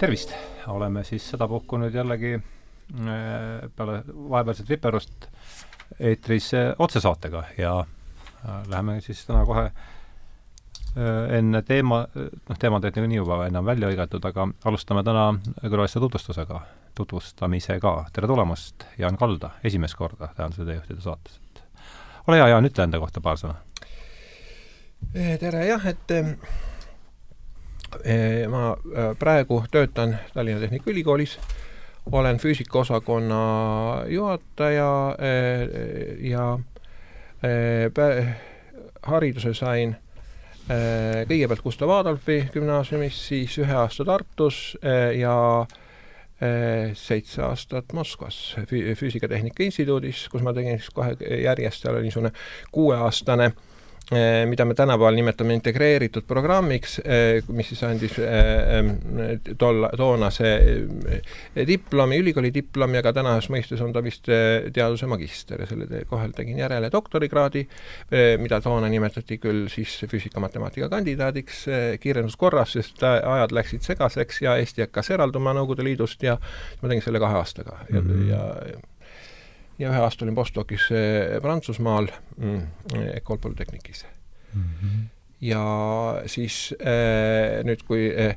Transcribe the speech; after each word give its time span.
tervist! 0.00 0.32
oleme 0.66 1.04
siis 1.04 1.26
sedapuhku 1.28 1.76
nüüd 1.76 1.94
jällegi 1.94 2.32
äh, 2.38 3.66
peale 3.76 3.98
vahepealset 4.08 4.68
viperust 4.68 5.26
eetris 6.00 6.54
äh, 6.56 6.70
otsesaatega 6.78 7.42
ja 7.58 7.72
äh, 7.80 8.62
läheme 8.68 9.00
siis 9.04 9.26
täna 9.28 9.44
kohe 9.46 9.70
enne 11.36 11.60
teema, 11.62 12.00
noh, 12.16 12.58
teemad 12.58 12.82
olid 12.82 12.96
niikuinii 12.96 13.18
juba 13.20 13.36
enam 13.46 13.68
välja 13.68 13.86
hõigatud, 13.86 14.24
aga 14.26 14.48
alustame 14.66 15.04
täna 15.06 15.28
külaliste 15.60 16.02
tutvustusega, 16.02 16.62
tutvustamisega. 16.98 17.92
tere 18.12 18.26
tulemast, 18.26 18.88
Jaan 18.98 19.20
Kalda, 19.20 19.52
esimest 19.64 19.94
korda 19.94 20.32
Tähenduse 20.34 20.66
teejuhtide 20.66 21.04
saates. 21.04 21.38
ole 22.26 22.40
hea, 22.40 22.48
Jaan, 22.48 22.66
ütle 22.66 22.88
enda 22.88 22.98
kohta 22.98 23.22
paar 23.22 23.38
sõna. 23.38 23.54
tere, 25.14 25.62
jah, 25.68 25.86
et 25.86 26.18
ma 28.48 28.70
äh, 28.72 29.16
praegu 29.18 29.64
töötan 29.70 30.18
Tallinna 30.34 30.60
Tehnikaülikoolis, 30.60 31.38
olen 32.12 32.38
füüsikaosakonna 32.38 33.40
juhataja 34.08 35.08
äh, 35.08 36.30
ja 36.30 36.58
hariduse 39.02 39.54
sain 39.54 39.96
kõigepealt 41.26 41.62
Gustav 41.64 41.90
Adolfi 41.90 42.42
gümnaasiumis, 42.52 43.16
siis 43.30 43.54
ühe 43.58 43.72
aasta 43.74 44.04
Tartus 44.04 44.76
ja 45.16 45.32
seitse 46.94 47.42
aastat 47.42 47.94
Moskvas 47.96 48.36
Füüsikatehnika 48.68 49.64
Instituudis, 49.64 50.26
kus 50.28 50.44
ma 50.44 50.52
tegin 50.54 50.76
siis 50.78 50.92
kohe 50.94 51.16
järjest, 51.18 51.80
seal 51.80 51.96
oli 51.96 52.10
niisugune 52.10 52.30
kuueaastane 52.76 53.48
äh, 53.48 53.56
Eh, 53.56 53.69
mida 54.46 54.64
me 54.64 54.74
tänapäeval 54.74 55.14
nimetame 55.14 55.54
integreeritud 55.54 56.24
programmiks, 56.26 56.98
eh, 57.04 57.42
mis 57.48 57.68
siis 57.70 57.82
andis 57.86 58.16
eh, 58.18 59.52
tol, 59.58 59.86
toonase 59.96 60.50
diplomi, 61.66 62.18
ülikooli 62.18 62.50
diplomi, 62.54 62.98
aga 62.98 63.12
tänases 63.14 63.50
mõistes 63.54 63.82
on 63.84 63.94
ta 63.94 64.02
vist 64.02 64.26
teaduse 64.26 65.06
magister 65.10 65.62
ja 65.62 65.68
selle 65.70 66.02
kohal 66.10 66.34
tegin 66.34 66.58
järele 66.58 66.90
doktorikraadi, 66.92 67.64
mida 68.42 68.60
toona 68.60 68.88
nimetati 68.90 69.38
küll 69.38 69.68
siis 69.70 70.00
füüsika-matemaatika 70.10 70.90
kandidaadiks 70.90 71.64
kiirenduskorras, 72.02 72.74
sest 72.78 73.02
ajad 73.06 73.54
läksid 73.54 73.86
segaseks 73.86 74.42
ja 74.42 74.56
Eesti 74.60 74.86
hakkas 74.86 75.10
eralduma 75.14 75.54
Nõukogude 75.54 75.86
Liidust 75.86 76.22
ja 76.26 76.36
ma 76.82 76.90
tegin 76.90 77.04
selle 77.04 77.22
kahe 77.22 77.38
aastaga 77.38 77.78
mm 77.88 78.00
-hmm. 78.00 78.28
ja, 78.30 78.42
ja 79.80 79.90
ühe 79.90 80.02
aasta 80.04 80.26
olin 80.26 80.36
postdoc'is 80.36 80.88
eh, 80.92 81.38
Prantsusmaal 81.42 82.10
mm, 82.36 82.60
Ecole 83.16 83.38
Polytechnicis 83.40 84.04
mm. 84.54 84.62
-hmm. 84.62 85.04
ja 85.40 85.64
siis 86.26 86.74
äh, 86.80 87.64
nüüd, 87.64 87.84
kui 87.88 88.10
äh, 88.12 88.36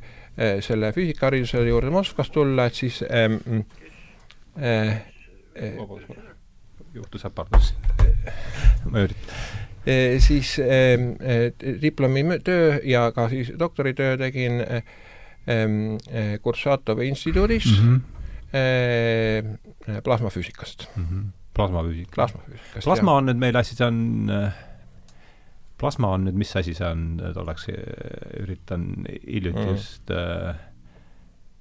selle 0.59 0.91
füüsikahariduse 0.91 1.65
juurde 1.67 1.89
Moskvas 1.89 2.31
tulla, 2.31 2.65
et 2.65 2.73
siis 2.75 3.03
äh, 3.03 3.31
äh, 4.61 5.03
juhtus 6.93 7.25
äpardus 7.25 7.73
ma 8.85 9.03
üritan 9.03 9.35
e,. 9.85 10.19
siis 10.19 10.59
e, 10.59 10.97
diplomi 11.81 12.23
töö 12.43 12.79
ja 12.83 13.11
ka 13.11 13.29
siis 13.29 13.51
doktoritöö 13.59 14.17
tegin 14.17 14.61
e, 14.61 14.81
Kuršatovi 16.41 17.07
instituudis 17.07 17.65
mm. 17.65 17.95
-hmm 17.95 18.13
Äh, 18.53 19.41
plasmafüüsikast 20.03 20.87
mm. 20.95 21.03
-hmm. 21.03 21.23
plasmafüüsika. 21.53 22.15
plasmafüüsikast, 22.15 22.85
plasma 22.85 23.11
jah. 23.11 23.17
on 23.17 23.25
nüüd 23.31 23.41
meil 23.41 23.57
asi, 23.59 23.75
see 23.75 23.87
on 23.87 24.29
äh, 24.29 24.61
plasma 25.77 26.13
on 26.15 26.27
nüüd, 26.27 26.37
mis 26.39 26.55
asi 26.55 26.73
see 26.77 26.87
on, 26.87 27.19
et 27.29 27.37
oleks, 27.37 27.67
üritan 28.39 28.87
hiljuti 29.27 29.59
mm. 29.59 29.73
just 29.73 30.11
äh, 30.11 30.55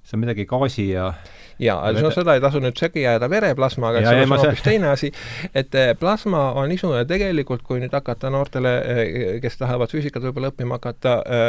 see 0.03 0.17
on 0.17 0.25
midagi 0.25 0.45
gaasi 0.45 0.89
ja 0.89 1.13
jaa, 1.59 1.91
no 2.01 2.11
seda 2.13 2.35
ei 2.35 2.41
tasu 2.43 2.61
nüüd 2.63 2.77
segi 2.79 3.03
ajada 3.05 3.29
vereplasmaga, 3.31 4.01
et 4.01 4.07
see 4.07 4.25
on 4.25 4.35
hoopis 4.37 4.63
teine 4.65 4.89
asi, 4.91 5.09
et 5.55 5.75
eh, 5.77 5.91
plasma 5.99 6.45
on 6.59 6.69
niisugune 6.71 7.03
tegelikult, 7.09 7.63
kui 7.67 7.81
nüüd 7.81 7.93
hakata 7.93 8.31
noortele, 8.33 8.73
eh, 8.79 9.13
kes 9.43 9.59
tahavad 9.61 9.91
füüsikat 9.93 10.25
võib-olla 10.27 10.51
õppima 10.53 10.79
hakata 10.79 11.15
äh,, 11.21 11.43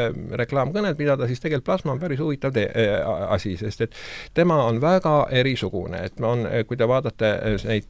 äh, 0.00 0.18
reklaamkõned 0.42 0.98
pidada, 0.98 1.28
siis 1.30 1.42
tegelikult 1.42 1.68
plasma 1.70 1.94
on 1.94 2.02
päris 2.02 2.20
huvitav 2.22 2.54
tee, 2.56 2.66
äh, 2.68 3.10
asi, 3.36 3.56
sest 3.60 3.86
et 3.86 3.98
tema 4.34 4.60
on 4.66 4.80
väga 4.82 5.14
erisugune, 5.42 6.02
et 6.10 6.20
on, 6.24 6.46
kui 6.68 6.78
te 6.78 6.88
vaatate 6.88 7.32
neid, 7.68 7.88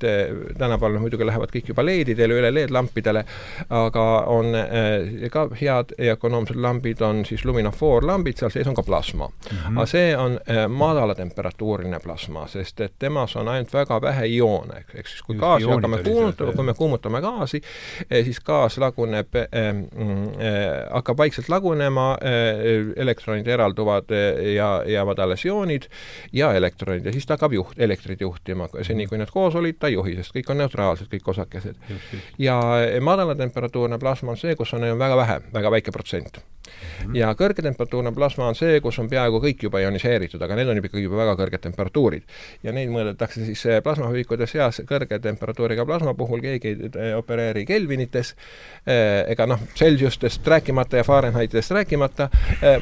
tänapäeval 0.58 1.00
muidugi 1.02 1.26
lähevad 1.26 1.52
kõik 1.54 1.72
juba 1.72 1.84
LED-idele, 1.86 2.36
üle 2.40 2.52
LED-lampidele, 2.54 3.24
aga 3.80 4.06
on 4.30 4.54
ka 5.32 5.46
head 5.56 5.94
ja 5.98 6.16
ökonoomsed 6.18 6.58
lambid 6.60 7.02
on 7.04 7.24
siis 7.28 7.44
luminofoorlambid, 7.48 8.38
seal 8.40 8.52
sees 8.52 8.68
on 8.70 8.76
ka 8.76 8.84
plasma 8.86 9.28
mm. 9.28 9.58
-hmm. 9.58 9.79
Aga 9.80 9.90
see 9.90 10.12
on 10.16 10.38
madala 10.68 11.14
temperatuuriga 11.14 11.40
temperatuuriline 11.40 12.00
plasma, 12.00 12.46
sest 12.48 12.80
et 12.80 12.92
temas 12.98 13.36
on 13.36 13.48
ainult 13.48 13.72
väga 13.72 14.00
vähe 14.02 14.26
ioone, 14.26 14.84
ehk 14.94 15.08
siis 15.08 15.22
kui 15.22 15.34
Just 15.34 15.40
gaasi 15.40 15.68
hakkame 15.70 16.02
kuumutama, 16.02 16.52
kui 16.52 16.64
me 16.64 16.74
kuumutame 16.74 17.20
gaasi, 17.20 17.60
eh, 18.10 18.24
siis 18.24 18.40
gaas 18.40 18.78
laguneb 18.78 19.36
äh,, 19.36 19.46
äh, 19.56 20.88
hakkab 20.90 21.18
vaikselt 21.18 21.48
lagunema 21.48 22.12
äh,, 22.22 22.92
elektronid 22.96 23.46
eralduvad 23.46 24.12
ja 24.54 24.70
jäävad 24.86 25.18
alles 25.18 25.44
ioonid 25.44 25.88
ja 26.32 26.52
elektronid 26.54 27.06
ja 27.06 27.12
siis 27.12 27.26
ta 27.26 27.34
hakkab 27.38 27.52
juht, 27.52 27.78
elektrit 27.78 28.20
juhtima, 28.20 28.68
seni 28.82 29.06
kui 29.06 29.18
need 29.18 29.32
koos 29.32 29.54
olid, 29.54 29.78
ta 29.80 29.90
ei 29.90 29.98
juhi, 29.98 30.16
sest 30.20 30.36
kõik 30.36 30.52
on 30.52 30.62
neutraalsed, 30.64 31.10
kõik 31.12 31.34
osakesed. 31.34 31.76
ja 32.38 32.60
madala 33.00 33.34
temperatuurne 33.34 33.98
plasma 33.98 34.34
on 34.34 34.40
see, 34.40 34.56
kus 34.56 34.74
on 34.74 34.86
väga 34.98 35.16
vähe, 35.16 35.40
väga 35.54 35.70
väike 35.70 35.92
protsent 35.94 36.42
Mhm. 37.04 37.16
ja 37.16 37.34
kõrgetemperatuurne 37.34 38.12
plasma 38.14 38.48
on 38.48 38.54
see, 38.54 38.80
kus 38.80 38.98
on 38.98 39.08
peaaegu 39.10 39.40
kõik 39.42 39.62
juba 39.66 39.69
ioniseeritud, 39.78 40.42
aga 40.42 40.56
need 40.58 40.68
on 40.68 40.80
ikkagi 40.80 41.04
juba 41.04 41.20
väga 41.22 41.36
kõrged 41.38 41.62
temperatuurid. 41.64 42.22
ja 42.62 42.72
neid 42.72 42.90
mõõdetakse 42.92 43.44
siis 43.46 43.62
eh, 43.66 43.80
plasmahüvikute 43.84 44.46
seas 44.50 44.80
kõrge 44.88 45.20
temperatuuriga 45.22 45.86
plasma 45.86 46.14
puhul, 46.14 46.42
keegi 46.44 46.72
ei 46.72 46.90
eh, 46.90 47.12
opereeri 47.16 47.64
kelvinites 47.68 48.34
eh, 48.86 49.30
ega 49.32 49.46
noh, 49.50 49.62
Celsiustest 49.76 50.46
rääkimata 50.46 51.00
ja 51.00 51.04
Fahrenheitidest 51.06 51.70
rääkimata, 51.76 52.28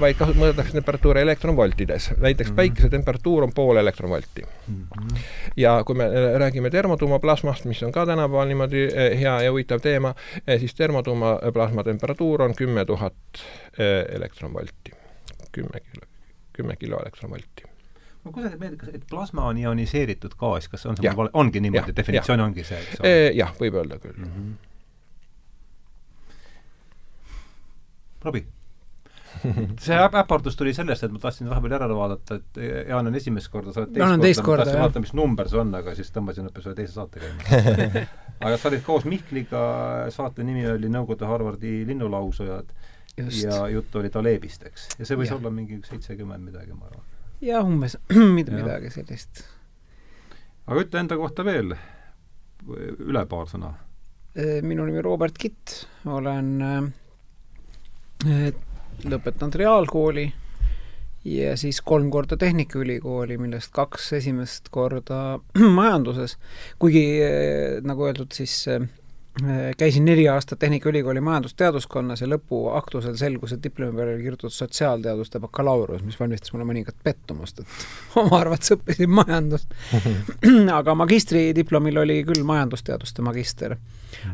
vaid 0.00 0.16
kasut-, 0.18 0.38
mõõdetakse 0.38 0.76
temperatuuri 0.78 1.22
elektronvoltides. 1.26 2.10
näiteks 2.18 2.50
-hmm. 2.50 2.56
päikese 2.56 2.88
temperatuur 2.88 3.44
on 3.44 3.52
pool 3.52 3.76
elektronvolti. 3.76 4.42
-hmm. 4.42 5.18
ja 5.56 5.82
kui 5.84 5.94
me 5.94 6.08
räägime 6.38 6.70
termotuumaplasmast, 6.70 7.64
mis 7.64 7.82
on 7.82 7.92
ka 7.92 8.06
tänapäeval 8.06 8.48
niimoodi 8.48 8.88
hea 9.20 9.42
ja 9.42 9.50
huvitav 9.50 9.80
teema, 9.80 10.14
siis 10.58 10.74
termotuumaplasma 10.74 11.84
temperatuur 11.84 12.42
on 12.42 12.54
kümme 12.54 12.84
tuhat 12.84 13.14
elektronvolti, 14.14 14.92
kümme 15.52 15.80
kilo, 15.80 16.07
kümme 16.58 16.76
kilo 16.76 17.00
elektronvolti 17.00 17.68
no 18.24 18.34
kuidas 18.34 18.52
teile 18.52 18.60
meeldib, 18.60 18.82
kas, 18.82 18.94
et 18.98 19.06
plasma 19.10 19.46
on 19.48 19.58
ioniseeritud 19.62 20.34
gaas, 20.38 20.68
kas 20.68 20.86
on 20.90 20.98
see, 20.98 21.12
ongi 21.32 21.62
niimoodi, 21.64 21.94
definitsioon 21.96 22.44
ongi 22.48 22.66
see, 22.66 22.80
eks 22.84 23.00
ole? 23.00 23.10
Äh, 23.10 23.24
jah, 23.38 23.54
võib 23.60 23.78
öelda 23.80 24.00
küll. 24.02 24.18
Mm. 24.18 24.30
-hmm. 24.34 24.54
Robbie. 28.24 28.46
See 29.78 29.94
äpardus 30.18 30.56
tuli 30.58 30.72
sellest, 30.74 31.04
et 31.04 31.12
ma 31.14 31.20
tahtsin 31.22 31.50
vahepeal 31.50 31.74
järele 31.76 31.94
vaadata, 31.94 32.38
et 32.40 32.60
Jaan 32.88 33.06
on 33.06 33.14
esimest 33.14 33.50
korda, 33.52 33.72
sa 33.72 33.84
oled 33.84 33.92
teist 33.92 34.02
korda, 34.02 34.22
teist 34.24 34.42
korda, 34.42 34.64
tahtsin 34.64 34.80
vaadata, 34.82 35.02
mis 35.04 35.14
number 35.14 35.50
see 35.50 35.60
on, 35.60 35.74
aga 35.78 35.94
siis 35.94 36.10
tõmbasin 36.14 36.48
hoopis 36.48 36.66
ühe 36.66 36.74
teise 36.80 36.96
saate 36.96 37.22
käima. 37.22 37.40
Aga 38.38 38.54
sa 38.54 38.68
olid 38.70 38.84
koos 38.86 39.02
Mihkliga, 39.02 39.60
saate 40.14 40.44
nimi 40.46 40.62
oli 40.70 40.86
Nõukogude 40.94 41.26
Harvardi 41.26 41.72
linnulausujad 41.88 42.68
Just. 43.24 43.44
ja 43.44 43.68
jutt 43.72 43.94
oli 44.00 44.10
Talebist, 44.10 44.64
eks. 44.70 44.88
ja 44.98 45.06
see 45.08 45.18
võis 45.18 45.32
ja. 45.32 45.36
olla 45.38 45.50
mingi 45.54 45.80
seitsekümmend 45.86 46.44
midagi, 46.50 46.74
ma 46.76 46.90
arvan. 46.90 47.04
jah, 47.44 47.66
umbes 47.66 47.98
mida, 48.38 48.54
midagi 48.54 48.92
sellist. 48.94 49.44
aga 50.66 50.84
ütle 50.86 51.04
enda 51.04 51.18
kohta 51.20 51.46
veel 51.46 51.74
üle 52.68 53.22
paar 53.30 53.46
sõna. 53.50 53.72
Äh, 54.38 54.58
minu 54.66 54.86
nimi 54.86 55.02
Robert 55.04 55.38
Kitt, 55.38 55.84
olen 56.06 56.50
äh, 56.64 58.50
lõpetanud 59.08 59.56
reaalkooli 59.58 60.26
ja 61.28 61.56
siis 61.60 61.80
kolm 61.84 62.10
korda 62.10 62.38
Tehnikaülikooli, 62.40 63.38
millest 63.40 63.72
kaks 63.74 64.12
esimest 64.20 64.70
korda 64.74 65.38
majanduses, 65.80 66.36
kuigi 66.82 67.04
äh, 67.24 67.78
nagu 67.86 68.08
öeldud, 68.08 68.32
siis 68.36 68.66
käisin 69.76 70.04
neli 70.04 70.28
aastat 70.28 70.58
Tehnikaülikooli 70.58 71.20
majandusteaduskonnas 71.20 72.20
ja 72.20 72.28
lõpuaktusel 72.30 73.16
selgus, 73.18 73.52
et 73.54 73.62
diplomi 73.62 73.96
peale 73.96 74.14
oli 74.14 74.22
kirjutatud 74.22 74.54
sotsiaalteaduste 74.54 75.40
bakalaureus, 75.40 76.02
mis 76.06 76.18
valmistas 76.20 76.52
mulle 76.52 76.66
mõningat 76.68 76.96
pettumust, 77.04 77.60
et 77.62 77.86
oma 78.22 78.40
arvates 78.40 78.74
õppisin 78.74 79.10
majandust. 79.12 79.74
Aga 80.78 80.94
magistridiplomil 80.98 82.02
oli 82.04 82.20
küll 82.28 82.46
majandusteaduste 82.46 83.22
magister. 83.22 83.76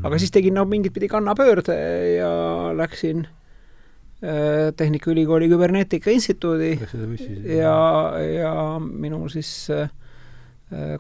aga 0.03 0.19
siis 0.19 0.31
tegin 0.31 0.55
no 0.55 0.65
mingit 0.65 0.95
pidi 0.95 1.09
kannapöörde 1.09 1.75
ja 2.17 2.31
läksin 2.77 3.27
äh, 3.27 4.71
Tehnikaülikooli 4.77 5.49
Küberneetika 5.49 6.11
Instituudi 6.11 6.79
ja, 7.59 7.75
ja 8.23 8.55
minu 8.81 9.29
siis 9.29 9.69
äh, 9.71 9.91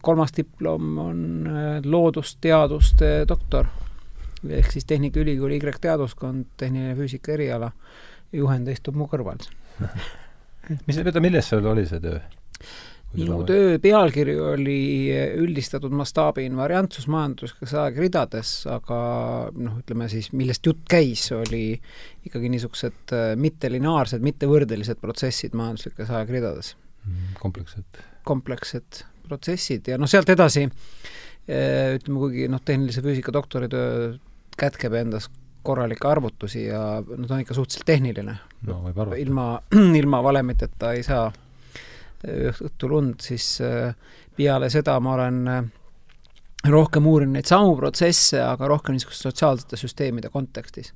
kolmas 0.03 0.35
diplom 0.37 0.99
on 0.99 1.47
äh, 1.47 1.81
loodusteaduste 1.85 3.25
doktor 3.29 3.71
ehk 4.51 4.73
siis 4.73 4.89
Tehnikaülikooli 4.91 5.61
Y-teaduskond, 5.61 6.47
tehniline 6.61 6.97
füüsika 6.99 7.35
eriala, 7.37 7.71
juhendaja 8.33 8.79
istub 8.79 8.99
mu 8.99 9.09
kõrval 9.11 9.41
mis, 10.87 10.99
oota, 10.99 11.23
milles 11.23 11.49
sul 11.51 11.67
oli 11.71 11.87
see 11.89 12.03
töö? 12.03 12.19
minu 13.15 13.41
töö 13.47 13.77
pealkiri 13.83 14.35
oli 14.43 14.79
üldistatud 15.39 15.93
mastaabi 15.95 16.47
invariantsus 16.49 17.07
majanduslikes 17.13 17.75
aegridades, 17.79 18.55
aga 18.71 18.99
noh, 19.55 19.79
ütleme 19.85 20.09
siis, 20.11 20.33
millest 20.35 20.67
jutt 20.67 20.83
käis, 20.91 21.29
oli 21.37 21.77
ikkagi 22.27 22.51
niisugused 22.51 23.15
äh, 23.15 23.33
mittelineaarsed, 23.39 24.25
mittevõrdelised 24.25 24.99
protsessid 25.03 25.55
majanduslikes 25.59 26.11
aegridades. 26.11 26.75
Mm, 27.05 27.35
komplekssed. 27.39 28.05
komplekssed 28.25 29.03
protsessid 29.29 29.89
ja 29.93 29.99
noh, 30.01 30.11
sealt 30.11 30.31
edasi 30.33 30.65
äh, 30.67 31.95
ütleme, 32.01 32.19
kuigi 32.19 32.49
noh, 32.51 32.63
tehnilise 32.65 33.05
füüsika 33.05 33.35
doktoritöö 33.37 34.15
kätkeb 34.59 34.93
endas 34.99 35.31
korralikke 35.65 36.09
arvutusi 36.09 36.67
ja 36.67 36.81
noh, 37.01 37.27
ta 37.27 37.35
on 37.35 37.45
ikka 37.45 37.57
suhteliselt 37.57 37.87
tehniline 37.89 38.37
no,. 38.69 38.83
ilma, 39.17 39.47
ilma 40.01 40.23
valemiteta 40.23 40.93
ei 40.93 41.03
saa 41.07 41.31
õhtul 42.25 42.99
und, 42.99 43.21
siis 43.21 43.59
peale 44.37 44.71
seda 44.73 44.99
ma 45.01 45.15
olen 45.15 45.41
rohkem 46.71 47.07
uurinud 47.07 47.37
neid 47.37 47.49
samu 47.49 47.75
protsesse, 47.77 48.41
aga 48.41 48.69
rohkem 48.71 48.97
niisuguste 48.97 49.29
sotsiaalsete 49.29 49.77
süsteemide 49.81 50.31
kontekstis. 50.33 50.95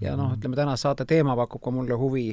ja 0.00 0.14
noh, 0.16 0.36
ütleme 0.36 0.54
täna 0.54 0.76
saate 0.78 1.04
teema 1.08 1.34
pakub 1.36 1.62
ka 1.62 1.72
mulle 1.74 1.96
huvi 1.98 2.28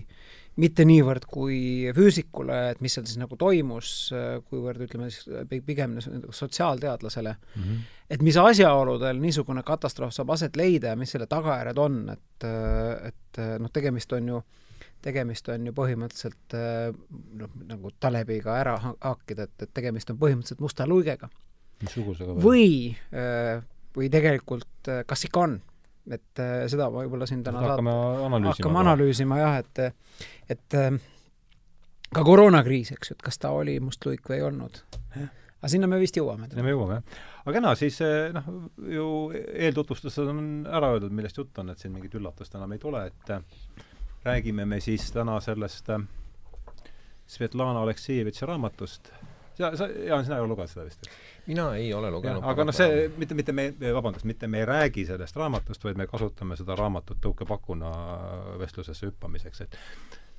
mitte 0.61 0.85
niivõrd 0.87 1.25
kui 1.27 1.91
füüsikule, 1.95 2.59
et 2.71 2.81
mis 2.83 2.93
seal 2.95 3.07
siis 3.09 3.19
nagu 3.19 3.35
toimus, 3.39 4.11
kuivõrd 4.49 4.85
ütleme 4.85 5.09
siis 5.11 5.25
pigem 5.65 5.97
sotsiaalteadlasele 5.99 7.33
mm, 7.35 7.63
-hmm. 7.63 7.81
Et 8.09 8.21
mis 8.21 8.37
asjaoludel 8.37 9.19
niisugune 9.21 9.63
katastroof 9.65 10.13
saab 10.13 10.35
aset 10.35 10.55
leida 10.59 10.93
ja 10.93 10.99
mis 10.99 11.11
selle 11.15 11.27
tagajärjed 11.31 11.81
on, 11.81 11.97
et, 12.13 12.47
et 13.09 13.41
noh, 13.59 13.71
tegemist 13.73 14.13
on 14.17 14.31
ju 14.33 14.43
tegemist 15.05 15.49
on 15.53 15.67
ju 15.67 15.73
põhimõtteliselt 15.77 16.55
noh, 17.37 17.57
nagu 17.69 17.91
Talebiga 18.01 18.55
ära 18.57 18.75
haakida, 18.81 19.45
et, 19.45 19.67
et 19.67 19.73
tegemist 19.73 20.09
on 20.09 20.17
põhimõtteliselt 20.21 20.63
musta 20.65 20.87
luigega. 20.89 21.29
või, 22.41 22.95
või 23.97 24.09
tegelikult 24.13 24.91
kas 25.05 25.27
ikka 25.29 25.47
on? 25.47 25.57
et 26.05 26.41
seda 26.69 26.85
võib-olla 26.93 27.25
siin 27.25 27.41
täna 27.45 27.63
hakkame 27.63 27.93
analüüsima. 28.27 28.51
hakkame 28.53 28.81
analüüsima 28.83 29.37
jah, 29.39 29.55
et, 29.63 29.79
et 30.53 30.75
ka 32.13 32.23
koroonakriis, 32.23 32.91
eks 32.95 33.09
ju, 33.09 33.17
et 33.17 33.25
kas 33.25 33.41
ta 33.41 33.51
oli 33.55 33.79
must 33.83 34.05
luik 34.05 34.29
või 34.29 34.37
ei 34.39 34.45
olnud. 34.45 34.81
Aga 35.65 35.71
sinna 35.73 35.87
me 35.89 35.97
vist 35.97 36.13
jõuame. 36.13 36.45
sinna 36.51 36.61
me 36.61 36.73
jõuame, 36.75 36.99
jah. 36.99 37.21
aga 37.41 37.53
kena, 37.57 37.71
siis 37.79 37.97
noh, 38.37 38.49
ju 38.93 39.07
eeltutvustused 39.33 40.29
on 40.29 40.43
ära 40.69 40.93
öeldud, 40.93 41.15
millest 41.17 41.41
jutt 41.41 41.57
on, 41.63 41.73
et 41.73 41.81
siin 41.81 41.95
mingit 41.95 42.13
üllatust 42.19 42.53
enam 42.53 42.75
ei 42.75 42.81
tule, 42.81 43.01
et 43.09 43.31
räägime 44.25 44.67
me 44.69 44.77
siis 44.81 45.07
täna 45.13 45.39
sellest 45.41 45.89
äh, 45.89 46.05
Svetlana 47.25 47.81
Aleksejevitši 47.81 48.45
raamatust. 48.45 49.09
sa, 49.57 49.71
sa, 49.77 49.87
Jaan, 49.89 50.25
sina 50.25 50.37
ei 50.37 50.45
ole 50.45 50.53
lugenud 50.53 50.69
seda 50.69 50.85
vist? 50.85 51.09
mina 51.47 51.71
ei 51.75 51.93
ole 51.93 52.11
lugenud. 52.13 52.45
aga 52.45 52.69
noh, 52.69 52.75
see, 52.75 53.07
mitte, 53.17 53.33
mitte 53.33 53.57
me, 53.57 53.71
vabandust, 53.93 54.29
mitte 54.29 54.47
me 54.47 54.61
ei 54.61 54.69
räägi 54.69 55.07
sellest 55.09 55.35
raamatust, 55.35 55.83
vaid 55.83 55.97
me 55.97 56.05
kasutame 56.07 56.57
seda 56.61 56.77
raamatut 56.77 57.17
tõukepakuna 57.25 57.91
vestlusesse 58.61 59.09
hüppamiseks, 59.09 59.65
et 59.65 59.79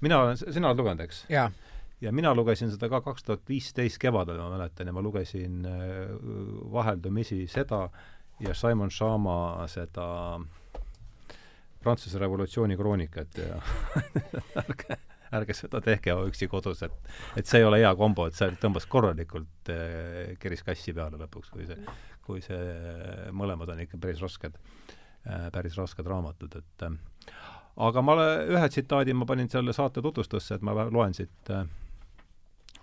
mina 0.06 0.22
olen, 0.22 0.38
sina 0.38 0.70
oled 0.70 0.84
lugenud, 0.84 1.02
eks? 1.08 1.24
jaa 1.34 1.50
ja 2.00 2.12
mina 2.12 2.34
lugesin 2.34 2.70
seda 2.70 2.88
ka 2.92 3.00
kaks 3.00 3.24
tuhat 3.24 3.48
viisteist 3.48 3.98
kevadel, 3.98 4.38
ma 4.42 4.50
mäletan, 4.56 4.86
ja 4.86 4.92
ma 4.92 5.02
lugesin 5.02 5.64
äh, 5.64 6.12
vaheldumisi 6.72 7.46
seda 7.48 7.88
ja 8.40 8.54
Simon 8.54 8.90
Shama 8.90 9.66
seda 9.72 10.08
äh, 10.36 10.46
Prantsuse 11.86 12.18
revolutsiooni 12.18 12.76
kroonikat 12.76 13.36
ja 13.38 13.60
ärge, 14.62 14.96
ärge 15.38 15.54
seda 15.54 15.78
tehke 15.84 16.16
üksi 16.26 16.48
kodus, 16.50 16.80
et 16.82 17.12
et 17.38 17.46
see 17.46 17.60
ei 17.60 17.66
ole 17.68 17.78
hea 17.78 17.92
kombo, 17.94 18.26
et 18.26 18.34
see 18.34 18.48
tõmbas 18.58 18.88
korralikult 18.90 19.70
eh, 19.70 20.32
keris 20.42 20.64
kassi 20.66 20.94
peale 20.96 21.20
lõpuks, 21.20 21.52
kui 21.54 21.68
see, 21.68 21.78
kui 22.26 22.42
see 22.42 23.30
mõlemad 23.30 23.70
on 23.70 23.84
ikka 23.84 24.02
päris 24.02 24.24
rasked 24.24 24.58
päris 25.54 25.78
rasked 25.78 26.10
raamatud, 26.10 26.58
et 26.58 26.86
aga 27.86 28.02
ma 28.02 28.18
ühe 28.50 28.66
tsitaadi 28.66 29.14
ma 29.14 29.30
panin 29.30 29.50
selle 29.50 29.74
saate 29.76 30.02
tutvustusse, 30.02 30.58
et 30.58 30.66
ma 30.66 30.74
loen 30.90 31.14
siit 31.14 31.54
eh, 31.54 31.70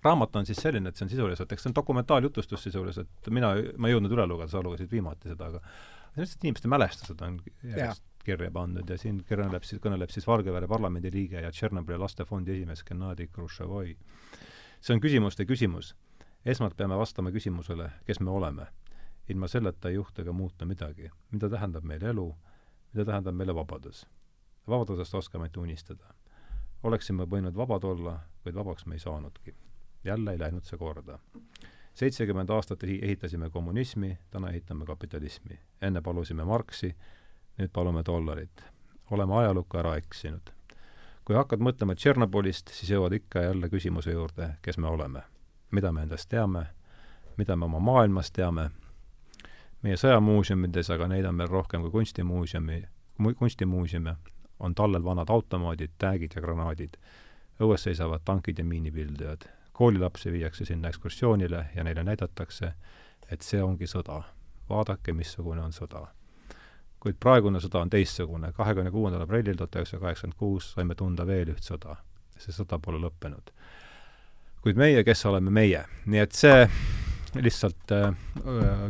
raamat 0.03 0.35
on 0.35 0.45
siis 0.45 0.61
selline, 0.61 0.89
et 0.89 1.00
see 1.00 1.05
on 1.05 1.11
sisuliselt, 1.11 1.51
eks 1.51 1.63
see 1.63 1.71
on 1.71 1.75
dokumentaaljutustus 1.75 2.63
sisuliselt, 2.63 3.29
mina, 3.29 3.53
ma 3.77 3.89
ei 3.89 3.95
jõudnud 3.95 4.15
üle 4.15 4.25
lugeda, 4.29 4.51
sa 4.51 4.63
lugesid 4.63 4.91
viimati 4.91 5.31
seda, 5.31 5.51
aga 5.51 5.61
sellised 6.15 6.44
inimeste 6.44 6.71
mälestused 6.71 7.21
on 7.25 7.39
järjest 7.63 8.03
kirja 8.23 8.51
pandud 8.55 8.89
ja 8.89 8.97
siin 9.00 9.19
kõneleb 9.27 9.65
siis, 9.67 9.81
kõneleb 9.83 10.11
siis 10.13 10.27
Valgevene 10.27 10.67
parlamendi 10.71 11.11
liige 11.11 11.41
ja 11.44 11.51
Tšernobõli 11.51 12.00
lastefondi 12.00 12.55
esimees 12.55 12.83
Gennadi 12.88 13.27
Hruštšovoi. 13.27 13.97
see 14.81 14.95
on 14.95 15.01
küsimuste 15.01 15.45
küsimus. 15.45 15.95
esmalt 16.45 16.77
peame 16.77 16.97
vastama 16.97 17.31
küsimusele, 17.31 17.91
kes 18.05 18.19
me 18.19 18.29
oleme. 18.29 18.67
ilma 19.29 19.47
selleta 19.47 19.89
ei 19.89 19.95
juhtu 19.95 20.21
ega 20.21 20.31
muuta 20.31 20.65
midagi. 20.65 21.09
mida 21.31 21.50
tähendab 21.50 21.83
meile 21.83 22.09
elu, 22.09 22.35
mida 22.94 23.05
tähendab 23.05 23.35
meile 23.35 23.55
vabadus? 23.55 24.07
vabadusest 24.67 25.13
oskame 25.13 25.44
ainult 25.44 25.57
unistada. 25.57 26.13
oleksime 26.83 27.23
võinud 27.23 27.55
vabad 27.55 27.83
olla, 27.83 28.19
kuid 28.44 28.55
vabaks 28.55 28.85
me 28.85 28.95
ei 28.95 29.00
saanudki. 29.00 29.55
Jälle 30.05 30.31
ei 30.31 30.39
läinud 30.39 30.63
see 30.63 30.77
korda 30.77 31.19
seitsekümmend 31.94 32.50
aastat 32.50 32.83
ehitasime 32.83 33.50
kommunismi, 33.50 34.17
täna 34.31 34.50
ehitame 34.50 34.85
kapitalismi. 34.85 35.59
enne 35.81 36.01
palusime 36.01 36.44
Marxi, 36.44 36.95
nüüd 37.57 37.69
palume 37.73 38.01
dollarit. 38.05 38.63
oleme 39.11 39.35
ajalukku 39.35 39.77
ära 39.77 39.95
eksinud. 39.95 40.50
kui 41.25 41.35
hakkad 41.35 41.59
mõtlema 41.59 41.95
Tšernobõlist, 41.95 42.69
siis 42.69 42.91
jõuad 42.91 43.13
ikka 43.13 43.41
jälle 43.41 43.69
küsimuse 43.69 44.11
juurde, 44.11 44.55
kes 44.61 44.77
me 44.77 44.88
oleme. 44.88 45.21
mida 45.71 45.91
me 45.91 46.01
endast 46.01 46.29
teame, 46.29 46.65
mida 47.38 47.55
me 47.55 47.65
oma 47.65 47.79
maailmast 47.79 48.33
teame, 48.33 48.69
meie 49.81 49.95
sõjamuuseumides, 49.95 50.89
aga 50.94 51.07
neid 51.07 51.25
on 51.25 51.35
meil 51.35 51.50
rohkem 51.50 51.81
kui 51.81 51.91
kunstimuuseumi, 51.91 52.83
kunstimuuseume, 53.38 54.15
on 54.59 54.75
tallel 54.75 55.03
vanad 55.03 55.29
automaadid, 55.29 55.91
täägid 55.97 56.31
ja 56.35 56.41
granaadid. 56.41 56.97
õues 57.59 57.83
seisavad 57.83 58.21
tankid 58.25 58.59
ja 58.59 58.65
miinipildujad. 58.65 59.62
Koolilapsi 59.74 60.31
viiakse 60.31 60.66
sinna 60.66 60.90
ekskursioonile 60.90 61.66
ja 61.75 61.84
neile 61.84 62.04
näidatakse, 62.04 62.74
et 63.31 63.42
see 63.42 63.64
ongi 63.64 63.90
sõda. 63.90 64.24
vaadake, 64.70 65.14
missugune 65.14 65.62
on 65.62 65.74
sõda 65.74 66.08
kuid 67.04 67.20
praegune 67.20 67.60
sõda 67.60 67.81
on 67.84 67.92
teistsugune. 67.92 68.54
kahekümne 68.56 68.92
kuuendal 68.92 69.25
aprillil 69.25 69.58
tuhat 69.60 69.75
üheksasada 69.75 70.06
kaheksakümmend 70.06 70.40
kuus 70.40 70.72
saime 70.72 70.96
tunda 70.96 71.28
veel 71.28 71.52
üht 71.52 71.65
sõda. 71.68 71.98
see 72.39 72.56
sõda 72.56 72.80
pole 72.80 73.01
lõppenud. 73.03 73.51
kuid 74.63 74.80
meie, 74.80 75.03
kes 75.03 75.25
oleme 75.25 75.51
meie? 75.51 75.84
nii 76.06 76.24
et 76.24 76.32
see 76.32 76.68
lihtsalt 77.36 77.92
äh, 77.92 78.13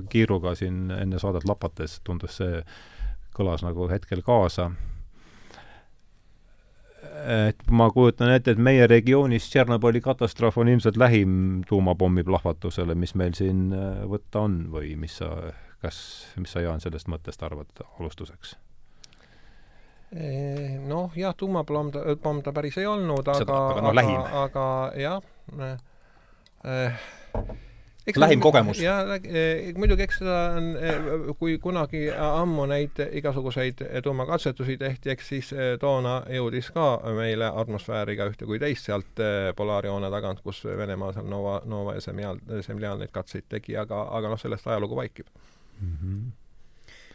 kiiruga 0.09 0.53
siin 0.55 0.91
enne 0.91 1.19
saadet 1.19 1.47
lapates 1.49 1.99
tundus 2.03 2.37
see, 2.41 2.61
kõlas 3.33 3.63
nagu 3.65 3.89
hetkel 3.89 4.21
kaasa. 4.21 4.71
Et 7.23 7.67
ma 7.71 7.89
kujutan 7.93 8.31
ette, 8.33 8.55
et 8.55 8.61
meie 8.61 8.87
regioonis 8.89 9.49
Tšernobõli 9.49 10.01
katastroof 10.03 10.57
on 10.61 10.71
ilmselt 10.73 10.97
lähim 10.99 11.61
tuumapommi 11.69 12.23
plahvatusele, 12.27 12.95
mis 12.95 13.15
meil 13.19 13.35
siin 13.37 13.69
äh, 13.73 14.03
võtta 14.09 14.43
on 14.47 14.65
või 14.73 14.95
mis 14.99 15.19
sa 15.21 15.31
kas, 15.83 15.97
mis 16.39 16.53
sa, 16.53 16.63
Jaan, 16.63 16.79
sellest 16.83 17.09
mõttest 17.11 17.43
arvad 17.43 17.83
alustuseks? 17.99 18.55
Noh, 20.13 21.13
jah, 21.17 21.33
tuumapomm 21.33 21.89
ta, 21.93 22.03
pomm 22.21 22.43
ta 22.45 22.53
päris 22.53 22.77
ei 22.77 22.85
olnud, 22.85 23.27
aga, 23.33 23.57
aga, 23.73 23.81
no, 23.81 23.93
aga, 23.97 24.43
aga 24.43 24.65
jah 25.01 25.23
äh,, 26.69 26.99
eks 28.07 28.19
lähim 28.19 28.41
kogemus. 28.43 28.79
jaa, 28.81 29.15
eh, 29.15 29.71
muidugi 29.77 30.05
eks 30.05 30.19
seda 30.21 30.37
on, 30.57 30.69
eh, 30.77 31.33
kui 31.39 31.57
kunagi 31.63 32.03
ammu 32.11 32.65
neid 32.71 32.99
igasuguseid 33.19 33.85
tuumakatsetusi 34.03 34.77
tehti, 34.77 35.13
eks 35.13 35.31
siis 35.33 35.53
eh, 35.53 35.73
toona 35.79 36.19
jõudis 36.29 36.71
ka 36.75 36.87
meile 37.15 37.49
atmosfääri 37.63 38.17
ka 38.19 38.29
ühte 38.31 38.49
kui 38.49 38.59
teist 38.59 38.89
sealt 38.89 39.23
polaarjoone 39.55 40.11
tagant, 40.11 40.43
kus 40.43 40.63
Venemaa 40.65 41.13
seal 41.15 41.27
Nova, 41.29 41.61
Nova 41.65 41.97
ja 41.97 42.03
Semjal, 42.03 42.39
Semjal 42.61 43.01
neid 43.01 43.13
katseid 43.15 43.47
tegi, 43.49 43.77
aga, 43.79 44.05
aga 44.19 44.33
noh, 44.33 44.41
sellest 44.41 44.67
ajalugu 44.67 44.99
vaikib 44.99 45.27
mm. 45.81 45.97
-hmm 45.97 46.31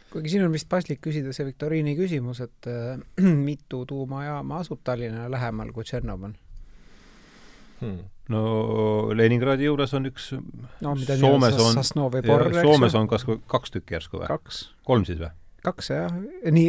kuigi 0.09 0.29
siin 0.29 0.45
on 0.45 0.53
vist 0.53 0.65
paslik 0.69 1.01
küsida 1.05 1.33
see 1.35 1.45
viktoriini 1.45 1.95
küsimus, 1.97 2.41
et 2.41 2.69
äh, 2.69 2.97
mitu 3.47 3.85
tuumajaama 3.85 4.63
asub 4.63 4.81
Tallinnale 4.83 5.29
lähemal 5.35 5.73
kui 5.75 5.85
Tšernobõl 5.85 6.33
hmm.? 7.81 7.99
no 8.29 8.43
Leningradi 9.17 9.65
juures 9.65 9.93
on 9.97 10.07
üks 10.09 10.31
no 10.83 10.95
Soomes 10.95 11.57
on, 11.57 11.73
Sosnovi 11.79 12.21
porr, 12.25 12.51
Soomes 12.61 12.95
on 12.95 13.09
kas 13.09 13.25
kaks 13.49 13.73
tükki 13.75 13.97
järsku 13.97 14.21
või? 14.21 14.39
kolm 14.85 15.05
siis 15.07 15.19
või? 15.21 15.31
kaks 15.65 15.91
jah, 15.91 16.13
nii 16.51 16.67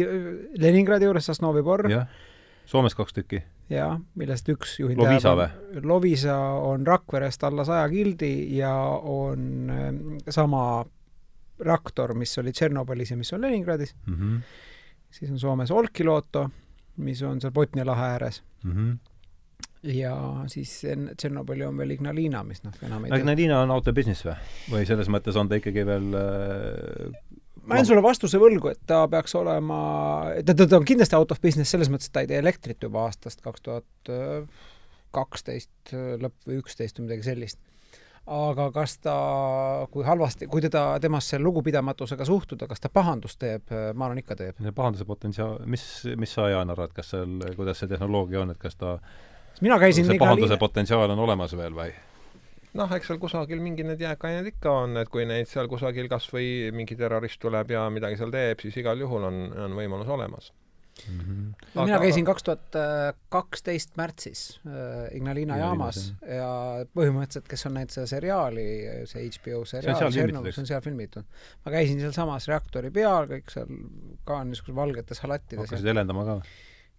Leningradi 0.61 1.07
juures 1.07 1.29
Sosnovi 1.29 1.63
porr. 1.65 1.89
jah, 1.91 2.07
Soomes 2.69 2.95
kaks 2.97 3.13
tükki. 3.13 3.43
jaa, 3.71 3.93
millest 4.15 4.49
üks 4.51 4.79
juhin 4.81 4.99
Lovisa 4.99 5.35
või? 5.37 5.49
Lovisa 5.85 6.39
on 6.65 6.87
Rakverest 6.87 7.45
alla 7.47 7.65
saja 7.67 7.85
kildi 7.91 8.33
ja 8.57 8.73
on 8.97 9.69
ähm, 9.69 10.01
sama 10.29 10.83
reaktor, 11.61 12.15
mis 12.17 12.33
oli 12.41 12.53
Tšernobõlis 12.55 13.13
ja 13.13 13.19
mis 13.19 13.33
on 13.37 13.45
Leningradis 13.45 13.93
mm. 14.07 14.17
-hmm. 14.17 14.41
siis 15.11 15.31
on 15.31 15.39
Soomes 15.39 15.71
Olkiluoto, 15.71 16.49
mis 16.97 17.21
on 17.21 17.41
seal 17.41 17.53
Botnia 17.53 17.85
lahe 17.85 18.11
ääres 18.15 18.43
mm. 18.63 18.71
-hmm 18.73 19.10
ja 19.83 20.15
siis 20.51 20.73
Tšernobõli 20.85 21.65
on 21.65 21.77
veel 21.81 21.95
Ignalina, 21.97 22.43
mis 22.45 22.61
noh, 22.65 22.75
enam 22.85 23.05
ei 23.05 23.13
no 23.13 23.21
Ignalina 23.21 23.61
on 23.65 23.73
auto 23.73 23.93
business 23.97 24.25
või? 24.27 24.35
või 24.75 24.89
selles 24.89 25.09
mõttes 25.09 25.37
on 25.39 25.49
ta 25.49 25.57
ikkagi 25.57 25.85
veel 25.87 26.11
äh, 26.17 27.21
ma 27.65 27.79
jään 27.79 27.89
sulle 27.89 28.03
vastuse 28.05 28.41
võlgu, 28.41 28.73
et 28.73 28.81
ta 28.89 29.03
peaks 29.11 29.33
olema, 29.37 29.79
ta, 30.45 30.53
ta, 30.53 30.67
ta 30.67 30.77
on 30.77 30.85
kindlasti 30.87 31.17
out 31.17 31.33
of 31.33 31.41
business 31.41 31.73
selles 31.73 31.89
mõttes, 31.93 32.09
et 32.09 32.15
ta 32.15 32.25
ei 32.25 32.29
tee 32.29 32.41
elektrit 32.41 32.83
juba 32.83 33.05
aastast 33.07 33.41
kaks 33.45 33.65
tuhat 33.65 34.13
kaksteist 35.15 35.93
lõpp 36.21 36.47
või 36.47 36.61
üksteist 36.61 36.99
või 36.99 37.09
midagi 37.09 37.27
sellist. 37.27 37.59
aga 38.31 38.67
kas 38.71 38.97
ta, 39.01 39.15
kui 39.91 40.05
halvasti, 40.05 40.47
kui 40.47 40.61
teda, 40.61 40.99
temasse 41.01 41.39
lugupidamatusega 41.39 42.25
suhtuda, 42.25 42.67
kas 42.69 42.79
ta 42.79 42.89
pahandust 42.93 43.39
teeb, 43.41 43.73
ma 43.95 44.07
arvan, 44.07 44.21
ikka 44.21 44.37
teeb. 44.39 44.61
pahanduse 44.75 45.05
potentsiaal, 45.05 45.59
mis, 45.65 45.83
mis 46.17 46.33
sa, 46.37 46.47
Jaan, 46.53 46.69
arvad, 46.69 46.93
kas 46.95 47.11
seal, 47.15 47.41
kuidas 47.57 47.81
see 47.81 47.91
tehnoloogia 47.91 48.43
on, 48.45 48.53
et 48.53 48.61
kas 48.61 48.77
ta 48.77 48.99
mina 49.61 49.79
käisin 49.81 50.07
see 50.07 50.21
pahanduse 50.21 50.55
liin... 50.55 50.63
potentsiaal 50.63 51.13
on 51.15 51.25
olemas 51.27 51.57
veel 51.57 51.75
või? 51.77 51.91
noh, 52.77 52.95
eks 52.95 53.11
seal 53.11 53.19
kusagil 53.21 53.61
mingi 53.63 53.85
need 53.87 54.01
jääkained 54.01 54.47
ikka 54.53 54.73
on, 54.85 54.97
et 55.01 55.11
kui 55.11 55.27
neid 55.27 55.49
seal 55.51 55.69
kusagil 55.71 56.09
kas 56.11 56.29
või 56.31 56.71
mingi 56.75 56.97
terrorist 56.99 57.41
tuleb 57.43 57.73
ja 57.75 57.85
midagi 57.93 58.19
seal 58.19 58.33
teeb, 58.33 58.63
siis 58.63 58.77
igal 58.83 58.99
juhul 59.01 59.27
on, 59.27 59.41
on 59.67 59.77
võimalus 59.77 60.11
olemas 60.11 60.51
mm. 61.07 61.19
-hmm. 61.19 61.67
No, 61.75 61.85
mina 61.85 61.99
käisin 61.99 62.25
kaks 62.25 62.43
tuhat 62.43 62.79
kaksteist 63.29 63.95
märtsis 63.97 64.61
äh, 64.67 65.15
Ignalina 65.17 65.57
ja 65.57 65.65
jaamas 65.65 66.13
ja 66.21 66.51
põhimõtteliselt, 66.95 67.47
kes 67.51 67.65
on 67.65 67.77
näinud 67.79 67.95
seda 67.95 68.07
seriaali, 68.07 68.65
see 69.11 69.27
HBO 69.27 69.63
seriaal, 69.65 70.11
see 70.11 70.63
on 70.63 70.67
seal 70.67 70.81
filmitud. 70.81 71.23
ma 71.65 71.71
käisin 71.71 71.99
sealsamas 71.99 72.47
reaktori 72.51 72.91
peal, 72.91 73.29
kõik 73.35 73.51
seal 73.53 73.71
ka 74.27 74.43
niisugused 74.43 74.75
valgetes 74.75 75.23
halattides. 75.25 75.67
hakkasid 75.67 75.93
helendama 75.93 76.27
ka? 76.27 76.41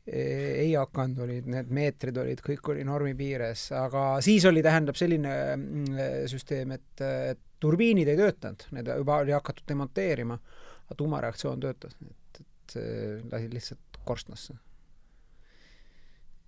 Ei 0.06 0.72
hakanud, 0.74 1.20
olid, 1.22 1.46
need 1.50 1.68
meetrid 1.74 2.16
olid, 2.18 2.40
kõik 2.42 2.72
oli 2.74 2.82
normi 2.86 3.14
piires, 3.18 3.68
aga 3.78 4.16
siis 4.24 4.44
oli, 4.50 4.62
tähendab, 4.64 4.98
selline 4.98 5.36
mm, 5.54 6.02
süsteem, 6.30 6.74
et, 6.74 7.04
et 7.04 7.44
turbiinid 7.62 8.10
ei 8.10 8.18
töötanud, 8.18 8.66
need 8.74 8.90
juba 8.90 9.20
oli 9.22 9.36
hakatud 9.36 9.68
demonteerima, 9.68 10.40
aga 10.88 10.98
tuumareaktsioon 10.98 11.62
töötas, 11.62 11.94
et, 12.02 12.42
et 12.42 12.76
lasi 13.30 13.50
lihtsalt 13.52 14.02
korstnasse. 14.04 14.58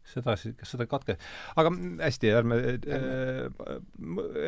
Seda 0.04 0.34
siis, 0.36 0.52
kas 0.58 0.74
seda 0.74 0.84
katke-, 0.90 1.16
aga 1.56 1.70
hästi, 2.02 2.34
ärme 2.36 2.58
äh,, 2.58 3.78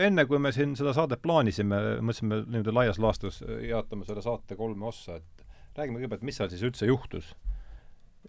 enne 0.05 0.27
kui 0.29 0.43
me 0.43 0.51
siin 0.53 0.75
seda 0.77 0.93
saadet 0.99 1.23
plaanisime, 1.23 1.79
mõtlesime 2.03 2.43
niimoodi 2.43 2.75
laias 2.75 2.99
laastus 3.01 3.39
jaotame 3.65 4.05
selle 4.05 4.25
saate 4.27 4.59
kolme 4.59 4.91
ossa, 4.91 5.17
et 5.17 5.47
räägime 5.79 6.03
kõigepealt, 6.03 6.27
mis 6.27 6.43
seal 6.43 6.51
siis 6.53 6.67
üldse 6.67 6.91
juhtus 6.91 7.33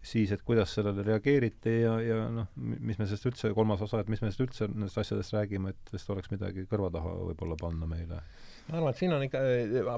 siis, 0.07 0.31
et 0.33 0.43
kuidas 0.47 0.71
sellele 0.77 1.03
reageeriti 1.05 1.73
ja, 1.81 1.95
ja 2.03 2.17
noh, 2.31 2.49
mis 2.57 2.97
me 2.99 3.05
sellest 3.05 3.27
üldse, 3.29 3.51
kolmas 3.55 3.81
osa, 3.83 4.01
et 4.01 4.11
mis 4.11 4.21
me 4.23 4.29
sellest 4.29 4.45
üldse 4.45 4.67
nendest 4.71 4.99
asjadest 5.01 5.35
räägime, 5.35 5.73
et 5.73 5.93
vist 5.93 6.09
oleks 6.13 6.31
midagi 6.33 6.65
kõrva 6.69 6.91
taha 6.93 7.13
võib-olla 7.31 7.57
panna 7.59 7.89
meile. 7.89 8.21
ma 8.67 8.79
arvan, 8.79 8.91
et 8.91 8.99
siin 8.99 9.15
on 9.15 9.25
ikka, 9.27 9.41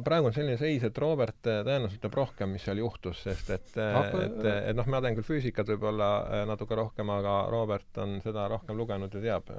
praegu 0.05 0.29
on 0.29 0.35
selline 0.35 0.57
seis, 0.61 0.85
et 0.85 1.01
Robert 1.01 1.49
äh, 1.49 1.61
tõenäoliselt 1.65 2.03
teab 2.05 2.17
rohkem, 2.19 2.53
mis 2.55 2.65
seal 2.67 2.81
juhtus, 2.81 3.23
sest 3.25 3.51
et 3.55 3.75
äh, 3.77 3.99
aga... 4.01 4.23
et, 4.27 4.39
et 4.71 4.79
noh, 4.79 4.89
ma 4.89 5.01
tean 5.05 5.17
küll 5.17 5.29
füüsikat 5.33 5.73
võib-olla 5.75 6.13
äh, 6.21 6.45
natuke 6.49 6.77
rohkem, 6.79 7.13
aga 7.13 7.41
Robert 7.53 8.01
on 8.03 8.19
seda 8.25 8.47
rohkem 8.51 8.79
lugenud 8.79 9.13
ja 9.19 9.23
teab 9.29 9.53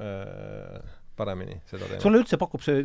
paremini 1.21 1.59
seda 1.69 1.85
teemat. 1.85 2.03
sulle 2.05 2.21
üldse 2.23 2.39
pakub 2.41 2.63
see, 2.65 2.81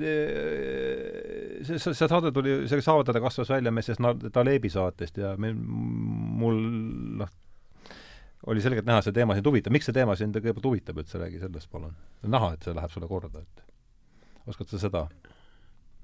see, 1.64 1.80
see 1.80 2.10
saade 2.12 2.32
tuli, 2.36 2.58
see 2.70 2.84
saade 2.84 3.16
kasvas 3.24 3.54
välja 3.54 3.74
meil 3.74 3.86
sellest 3.88 4.30
Talebi 4.36 4.72
saatest 4.74 5.22
ja 5.22 5.34
meil, 5.42 5.56
mul 5.56 6.60
noh, 7.22 7.32
oli 8.48 8.62
selgelt 8.62 8.86
näha, 8.86 9.02
see 9.02 9.16
teema 9.16 9.36
sind 9.38 9.48
huvitab. 9.50 9.74
miks 9.74 9.90
see 9.90 9.96
teema 9.96 10.16
sind 10.16 10.38
kõigepealt 10.38 10.68
huvitab 10.70 11.00
üldse, 11.02 11.20
räägi 11.22 11.40
sellest 11.42 11.72
palun. 11.72 11.96
näha, 12.24 12.54
et 12.54 12.66
see 12.68 12.76
läheb 12.76 12.94
sulle 12.94 13.10
korda, 13.10 13.42
et 13.42 13.64
oskad 14.48 14.70
sa 14.70 14.82
seda 14.82 15.08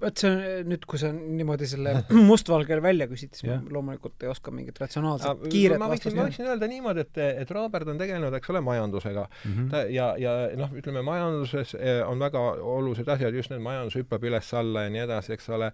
vot 0.02 0.24
see 0.24 0.32
on 0.32 0.70
nüüd, 0.72 0.86
kui 0.90 1.00
sa 1.02 1.12
niimoodi 1.14 1.68
selle 1.70 1.94
mustvalgel 2.30 2.82
välja 2.84 3.08
küsid, 3.12 3.34
siis 3.38 3.50
yeah. 3.50 3.62
ma 3.62 3.76
loomulikult 3.78 4.26
ei 4.26 4.32
oska 4.32 4.54
mingit 4.56 4.80
ratsionaalset 4.82 5.46
kiiret 5.52 5.82
ma 5.82 5.90
võiksin, 5.92 6.16
ma 6.18 6.28
võiksin 6.28 6.50
öelda 6.50 6.70
niimoodi, 6.72 7.06
et, 7.06 7.22
et 7.44 7.54
Robert 7.56 7.90
on 7.92 8.02
tegelenud, 8.02 8.36
eks 8.38 8.54
ole, 8.54 8.64
majandusega 8.66 9.26
mm. 9.28 9.52
-hmm. 9.52 9.70
ta 9.72 9.84
ja, 9.92 10.12
ja 10.22 10.36
noh, 10.60 10.74
ütleme 10.78 11.04
majanduses 11.06 11.76
eh, 11.80 12.02
on 12.08 12.20
väga 12.22 12.42
olulised 12.76 13.10
asjad, 13.10 13.36
just 13.36 13.54
need 13.54 13.64
majandus 13.64 13.98
hüppab 14.00 14.26
üles-alla 14.28 14.86
ja 14.88 14.94
nii 14.94 15.04
edasi, 15.06 15.34
eks 15.38 15.50
ole. 15.50 15.72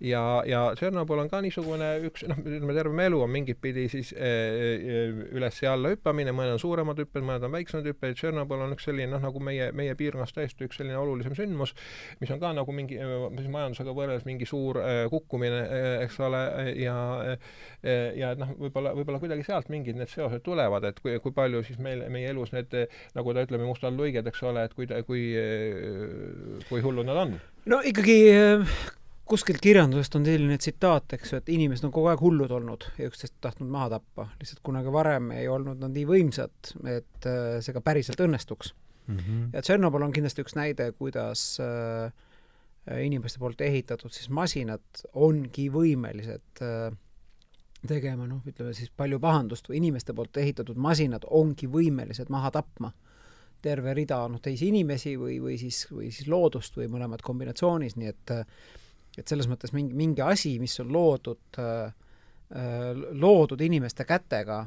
ja, 0.00 0.22
ja 0.46 0.62
Tšernobõl 0.76 1.24
on 1.24 1.32
ka 1.32 1.40
niisugune 1.44 1.90
üks, 2.10 2.26
noh, 2.30 2.40
ütleme 2.44 2.76
terve 2.76 2.94
meie 2.94 3.10
elu 3.12 3.22
on 3.24 3.30
mingit 3.32 3.60
pidi 3.60 3.88
siis 3.92 4.12
eh, 4.16 5.24
üles 5.30 5.62
ja 5.62 5.74
alla 5.76 5.92
hüppamine, 5.94 6.34
mõned 6.36 6.56
on 6.56 6.62
suuremad 6.62 6.98
hüpped, 7.00 7.24
mõned 7.26 7.46
on 7.46 7.54
väiksemad 7.58 7.88
hüpped, 7.90 8.16
Tšernobõl 8.18 8.66
on 8.66 8.76
üks 8.76 8.88
selline 8.88 9.10
noh, 9.14 9.22
nagu 9.22 9.42
meie, 9.42 9.70
meie 9.76 9.94
piirkonnas 9.98 10.34
tõesti 10.36 10.68
üks 10.68 10.80
selline 10.80 10.98
olulisem 10.98 11.34
sündmus, 11.38 11.74
mis 12.20 12.30
on 12.34 12.40
ka 12.42 12.52
nagu 12.56 12.74
mingi, 12.74 12.98
mis 13.34 13.48
majandus 13.50 13.69
majandusega 13.70 13.94
võrreldes 13.94 14.26
mingi 14.26 14.46
suur 14.48 14.80
äh, 14.82 15.04
kukkumine, 15.10 15.60
äh, 15.62 15.88
eks 16.04 16.18
ole, 16.26 16.42
ja 16.80 16.96
äh, 17.32 18.16
ja 18.18 18.32
et 18.34 18.40
noh, 18.40 18.52
võib-olla, 18.58 18.92
võib-olla 18.96 19.20
kuidagi 19.22 19.46
sealt 19.46 19.70
mingid 19.72 19.98
need 19.98 20.10
seosed 20.10 20.42
tulevad, 20.44 20.84
et 20.90 21.00
kui, 21.00 21.16
kui 21.22 21.34
palju 21.34 21.62
siis 21.66 21.78
meil, 21.82 22.04
meie 22.12 22.30
elus 22.32 22.52
need, 22.52 22.74
nagu 23.16 23.34
ta 23.34 23.44
ütleme, 23.46 23.66
mustad 23.68 23.96
luiged, 23.96 24.26
eks 24.26 24.42
ole, 24.48 24.66
et 24.66 24.74
kui, 24.76 24.88
kui, 25.06 25.26
kui 26.68 26.82
hullud 26.84 27.08
nad 27.08 27.22
on? 27.24 27.36
no 27.70 27.80
ikkagi 27.86 28.18
kuskilt 29.30 29.62
kirjandusest 29.62 30.16
on 30.18 30.26
selline 30.26 30.58
tsitaat, 30.58 31.14
eks 31.14 31.32
ju, 31.32 31.40
et 31.40 31.50
inimesed 31.54 31.86
on 31.86 31.94
kogu 31.94 32.10
aeg 32.10 32.22
hullud 32.24 32.50
olnud 32.50 32.88
ja 32.98 33.10
üksteist 33.10 33.36
tahtnud 33.44 33.70
maha 33.70 33.92
tappa. 33.94 34.26
lihtsalt 34.40 34.62
kunagi 34.66 34.92
varem 34.92 35.30
ei 35.36 35.46
olnud 35.48 35.78
nad 35.78 35.94
nii 35.94 36.06
võimsad, 36.08 36.72
et 36.90 37.28
see 37.62 37.76
ka 37.76 37.84
päriselt 37.84 38.20
õnnestuks 38.26 38.74
mm. 39.06 39.20
-hmm. 39.20 39.46
ja 39.54 39.62
Tšernobõl 39.62 40.08
on 40.08 40.16
kindlasti 40.16 40.42
üks 40.42 40.58
näide, 40.58 40.90
kuidas 40.98 41.44
Äh, 41.62 42.10
inimeste 42.98 43.38
poolt 43.38 43.60
ehitatud 43.60 44.12
siis 44.14 44.30
masinad 44.34 45.04
ongi 45.14 45.68
võimelised 45.72 46.62
äh, 46.64 46.90
tegema 47.86 48.26
noh, 48.28 48.42
ütleme 48.46 48.74
siis 48.76 48.90
palju 48.96 49.20
pahandust 49.20 49.70
või 49.70 49.80
inimeste 49.80 50.14
poolt 50.16 50.36
ehitatud 50.42 50.76
masinad 50.80 51.24
ongi 51.30 51.68
võimelised 51.70 52.32
maha 52.32 52.50
tapma 52.54 52.92
terve 53.62 53.94
rida 53.94 54.22
noh, 54.28 54.40
teisi 54.40 54.70
inimesi 54.72 55.16
või, 55.20 55.38
või 55.40 55.56
siis, 55.60 55.84
või 55.92 56.10
siis 56.12 56.28
loodust 56.28 56.76
või 56.76 56.88
mõlemad 56.92 57.22
kombinatsioonis, 57.24 57.96
nii 58.00 58.12
et 58.12 58.36
et 59.18 59.26
selles 59.26 59.48
mõttes 59.50 59.72
mingi, 59.74 59.92
mingi 59.98 60.22
asi, 60.22 60.54
mis 60.62 60.76
on 60.80 60.92
loodud 60.94 61.58
äh, 61.58 61.90
loodud 63.12 63.60
inimeste 63.62 64.02
kätega, 64.04 64.64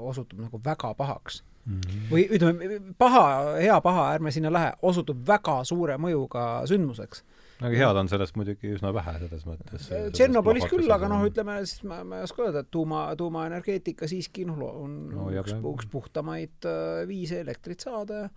osutub 0.00 0.38
nagu 0.40 0.60
väga 0.64 0.94
pahaks 0.96 1.42
mm. 1.64 1.80
-hmm. 1.80 2.06
või 2.10 2.22
ütleme, 2.30 2.78
paha, 2.98 3.24
hea 3.60 3.80
paha, 3.80 4.12
ärme 4.14 4.32
sinna 4.32 4.52
lähe, 4.52 4.72
osutub 4.82 5.26
väga 5.26 5.64
suure 5.64 5.98
mõjuga 6.00 6.66
sündmuseks 6.66 7.24
aga 7.58 7.72
head 7.74 8.00
on 8.02 8.10
sellest 8.10 8.38
muidugi 8.38 8.70
üsna 8.76 8.92
vähe, 8.94 9.16
selles 9.24 9.44
mõttes. 9.48 9.88
Tšernobõlis 10.14 10.68
küll, 10.70 10.86
aga 10.94 11.10
noh, 11.10 11.24
ütleme 11.26 11.58
siis 11.64 11.82
ma, 11.88 12.00
ma 12.06 12.20
ei 12.20 12.28
oska 12.28 12.46
öelda, 12.46 12.62
et 12.64 12.72
tuuma, 12.74 13.08
tuumaenergeetika 13.18 14.08
siiski 14.10 14.46
noh, 14.48 14.62
on 14.68 14.96
no, 15.14 15.28
üks, 15.34 15.56
üks 15.58 15.90
puhtamaid 15.90 16.68
äh, 16.70 17.04
viise 17.10 17.42
elektrit 17.42 17.84
saada 17.86 18.24
ja 18.24 18.32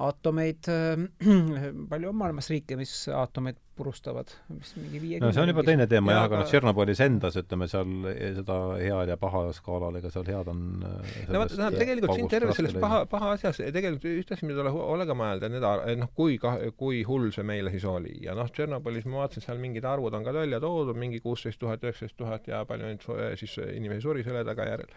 aatomeid 0.00 0.68
äh,, 0.72 1.02
palju 1.90 2.10
on 2.12 2.16
maailmas 2.16 2.48
riike, 2.52 2.76
mis 2.80 2.92
aatomeid 3.12 3.58
purustavad, 3.76 4.30
mis 4.52 4.72
mingi 4.76 5.00
viiekümne 5.00 5.28
no 5.28 5.34
see 5.34 5.42
on 5.42 5.50
juba 5.50 5.64
teine 5.66 5.86
teema 5.90 6.14
jah, 6.14 6.26
aga 6.28 6.40
noh, 6.40 6.48
Tšernobõlis 6.48 7.00
endas, 7.04 7.36
ütleme 7.40 7.68
seal 7.70 7.92
seda 8.36 8.56
head 8.80 9.12
ja 9.12 9.16
paha 9.20 9.42
skaalal, 9.56 9.96
ega 10.00 10.10
seal 10.12 10.26
head 10.28 10.50
on 10.52 10.62
äh, 10.88 11.14
no 11.32 11.42
vot, 11.42 11.54
tähendab, 11.54 11.78
tegelikult 11.80 12.14
siin 12.18 12.30
terve 12.32 12.56
selles 12.56 12.76
paha, 12.82 13.02
paha 13.10 13.32
asjas, 13.36 13.62
tegelikult 13.74 14.04
ühte 14.10 14.36
asja, 14.36 14.48
mida 14.48 14.60
tuleb 14.60 14.76
hoolega 14.76 15.16
mõelda, 15.18 15.50
need 15.52 15.64
noh, 16.02 16.12
kui 16.18 16.36
ka-, 16.42 16.58
kui 16.78 17.00
hull 17.08 17.30
see 17.34 17.46
meile 17.48 17.72
siis 17.72 17.86
oli. 17.88 18.18
ja 18.26 18.36
noh, 18.38 18.50
Tšernobõlis 18.52 19.08
ma 19.08 19.22
vaatasin, 19.22 19.46
seal 19.46 19.62
mingid 19.62 19.88
arvud 19.88 20.18
on 20.18 20.26
ka 20.26 20.36
välja 20.36 20.60
toodud, 20.62 20.98
mingi 20.98 21.22
kuusteist 21.24 21.60
tuhat, 21.62 21.84
üheksateist 21.86 22.18
tuhat 22.20 22.52
ja 22.52 22.62
palju 22.68 22.92
neid 22.92 23.08
siis 23.40 23.56
inimesi 23.64 24.04
suri 24.04 24.26
selle 24.26 24.44
tagajärjel. 24.48 24.92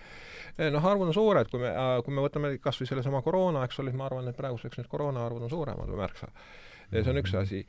Eh, 0.57 0.69
noh, 0.73 0.91
arvud 0.91 1.09
on 1.11 1.15
suured, 1.15 1.49
kui 1.51 1.63
me, 1.63 1.71
kui 2.03 2.15
me 2.15 2.27
võtame 2.27 2.55
kas 2.63 2.79
või 2.81 2.91
sellesama 2.91 3.23
koroona, 3.25 3.63
eks 3.67 3.79
ole, 3.79 3.91
siis 3.93 3.99
ma 3.99 4.09
arvan, 4.09 4.27
et 4.31 4.37
praeguseks 4.37 4.81
need 4.81 4.91
koroona 4.91 5.25
arvud 5.27 5.47
on 5.47 5.51
suuremad 5.51 5.91
või 5.91 6.03
märksa 6.03 6.31
see 6.91 7.11
on 7.11 7.21
üks 7.21 7.33
mhm. 7.33 7.41
asi. 7.41 7.61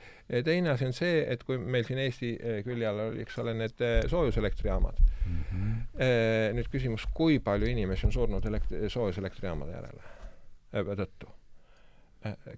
teine 0.45 0.71
asi 0.71 0.89
on 0.89 0.97
see, 0.97 1.21
et 1.33 1.45
kui 1.47 1.59
meil 1.59 1.87
siin 1.89 2.01
Eesti 2.03 2.33
eh, 2.37 2.59
külje 2.67 2.89
all 2.89 3.05
oli, 3.09 3.25
eks 3.27 3.39
ole, 3.43 3.55
need 3.59 3.85
eh, 3.85 3.99
soojuselektrijaamad 4.11 5.01
mm. 5.01 5.43
-hmm. 5.51 6.57
nüüd 6.59 6.71
küsimus, 6.73 7.07
kui 7.15 7.39
palju 7.39 7.67
inimesi 7.71 8.07
on 8.07 8.13
surnud 8.13 8.45
elekt-, 8.51 8.75
soojuselektrijaamade 8.93 9.79
järele, 9.79 10.97
tõttu? 11.03 11.33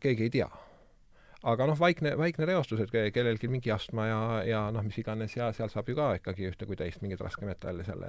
keegi 0.00 0.23
ei 0.23 0.31
tea 0.33 0.49
aga 1.47 1.68
noh, 1.71 1.76
vaikne, 1.78 2.16
vaikne 2.18 2.47
reostus, 2.49 2.80
et 2.83 2.90
kellelgi 3.14 3.47
mingi 3.50 3.71
astma 3.71 4.07
ja, 4.09 4.21
ja 4.47 4.62
noh, 4.75 4.83
mis 4.83 4.97
iganes 4.99 5.37
ja 5.37 5.52
seal 5.54 5.71
saab 5.71 5.87
ju 5.90 5.95
ka 5.95 6.09
ikkagi 6.18 6.49
ühte 6.50 6.66
kui 6.66 6.78
teist 6.78 7.02
mingeid 7.04 7.21
raskmetalle 7.23 7.85
seal 7.87 8.02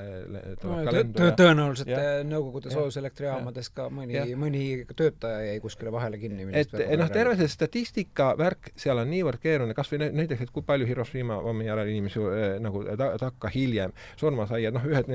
tuleb 0.62 0.88
ka 0.88 0.94
lendu 0.96 1.28
ja 1.28 1.36
tõenäoliselt 1.38 1.92
ja, 1.94 2.00
Nõukogude 2.26 2.74
soojuselektrijaamades 2.74 3.70
ka 3.76 3.86
mõni, 3.94 4.18
mõni 4.40 4.64
töötaja 4.98 5.44
jäi 5.46 5.60
kuskile 5.62 5.94
vahele 5.94 6.18
kinni. 6.22 6.48
et 6.58 6.74
noh, 6.74 7.12
terve 7.14 7.36
see 7.38 7.52
statistika 7.54 8.32
värk 8.40 8.72
seal 8.80 8.98
on 9.02 9.12
niivõrd 9.14 9.42
keeruline, 9.44 9.78
kas 9.78 9.94
või 9.94 10.10
näiteks, 10.10 10.48
et 10.48 10.54
kui 10.56 10.66
palju 10.66 10.90
Hiroshima 10.90 11.38
pommi 11.46 11.70
järel 11.70 11.94
inimesi 11.94 12.24
äh, 12.26 12.58
nagu 12.64 12.82
ta, 12.90 13.12
takka 13.22 13.54
hiljem 13.54 13.94
surma 14.18 14.48
sai, 14.50 14.66
et 14.70 14.74
noh, 14.74 14.90
ühed, 14.90 15.14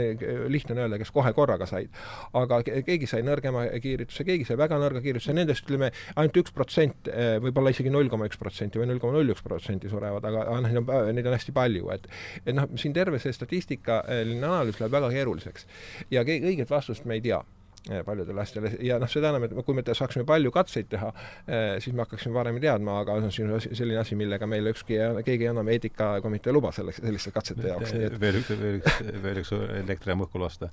lihtne 0.54 0.76
on 0.76 0.84
öelda, 0.84 1.02
kes 1.02 1.10
kohe 1.14 1.34
korraga 1.34 1.66
said. 1.66 1.90
aga 2.34 2.62
keegi 2.62 3.10
sai 3.10 3.26
nõrgema 3.26 3.66
kiirtuse, 3.82 4.22
keegi 4.26 4.46
sai 4.46 4.58
väga 4.60 4.78
nõrga 4.78 5.02
kiirtuse, 5.02 5.34
nendest 5.34 5.66
ütleme, 5.66 5.90
ainult 6.14 6.42
üks 6.44 6.54
protsent, 6.54 7.10
võib-olla 7.42 7.74
isegi 7.74 7.90
null 7.90 8.03
koma 8.12 8.28
üks 8.30 8.40
protsenti 8.40 8.80
või 8.80 8.90
null 8.90 9.02
koma 9.02 9.18
null 9.18 9.34
üks 9.34 9.44
protsenti 9.44 9.90
surevad, 9.92 10.24
aga, 10.28 10.46
noh, 10.64 10.94
neid 11.14 11.26
on 11.26 11.36
hästi 11.36 11.54
palju, 11.56 11.90
et 11.94 12.08
et 12.44 12.54
noh, 12.56 12.68
siin 12.80 12.94
terve 12.96 13.20
see 13.22 13.34
statistikaline 13.34 14.40
analüüs 14.40 14.80
läheb 14.80 14.96
väga 14.98 15.12
keeruliseks. 15.14 15.68
ja 16.10 16.24
õiget 16.24 16.70
vastust 16.70 17.04
me 17.04 17.18
ei 17.18 17.24
tea 17.24 17.42
Eh, 17.90 18.04
paljudele 18.04 18.40
asjadele. 18.40 18.78
Ja 18.80 18.96
noh, 18.96 19.08
seda 19.12 19.28
enam, 19.28 19.44
et 19.44 19.52
kui 19.66 19.74
me 19.76 19.82
saaksime 19.84 20.24
palju 20.24 20.48
katseid 20.54 20.86
teha, 20.88 21.10
eh, 21.44 21.74
siis 21.84 21.92
me 21.92 22.00
hakkaksime 22.00 22.32
varem 22.32 22.56
teadma, 22.62 22.94
aga 23.02 23.18
see 23.28 23.44
on 23.44 23.60
selline 23.60 23.98
asi, 24.00 24.16
millega 24.16 24.48
meile 24.48 24.72
ükski, 24.72 24.96
keegi 25.26 25.50
enam 25.50 25.68
eetikakomitee 25.68 26.54
luba 26.56 26.72
selleks, 26.72 27.02
selliste 27.04 27.34
katsete 27.34 27.68
jaoks. 27.68 27.92
Et... 27.92 28.16
veel 28.22 28.40
üks, 28.40 28.54
veel 28.62 28.78
üks, 28.78 28.96
veel 29.26 29.42
üks 29.42 29.52
elektrijaam 29.82 30.24
õhku 30.24 30.40
lasta. 30.40 30.70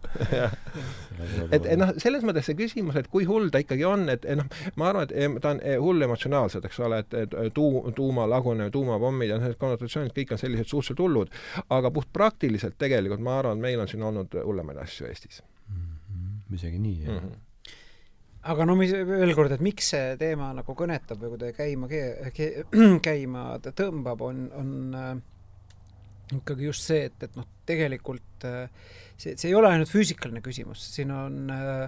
Et 1.51 1.67
noh, 1.75 1.91
selles 1.99 2.23
mõttes 2.23 2.47
see 2.47 2.55
küsimus, 2.55 2.95
et 2.95 3.11
kui 3.11 3.27
hull 3.27 3.51
ta 3.51 3.59
ikkagi 3.59 3.83
on, 3.85 4.07
et 4.13 4.23
noh, 4.39 4.47
ma 4.79 4.87
arvan, 4.93 5.11
et 5.11 5.37
ta 5.43 5.51
on 5.51 5.61
hull 5.83 6.07
emotsionaalselt, 6.07 6.65
eks 6.69 6.79
ole, 6.87 7.03
et, 7.03 7.19
et 7.25 7.37
tuu-, 7.53 7.91
tuumalagunemine, 7.97 8.71
tuumapommid 8.71 9.35
ja 9.35 9.39
need 9.41 9.59
konnotatsioonid, 9.59 10.15
kõik 10.15 10.31
on 10.37 10.41
sellised 10.41 10.71
suhteliselt 10.71 11.03
hullud, 11.03 11.39
aga 11.75 11.91
puhtpraktiliselt 11.91 12.79
tegelikult 12.79 13.23
ma 13.23 13.41
arvan, 13.41 13.59
et 13.59 13.67
meil 13.67 13.83
on 13.83 13.91
siin 13.91 14.07
olnud 14.07 14.39
hullemaid 14.45 14.79
asju 14.85 15.11
Eestis 15.11 15.43
isegi 16.59 16.79
nii 16.79 16.99
mm. 17.05 17.17
-hmm 17.17 17.39
aga 18.49 18.65
no 18.65 18.75
mis, 18.77 18.93
veel 19.05 19.33
kord, 19.37 19.53
et 19.53 19.63
miks 19.63 19.91
see 19.93 20.15
teema 20.19 20.49
nagu 20.57 20.75
kõnetab 20.77 21.19
või 21.21 21.35
kuidagi 21.35 21.57
käima 21.59 21.89
ke-, 21.91 22.31
ke-, 22.35 22.65
käima 23.07 23.45
tõmbab, 23.67 24.23
on, 24.25 24.45
on 24.57 24.71
äh, 24.97 25.11
ikkagi 26.39 26.69
just 26.69 26.87
see, 26.89 27.05
et, 27.11 27.27
et 27.27 27.35
noh, 27.37 27.45
tegelikult 27.69 28.47
äh, 28.49 28.87
see, 29.15 29.35
see 29.35 29.51
ei 29.51 29.57
ole 29.57 29.69
ainult 29.69 29.91
füüsikaline 29.91 30.41
küsimus, 30.43 30.87
siin 30.95 31.13
on 31.13 31.53
äh, 31.53 31.83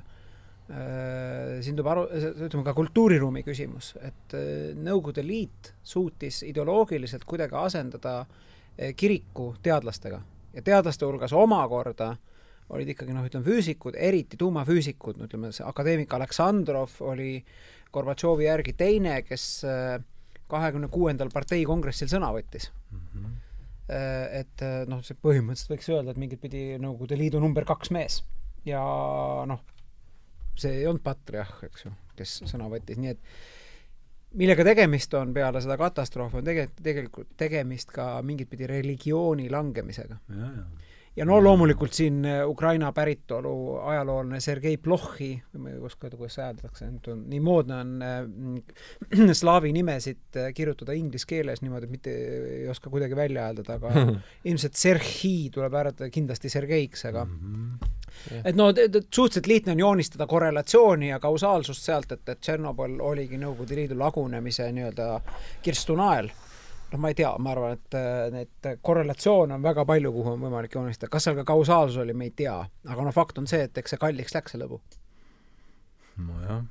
äh, 0.70 1.55
siin 1.65 1.79
tuleb 1.79 1.89
aru, 1.96 2.05
ütleme 2.46 2.67
ka 2.67 2.75
kultuuriruumi 2.77 3.46
küsimus, 3.48 3.96
et 4.05 4.38
äh, 4.38 4.75
Nõukogude 4.77 5.25
Liit 5.25 5.74
suutis 5.82 6.43
ideoloogiliselt 6.46 7.25
kuidagi 7.29 7.58
asendada 7.63 8.20
äh, 8.22 8.93
kiriku 9.00 9.55
teadlastega 9.65 10.22
ja 10.53 10.62
teadlaste 10.62 11.10
hulgas 11.10 11.34
omakorda 11.34 12.13
äh, 12.13 12.29
olid 12.70 12.93
ikkagi 12.93 13.15
noh, 13.15 13.25
ütleme 13.27 13.46
füüsikud, 13.46 13.98
eriti 14.00 14.39
tuumafüüsikud, 14.39 15.20
no 15.20 15.27
ütleme 15.27 15.51
see 15.55 15.65
akadeemik 15.67 16.13
Aleksandrov 16.15 17.00
oli 17.05 17.38
Gorbatšovi 17.93 18.48
järgi 18.48 18.74
teine, 18.77 19.20
kes 19.27 19.48
äh, 19.67 19.98
kahekümne 20.51 20.89
kuuendal 20.93 21.32
partei 21.34 21.63
kongressil 21.67 22.10
sõna 22.12 22.32
võttis 22.36 22.72
mm. 22.91 23.00
-hmm. 23.00 23.41
Et 24.39 24.62
äh, 24.63 24.86
noh, 24.88 25.01
see 25.03 25.17
põhimõtteliselt 25.20 25.74
võiks 25.74 25.89
öelda, 25.91 26.13
et 26.13 26.20
mingit 26.22 26.39
pidi 26.41 26.77
Nõukogude 26.79 27.17
Liidu 27.20 27.41
number 27.43 27.65
kaks 27.67 27.91
mees. 27.91 28.22
ja 28.65 28.79
noh, 29.46 29.60
see 30.55 30.79
ei 30.79 30.88
olnud 30.88 31.03
patriarh, 31.03 31.65
eks 31.67 31.86
ju, 31.86 31.91
kes 32.15 32.38
sõna 32.48 32.70
võttis, 32.72 32.98
nii 32.98 33.12
et 33.12 33.20
millega 34.39 34.63
tegemist 34.63 35.13
on 35.20 35.34
peale 35.34 35.62
seda 35.62 35.75
katastroofi, 35.77 36.39
on 36.39 36.48
tegelikult, 36.48 36.79
tegelikult 36.88 37.36
tegemist 37.38 37.91
ka 37.91 38.22
mingit 38.22 38.50
pidi 38.50 38.67
religiooni 38.72 39.50
langemisega. 39.51 40.17
ja, 40.29 40.50
ja 40.62 40.92
ja 41.15 41.25
no 41.25 41.38
loomulikult 41.43 41.93
siin 41.93 42.25
äh, 42.25 42.41
Ukraina 42.50 42.91
päritolu 42.93 43.77
ajaloolane 43.77 44.39
Sergei 44.41 44.77
Plohhi, 44.77 45.43
ma 45.58 45.70
ei 45.70 45.77
oska 45.77 46.08
öelda, 46.08 46.17
kuidas 46.17 46.38
hääldatakse, 46.41 46.89
nii 47.15 47.39
moodne 47.43 47.75
on 47.75 47.91
äh, 48.01 49.34
slaavi 49.41 49.74
nimesid 49.74 50.38
äh, 50.38 50.53
kirjutada 50.53 50.96
inglise 50.98 51.27
keeles 51.29 51.62
niimoodi, 51.62 51.89
et 51.89 51.93
mitte 51.93 52.13
ei 52.58 52.67
oska 52.70 52.89
kuidagi 52.89 53.15
välja 53.15 53.48
hääldada, 53.48 53.77
aga 53.77 54.05
ilmselt 54.50 54.79
Serhii 54.79 55.50
tuleb 55.53 55.77
hääletada 55.77 56.10
kindlasti 56.13 56.50
Sergeiks, 56.50 57.05
aga 57.05 57.25
mm 57.25 57.36
-hmm. 57.41 58.41
et 58.46 58.55
no 58.55 58.72
suhteliselt 58.74 59.48
lihtne 59.48 59.72
on 59.72 59.79
joonistada 59.79 60.27
korrelatsiooni 60.27 61.10
ja 61.10 61.20
kausaalsust 61.20 61.82
sealt, 61.82 62.12
et, 62.12 62.29
et 62.29 62.41
Tšernobõl 62.41 62.98
oligi 63.01 63.38
Nõukogude 63.38 63.75
Liidu 63.75 64.00
lagunemise 64.00 64.71
nii-öelda 64.71 65.21
kirstunael 65.62 66.30
noh, 66.93 67.01
ma 67.01 67.12
ei 67.12 67.17
tea, 67.17 67.32
ma 67.41 67.53
arvan, 67.53 67.77
et 67.77 67.97
äh, 67.97 68.29
neid 68.34 68.69
korrelatsioone 68.86 69.58
on 69.58 69.65
väga 69.65 69.86
palju, 69.89 70.12
kuhu 70.13 70.36
on 70.36 70.43
võimalik 70.45 70.75
joonistada, 70.77 71.12
kas 71.13 71.27
seal 71.27 71.38
ka 71.39 71.45
kausaalsus 71.53 72.01
oli, 72.03 72.15
me 72.17 72.29
ei 72.29 72.36
tea, 72.43 72.56
aga 72.89 73.08
noh, 73.08 73.15
fakt 73.15 73.39
on 73.41 73.49
see, 73.49 73.65
et 73.67 73.77
eks 73.82 73.95
see 73.95 74.01
kalliks 74.01 74.36
läks, 74.36 74.53
see 74.53 74.62
lõbu. 74.62 74.79
nojah. 76.21 76.65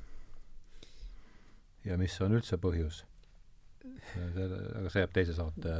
ja 1.83 1.97
mis 1.99 2.15
on 2.23 2.37
üldse 2.39 2.59
põhjus? 2.61 3.03
aga 4.13 4.91
see 4.91 5.03
jääb 5.03 5.15
teise 5.15 5.35
saate, 5.35 5.73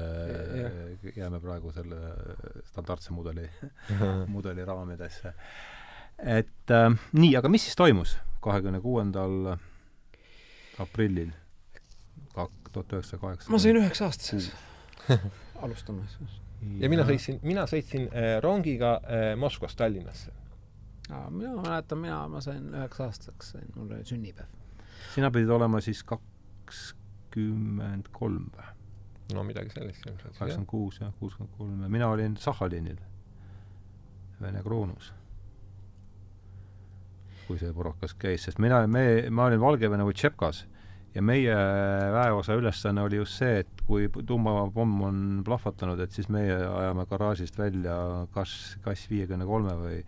jääme 1.15 1.39
praegu 1.43 1.71
selle 1.75 1.99
standardse 2.71 3.13
mudeli 3.15 3.45
mudeli 4.33 4.65
raamidesse. 4.67 5.33
et 6.19 6.75
äh, 6.75 6.89
nii, 7.13 7.35
aga 7.39 7.51
mis 7.51 7.69
siis 7.69 7.79
toimus 7.79 8.17
kahekümne 8.43 8.83
kuuendal 8.83 9.55
aprillil? 10.83 11.31
Tuhat 12.73 12.93
üheksasada 12.97 13.21
kaheksakümmend. 13.21 13.55
ma 13.55 13.59
sain 13.63 13.79
üheksa-aastaseks 13.81 14.51
alustamas. 15.65 16.17
ja 16.79 16.89
mina 16.91 17.05
sõitsin, 17.07 17.39
mina 17.43 17.65
sõitsin 17.69 18.07
äh, 18.09 18.37
rongiga 18.43 18.95
äh, 19.03 19.25
Moskvast 19.39 19.77
Tallinnasse. 19.79 20.33
mina 21.29 21.55
mäletan, 21.61 22.01
mina, 22.03 22.27
ma 22.31 22.41
sain 22.41 22.69
üheksa-aastaseks, 22.73 23.55
sain, 23.55 23.71
mul 23.75 23.91
oli 23.91 24.05
sünnipäev. 24.07 24.51
sina 25.15 25.31
pidid 25.31 25.49
olema 25.49 25.81
siis 25.81 26.03
kakskümmend 26.13 28.11
kolm 28.11 28.51
või? 28.53 28.69
no 29.33 29.43
midagi 29.47 29.73
sellist 29.73 30.05
ilmselt. 30.05 30.37
kaheksakümmend 30.37 30.69
kuus 30.69 31.01
jah, 31.01 31.13
kuuskümmend 31.19 31.57
kolm 31.57 31.81
ja 31.83 31.89
mina 31.89 32.13
olin 32.13 32.37
Sahhalinil, 32.37 33.01
Vene 34.41 34.63
kroonus 34.63 35.13
kui 37.47 37.59
see 37.59 37.73
purakas 37.75 38.15
käis, 38.19 38.45
sest 38.47 38.59
mina, 38.63 38.81
me, 38.87 39.29
ma 39.31 39.47
olin 39.49 39.61
Valgevene 39.61 40.05
Vutšepkas 40.07 40.63
ja 41.15 41.21
meie 41.21 41.55
väeosa 42.13 42.57
ülesanne 42.57 43.03
oli 43.05 43.19
just 43.19 43.37
see, 43.41 43.59
et 43.63 43.83
kui 43.87 44.07
tuumapomm 44.25 45.01
on 45.07 45.19
plahvatanud, 45.45 45.99
et 46.03 46.15
siis 46.15 46.29
meie 46.33 46.55
ajame 46.55 47.05
garaažist 47.09 47.59
välja 47.59 47.97
kas, 48.33 48.55
kas 48.85 49.05
viiekümne 49.11 49.45
kolme 49.45 49.75
või 49.77 50.01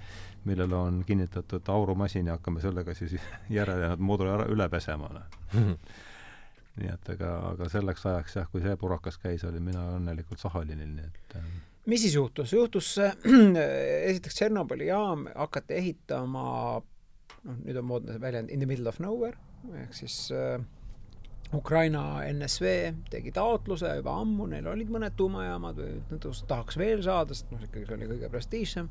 millel 0.46 0.74
on 0.78 1.04
kinnitatud 1.06 1.70
aurumasin 1.74 2.28
ja 2.30 2.40
hakkame 2.40 2.62
sellega 2.64 2.94
siis 2.98 3.16
järelejäänud 3.60 4.04
mooduli 4.04 4.34
ära 4.34 4.50
üle 4.52 4.70
pesema, 4.74 5.14
noh 5.14 5.80
nii 6.76 6.92
et 6.92 7.12
aga, 7.16 7.30
aga 7.54 7.70
selleks 7.72 8.04
ajaks 8.10 8.36
jah, 8.40 8.50
kui 8.52 8.64
see 8.64 8.76
purakas 8.80 9.18
käis, 9.22 9.46
olin 9.48 9.64
mina 9.64 9.84
õnnelikult 9.96 10.42
Sahalinil, 10.42 10.92
nii 10.98 11.08
et 11.08 11.38
äh, 11.40 11.46
mis 11.92 12.04
siis 12.04 12.18
juhtus? 12.18 12.52
juhtus 12.56 12.90
äh, 13.04 13.16
esiteks 14.12 14.40
Tšernobõli 14.40 14.90
jaam 14.90 15.28
hakati 15.32 15.78
ehitama 15.80 16.46
noh, 16.82 17.60
nüüd 17.62 17.80
on 17.80 17.88
moodne 17.88 18.16
see 18.16 18.24
väljend 18.24 18.52
in 18.52 18.64
the 18.64 18.70
middle 18.70 18.92
of 18.92 19.00
nowhere, 19.04 19.40
ehk 19.86 19.96
siis 19.96 20.18
äh, 20.36 20.60
Ukraina 21.54 22.24
NSV 22.32 22.72
tegi 23.12 23.34
taotluse 23.36 23.92
juba 24.00 24.16
ammu, 24.22 24.48
neil 24.50 24.66
olid 24.72 24.90
mõned 24.92 25.14
tuumajaamad 25.18 25.78
või 25.78 26.00
nad 26.10 26.26
tahaks 26.50 26.80
veel 26.82 27.04
saada, 27.06 27.38
sest 27.38 27.54
noh, 27.54 27.62
ikkagi 27.68 27.86
see 27.86 27.98
oli 28.00 28.10
kõige 28.16 28.32
prestiižsem. 28.34 28.90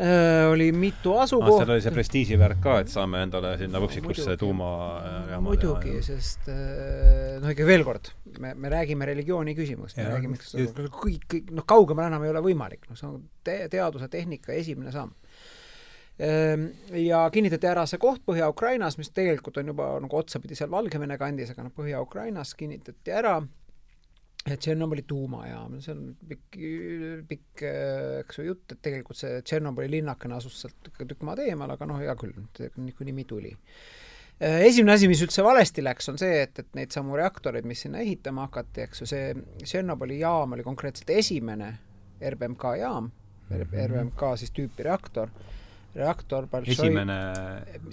Äh,. 0.00 0.46
oli 0.48 0.70
mitu 0.72 1.12
asukohta. 1.18 1.52
Ah,. 1.52 1.62
seal 1.62 1.72
oli 1.74 1.84
see 1.84 1.94
prestiiživärk 1.94 2.60
ka, 2.64 2.76
et 2.84 2.92
saame 2.92 3.24
endale 3.26 3.56
sinna 3.60 3.82
võpsikusse 3.82 4.36
tuumajaama 4.40 5.40
muidugi, 5.44 5.96
sest 6.06 6.46
noh, 6.48 7.50
ikka 7.50 7.66
veel 7.68 7.84
kord, 7.86 8.12
me, 8.38 8.54
me 8.54 8.70
räägime 8.72 9.08
religiooni 9.10 9.54
küsimust, 9.58 9.98
me 9.98 10.06
räägime, 10.08 10.38
kõik, 10.94 11.26
kõik, 11.34 11.52
noh, 11.58 11.66
kaugemale 11.68 12.10
enam 12.12 12.24
ei 12.26 12.32
ole 12.32 12.44
võimalik, 12.50 12.86
noh, 12.88 12.98
see 12.98 13.10
on 13.10 13.18
te 13.44 13.60
teaduse, 13.72 14.08
tehnika 14.12 14.54
esimene 14.56 14.94
samm 14.94 15.12
ja 16.20 17.20
kinnitati 17.32 17.68
ära 17.70 17.86
see 17.88 18.00
koht 18.00 18.20
Põhja-Ukrainas, 18.28 18.98
mis 19.00 19.12
tegelikult 19.16 19.56
on 19.60 19.70
juba 19.72 19.92
nagu 20.02 20.18
otsapidi 20.18 20.58
seal 20.58 20.70
Valgevene 20.72 21.16
kandis, 21.20 21.52
aga 21.54 21.64
noh, 21.64 21.72
Põhja-Ukrainas 21.76 22.52
kinnitati 22.58 23.14
ära, 23.16 23.38
et 24.44 24.60
Tšernobõli 24.60 25.04
tuumajaam, 25.08 25.78
see 25.84 25.94
on 25.94 26.04
pikk, 26.28 26.58
pikk, 27.28 27.64
eks 28.20 28.40
ju, 28.40 28.46
jutt, 28.50 28.66
et 28.74 28.82
tegelikult 28.84 29.20
see 29.20 29.40
Tšernobõli 29.44 29.90
linnakene 29.96 30.36
asus 30.36 30.58
sealt 30.62 30.90
ikka 30.92 31.08
tükk 31.08 31.24
maad 31.28 31.40
eemal, 31.44 31.72
aga 31.76 31.88
noh, 31.88 32.00
hea 32.00 32.16
küll, 32.20 32.36
niikuinii 32.36 33.12
nimi 33.12 33.24
tuli 33.28 33.52
ehm, 33.52 34.64
esimene 34.66 34.96
asi, 34.96 35.08
mis 35.08 35.22
üldse 35.24 35.44
valesti 35.44 35.84
läks, 35.84 36.10
on 36.12 36.20
see, 36.20 36.42
et, 36.44 36.60
et 36.60 36.76
neid 36.76 36.92
samu 36.92 37.16
reaktoreid, 37.20 37.68
mis 37.68 37.86
sinna 37.86 38.02
ehitama 38.04 38.48
hakati, 38.48 38.84
eks 38.88 39.04
ju, 39.04 39.08
see 39.08 39.32
Tšernobõli 39.62 40.20
jaam 40.20 40.56
oli 40.56 40.66
konkreetselt 40.66 41.12
esimene 41.16 41.72
RBMK 42.20 42.76
jaam. 42.80 43.08
RBMK 43.50 44.28
siis 44.38 44.52
tüüpi 44.54 44.84
reaktor 44.86 45.32
reaktor 45.94 46.46
esimene 46.62 47.18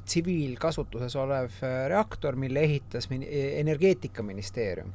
tsiviilkasutuses 0.06 1.16
olev 1.18 1.60
äh, 1.64 1.84
reaktor, 1.90 2.36
mille 2.36 2.62
ehitas 2.62 3.10
e-, 3.12 3.60
Energeetikaministeerium. 3.60 4.94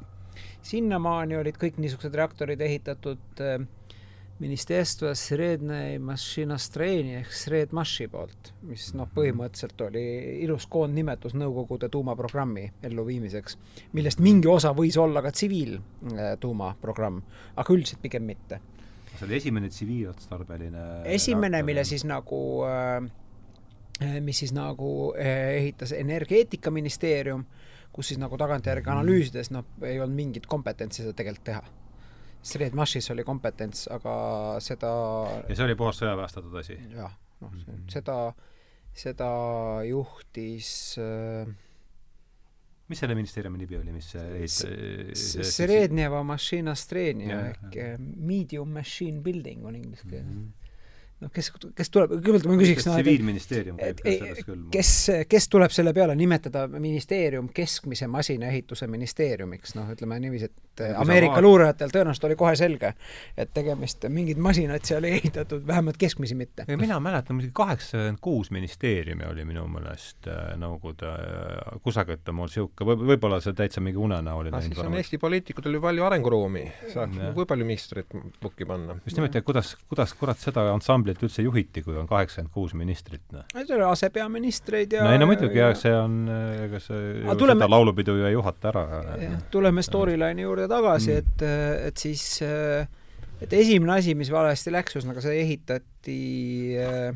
sinnamaani 0.63 1.37
olid 1.37 1.59
kõik 1.59 1.79
niisugused 1.83 2.15
reaktorid 2.15 2.61
ehitatud 2.61 3.43
äh, 3.43 3.59
Ministerstva 4.43 5.13
Srednei 5.15 5.99
Mašinastreeni 5.99 7.13
ehk 7.19 7.31
Sredmaši 7.31 8.07
poolt, 8.11 8.49
mis 8.65 8.89
noh, 8.97 9.07
põhimõtteliselt 9.13 9.83
oli 9.85 10.03
ilus 10.43 10.65
koondnimetus 10.73 11.35
Nõukogude 11.37 11.87
tuumaprogrammi 11.93 12.65
elluviimiseks, 12.89 13.57
millest 13.93 14.23
mingi 14.25 14.49
osa 14.49 14.73
võis 14.75 14.97
olla 14.99 15.21
ka 15.21 15.31
tsiviiltuumaprogramm, 15.31 17.21
aga 17.55 17.77
üldiselt 17.77 18.01
pigem 18.01 18.25
mitte. 18.27 18.59
See 19.17 19.27
oli 19.27 19.37
esimene 19.37 19.69
tsiviilotstarbeline 19.69 20.87
esimene, 21.17 21.63
mille 21.63 21.83
siis 21.87 22.05
nagu 22.09 22.41
äh, 22.67 23.03
mis 24.21 24.39
siis 24.43 24.53
nagu 24.55 25.13
äh, 25.17 25.53
ehitas 25.59 25.93
Energeetikaministeerium, 25.97 27.45
kus 27.93 28.11
siis 28.11 28.19
nagu 28.19 28.37
tagantjärgi 28.37 28.89
analüüsides 28.89 29.53
noh, 29.53 29.65
ei 29.85 29.99
olnud 29.99 30.17
mingit 30.17 30.49
kompetentsi 30.49 31.03
seda 31.03 31.15
tegelikult 31.17 31.49
teha 31.51 31.63
Sred 32.43 32.75
Mašis 32.75 33.07
oli 33.13 33.23
kompetents, 33.23 33.85
aga 33.91 34.13
seda 34.63 34.89
ja 35.47 35.55
see 35.55 35.65
oli 35.65 35.77
puhas 35.79 36.01
sõjaväestatud 36.01 36.57
asi? 36.59 36.75
jah, 36.91 37.13
noh 37.39 37.53
-hmm. 37.53 37.85
seda, 37.91 38.17
seda 39.03 39.29
juhtis 39.87 40.99
äh, 40.99 41.47
mis 42.91 42.99
selle 42.99 43.15
ministeeriumi 43.15 43.61
nimi 43.61 43.77
oli, 43.79 43.93
mis 43.95 44.09
see 44.13 45.45
Sredneva 45.47 46.19
Mašina 46.27 46.75
Strenia 46.75 47.39
ehk 47.53 47.77
Medium 47.99 48.73
Machine 48.75 49.23
Building 49.23 49.63
on 49.65 49.79
inglise 49.79 50.07
keeles 50.09 50.27
mm. 50.27 50.43
-hmm 50.43 50.63
noh, 51.23 51.31
kes, 51.33 51.49
kes 51.77 51.91
tuleb, 51.93 52.13
kõigepealt 52.17 52.47
ma 52.49 52.57
küsiks 52.59 52.87
noh, 52.87 52.97
tsiviilministeerium 52.97 53.79
käib 53.79 54.01
ka 54.01 54.13
sellest 54.17 54.47
küll. 54.47 54.63
kes, 54.73 54.91
kes 55.31 55.49
tuleb 55.51 55.75
selle 55.75 55.93
peale 55.95 56.15
nimetada 56.19 56.65
ministeerium 56.71 57.49
keskmise 57.55 58.09
masinaehituse 58.11 58.87
ministeeriumiks, 58.91 59.75
noh, 59.77 59.91
ütleme 59.95 60.19
niiviisi, 60.23 60.49
et 60.51 60.72
Ameerika 60.81 61.37
maa... 61.37 61.41
luurajatel 61.45 61.91
tõenäoliselt 61.93 62.25
oli 62.27 62.35
kohe 62.39 62.55
selge, 62.57 62.93
et 63.37 63.51
tegemist, 63.53 64.07
mingid 64.09 64.39
masinad 64.41 64.85
seal 64.87 65.05
ei 65.05 65.17
ehitatud, 65.19 65.65
vähemalt 65.67 65.97
keskmisi 66.01 66.35
mitte. 66.35 66.65
mina 66.67 66.99
mäletan, 66.99 67.37
muidugi 67.37 67.53
kaheksakümmend 67.55 68.21
kuus 68.21 68.51
ministeeriumi 68.51 69.27
oli 69.29 69.45
minu 69.45 69.65
meelest 69.69 70.27
äh, 70.27 70.53
Nõukogude 70.59 71.09
äh, 71.09 71.77
kusagilt 71.83 72.29
on 72.29 72.37
mul 72.39 72.49
niisugune, 72.49 72.87
võib, 72.89 73.05
võib-olla 73.13 73.39
see 73.43 73.55
täitsa 73.57 73.83
mingi 73.83 74.01
unenäoline 74.01 74.55
no, 74.55 74.61
siis 74.65 74.81
on 74.81 74.97
Eesti 74.97 75.19
poliitikutel 75.21 75.77
ju 75.77 75.83
palju 75.83 76.05
arenguruumi, 76.07 76.65
saaks, 76.93 77.21
kui 77.37 77.47
palju 77.49 77.67
ministrit 77.67 78.17
pukki 78.41 78.67
panna. 78.69 78.97
just 79.05 79.19
nimelt, 79.19 79.35
et 79.37 79.45
kuidas, 79.45 79.75
kuidas 79.89 80.15
kurat 80.17 80.41
seda 80.41 80.65
ansamblit 80.73 81.21
üldse 81.23 81.45
juhiti, 81.45 81.83
kui 81.85 81.97
on 81.99 82.09
kaheksakümmend 82.09 82.53
kuus 82.53 82.73
ministrit, 82.77 83.23
noh? 83.35 83.45
see 83.53 83.77
oli 83.77 83.85
asepeaministreid 83.87 84.97
ja 84.97 85.05
no 85.05 85.13
ei 85.13 85.21
no 85.21 85.29
muidugi 85.29 85.61
jah, 85.61 85.75
see 85.77 85.93
on, 85.93 86.19
ega 86.65 86.81
see 86.83 87.23
tuleme, 87.37 87.61
seda 87.61 87.71
laulupidu 87.71 88.17
ju 88.19 88.29
ei 88.29 88.33
juhata 88.33 88.73
ära. 88.73 88.85
tuleme 89.53 89.85
storyline'i 89.85 90.47
juurde 90.47 90.62
tagasi 90.71 91.13
mm., 91.13 91.17
et, 91.23 91.87
et 91.89 91.97
siis 92.05 92.41
et 93.43 93.53
esimene 93.57 93.97
asi, 93.97 94.15
mis 94.17 94.31
valesti 94.31 94.71
läks, 94.73 94.95
ühesõnaga 94.97 95.23
see 95.23 95.41
ehitati 95.41 96.19
äh, 96.79 97.11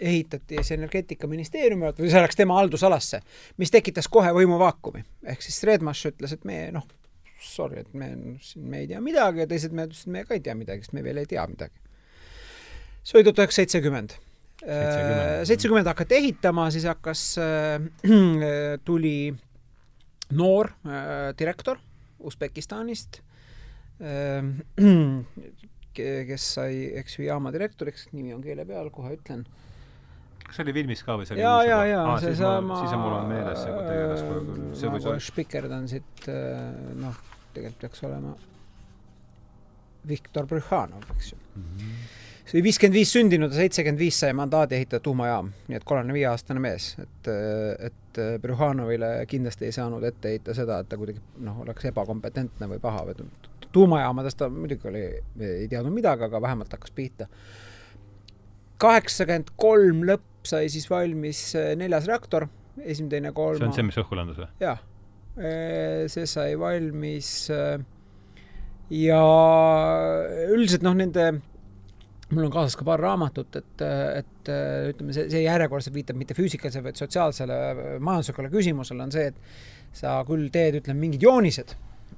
ehitati 0.00 0.58
siis 0.60 0.74
Energeetikaministeeriumi 0.76 1.88
alt 1.88 2.00
või 2.02 2.10
see 2.12 2.20
läks 2.20 2.36
tema 2.36 2.58
haldusalasse, 2.58 3.22
mis 3.60 3.72
tekitas 3.72 4.08
kohe 4.12 4.32
võimuvaakumi. 4.36 5.04
ehk 5.32 5.42
siis 5.44 5.62
Redmaš 5.64 6.04
ütles, 6.10 6.36
et 6.36 6.44
me 6.44 6.58
noh, 6.74 6.84
sorry, 7.40 7.80
et 7.80 7.94
me 7.94 8.10
siin, 8.44 8.66
me 8.68 8.82
ei 8.84 8.90
tea 8.90 9.00
midagi 9.00 9.44
ja 9.44 9.48
teised 9.48 9.72
mehed 9.72 9.94
ütlesid, 9.94 10.12
me 10.12 10.24
ka 10.28 10.36
ei 10.36 10.44
tea 10.44 10.54
midagi, 10.58 10.84
sest 10.84 10.96
me 10.96 11.04
veel 11.06 11.22
ei 11.22 11.30
tea 11.30 11.46
midagi. 11.48 11.80
see 13.02 13.18
oli 13.18 13.24
tuhat 13.24 13.44
üheksasada 13.44 13.62
seitsekümmend. 13.62 14.18
seitsekümmend 15.46 15.88
hakati 15.88 16.20
ehitama, 16.20 16.70
siis 16.74 16.84
hakkas 16.84 17.24
äh,, 17.40 17.80
tuli 18.88 19.32
noor 20.34 20.72
äh, 20.86 21.32
direktor 21.38 21.78
Usbekistanist 22.26 23.20
äh,, 24.00 24.42
kes 25.96 26.48
sai, 26.56 26.72
eks 27.00 27.18
ju, 27.18 27.26
jaama 27.28 27.52
direktoriks, 27.54 28.08
nimi 28.12 28.34
on 28.34 28.42
keele 28.44 28.66
peal, 28.68 28.90
kohe 28.92 29.14
ütlen 29.16 29.46
kas 30.46 30.58
see 30.58 30.66
oli 30.66 30.74
filmis 30.76 31.02
ka 31.06 31.16
või 31.18 31.28
see 31.28 31.36
oli 31.36 31.44
jaa, 31.44 31.62
jaa, 31.66 31.86
jaa, 31.90 32.18
seesama 32.22 32.80
siis 32.82 32.92
on 32.96 33.02
mul 33.02 33.16
on 33.16 33.30
meeles 33.30 33.62
see 33.62 33.78
tegelas 33.78 34.26
kohe 34.26 34.42
küll. 34.48 34.68
see 34.80 34.92
võis 34.92 35.08
olla. 35.10 35.24
spikerdan 35.28 35.88
siit, 35.90 36.28
äh, 36.30 36.60
noh, 37.00 37.18
tegelikult 37.54 37.82
peaks 37.86 38.04
olema 38.06 38.34
Viktor 40.06 40.46
Brühhanov, 40.46 41.08
eks 41.16 41.32
ju 41.32 41.40
mm. 41.40 41.64
-hmm. 41.64 41.96
See 42.46 42.58
oli 42.58 42.62
viiskümmend 42.68 42.94
viis 42.94 43.12
sündinud 43.12 43.50
ja 43.50 43.64
seitsekümmend 43.64 44.00
viis 44.00 44.20
sai 44.22 44.32
mandaadi 44.38 44.78
ehitada 44.78 45.02
tuumajaam, 45.02 45.50
nii 45.66 45.80
et 45.80 45.84
kolmekümne 45.86 46.14
viie 46.14 46.28
aastane 46.30 46.62
mees, 46.62 46.92
et, 47.02 47.30
et 47.90 48.20
Brühhanovile 48.42 49.10
kindlasti 49.28 49.66
ei 49.66 49.74
saanud 49.74 50.04
ette 50.06 50.30
heita 50.36 50.54
seda, 50.56 50.78
et 50.80 50.88
ta 50.88 50.98
kuidagi 51.00 51.20
noh, 51.44 51.58
oleks 51.66 51.90
ebakompetentne 51.90 52.70
või 52.70 52.78
paha 52.82 53.02
või 53.08 53.26
tuumajaamadest 53.76 54.38
ta 54.40 54.48
muidugi 54.52 54.88
oli, 54.88 55.02
ei 55.42 55.66
teadnud 55.68 55.92
midagi, 55.94 56.24
aga 56.28 56.40
vähemalt 56.42 56.72
hakkas 56.72 56.94
pihta. 56.96 57.26
kaheksakümmend 58.78 59.50
kolm 59.56 60.04
lõpp 60.08 60.46
sai 60.46 60.70
siis 60.72 60.86
valmis 60.90 61.40
äh, 61.58 61.72
neljas 61.78 62.06
reaktor, 62.06 62.46
esimene, 62.78 63.10
teine, 63.10 63.32
kolmas. 63.36 63.60
see 63.60 63.68
on 63.72 63.76
see, 63.76 63.88
mis 63.90 64.00
õhku 64.04 64.18
lendas 64.18 64.38
või? 64.40 64.48
jah. 64.62 64.80
Äh, 65.36 66.06
see 66.12 66.24
sai 66.30 66.54
valmis 66.60 67.30
äh, 67.52 67.82
ja 68.94 69.20
üldiselt 70.54 70.86
noh, 70.86 70.96
nende 70.96 71.30
mul 72.32 72.46
on 72.48 72.52
kaasas 72.52 72.76
ka 72.78 72.84
paar 72.86 73.00
raamatut, 73.02 73.58
et, 73.60 73.82
et 74.20 74.50
ütleme, 74.92 75.14
see, 75.14 75.28
see 75.30 75.42
järjekordselt 75.44 75.94
viitab 75.94 76.18
mitte 76.18 76.34
füüsikalisele, 76.34 76.84
vaid 76.88 76.98
sotsiaalsele 76.98 77.58
majanduslikule 78.02 78.50
küsimusele, 78.50 79.04
on 79.06 79.14
see, 79.14 79.28
et 79.30 79.96
sa 79.96 80.18
küll 80.26 80.48
teed, 80.52 80.80
ütleme, 80.80 80.98
mingid 81.06 81.22
joonised 81.22 81.76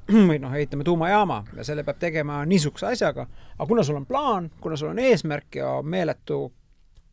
või 0.31 0.39
noh, 0.41 0.55
ehitame 0.57 0.87
tuumajaama 0.89 1.43
ja 1.59 1.67
selle 1.67 1.85
peab 1.85 2.01
tegema 2.01 2.41
niisuguse 2.49 2.89
asjaga, 2.95 3.29
aga 3.57 3.69
kuna 3.69 3.85
sul 3.85 4.01
on 4.01 4.09
plaan, 4.09 4.49
kuna 4.63 4.81
sul 4.81 4.95
on 4.95 5.03
eesmärk 5.03 5.61
ja 5.61 5.77
meeletu 5.85 6.47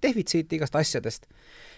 defitsiiti 0.05 0.59
igast 0.59 0.75
asjadest, 0.79 1.27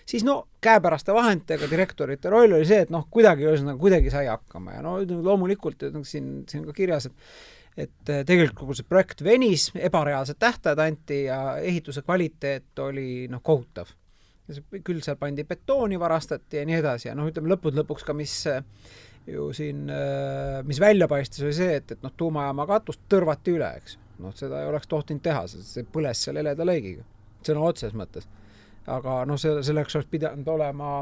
siis 0.06 0.26
no 0.28 0.40
käepäraste 0.62 1.14
vahenditega 1.14 1.70
direktorite 1.72 2.30
roll 2.30 2.54
oli 2.58 2.66
see, 2.68 2.84
et 2.86 2.94
noh, 2.94 3.08
kuidagi 3.14 3.48
ühesõnaga, 3.48 3.80
kuidagi 3.82 4.14
sai 4.14 4.28
hakkama 4.30 4.78
ja 4.78 4.86
no 4.86 4.98
loomulikult 5.02 5.90
noh, 5.94 6.06
siin, 6.06 6.44
siin 6.50 6.64
on 6.64 6.72
ka 6.72 6.78
kirjas, 6.78 7.10
et 7.10 7.57
et 7.78 8.10
eh, 8.10 8.24
tegelikult 8.26 8.60
kogu 8.64 8.78
see 8.78 8.88
projekt 8.90 9.24
venis, 9.26 9.70
ebareaalsed 9.76 10.40
tähtajad 10.42 10.82
anti 10.82 11.24
ja 11.28 11.58
ehituse 11.62 12.02
kvaliteet 12.06 12.80
oli 12.86 13.28
noh, 13.32 13.44
kohutav. 13.44 13.94
küll 14.84 15.02
seal 15.04 15.18
pandi 15.20 15.44
betooni, 15.44 16.00
varastati 16.00 16.62
ja 16.62 16.66
nii 16.66 16.78
edasi 16.80 17.10
ja 17.10 17.16
noh, 17.20 17.28
ütleme 17.28 17.52
lõppude 17.52 17.82
lõpuks 17.82 18.06
ka, 18.08 18.16
mis 18.16 18.34
eh, 18.48 18.64
ju 19.28 19.52
siin, 19.54 19.86
eh, 19.92 20.64
mis 20.64 20.80
välja 20.80 21.08
paistis, 21.12 21.44
oli 21.44 21.54
see, 21.54 21.76
et, 21.82 21.92
et 21.92 22.04
noh, 22.04 22.14
tuumajaama 22.18 22.66
katust 22.70 23.04
tõrvati 23.12 23.58
üle, 23.58 23.74
eks. 23.82 24.00
noh, 24.24 24.34
seda 24.36 24.64
ei 24.64 24.72
oleks 24.72 24.88
tohtinud 24.88 25.24
teha, 25.24 25.46
sest 25.52 25.76
see 25.76 25.88
põles 25.94 26.24
seal 26.24 26.40
heleda 26.40 26.66
lõigiga 26.66 27.06
sõna 27.48 27.64
otseses 27.68 27.96
mõttes. 27.98 28.28
aga 28.88 29.18
noh, 29.28 29.36
see, 29.36 29.52
selleks 29.68 29.98
oleks 29.98 30.08
pidanud 30.08 30.48
olema, 30.48 31.02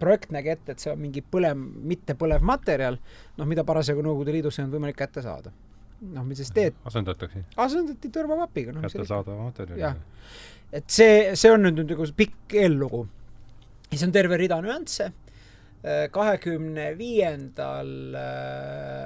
projekt 0.00 0.30
nägi 0.32 0.54
ette, 0.54 0.72
et 0.72 0.80
see 0.80 0.92
on 0.94 1.02
mingi 1.02 1.20
põlev, 1.20 1.58
mittepõlev 1.90 2.44
materjal, 2.48 2.96
noh, 3.36 3.48
mida 3.48 3.64
parasjagu 3.68 4.00
Nõukogude 4.04 4.32
Liidus 4.32 4.56
ei 4.56 4.64
olnud 4.64 4.78
võimalik 4.78 4.96
kätte 5.02 5.24
saada. 5.24 5.52
Noh, 6.00 6.24
mis 6.26 6.40
siis 6.42 6.52
teed? 6.54 6.76
asendatakse? 6.88 7.44
asendati 7.62 8.10
tõrvakapiga 8.12 8.74
no,. 8.74 8.84
kättesaadava 8.84 9.48
materjali. 9.48 9.80
jah, 9.82 9.96
et 10.74 10.88
see, 10.92 11.36
see 11.38 11.52
on 11.52 11.66
nüüd, 11.68 11.84
nagu 11.88 12.08
pikk 12.16 12.56
eellugu. 12.62 13.06
ja 13.88 13.94
siis 13.94 14.06
on 14.08 14.14
terve 14.16 14.38
rida 14.40 14.60
nüansse. 14.64 15.12
kahekümne 16.12 16.86
viiendal 16.98 17.90
äh, 18.18 19.04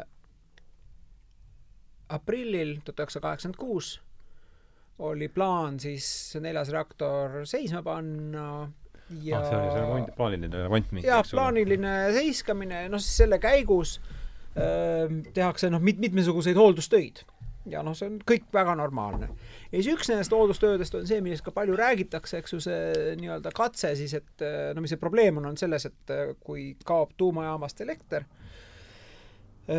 aprillil 2.08 2.78
tuhat 2.84 3.02
üheksasada 3.04 3.26
kaheksakümmend 3.26 3.60
kuus 3.60 3.98
oli 5.00 5.28
plaan 5.32 5.78
siis 5.80 6.06
neljas 6.40 6.70
reaktor 6.72 7.42
seisma 7.48 7.82
panna 7.84 8.46
ja 9.24 9.40
ah, 9.40 9.44
see 9.44 9.58
oli 9.58 9.68
see 9.74 9.82
remont, 9.82 10.14
plaaniline 10.16 10.64
remont 10.64 10.90
mingi 10.94 11.08
jah, 11.08 11.22
plaaniline 11.26 11.94
seiskamine, 12.16 12.86
noh 12.92 13.02
siis 13.02 13.22
selle 13.24 13.40
käigus 13.42 13.98
öö, 13.98 14.19
tehakse 14.54 15.70
noh, 15.70 15.82
mit-, 15.82 16.00
mitmesuguseid 16.02 16.58
hooldustöid. 16.58 17.22
ja 17.70 17.82
noh, 17.86 17.94
see 17.94 18.08
on 18.08 18.16
kõik 18.26 18.48
väga 18.52 18.74
normaalne. 18.80 19.28
ja 19.70 19.76
siis 19.76 19.92
üks 19.94 20.10
nendest 20.10 20.32
hooldustöödest 20.34 20.96
on 20.98 21.06
see, 21.06 21.20
millest 21.24 21.44
ka 21.46 21.54
palju 21.54 21.76
räägitakse, 21.78 22.40
eks 22.40 22.56
ju, 22.56 22.60
see 22.64 23.14
nii-öelda 23.20 23.52
katse 23.54 23.94
siis, 23.98 24.16
et 24.18 24.46
no 24.74 24.82
mis 24.82 24.90
see 24.94 25.00
probleem 25.00 25.38
on, 25.38 25.52
on 25.52 25.60
selles, 25.60 25.86
et 25.86 26.16
kui 26.42 26.72
kaob 26.84 27.14
tuumajaamast 27.20 27.80
elekter, 27.86 28.26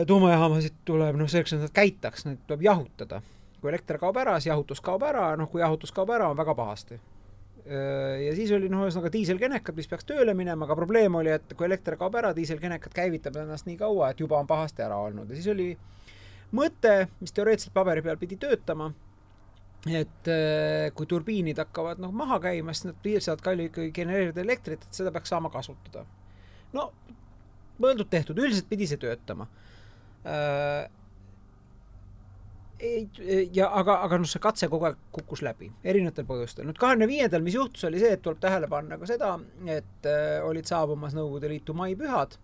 tuumajaamasid 0.07 0.81
tuleb, 0.87 1.19
noh, 1.19 1.29
selleks, 1.29 1.57
et 1.57 1.65
nad 1.65 1.75
käitaks, 1.75 2.25
neid 2.29 2.43
tuleb 2.47 2.69
jahutada 2.69 3.19
kui 3.61 3.69
elekter 3.69 3.99
kaob 4.01 4.17
ära, 4.17 4.39
siis 4.39 4.49
jahutus 4.49 4.81
kaob 4.83 5.03
ära, 5.05 5.31
noh, 5.37 5.49
kui 5.49 5.61
jahutus 5.61 5.93
kaob 5.93 6.09
ära, 6.15 6.31
on 6.33 6.37
väga 6.37 6.55
pahasti. 6.57 6.97
Ja 7.65 8.33
siis 8.37 8.51
oli 8.55 8.69
noh, 8.71 8.85
ühesõnaga 8.87 9.11
diiselkenekad, 9.13 9.77
mis 9.77 9.89
peaks 9.91 10.07
tööle 10.09 10.33
minema, 10.37 10.65
aga 10.65 10.77
probleem 10.79 11.15
oli, 11.19 11.33
et 11.35 11.53
kui 11.57 11.67
elekter 11.67 11.97
kaob 11.99 12.15
ära, 12.17 12.33
diiselkenekad 12.37 12.95
käivitab 12.95 13.37
ennast 13.43 13.69
nii 13.69 13.77
kaua, 13.79 14.11
et 14.11 14.23
juba 14.23 14.39
on 14.39 14.49
pahasti 14.49 14.85
ära 14.85 14.97
olnud. 15.03 15.29
Ja 15.29 15.37
siis 15.37 15.51
oli 15.53 15.69
mõte, 16.57 16.95
mis 17.21 17.35
teoreetiliselt 17.37 17.75
paberi 17.75 18.03
peal 18.05 18.19
pidi 18.21 18.39
töötama, 18.41 18.89
et 19.89 20.31
kui 20.97 21.09
turbiinid 21.09 21.61
hakkavad 21.61 22.01
noh, 22.01 22.13
maha 22.13 22.39
käima, 22.43 22.73
siis 22.73 22.91
nad 22.91 22.99
piisavalt 23.03 23.45
palju 23.45 23.69
ikkagi 23.69 23.93
genereerida 23.95 24.43
elektrit, 24.43 24.85
et 24.85 25.01
seda 25.01 25.13
peaks 25.13 25.33
saama 25.33 25.49
kasutada. 25.53 26.05
no 26.73 26.91
mõeldud-tehtud, 27.81 28.39
üldiselt 28.41 28.69
pidi 28.69 28.87
see 28.89 28.99
töötama. 29.01 29.47
Äh, 30.21 30.85
ei, 32.81 33.49
ja 33.53 33.69
aga, 33.77 33.97
aga 34.05 34.17
noh, 34.21 34.29
see 34.29 34.41
katse 34.41 34.69
kogu 34.71 34.87
aeg 34.89 34.99
kukkus 35.13 35.43
läbi, 35.45 35.69
erinevatel 35.83 36.25
põhjustel. 36.27 36.65
nüüd 36.67 36.79
kahekümne 36.81 37.07
viiendal, 37.09 37.43
mis 37.45 37.57
juhtus, 37.57 37.85
oli 37.87 38.01
see, 38.01 38.13
et 38.17 38.23
tuleb 38.25 38.41
tähele 38.41 38.69
panna 38.71 38.97
ka 39.01 39.09
seda, 39.09 39.35
et 39.69 40.09
äh, 40.09 40.39
olid 40.45 40.69
saabumas 40.69 41.15
Nõukogude 41.17 41.51
Liitu 41.51 41.75
maipühad 41.77 42.37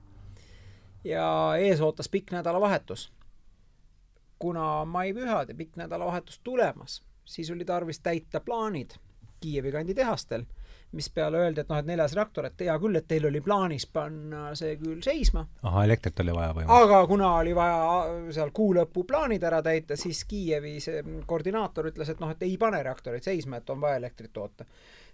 ja 1.08 1.28
ees 1.62 1.82
ootas 1.82 2.10
pikk 2.14 2.36
nädalavahetus. 2.36 3.12
kuna 4.40 4.86
maipühad 4.86 5.50
ja 5.50 5.56
pikk 5.58 5.76
nädalavahetus 5.76 6.40
tulemas, 6.46 7.02
siis 7.26 7.50
oli 7.52 7.66
tarvis 7.66 8.00
täita 8.00 8.40
plaanid 8.40 8.94
Kiievi 9.42 9.72
kandi 9.72 9.94
tehastel 9.94 10.46
mispeale 10.96 11.38
öeldi, 11.38 11.62
et 11.62 11.70
noh, 11.70 11.80
et 11.82 11.88
neljas 11.88 12.14
reaktor, 12.16 12.48
et 12.48 12.62
hea 12.64 12.76
küll, 12.80 12.96
et 12.96 13.08
teil 13.08 13.28
oli 13.28 13.42
plaanis 13.44 13.86
panna 13.92 14.54
see 14.56 14.78
küll 14.80 15.02
seisma. 15.04 15.44
ahah, 15.64 15.84
elektrit 15.84 16.20
oli 16.24 16.36
vaja 16.36 16.54
põhimõtteliselt. 16.56 16.94
aga 16.94 17.08
kuna 17.12 17.32
oli 17.42 17.56
vaja 17.56 17.82
seal 18.38 18.54
kuu 18.56 18.76
lõpu 18.78 19.04
plaanid 19.08 19.44
ära 19.44 19.60
täita, 19.66 19.98
siis 20.00 20.24
Kiievi 20.30 20.78
see 20.84 21.04
koordinaator 21.28 21.92
ütles, 21.92 22.14
et 22.14 22.24
noh, 22.24 22.32
et 22.32 22.48
ei 22.48 22.56
pane 22.62 22.80
reaktorit 22.88 23.28
seisma, 23.28 23.60
et 23.60 23.70
on 23.70 23.84
vaja 23.84 24.00
elektrit 24.00 24.34
toota. 24.34 24.66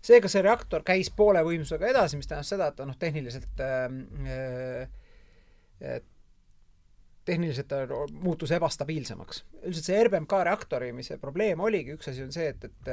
seega 0.03 0.29
see 0.29 0.45
reaktor 0.45 0.86
käis 0.86 1.09
poole 1.15 1.41
võimsusega 1.43 1.89
edasi, 1.89 2.19
mis 2.21 2.29
tähendas 2.29 2.53
seda, 2.53 2.69
et 2.69 2.77
ta 2.77 2.86
noh, 2.86 2.99
tehniliselt 2.99 3.65
äh, 3.65 3.88
äh, 5.81 6.01
tehniliselt 7.25 7.69
ta 7.71 7.77
muutus 8.12 8.51
ebastabiilsemaks. 8.51 9.43
üldiselt 9.63 9.88
see 9.88 10.03
RBMK 10.03 10.39
reaktori, 10.47 10.91
mis 10.95 11.07
see 11.12 11.19
probleem 11.21 11.62
oligi, 11.63 11.95
üks 11.95 12.12
asi 12.12 12.23
on 12.25 12.33
see, 12.36 12.49
et, 12.51 12.67
et 12.67 12.91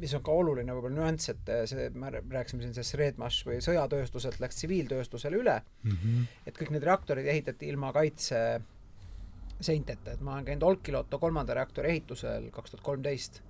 mis 0.00 0.14
on 0.16 0.24
ka 0.26 0.34
oluline 0.34 0.74
võib-olla 0.74 0.98
nüanss, 0.98 1.30
et 1.30 1.52
see, 1.70 1.88
me 1.94 2.10
rääkisime 2.18 2.64
siin 2.64 2.74
sellest 2.74 2.98
Redmash 3.00 3.46
või 3.46 3.60
sõjatööstuselt 3.64 4.40
läks 4.42 4.58
tsiviiltööstusele 4.60 5.38
üle 5.38 5.56
mm, 5.62 5.96
-hmm. 5.96 6.28
et 6.50 6.58
kõik 6.58 6.74
need 6.74 6.86
reaktorid 6.86 7.30
ehitati 7.30 7.70
ilma 7.70 7.92
kaitse 7.94 8.44
seinteta, 9.60 10.12
et 10.12 10.20
ma 10.20 10.34
olen 10.34 10.50
käinud 10.50 10.66
Olkiluoto 10.66 11.18
kolmanda 11.22 11.54
reaktori 11.54 11.94
ehitusel 11.94 12.50
kaks 12.52 12.74
tuhat 12.74 12.84
kolmteist, 12.84 13.42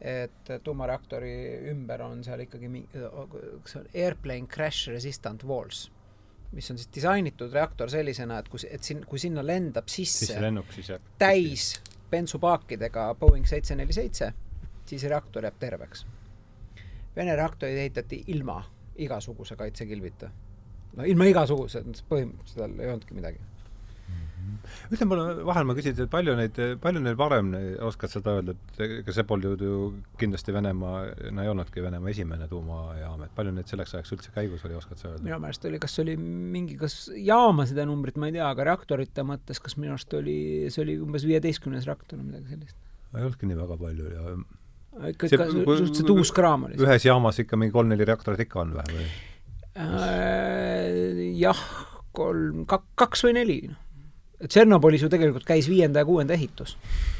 et 0.00 0.54
tuumareaktori 0.64 1.34
ümber 1.70 2.02
on 2.02 2.24
seal 2.24 2.40
ikkagi 2.46 2.68
mingi, 2.72 2.88
see 3.68 3.80
on 3.82 3.90
airplane 3.94 4.48
crash 4.50 4.88
resistant 4.90 5.44
walls 5.44 5.90
mis 6.52 6.70
on 6.70 6.78
siis 6.78 6.90
disainitud 6.94 7.52
reaktor 7.52 7.90
sellisena, 7.90 8.38
et 8.38 8.48
kus, 8.52 8.66
et 8.70 8.82
siin, 8.84 9.04
kui 9.08 9.18
sinna 9.18 9.44
lendab 9.46 9.88
sisse, 9.88 10.36
lennuk, 10.40 10.72
siis 10.74 10.92
täis 11.18 11.72
bensupaakidega 12.12 13.06
Boeing 13.20 13.48
seitse 13.48 13.76
neli 13.76 13.92
seitse, 13.96 14.32
siis 14.86 15.04
reaktor 15.08 15.48
jääb 15.48 15.56
terveks. 15.58 16.06
Vene 17.16 17.36
reaktorid 17.36 17.76
ehitati 17.76 18.22
ilma 18.34 18.62
igasuguse 18.96 19.56
kaitsekilbita. 19.56 20.30
no 20.96 21.08
ilma 21.08 21.24
igasuguse, 21.30 21.84
põhimõtteliselt 22.08 22.58
seal 22.58 22.80
ei 22.80 22.92
olnudki 22.92 23.16
midagi 23.16 23.51
ütle 24.92 25.06
mulle, 25.08 25.24
vahel 25.46 25.66
ma 25.66 25.74
küsin, 25.76 25.94
et 25.96 26.10
palju 26.12 26.34
neid, 26.38 26.58
palju 26.82 27.02
neil 27.02 27.16
varem, 27.18 27.50
oskad 27.86 28.12
seda 28.12 28.36
öelda, 28.38 28.54
et 28.54 28.82
ega 28.86 29.14
see 29.14 29.26
polnud 29.28 29.62
ju 29.62 29.78
kindlasti 30.20 30.54
Venemaa, 30.54 31.02
no 31.34 31.44
ei 31.44 31.50
olnudki 31.52 31.84
Venemaa 31.84 32.12
esimene 32.12 32.48
tuumajaam, 32.50 33.24
et 33.26 33.34
palju 33.36 33.54
neid 33.56 33.70
selleks 33.70 33.96
ajaks 33.96 34.14
üldse 34.16 34.34
käigus 34.34 34.64
oli, 34.68 34.76
oskad 34.78 35.00
sa 35.00 35.10
öelda? 35.10 35.24
minu 35.26 35.40
meelest 35.42 35.68
oli, 35.68 35.80
kas 35.82 35.98
oli 36.04 36.16
mingi, 36.20 36.78
kas 36.80 36.96
jaamade 37.16 37.86
numbrit 37.88 38.20
ma 38.20 38.30
ei 38.30 38.36
tea, 38.38 38.48
aga 38.48 38.68
reaktorite 38.72 39.26
mõttes, 39.26 39.60
kas 39.62 39.78
minu 39.80 39.96
arust 39.96 40.16
oli, 40.18 40.38
see 40.72 40.84
oli 40.84 40.98
umbes 41.02 41.26
viieteistkümnes 41.28 41.88
reaktor 41.88 42.20
või 42.20 42.32
midagi 42.32 42.56
sellist? 42.56 42.78
ei 43.12 43.26
olnudki 43.26 43.48
nii 43.48 43.60
väga 43.60 43.78
palju 43.80 44.10
ja 44.12 44.36
ikka, 45.12 45.28
ikka 45.28 45.50
suhteliselt 45.52 46.14
uus 46.14 46.32
kraam 46.36 46.68
oli. 46.68 46.80
ühes 46.80 47.06
jaamas 47.08 47.40
ikka 47.42 47.58
mingi 47.60 47.74
kolm-neli 47.74 48.08
reaktorit 48.08 48.44
ikka 48.46 48.64
on 48.64 48.74
või, 48.78 48.98
või? 48.98 49.12
Äh, 49.82 51.22
jah, 51.40 51.60
kolm, 52.12 52.66
kaks 52.68 53.24
või 53.24 53.38
neli, 53.38 53.62
noh 53.70 53.81
Tšernobõlis 54.48 55.04
ju 55.04 55.08
tegelikult 55.12 55.44
käis 55.46 55.68
viienda 55.70 56.02
ja 56.02 56.08
kuuenda 56.08 56.34
ehitus 56.34 56.76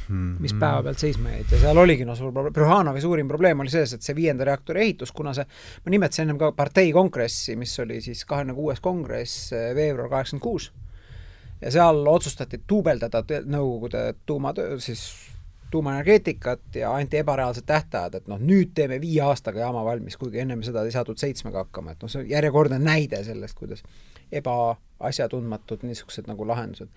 mm, 0.09 0.15
-hmm. 0.15 0.43
mis 0.43 0.55
päevapealt 0.55 0.99
seisma 0.99 1.31
jäid 1.31 1.53
ja 1.53 1.61
seal 1.65 1.79
oligi 1.79 2.05
noh, 2.09 2.19
suur 2.19 2.33
probleem, 2.33 2.55
Prühanovi 2.57 3.01
suurim 3.01 3.29
probleem 3.29 3.61
oli 3.61 3.71
selles, 3.71 3.93
et 3.93 4.03
see 4.03 4.17
viienda 4.17 4.45
reaktori 4.45 4.83
ehitus, 4.83 5.13
kuna 5.13 5.35
see, 5.35 5.47
ma 5.85 5.91
nimetasin 5.91 6.27
ennem 6.27 6.39
ka 6.39 6.53
partei 6.53 6.93
kongressi, 6.93 7.57
mis 7.57 7.79
oli 7.81 8.01
siis 8.01 8.25
kahekümne 8.25 8.55
kuues 8.55 8.81
kongress 8.81 9.53
eh, 9.53 9.75
veebruar 9.75 10.11
kaheksakümmend 10.11 10.43
kuus, 10.43 10.73
ja 11.63 11.71
seal 11.71 12.07
otsustati 12.07 12.61
duubeldada 12.69 13.23
Nõukogude 13.47 14.15
tuumatöö, 14.27 14.81
siis 14.81 15.32
tuumaenergeetikat 15.73 16.77
ja 16.77 16.93
anti 16.95 17.19
ebareaalsed 17.23 17.67
tähtajad, 17.67 18.19
et 18.19 18.27
noh, 18.31 18.41
nüüd 18.41 18.75
teeme 18.77 19.01
viie 19.01 19.23
aastaga 19.25 19.65
jaama 19.65 19.85
valmis, 19.87 20.19
kuigi 20.21 20.43
ennem 20.45 20.63
seda 20.67 20.85
ei 20.85 20.95
saadud 20.95 21.21
seitsmega 21.21 21.65
hakkama, 21.65 21.95
et 21.95 22.03
noh, 22.05 22.13
see 22.13 22.23
on 22.23 22.29
järjekordne 22.31 22.79
näide 22.83 23.23
sellest, 23.25 23.57
kuidas 23.59 23.85
ebaasjatundmatud 24.33 25.87
niisugused 25.87 26.29
nagu 26.31 26.47
lahendused. 26.49 26.89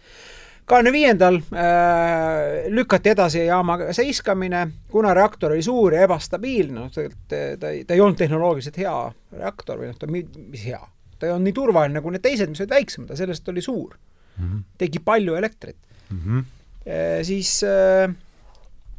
kahekümne 0.66 0.92
viiendal 0.92 1.36
äh, 1.38 2.66
lükati 2.74 3.14
edasi 3.14 3.46
jaama 3.46 3.78
seiskamine, 3.94 4.68
kuna 4.92 5.14
reaktor 5.14 5.54
oli 5.54 5.64
suur 5.64 5.94
ja 5.94 6.04
ebastabiilne, 6.08 6.80
noh 6.80 6.92
tegelikult 6.92 7.60
ta 7.60 7.70
ei, 7.70 7.86
ta 7.86 7.94
ei 7.94 8.02
olnud 8.02 8.18
tehnoloogiliselt 8.20 8.82
hea 8.82 8.98
reaktor 9.38 9.80
või 9.82 9.92
noh, 9.92 10.00
ta 10.00 10.10
mis 10.10 10.66
hea, 10.66 10.82
ta 11.20 11.28
ei 11.28 11.36
olnud 11.36 11.52
nii 11.52 11.58
turvaline 11.62 12.00
nagu 12.00 12.12
need 12.12 12.26
teised, 12.26 12.52
mis 12.52 12.64
olid 12.64 12.76
väiksemad, 12.76 13.12
aga 13.12 13.22
sellest 13.24 13.54
oli 13.54 13.64
suur 13.64 13.96
mm. 13.96 14.44
-hmm. 14.44 14.68
tegi 14.78 15.00
palju 15.06 15.40
elektrit 15.40 15.80
mm. 16.10 16.20
-hmm. 16.20 16.52
E, 16.86 17.24
siis 17.26 17.64
äh, 17.64 18.12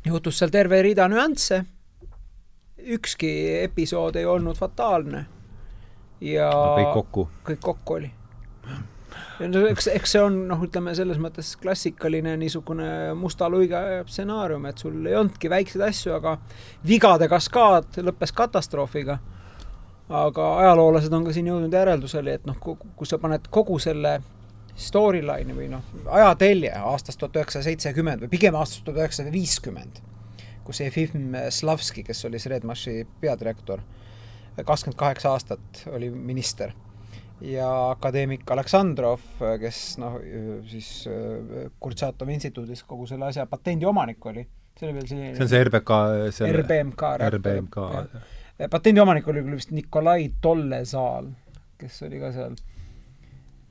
juhtus 0.06 0.38
seal 0.38 0.52
terve 0.54 0.82
rida 0.82 1.08
nüansse, 1.10 1.64
ükski 2.96 3.30
episood 3.62 4.16
ei 4.16 4.26
olnud 4.26 4.58
fataalne 4.58 5.24
ja 6.22 6.50
no, 6.52 6.76
kõik 6.78 6.92
kokku? 7.00 7.28
kõik 7.50 7.64
kokku 7.64 7.98
oli 7.98 8.12
no 9.40 9.62
eks, 9.70 9.88
eks 9.92 10.14
see 10.16 10.22
on 10.22 10.38
noh, 10.50 10.60
ütleme 10.64 10.94
selles 10.96 11.18
mõttes 11.22 11.54
klassikaline 11.60 12.36
niisugune 12.40 12.88
musta 13.18 13.48
luiga 13.52 13.82
stsenaarium, 14.08 14.66
et 14.68 14.82
sul 14.82 14.98
ei 15.06 15.16
olnudki 15.18 15.50
väikseid 15.52 15.84
asju, 15.88 16.14
aga 16.16 16.36
vigade 16.86 17.28
kaskaad 17.32 18.00
lõppes 18.06 18.34
katastroofiga. 18.36 19.18
aga 20.06 20.44
ajaloolased 20.62 21.12
on 21.12 21.24
ka 21.26 21.32
siin 21.34 21.48
jõudnud 21.50 21.72
järeldusele, 21.74 22.36
et 22.38 22.44
noh, 22.46 22.58
kui 22.62 23.08
sa 23.08 23.18
paned 23.18 23.48
kogu 23.50 23.78
selle 23.82 24.20
storyline'i 24.76 25.56
või 25.56 25.68
noh, 25.72 25.84
ajatelje 26.12 26.72
aastast 26.76 27.20
tuhat 27.20 27.38
üheksasada 27.40 27.70
seitsekümmend 27.70 28.24
või 28.24 28.32
pigem 28.32 28.58
aastast 28.58 28.84
tuhat 28.84 29.04
üheksasada 29.04 29.32
viiskümmend, 29.32 30.00
kus 30.66 30.82
Jefim 30.82 31.36
Slavski, 31.50 32.04
kes 32.06 32.24
oli 32.28 32.40
Sredmaši 32.42 32.98
peadirektor, 33.22 33.84
kakskümmend 34.58 34.98
kaheksa 35.00 35.32
aastat 35.32 35.86
oli 35.92 36.10
minister. 36.10 36.74
Ja 37.44 37.68
akadeemik 37.90 38.48
Aleksandrov, 38.48 39.24
kes 39.60 39.80
noh, 40.00 40.14
siis 40.70 41.02
äh, 41.10 41.66
Kurtšatovi 41.80 42.32
instituudis 42.32 42.80
kogu 42.88 43.04
selle 43.10 43.28
asja 43.28 43.44
patendi 43.50 43.84
omanik 43.84 44.24
oli, 44.30 44.46
see 44.78 44.88
oli 44.88 44.96
veel 44.96 45.10
selline 45.10 45.34
see 45.36 45.44
on 45.44 45.50
see 45.52 45.66
RBK 45.66 45.98
selle... 46.38 46.54
RBMK 46.62 47.10
RBMK 47.34 47.84
patendi 48.72 49.00
omanik 49.00 49.28
oli 49.28 49.42
küll 49.44 49.58
vist 49.58 49.72
Nikolai 49.76 50.30
Tollesaal, 50.40 51.28
kes 51.80 52.00
oli 52.06 52.20
ka 52.22 52.32
seal. 52.32 52.56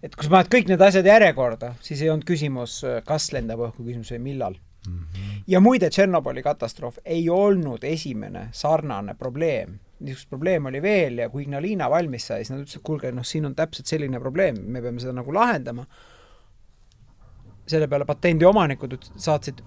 Et 0.03 0.15
kui 0.15 0.27
sa 0.27 0.35
paned 0.35 0.51
kõik 0.51 0.69
need 0.69 0.81
asjad 0.81 1.07
järjekorda, 1.07 1.73
siis 1.81 2.01
ei 2.01 2.11
olnud 2.13 2.27
küsimus, 2.27 2.81
kas 3.07 3.31
lendab 3.35 3.63
õhku, 3.69 3.85
küsimus 3.85 4.11
oli 4.11 4.21
millal 4.23 4.55
mm. 4.55 4.99
-hmm. 4.99 5.41
ja 5.47 5.59
muide, 5.59 5.89
Tšernobõli 5.89 6.43
katastroof 6.43 6.99
ei 7.05 7.29
olnud 7.29 7.83
esimene 7.83 8.49
sarnane 8.51 9.15
probleem 9.15 9.79
niisugust 9.99 10.29
probleemi 10.29 10.67
oli 10.67 10.81
veel 10.81 11.19
ja 11.23 11.29
kui 11.29 11.45
Ignalina 11.45 11.89
valmis 11.89 12.27
sai, 12.27 12.43
siis 12.43 12.51
nad 12.51 12.63
ütlesid, 12.63 12.81
et 12.81 12.87
kuulge, 12.87 13.11
noh, 13.15 13.25
siin 13.27 13.47
on 13.47 13.55
täpselt 13.55 13.87
selline 13.87 14.19
probleem, 14.19 14.57
me 14.59 14.81
peame 14.83 14.99
seda 14.99 15.15
nagu 15.15 15.33
lahendama. 15.33 15.85
selle 17.65 17.87
peale 17.89 18.05
patendi 18.05 18.45
omanikud 18.45 18.91
saatsid 19.17 19.61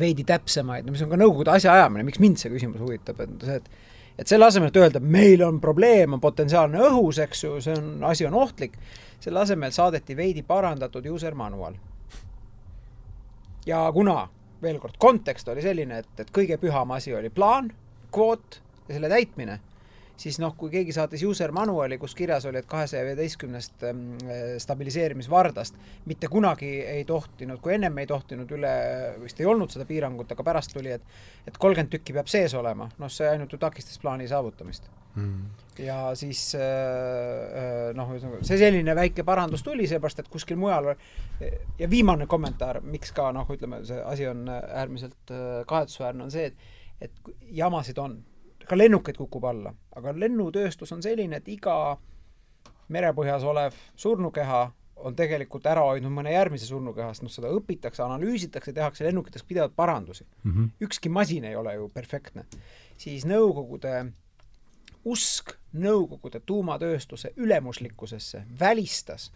veidi 0.00 0.24
täpsemaid, 0.24 0.86
no 0.86 0.94
mis 0.94 1.02
on 1.04 1.10
ka 1.10 1.18
Nõukogude 1.20 1.52
asjaajamine, 1.52 2.06
miks 2.08 2.20
mind 2.22 2.40
see 2.40 2.48
küsimus 2.48 2.80
huvitab, 2.80 3.20
et 3.20 3.44
see, 3.44 3.56
et 3.60 3.68
et 4.22 4.28
selle 4.28 4.44
asemel, 4.44 4.68
et 4.68 4.76
öelda, 4.76 5.00
meil 5.00 5.42
on 5.44 5.58
probleem, 5.60 6.12
on 6.12 6.20
potentsiaalne 6.20 6.80
õhus, 6.88 7.18
eks 7.24 7.44
ju, 7.44 7.52
see 7.64 7.76
on, 7.76 7.94
asi 8.04 8.26
on 8.28 8.34
ohtlik, 8.36 8.76
selle 9.22 9.42
asemel 9.42 9.70
saadeti 9.74 10.16
veidi 10.18 10.42
parandatud 10.42 11.06
user 11.06 11.34
manual. 11.34 11.74
ja 13.66 13.84
kuna, 13.94 14.28
veel 14.62 14.78
kord, 14.82 14.98
kontekst 14.98 15.48
oli 15.48 15.62
selline, 15.62 16.02
et, 16.02 16.14
et 16.18 16.30
kõige 16.34 16.58
püham 16.58 16.90
asi 16.90 17.14
oli 17.14 17.30
plaan, 17.30 17.70
kvoot 18.12 18.58
ja 18.88 18.96
selle 18.96 19.08
täitmine, 19.12 19.60
siis 20.22 20.38
noh, 20.42 20.54
kui 20.58 20.70
keegi 20.72 20.94
saatis 20.94 21.22
user 21.26 21.52
manuali, 21.54 21.98
kus 22.02 22.14
kirjas 22.18 22.46
oli, 22.50 22.60
et 22.60 22.68
kahesaja 22.70 23.04
viieteistkümnest 23.06 23.86
ähm, 23.88 24.04
stabiliseerimisvardast 24.62 25.78
mitte 26.10 26.28
kunagi 26.32 26.72
ei 26.82 27.04
tohtinud, 27.08 27.60
kui 27.62 27.76
ennem 27.76 27.98
ei 28.02 28.10
tohtinud 28.10 28.50
üle, 28.58 28.72
vist 29.22 29.40
ei 29.40 29.48
olnud 29.48 29.70
seda 29.72 29.86
piirangut, 29.88 30.34
aga 30.34 30.46
pärast 30.46 30.74
tuli, 30.74 30.94
et 30.98 31.46
et 31.46 31.58
kolmkümmend 31.58 31.94
tükki 31.94 32.14
peab 32.18 32.30
sees 32.30 32.54
olema, 32.58 32.90
noh, 32.98 33.10
see 33.10 33.28
ainult 33.30 33.54
ju 33.54 33.58
takistas 33.62 33.98
plaani 34.02 34.28
saavutamist. 34.30 34.90
Mm.. 35.14 35.61
Ja 35.78 36.14
siis 36.18 36.54
äh, 36.54 36.60
äh, 36.62 37.94
noh, 37.96 38.10
ühesõnaga 38.12 38.42
see 38.46 38.58
selline 38.60 38.94
väike 38.96 39.24
parandus 39.24 39.64
tuli, 39.64 39.86
seepärast 39.88 40.20
et 40.20 40.28
kuskil 40.32 40.60
mujal 40.60 40.92
ja 41.78 41.88
viimane 41.90 42.26
kommentaar, 42.26 42.82
miks 42.84 43.14
ka 43.16 43.30
noh, 43.32 43.48
ütleme, 43.52 43.82
see 43.88 44.02
asi 44.04 44.28
on 44.28 44.44
äärmiselt 44.52 45.32
äh, 45.32 45.62
kahetsusväärne, 45.68 46.28
on 46.28 46.34
see, 46.34 46.50
et 46.52 46.70
et 47.02 47.32
jamasid 47.50 47.98
on 47.98 48.20
ka 48.68 48.78
lennukeid 48.78 49.18
kukub 49.18 49.44
alla, 49.48 49.72
aga 49.96 50.14
lennutööstus 50.14 50.92
on 50.94 51.02
selline, 51.02 51.40
et 51.40 51.48
iga 51.50 51.96
merepõhjas 52.92 53.44
olev 53.48 53.74
surnukeha 53.98 54.62
on 55.02 55.16
tegelikult 55.18 55.66
ära 55.66 55.82
hoidnud 55.88 56.12
mõne 56.14 56.34
järgmise 56.34 56.68
surnukehast, 56.68 57.24
noh 57.24 57.32
seda 57.32 57.50
õpitakse, 57.56 58.04
analüüsitakse, 58.04 58.74
tehakse 58.76 59.06
lennukites 59.08 59.42
pidevalt 59.48 59.74
parandusi 59.76 60.24
mm. 60.24 60.52
-hmm. 60.52 60.68
ükski 60.86 61.08
masin 61.08 61.44
ei 61.44 61.56
ole 61.56 61.74
ju 61.74 61.88
perfektne. 61.88 62.44
siis 62.96 63.26
Nõukogude 63.26 64.12
usk 65.04 65.56
Nõukogude 65.72 66.42
tuumatööstuse 66.44 67.30
ülemuslikkusesse 67.40 68.42
välistas 68.60 69.30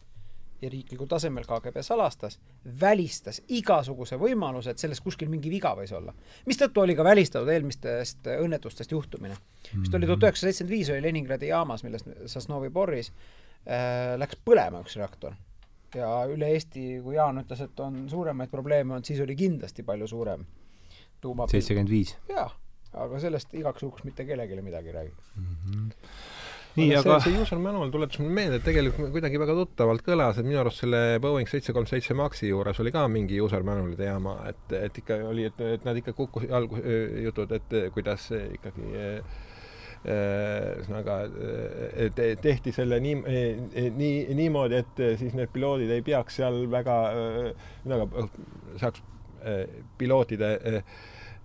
ja 0.63 0.71
riiklikul 0.71 1.07
tasemel 1.07 1.45
KGB 1.45 1.81
salastas, 1.85 2.39
välistas 2.81 3.41
igasuguse 3.49 4.17
võimaluse, 4.21 4.73
et 4.73 4.81
selles 4.81 5.01
kuskil 5.05 5.31
mingi 5.33 5.51
viga 5.53 5.75
võis 5.77 5.93
olla. 5.97 6.15
mistõttu 6.47 6.81
oli 6.81 6.97
ka 6.97 7.05
välistatud 7.05 7.49
eelmistest 7.53 8.29
õnnetustest 8.37 8.93
juhtumine. 8.93 9.37
vist 9.81 9.95
oli 9.95 10.07
tuhat 10.07 10.23
üheksasada 10.23 10.53
seitsekümmend 10.53 10.77
viis 10.77 10.91
oli 10.91 11.03
Leningradi 11.03 11.49
jaamas, 11.49 11.85
millest 11.85 12.09
Sosnovi 12.27 12.71
Boris 12.71 13.13
äh, 13.13 14.17
läks 14.17 14.41
põlema 14.45 14.81
üks 14.85 14.97
reaktor. 14.97 15.35
ja 15.95 16.11
üle 16.29 16.53
Eesti, 16.53 17.01
kui 17.05 17.17
Jaan 17.17 17.41
ütles, 17.45 17.61
et 17.61 17.81
on 17.81 18.09
suuremaid 18.11 18.51
probleeme 18.51 18.95
olnud, 18.95 19.05
siis 19.05 19.21
oli 19.21 19.37
kindlasti 19.37 19.83
palju 19.83 20.07
suurem 20.07 20.47
tuuma 21.21 21.49
seitsekümmend 21.49 21.91
viis? 21.91 22.17
jaa, 22.29 22.49
aga 23.05 23.21
sellest 23.23 23.55
igaks 23.59 23.85
juhuks 23.85 24.07
mitte 24.07 24.27
kellelegi 24.29 24.65
midagi 24.65 24.93
ei 24.93 24.99
räägi 25.01 25.15
mm. 25.37 25.55
-hmm 25.67 25.95
nii, 26.77 26.93
aga 26.99 27.17
see, 27.21 27.33
see 27.33 27.41
user 27.41 27.61
manual 27.63 27.89
tuletas 27.93 28.21
mulle 28.21 28.35
meelde, 28.37 28.59
et 28.61 28.67
tegelikult 28.67 29.09
kuidagi 29.15 29.41
väga 29.41 29.55
tuttavalt 29.57 30.05
kõlas, 30.05 30.37
et 30.37 30.45
minu 30.45 30.61
arust 30.61 30.83
selle 30.83 31.01
Boeing 31.25 31.49
seitse 31.49 31.73
kolm 31.73 31.89
seitse 31.89 32.17
Maxi 32.19 32.51
juures 32.51 32.81
oli 32.83 32.93
ka 32.93 33.07
mingi 33.09 33.41
user 33.41 33.65
manual'ide 33.65 34.11
jama, 34.11 34.37
et, 34.51 34.77
et 34.77 35.01
ikka 35.01 35.17
oli, 35.31 35.47
et, 35.49 35.63
et 35.79 35.89
nad 35.89 35.97
ikka 35.97 36.13
kukkusid, 36.19 36.53
algus, 36.53 36.85
jutud, 37.25 37.57
et 37.57 37.77
kuidas 37.97 38.29
ikkagi 38.59 38.93
ühesõnaga 40.07 41.17
tehti 42.45 42.77
selle 42.77 43.01
nii, 43.01 43.17
nii, 43.97 44.15
niimoodi, 44.39 44.85
et 44.85 45.05
siis 45.19 45.33
need 45.35 45.49
piloodid 45.55 45.91
ei 45.97 46.05
peaks 46.05 46.37
seal 46.43 46.67
väga, 46.71 47.01
ühesõnaga 47.17 48.29
saaks 48.85 49.01
pilootide 49.97 50.53
Eh, 50.67 50.83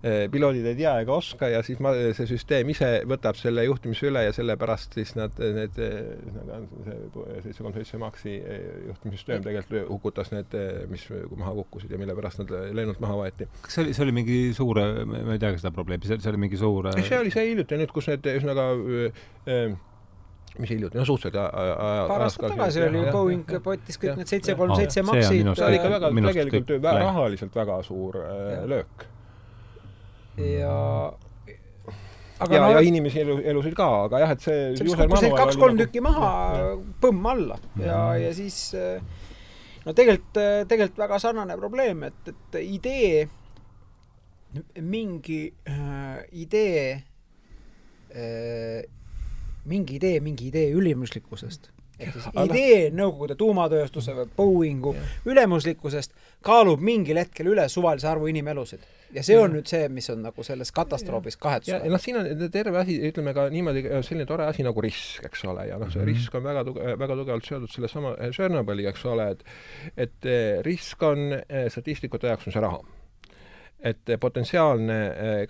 piloodid 0.02 0.66
ei 0.66 0.74
tea 0.78 0.92
ega 1.04 1.14
oska 1.14 1.46
ja 1.52 1.60
siis 1.62 1.78
ma, 1.82 1.92
see 2.16 2.26
süsteem 2.26 2.72
ise 2.72 2.88
võtab 3.06 3.38
selle 3.38 3.62
juhtimise 3.68 4.08
üle 4.08 4.24
ja 4.26 4.32
sellepärast 4.34 4.96
siis 4.98 5.14
nad, 5.14 5.36
need, 5.38 5.78
see 5.78 6.96
seitse 7.44 7.62
kolm 7.62 7.76
seitse 7.76 8.00
Maxi 8.02 8.34
eh, 8.40 8.64
juhtimissüsteem 8.88 9.44
tegelikult 9.46 9.92
hukutas 9.92 10.32
need, 10.34 10.56
mis 10.90 11.06
maha 11.36 11.54
kukkusid 11.60 11.94
ja 11.94 12.00
mille 12.02 12.16
pärast 12.18 12.42
nad 12.42 12.50
lennult 12.74 12.98
maha 13.04 13.20
võeti. 13.20 13.46
kas 13.62 13.78
see 13.78 13.84
oli, 13.86 13.94
see 13.94 14.06
oli 14.08 14.16
mingi 14.18 14.40
suur, 14.56 14.82
ma 15.06 15.36
ei 15.36 15.42
tea 15.42 15.54
seda 15.60 15.74
probleemi, 15.74 16.10
see, 16.10 16.18
see 16.18 16.34
oli 16.34 16.44
mingi 16.48 16.58
suur 16.58 16.90
see 16.98 17.18
oli 17.20 17.30
see 17.34 17.46
hiljuti 17.52 17.78
nüüd, 17.78 17.94
kus 17.94 18.10
need 18.10 18.26
ühesõnaga 18.32 18.66
äh, 18.74 19.78
mis 20.58 20.74
hiljuti, 20.74 20.98
no 20.98 21.06
suhteliselt 21.08 21.38
paar 22.10 22.26
aastat 22.26 22.52
tagasi 22.56 22.82
oli 22.88 23.00
ju 23.00 23.14
Boeing 23.14 23.56
potis 23.64 24.02
kõik 24.02 24.18
need 24.20 24.34
seitse 24.34 24.58
kolm 24.58 24.74
seitse 24.76 25.06
Maxid. 25.06 25.46
see 25.54 25.66
oli 25.68 25.78
ikka 25.78 25.94
väga, 25.94 26.12
tegelikult 26.28 26.76
rahaliselt 26.90 27.56
väga 27.62 27.80
suur 27.86 28.18
äh, 28.26 28.62
löök 28.74 29.11
ja 30.38 30.76
aga 32.42 32.56
ja 32.56 32.62
no,, 32.62 32.70
ja 32.74 32.80
inimesi 32.86 33.20
elu, 33.22 33.36
elusid 33.52 33.76
ka, 33.78 33.88
aga 34.06 34.22
jah, 34.24 34.32
et 34.34 34.46
see 34.46 34.96
kaks-kolm 34.96 35.76
nagu... 35.76 35.82
tükki 35.84 36.02
maha 36.04 36.30
põmm 37.02 37.28
alla. 37.34 37.58
Ja, 37.80 38.00
ja 38.18 38.32
siis 38.36 38.72
no 39.84 39.94
tegelikult, 39.94 40.40
tegelikult 40.70 41.04
väga 41.04 41.20
sarnane 41.22 41.58
probleem, 41.60 42.02
et, 42.08 42.32
et 42.32 42.58
idee, 42.62 43.26
mingi 44.84 45.44
äh, 45.68 46.18
idee 46.42 46.82
äh,, 48.12 48.82
mingi 49.64 49.96
idee, 50.00 50.18
mingi 50.20 50.50
idee 50.50 50.72
ülimuslikkusest 50.74 51.70
ehk 52.02 52.16
siis 52.16 52.28
idee 52.44 52.90
Nõukogude 52.94 53.36
tuumatööstuse 53.38 54.14
või 54.16 54.26
Boeingu 54.36 54.94
ülemuslikkusest 55.28 56.12
kaalub 56.44 56.82
mingil 56.84 57.20
hetkel 57.20 57.52
üle 57.52 57.68
suvalise 57.72 58.08
arvu 58.10 58.28
inimelusid. 58.32 58.84
ja 59.12 59.22
see 59.22 59.36
on 59.36 59.50
ja. 59.50 59.54
nüüd 59.56 59.68
see, 59.68 59.88
mis 59.92 60.08
on 60.10 60.22
nagu 60.24 60.44
selles 60.46 60.72
katastroofis 60.72 61.36
kahetsusväärne. 61.36 61.90
noh, 61.92 62.00
siin 62.00 62.18
on 62.20 62.46
terve 62.52 62.78
asi, 62.80 62.96
ütleme 63.10 63.34
ka 63.36 63.48
niimoodi, 63.52 63.84
selline 64.06 64.26
tore 64.28 64.46
asi 64.48 64.64
nagu 64.66 64.84
risk, 64.84 65.24
eks 65.28 65.44
ole, 65.52 65.66
ja 65.68 65.78
noh, 65.78 65.90
see 65.92 66.00
mm 66.00 66.08
-hmm. 66.08 66.14
risk 66.14 66.34
on 66.34 66.44
väga 66.44 66.64
tuge-, 66.68 66.96
väga 66.98 67.18
tugevalt 67.20 67.48
seotud 67.48 67.74
sellesama 67.74 68.14
Tšernobõliga, 68.30 68.94
eks 68.94 69.04
ole, 69.06 69.30
et 69.30 69.44
et 69.96 70.26
eh, 70.26 70.62
risk 70.64 71.02
on, 71.02 71.36
statistikute 71.68 72.26
jaoks 72.32 72.46
on 72.46 72.56
see 72.56 72.64
raha. 72.64 72.82
et 73.82 74.10
potentsiaalne 74.20 74.96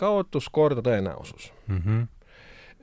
kaotus 0.00 0.48
korda 0.48 0.80
tõenäosus 0.80 1.52
mm. 1.68 1.78
-hmm 1.78 2.21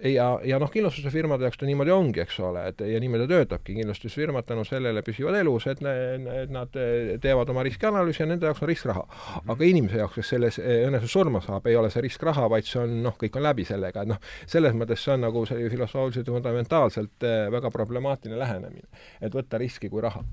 ja, 0.03 0.27
ja 0.43 0.59
noh, 0.62 0.71
kindlustusfirmade 0.71 1.47
jaoks 1.47 1.59
ta 1.59 1.67
niimoodi 1.67 1.91
ongi, 1.91 2.21
eks 2.23 2.39
ole, 2.45 2.65
et 2.71 2.83
ja 2.88 2.99
niimoodi 3.01 3.27
töötabki, 3.29 3.75
kindlustusfirmad 3.77 4.47
tänu 4.47 4.63
sellele 4.67 5.03
püsivad 5.05 5.35
elus, 5.39 5.67
et, 5.71 5.81
ne, 5.85 5.95
et 6.43 6.53
nad 6.53 6.79
teevad 7.21 7.51
oma 7.51 7.63
riskianalüüsi 7.67 8.23
ja 8.23 8.29
nende 8.29 8.49
jaoks 8.49 8.63
on 8.63 8.71
risk 8.71 8.89
raha. 8.89 9.05
aga 9.45 9.67
inimese 9.67 9.99
jaoks, 10.01 10.15
kes 10.19 10.33
selles 10.35 10.62
õnnetus 10.63 11.13
surma 11.13 11.43
saab, 11.43 11.67
ei 11.67 11.75
ole 11.79 11.91
see 11.93 12.05
risk 12.05 12.23
raha, 12.23 12.47
vaid 12.51 12.67
see 12.69 12.81
on 12.83 12.99
noh, 13.03 13.17
kõik 13.19 13.38
on 13.39 13.47
läbi 13.49 13.67
sellega, 13.67 14.05
et 14.05 14.13
noh, 14.13 14.23
selles 14.47 14.77
mõttes 14.77 15.03
see 15.03 15.15
on 15.15 15.27
nagu 15.27 15.45
see 15.49 15.69
filosoofiliselt 15.73 16.31
ja 16.31 16.38
fundamentaalselt 16.39 17.27
eh, 17.27 17.45
väga 17.51 17.71
problemaatiline 17.73 18.39
lähenemine. 18.39 18.88
et 19.21 19.35
võtta 19.35 19.59
riski 19.59 19.89
kui 19.89 20.01
raha 20.01 20.23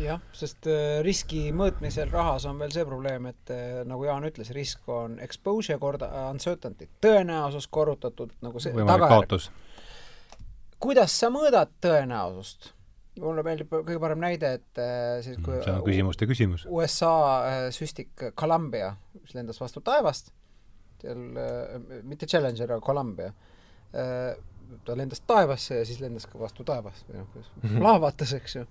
jah, 0.00 0.20
sest 0.36 0.66
äh, 0.70 1.00
riski 1.04 1.48
mõõtmisel 1.56 2.10
rahas 2.12 2.46
on 2.48 2.58
veel 2.60 2.72
see 2.74 2.86
probleem, 2.86 3.28
et 3.30 3.52
äh, 3.54 3.80
nagu 3.88 4.06
Jaan 4.06 4.26
ütles, 4.28 4.52
risk 4.56 4.88
on 4.90 5.18
exposure 5.22 5.78
korda 5.82 6.10
uncertainty, 6.30 6.88
tõenäosus 7.02 7.68
korrutatud 7.72 8.34
nagu 8.44 8.62
see 8.62 8.74
tagajärg. 8.76 9.48
kuidas 10.80 11.16
sa 11.22 11.32
mõõdad 11.34 11.72
tõenäosust? 11.82 12.74
mulle 13.20 13.42
meeldib 13.44 13.68
kõige 13.68 13.98
parem 14.00 14.20
näide, 14.22 14.54
et 14.60 14.80
äh, 14.80 15.18
siis 15.24 15.40
kui 15.44 15.58
see 15.60 15.72
on 15.74 15.82
küsimuste 15.84 16.28
küsimus. 16.30 16.62
USA 16.70 17.14
süstik 17.74 18.30
Columbia, 18.38 18.94
mis 19.20 19.34
lendas 19.36 19.60
vastu 19.60 19.82
taevast, 19.84 20.30
seal 21.02 21.26
mitte 22.08 22.28
Challenger, 22.30 22.76
aga 22.76 22.80
Columbia, 22.84 23.32
ta 24.86 24.96
lendas 24.96 25.20
taevasse 25.26 25.80
ja 25.80 25.84
siis 25.84 26.00
lendas 26.00 26.28
ka 26.30 26.38
vastu 26.40 26.64
taevast 26.64 27.08
või 27.10 27.20
noh, 27.20 27.80
lahvatas, 27.82 28.32
eks 28.38 28.56
ju 28.60 28.64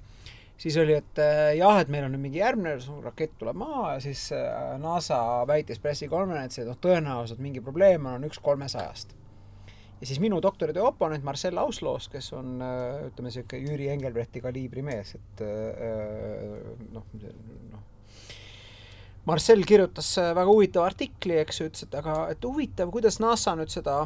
siis 0.59 0.77
oli, 0.77 0.95
et 0.99 1.21
äh, 1.23 1.53
jah, 1.57 1.79
et 1.79 1.91
meil 1.91 2.05
on 2.07 2.13
nüüd 2.13 2.25
mingi 2.27 2.41
järgmine 2.41 2.75
rakett 3.05 3.37
tuleb 3.39 3.57
maha 3.59 3.95
ja 3.95 4.03
siis 4.03 4.27
äh, 4.35 4.75
NASA 4.81 5.19
väitis 5.49 5.79
pressikonverentsil, 5.83 6.65
et 6.65 6.73
noh, 6.73 6.79
tõenäoliselt 6.83 7.41
mingi 7.43 7.63
probleem 7.63 8.07
on, 8.09 8.19
on 8.19 8.29
üks 8.29 8.41
kolmesajast. 8.43 9.15
ja 9.99 10.07
siis 10.07 10.19
minu 10.23 10.41
doktoritöö 10.41 10.87
oponent 10.91 11.23
Marcel 11.23 11.57
Ausloos, 11.57 12.09
kes 12.11 12.31
on 12.33 12.59
äh, 12.61 13.05
ütleme, 13.09 13.29
niisugune 13.29 13.71
Jüri 13.71 13.91
Engelbrechti 13.95 14.43
kaliibri 14.43 14.83
mees, 14.85 15.15
et 15.15 15.45
noh, 16.93 17.05
noh, 17.15 17.85
Marcel 19.27 19.61
kirjutas 19.67 20.15
väga 20.17 20.47
huvitava 20.47 20.87
artikli, 20.89 21.35
eks 21.43 21.59
ju, 21.59 21.69
ütles, 21.69 21.85
et 21.85 21.95
aga, 21.99 22.23
et 22.33 22.45
huvitav, 22.47 22.89
kuidas 22.91 23.19
NASA 23.21 23.53
nüüd 23.59 23.71
seda 23.71 24.05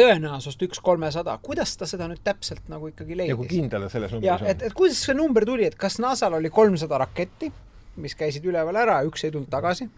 tõenäosust 0.00 0.66
üks 0.66 0.82
kolmesada, 0.84 1.36
kuidas 1.44 1.76
ta 1.78 1.88
seda 1.88 2.08
nüüd 2.10 2.22
täpselt 2.24 2.68
nagu 2.72 2.90
ikkagi 2.90 3.16
leidis? 3.16 3.34
ja 3.34 3.38
kui 3.40 3.50
kindel 3.50 3.86
ta 3.86 3.92
selles 3.92 4.14
numbris 4.16 4.36
on? 4.36 4.52
et, 4.52 4.68
et 4.68 4.76
kuidas 4.76 5.00
see 5.06 5.16
number 5.16 5.46
tuli, 5.48 5.68
et 5.68 5.78
kas 5.80 6.00
NASA-l 6.02 6.38
oli 6.40 6.52
kolmsada 6.54 7.00
raketti, 7.04 7.52
mis 8.00 8.16
käisid 8.16 8.46
üleval 8.48 8.80
ära, 8.80 9.00
üks 9.08 9.26
ei 9.26 9.34
tulnud 9.34 9.50
tagasi 9.52 9.88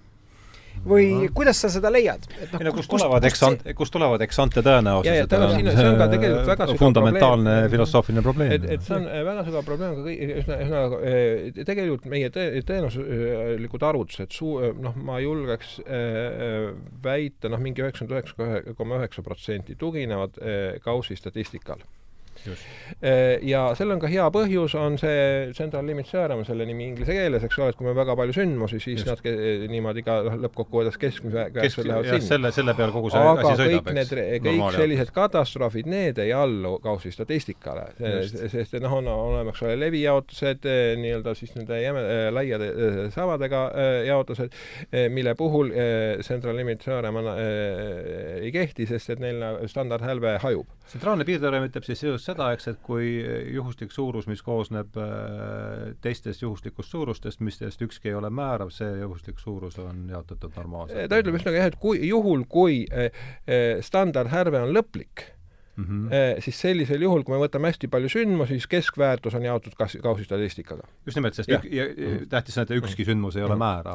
või 0.87 1.09
no. 1.15 1.29
kuidas 1.37 1.61
sa 1.63 1.71
seda 1.73 1.91
leiad? 1.93 2.25
et 2.43 2.53
noh, 2.57 2.75
kust 2.77 2.91
tulevad 2.91 3.27
eksant-, 3.29 3.65
kust 3.79 3.95
tulevad 3.95 4.25
eksante 4.27 4.65
tõenäosused? 4.65 5.37
see 5.77 5.87
on 5.89 5.99
ka 6.01 6.09
tegelikult 6.13 6.51
väga 6.51 6.69
sügav 6.71 6.83
fundamentaalne 6.83 7.55
probleem. 7.55 7.71
filosoofiline 7.77 8.27
probleem. 8.27 8.53
et, 8.57 8.69
et 8.77 8.87
see 8.87 8.99
on 8.99 9.09
väga 9.31 9.47
sügav 9.49 9.67
probleem 9.69 9.97
ka 9.97 10.07
kõik, 10.09 10.35
ühesõnaga 10.43 11.01
äh, 11.13 11.63
tegelikult 11.71 12.11
meie 12.13 12.33
tõe, 12.35 12.65
tõenäosuslikud 12.69 13.89
arvutused, 13.93 14.35
suu-, 14.35 14.73
noh, 14.83 14.99
ma 14.99 15.21
julgeks 15.23 15.79
väita, 17.03 17.51
noh, 17.53 17.63
mingi 17.63 17.85
üheksakümmend 17.85 18.19
üheksa 18.19 18.77
koma 18.79 19.01
üheksa 19.01 19.25
protsenti 19.27 19.79
tuginevad 19.79 20.39
Gaussi 20.85 21.17
statistikal 21.19 21.83
ja 23.43 23.63
seal 23.79 23.95
on 23.95 24.01
ka 24.03 24.11
hea 24.11 24.27
põhjus, 24.35 24.75
on 24.79 24.99
see 25.01 25.53
central 25.57 25.87
limit 25.87 26.09
theorem, 26.11 26.45
selle 26.47 26.67
nimi 26.69 26.89
inglise 26.91 27.15
keeles, 27.17 27.45
eks 27.47 27.59
ole, 27.61 27.73
et 27.73 27.79
kui 27.79 27.87
me 27.87 27.95
väga 27.97 28.17
palju 28.19 28.37
sündmusi, 28.37 28.81
siis 28.83 29.01
Just. 29.01 29.11
nad 29.11 29.23
ke, 29.25 29.33
niimoodi 29.71 30.05
ka 30.07 30.19
noh, 30.27 30.39
lõppkokkuvõttes 30.47 30.99
keskmise 31.01 31.49
käest 31.55 31.81
lähevad 31.83 32.09
sinna. 32.11 32.29
selle, 32.29 32.53
selle 32.55 32.75
peal 32.79 32.93
kogu 32.95 33.13
see 33.13 33.23
aga 33.23 33.47
asi 33.53 33.63
sõidab, 33.63 33.91
eks? 33.93 34.13
kõik 34.13 34.49
Normaal 34.49 34.79
sellised 34.79 35.13
katastroofid, 35.17 35.91
need 35.93 36.21
ei 36.23 36.33
allu 36.37 36.75
Gaussi 36.83 37.13
statistikale, 37.15 37.89
sest 38.53 38.77
noh, 38.83 38.97
on 38.99 39.11
olemas, 39.13 39.55
eks 39.55 39.67
ole, 39.67 39.77
levijaotused, 39.81 40.69
eh, 40.69 40.83
nii-öelda 41.01 41.35
siis 41.39 41.55
nende 41.59 41.81
jäme, 41.83 42.05
eh, 42.07 42.27
laiade 42.35 42.71
eh, 42.73 43.01
savadega 43.15 43.63
jaotused, 44.07 44.55
mille 45.13 45.35
puhul 45.39 45.71
central 46.25 46.57
limit 46.59 46.83
theorem 46.85 47.19
ei 47.23 48.51
kehti, 48.55 48.87
sest 48.89 49.15
et 49.15 49.23
neil 49.23 49.43
standardhälve 49.71 50.37
hajub. 50.43 50.69
tsentraalne 50.89 51.25
piirteorem 51.29 51.69
ütleb 51.69 51.87
siis 51.87 52.03
just 52.05 52.27
seda, 52.33 52.49
eks, 52.57 52.69
et 52.73 52.81
kui 52.85 53.11
juhuslik 53.55 53.93
suurus, 53.95 54.27
mis 54.31 54.43
koosneb 54.45 54.97
äh, 55.01 55.93
teistest 56.05 56.43
juhuslikust 56.43 56.93
suurustest, 56.93 57.43
millest 57.45 57.85
ükski 57.85 58.13
ei 58.13 58.19
ole 58.19 58.33
määrav, 58.33 58.73
see 58.75 58.89
juhuslik 59.03 59.41
suurus 59.43 59.79
on 59.83 60.07
jaotatud 60.11 60.57
normaalselt. 60.59 61.09
ta 61.11 61.21
ütleb 61.23 61.39
ühesõnaga 61.39 61.63
jah, 61.63 61.71
et 61.73 61.79
kui, 61.83 62.01
juhul 62.09 62.47
kui 62.51 62.83
äh, 62.91 63.13
äh, 63.47 63.79
standardhärve 63.85 64.65
on 64.65 64.75
lõplik, 64.77 65.29
mm, 65.77 65.85
-hmm. 65.85 66.41
siis 66.41 66.61
sellisel 66.61 67.03
juhul, 67.03 67.23
kui 67.25 67.35
me 67.35 67.41
võtame 67.43 67.71
hästi 67.71 67.89
palju 67.89 68.09
sündmusi, 68.13 68.59
siis 68.59 68.67
keskväärtus 68.67 69.35
on 69.35 69.45
jaotud 69.45 69.73
kas-, 69.79 69.97
kausistatistikaga. 70.03 70.83
just 71.07 71.17
nimelt, 71.17 71.35
sest 71.35 71.49
ja. 71.49 71.59
ük, 71.59 71.73
ja, 71.73 71.85
mhm. 71.85 72.29
tähtis 72.29 72.59
on, 72.59 72.63
et 72.63 72.71
ükski 72.77 73.05
sündmus 73.09 73.37
ei 73.37 73.43
ole 73.43 73.57
mhm. 73.57 73.59
määra, 73.59 73.95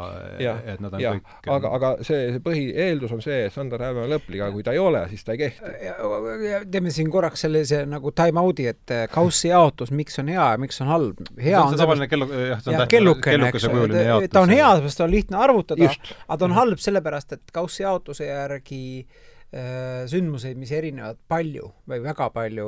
et 0.65 0.79
nad 0.79 0.93
on 0.93 1.01
ja. 1.01 1.13
kõik 1.13 1.51
aga, 1.57 1.73
aga 1.77 1.91
see, 2.01 2.31
see 2.33 2.43
põhieeldus 2.43 3.13
on 3.13 3.21
see, 3.21 3.45
et 3.45 3.53
standard 3.53 3.85
hääl 3.85 4.01
on 4.03 4.09
lõplik, 4.15 4.41
aga 4.41 4.51
kui 4.55 4.65
ta 4.65 4.73
ei 4.75 4.81
ole, 4.81 5.05
siis 5.09 5.23
ta 5.23 5.35
ei 5.35 5.43
kehti. 5.43 6.65
teeme 6.71 6.91
siin 6.91 7.11
korraks 7.13 7.45
sellise 7.45 7.83
nagu 7.85 8.11
time-out'i, 8.11 8.67
et 8.73 8.95
äh, 8.95 9.05
kaussi 9.11 9.53
jaotus, 9.53 9.91
miks 9.91 10.19
on 10.19 10.33
hea 10.33 10.49
ja 10.55 10.57
miks 10.61 10.81
on 10.81 10.91
halb. 10.93 11.23
hea 11.43 11.61
on 11.61 11.73
see 11.73 11.83
tavaline 11.83 12.09
kellu-, 12.11 12.31
jah, 12.33 12.61
see 12.61 12.73
on 12.73 12.81
tähtis, 12.81 12.93
kellukene, 12.97 13.53
eks 13.53 13.69
ju, 13.69 14.27
ta 14.33 14.45
on 14.45 14.53
hea, 14.53 14.75
sest 14.87 15.03
ta 15.03 15.07
on 15.07 15.13
lihtne 15.13 15.41
arvutada, 15.45 15.93
aga 16.27 16.37
ta 16.37 16.49
on 16.49 16.57
halb 16.57 16.81
sellepärast, 16.81 17.37
et 17.37 17.55
kaussi 17.55 17.83
jaotuse 17.85 18.29
järgi 18.29 18.85
Äh, 19.07 19.35
sündmuseid, 19.51 20.57
mis 20.59 20.71
erinevad 20.75 21.19
palju 21.31 21.69
või 21.87 22.01
väga 22.03 22.27
palju 22.35 22.67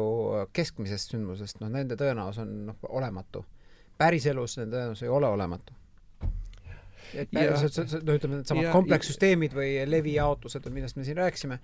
keskmisest 0.56 1.12
sündmusest, 1.12 1.60
noh, 1.60 1.72
nende 1.74 1.98
tõenäosus 2.00 2.46
on 2.46 2.54
noh, 2.70 2.80
olematu. 2.88 3.44
päriselus 4.00 4.58
nende 4.58 4.78
tõenäosus 4.78 5.04
ei 5.04 5.12
ole 5.12 5.28
olematu. 5.28 5.74
et 7.14 7.32
no 7.34 7.42
ütleme, 8.16 8.36
needsamad 8.38 8.72
komplekssüsteemid 8.72 9.54
või 9.54 9.74
levijaotused, 9.90 10.70
millest 10.72 10.96
me 10.96 11.04
siin 11.04 11.18
rääkisime, 11.18 11.60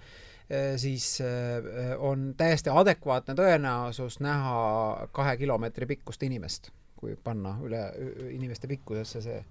äh, 0.52 0.76
siis 0.82 1.22
äh, 1.22 1.96
on 1.98 2.34
täiesti 2.38 2.74
adekvaatne 2.74 3.38
tõenäosus 3.40 4.20
näha 4.20 5.08
kahe 5.16 5.38
kilomeetri 5.38 5.86
pikkust 5.96 6.24
inimest, 6.28 6.74
kui 7.00 7.16
panna 7.16 7.56
üle 7.64 7.88
inimeste 8.36 8.68
pikkusesse 8.68 9.22
see, 9.22 9.44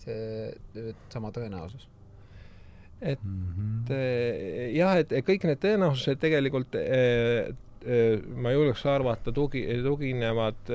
see 0.00 0.94
sama 1.12 1.28
tõenäosus 1.34 1.90
et 3.00 3.24
mm 3.24 3.86
-hmm. 3.88 4.76
jah, 4.76 4.96
et 4.98 5.12
kõik 5.26 5.44
need 5.48 5.60
tõenäosused 5.64 6.20
tegelikult 6.20 6.74
äh, 6.76 7.50
ma 8.36 8.52
julgeks 8.52 8.82
arvata, 8.86 9.32
tugi, 9.32 9.62
tuginevad, 9.82 10.68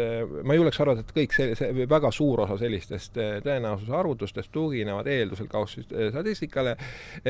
ma 0.43 0.55
julgeks 0.57 0.79
arvata, 0.81 1.03
et 1.05 1.11
kõik 1.13 1.35
see, 1.35 1.53
see 1.57 1.85
väga 1.89 2.09
suur 2.13 2.41
osa 2.45 2.57
sellistest 2.57 3.19
tõenäosuse 3.45 3.93
arvutustest 3.93 4.51
tuginevad 4.51 5.07
eeldusel 5.13 5.47
Gaussi 5.51 5.85
statistikale, 5.85 6.75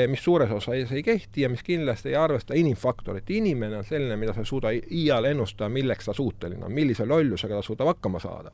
mis 0.08 0.24
suures 0.24 0.52
osas 0.56 0.96
ei 0.96 1.04
kehti 1.04 1.44
ja 1.44 1.52
mis 1.52 1.64
kindlasti 1.64 2.14
ei 2.14 2.16
arvesta 2.16 2.56
inimfaktorit. 2.56 3.30
inimene 3.30 3.78
on 3.78 3.84
selline, 3.84 4.16
mida 4.16 4.34
sa 4.34 4.46
ei 4.46 4.52
suuda 4.54 4.72
iial 4.72 5.26
ennustada, 5.26 5.70
milleks 5.70 6.06
ta 6.06 6.14
suuteline 6.14 6.66
on, 6.66 6.74
millise 6.74 7.06
lollusega 7.06 7.60
ta 7.60 7.62
suudab 7.62 7.92
hakkama 7.96 8.20
saada. 8.20 8.52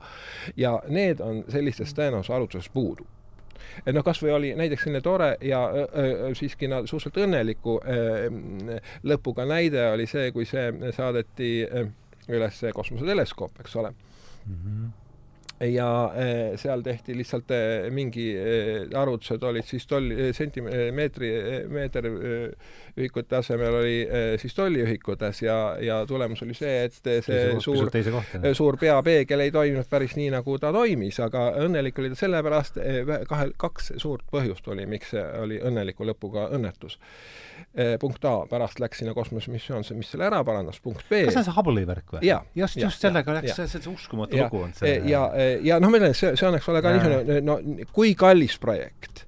ja 0.57 0.79
need 0.89 1.21
on 1.21 1.43
sellistest 1.49 1.97
tõenäosuse 1.97 2.33
arvutusest 2.33 2.73
puudu 2.73 3.05
et 3.85 3.95
noh, 3.95 4.03
kas 4.05 4.21
või 4.23 4.33
oli 4.35 4.53
näiteks 4.57 4.85
selline 4.87 5.01
tore 5.05 5.35
ja 5.41 5.61
öö, 5.73 6.31
siiski 6.37 6.69
no, 6.71 6.83
suhteliselt 6.85 7.25
õnneliku 7.25 7.79
öö, 7.81 8.79
lõpuga 9.03 9.45
näide 9.49 9.89
oli 9.91 10.07
see, 10.07 10.31
kui 10.31 10.45
see 10.49 10.93
saadeti 10.95 11.51
üles 12.31 12.63
kosmoseteleskoop, 12.73 13.59
eks 13.63 13.75
ole 13.81 13.93
mm. 13.93 14.55
-hmm 14.55 15.00
ja 15.69 15.87
eh, 16.15 16.57
seal 16.59 16.81
tehti 16.81 17.15
lihtsalt 17.17 17.51
eh, 17.53 17.89
mingi 17.93 18.27
eh, 18.33 18.87
arvutused 18.97 19.43
olid 19.43 19.67
siis 19.67 19.85
tolli, 19.87 20.31
sentimeetri, 20.33 21.31
meeter 21.69 22.07
ühikute 22.97 23.37
asemel 23.37 23.77
oli 23.81 23.97
siis 24.41 24.55
tolliühikutes 24.57 25.43
ja, 25.45 25.57
ja 25.81 26.01
tulemus 26.07 26.41
oli 26.43 26.55
see, 26.57 26.85
et 26.87 26.97
see 26.97 27.03
teise 27.21 27.59
suur, 27.63 27.91
suur 28.57 28.77
peapeegel 28.81 29.45
ei 29.45 29.53
toiminud 29.53 29.87
päris 29.89 30.17
nii, 30.19 30.31
nagu 30.33 30.57
ta 30.59 30.73
toimis, 30.75 31.21
aga 31.23 31.51
õnnelik 31.63 32.01
oli 32.01 32.11
ta 32.11 32.19
sellepärast, 32.23 32.81
kahe, 33.29 33.51
kaks 33.61 33.93
suurt 34.01 34.25
põhjust 34.31 34.67
oli, 34.73 34.87
miks 34.89 35.15
see 35.15 35.23
oli 35.43 35.61
õnneliku 35.61 36.07
lõpuga 36.07 36.49
õnnetus 36.55 36.99
punkt 38.01 38.25
A, 38.27 38.33
pärast 38.49 38.81
läks 38.83 38.99
sinna 38.99 39.13
kosmosemissioon, 39.15 39.85
mis 39.95 40.09
selle 40.11 40.25
ära 40.27 40.41
parandas, 40.43 40.81
punkt 40.83 41.05
B 41.07 41.21
kas 41.23 41.37
see 41.37 41.43
on 41.43 41.47
see 41.47 41.55
Hubble'i 41.55 41.85
värk 41.87 42.17
või? 42.17 42.25
just, 42.57 42.79
just 42.81 43.03
sellega 43.03 43.37
läks, 43.37 43.53
see, 43.55 43.69
see 43.71 43.91
uskumatu 43.91 44.39
lugu 44.39 44.65
on 44.65 44.73
see. 44.75 44.97
ja, 45.07 45.21
ja, 45.37 45.50
ja 45.65 45.79
noh, 45.81 45.91
meil 45.93 46.07
on 46.09 46.15
see, 46.17 46.35
see 46.39 46.47
on, 46.47 46.57
eks 46.57 46.69
ole, 46.71 46.81
ka 46.83 46.93
niisugune 46.95 47.41
no 47.45 47.59
kui 47.95 48.15
kallis 48.19 48.57
projekt 48.61 49.25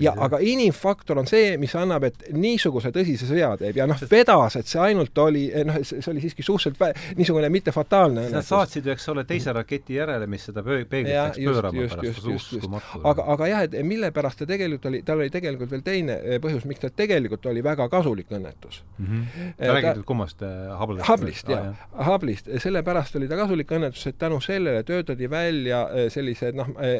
ja 0.00 0.12
aga 0.26 0.38
inimfaktor 0.42 1.18
on 1.20 1.28
see, 1.28 1.56
mis 1.60 1.74
annab, 1.78 2.06
et 2.08 2.26
niisuguse 2.34 2.92
tõsise 2.94 3.28
sõja 3.28 3.52
teeb 3.60 3.80
ja 3.80 3.86
noh, 3.88 4.00
vedas, 4.10 4.58
et 4.60 4.70
see 4.70 4.80
ainult 4.82 5.18
oli, 5.22 5.46
eh, 5.52 5.64
noh, 5.66 5.78
see 5.82 6.02
oli 6.12 6.22
siiski 6.24 6.44
suhteliselt 6.46 7.16
niisugune 7.18 7.50
mitte 7.52 7.74
fataalne 7.74 8.28
Nad 8.32 8.46
saatsid 8.46 8.86
ju, 8.86 8.94
eks 8.94 9.08
ole, 9.12 9.24
teise 9.28 9.54
raketi 9.56 9.98
järele, 9.98 10.28
mis 10.30 10.46
seda 10.48 10.64
peeglit 10.66 11.12
läks 11.12 11.40
pöörama 11.40 11.86
pärast, 11.94 12.28
uskumatu. 12.34 13.02
aga, 13.12 13.26
aga 13.36 13.50
jah, 13.52 13.64
et 13.68 13.76
mille 13.86 14.10
pärast 14.16 14.42
ta 14.42 14.48
tegelikult 14.48 14.90
oli, 14.90 15.02
tal 15.06 15.22
oli 15.22 15.32
tegelikult 15.34 15.72
veel 15.74 15.84
teine 15.86 16.18
eh, 16.22 16.40
põhjus, 16.42 16.66
miks 16.68 16.84
ta 16.84 16.90
tegelikult 16.90 17.46
oli 17.50 17.64
väga 17.64 17.88
kasulik 17.92 18.32
õnnetus 18.32 18.82
mm. 18.98 19.06
-hmm. 19.06 19.52
sa 19.58 19.72
räägid 19.78 20.00
nüüd 20.02 20.08
kummast 20.08 20.42
äh, 20.42 20.72
Hubble'ist? 20.80 21.08
Hubble'ist, 21.10 21.50
jah 21.52 21.72
ah,. 21.92 22.06
Hubble'ist, 22.10 22.50
sellepärast 22.62 23.16
oli 23.16 23.28
ta 23.28 23.38
kasulik 23.40 23.72
õnnetus, 23.72 24.06
et 24.10 24.18
tänu 24.18 24.40
sellele 24.40 24.82
töötati 24.86 25.30
välja 25.30 25.86
sellised 26.12 26.56
noh 26.58 26.74
äh,, 26.76 26.96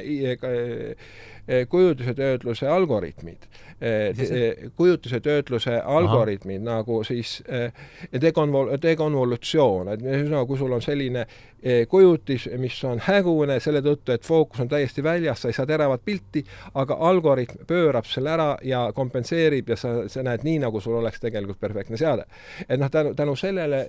Eh, 0.57 0.97
kujutisetöötluse 1.69 2.69
algoritmid, 2.69 3.37
eh, 3.81 4.71
kujutisetöötluse 4.77 5.81
algoritmid 5.81 6.69
Aha. 6.69 6.77
nagu 6.77 7.05
siis 7.05 7.43
eh, 7.49 7.73
dekonvol-, 8.13 8.75
dekonvolutsioon, 8.83 9.93
et 9.93 10.03
ühesõnaga, 10.03 10.47
kui 10.47 10.59
sul 10.59 10.73
on 10.73 10.83
selline 10.83 11.27
kujutis, 11.89 12.45
mis 12.61 12.77
on 12.85 13.01
hägune 13.03 13.57
selle 13.65 13.81
tõttu, 13.83 14.13
et 14.13 14.27
fookus 14.29 14.61
on 14.63 14.69
täiesti 14.71 15.03
väljas, 15.03 15.41
sa 15.43 15.49
ei 15.49 15.55
saa 15.57 15.67
teravat 15.67 16.03
pilti, 16.05 16.45
aga 16.79 16.95
algoritm 17.09 17.65
pöörab 17.67 18.07
selle 18.07 18.31
ära 18.31 18.49
ja 18.63 18.85
kompenseerib 18.95 19.73
ja 19.73 19.79
sa, 19.81 19.95
sa 20.13 20.23
näed 20.23 20.45
nii, 20.47 20.61
nagu 20.63 20.83
sul 20.85 20.99
oleks 21.01 21.19
tegelikult 21.25 21.59
perfektne 21.59 21.99
seade. 21.99 22.27
et 22.69 22.79
noh, 22.79 22.91
tänu, 22.93 23.15
tänu 23.19 23.35
sellele 23.41 23.81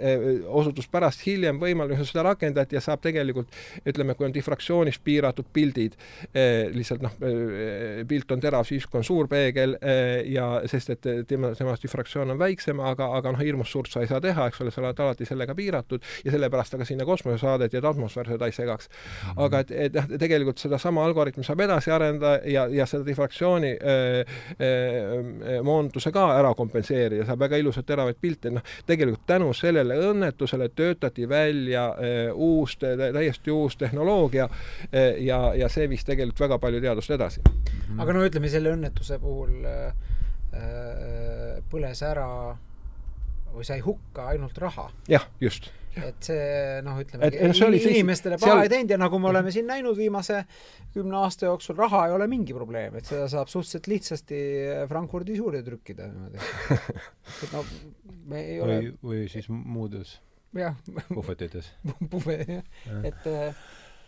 osutus 0.47 0.87
pärast 0.87 1.25
hiljem 1.27 1.59
võimalus 1.61 2.07
seda 2.07 2.23
rakendati 2.31 2.79
ja 2.79 2.81
saab 2.81 3.03
tegelikult 3.03 3.51
ütleme, 3.85 4.15
kui 4.15 4.25
on 4.25 4.33
difraktsioonist 4.33 5.03
piiratud 5.03 5.51
pildid, 5.53 5.99
lihtsalt 6.73 7.03
noh, 7.05 7.19
pilt 8.07 8.31
on 8.31 8.41
terav 8.43 8.65
siis, 8.67 8.87
kui 8.87 9.01
on 9.01 9.07
suur 9.07 9.29
peegel 9.31 9.77
eh, 9.81 10.23
ja 10.33 10.47
sest, 10.69 10.93
et 10.95 11.27
tema, 11.27 11.53
temast 11.57 11.83
difraktsioon 11.85 12.35
on 12.35 12.39
väiksem, 12.39 12.79
aga, 12.79 13.09
aga 13.17 13.33
noh, 13.35 13.43
hirmus 13.43 13.71
suurt 13.71 13.91
sa 13.91 14.03
ei 14.03 14.11
saa 14.11 14.21
teha, 14.23 14.47
eks 14.49 14.61
ole, 14.63 14.73
sa 14.73 14.81
oled 14.83 15.01
alati 15.05 15.27
sellega 15.27 15.55
piiratud 15.57 16.03
ja 16.25 16.33
sellepärast 16.33 16.75
ta 16.75 16.81
ka 16.81 16.87
sinna 16.87 17.05
kosmose 17.07 17.41
saadeti, 17.41 17.79
et 17.79 17.85
atmosfäär 17.85 18.33
seda 18.33 18.49
ei 18.49 18.55
segaks. 18.55 18.89
-hmm. 18.89 19.43
aga 19.45 19.63
et, 19.65 19.71
et 19.71 19.93
noh, 19.93 20.09
tegelikult 20.19 20.57
sedasama 20.57 21.05
algoritmi 21.05 21.43
saab 21.43 21.65
edasi 21.65 21.91
arendada 21.91 22.39
ja, 22.45 22.67
ja 22.67 22.85
seda 22.85 23.05
difraktsiooni 23.05 23.75
moonduse 25.63 26.11
ka 26.11 26.27
ära 26.39 26.53
kompenseerida, 26.57 27.25
saab 27.25 27.39
väga 27.39 27.57
ilusaid 27.61 27.85
teravaid 27.85 28.17
pilte, 28.21 28.51
noh, 28.53 28.65
tegelikult 28.85 29.25
tänu 29.27 29.53
sellele 29.53 29.97
õnnetusele 30.11 30.69
töötati 30.75 31.29
välja 31.29 31.87
äh, 31.89 32.31
uus, 32.33 32.77
täiesti 32.77 33.51
uus 33.51 33.77
tehnoloogia 33.77 34.47
äh, 34.47 35.23
ja, 35.23 35.53
ja 35.55 35.69
see 35.69 35.89
viis 35.89 36.05
tegelikult 36.05 36.39
väga 36.39 36.59
palju 36.61 36.81
teadust 36.81 37.11
edasi 37.15 37.36
edasi 37.37 37.63
mm. 37.63 37.81
-hmm. 37.87 38.01
aga 38.03 38.17
no 38.17 38.27
ütleme, 38.27 38.51
selle 38.51 38.75
õnnetuse 38.75 39.19
puhul 39.23 39.65
äh, 39.65 40.13
äh, 40.53 41.57
põles 41.71 42.03
ära 42.05 42.29
või 43.53 43.65
sai 43.65 43.79
hukka 43.81 44.31
ainult 44.33 44.57
raha. 44.61 44.89
jah, 45.09 45.27
just 45.41 45.71
et 45.97 46.27
see 46.29 46.81
noh, 46.85 46.99
ütleme 47.01 47.25
et, 47.25 47.37
see 47.57 47.93
inimestele 47.95 48.37
paha 48.37 48.51
seal... 48.51 48.63
ei 48.65 48.71
teinud 48.71 48.93
ja 48.93 48.99
nagu 49.01 49.19
me 49.21 49.31
oleme 49.31 49.53
siin 49.53 49.67
näinud 49.69 49.97
viimase 49.97 50.43
kümne 50.93 51.17
aasta 51.23 51.49
jooksul, 51.49 51.77
raha 51.79 52.05
ei 52.07 52.13
ole 52.13 52.27
mingi 52.29 52.53
probleem, 52.53 52.99
et 52.99 53.09
seda 53.09 53.27
saab 53.31 53.49
suhteliselt 53.51 53.89
lihtsasti 53.91 54.41
Frankfurdi 54.91 55.37
suurde 55.39 55.63
trükkida 55.65 56.07
niimoodi. 56.11 56.37
et 57.43 57.55
no 57.55 57.65
me 58.29 58.43
ei 58.43 58.61
ole 58.61 58.77
või, 58.77 58.93
või 59.09 59.25
siis 59.31 59.49
muudes 59.49 60.17
puhvetites 61.13 61.71
puhve, 62.11 62.39
jah. 62.47 63.01
et 63.05 63.29
äh, 63.29 63.63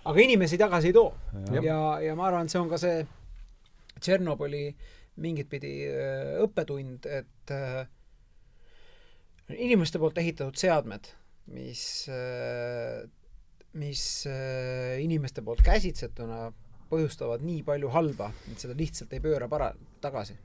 aga 0.10 0.26
inimesi 0.26 0.58
tagasi 0.62 0.92
ei 0.92 0.96
too. 0.96 1.14
ja, 1.54 1.64
ja, 1.64 1.80
ja 2.10 2.18
ma 2.18 2.30
arvan, 2.30 2.48
et 2.48 2.54
see 2.54 2.62
on 2.62 2.70
ka 2.72 2.80
see 2.82 3.02
Tšernobõli 4.00 4.64
mingit 5.24 5.50
pidi 5.52 5.74
äh, 5.88 6.38
õppetund, 6.43 7.08
et 7.10 7.54
äh, 7.54 7.84
inimeste 9.58 10.02
poolt 10.02 10.20
ehitatud 10.22 10.60
seadmed, 10.60 11.12
mis, 11.56 11.84
äh, 12.14 13.04
mis 13.80 14.04
inimeste 15.04 15.43
poolt 15.45 15.64
käsitsetuna 15.66 16.50
põhjustavad 16.89 17.43
nii 17.45 17.62
palju 17.68 17.89
halba, 17.93 18.32
et 18.50 18.62
seda 18.62 18.76
lihtsalt 18.78 19.12
ei 19.14 19.22
pööra 19.24 19.50
para-, 19.52 19.76
tagasi. 20.02 20.36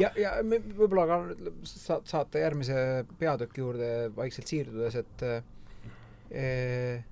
ja, 0.00 0.10
ja 0.20 0.36
me 0.44 0.58
võib-olla 0.60 1.06
ka 1.08 1.18
sa-, 1.68 2.02
saate 2.04 2.42
järgmise 2.44 2.78
peatüki 3.20 3.62
juurde 3.62 3.90
vaikselt 4.16 4.52
siirdudes, 4.52 4.98
et 5.00 5.24
eh, 6.30 7.06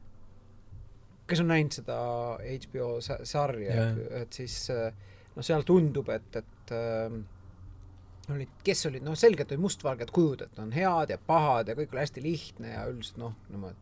kes 1.24 1.40
on 1.40 1.48
näinud 1.54 1.72
seda 1.72 1.96
HBO 2.36 2.90
sarja, 3.00 3.88
et 4.20 4.36
siis 4.36 4.58
noh, 5.34 5.46
seal 5.46 5.64
tundub, 5.66 6.10
et, 6.14 6.40
et 6.40 6.74
äh, 6.74 7.16
olid, 8.34 8.54
kes 8.64 8.86
olid, 8.90 9.04
noh, 9.04 9.16
selgelt 9.18 9.52
olid 9.52 9.64
mustvalged 9.64 10.14
kujud, 10.14 10.46
et 10.46 10.62
on 10.62 10.72
head 10.74 11.12
ja 11.14 11.18
pahad 11.26 11.70
ja 11.70 11.76
kõik 11.78 11.92
oli 11.94 12.04
hästi 12.04 12.24
lihtne 12.24 12.72
ja 12.74 12.86
üldiselt 12.90 13.20
noh, 13.22 13.36
niimoodi 13.50 13.80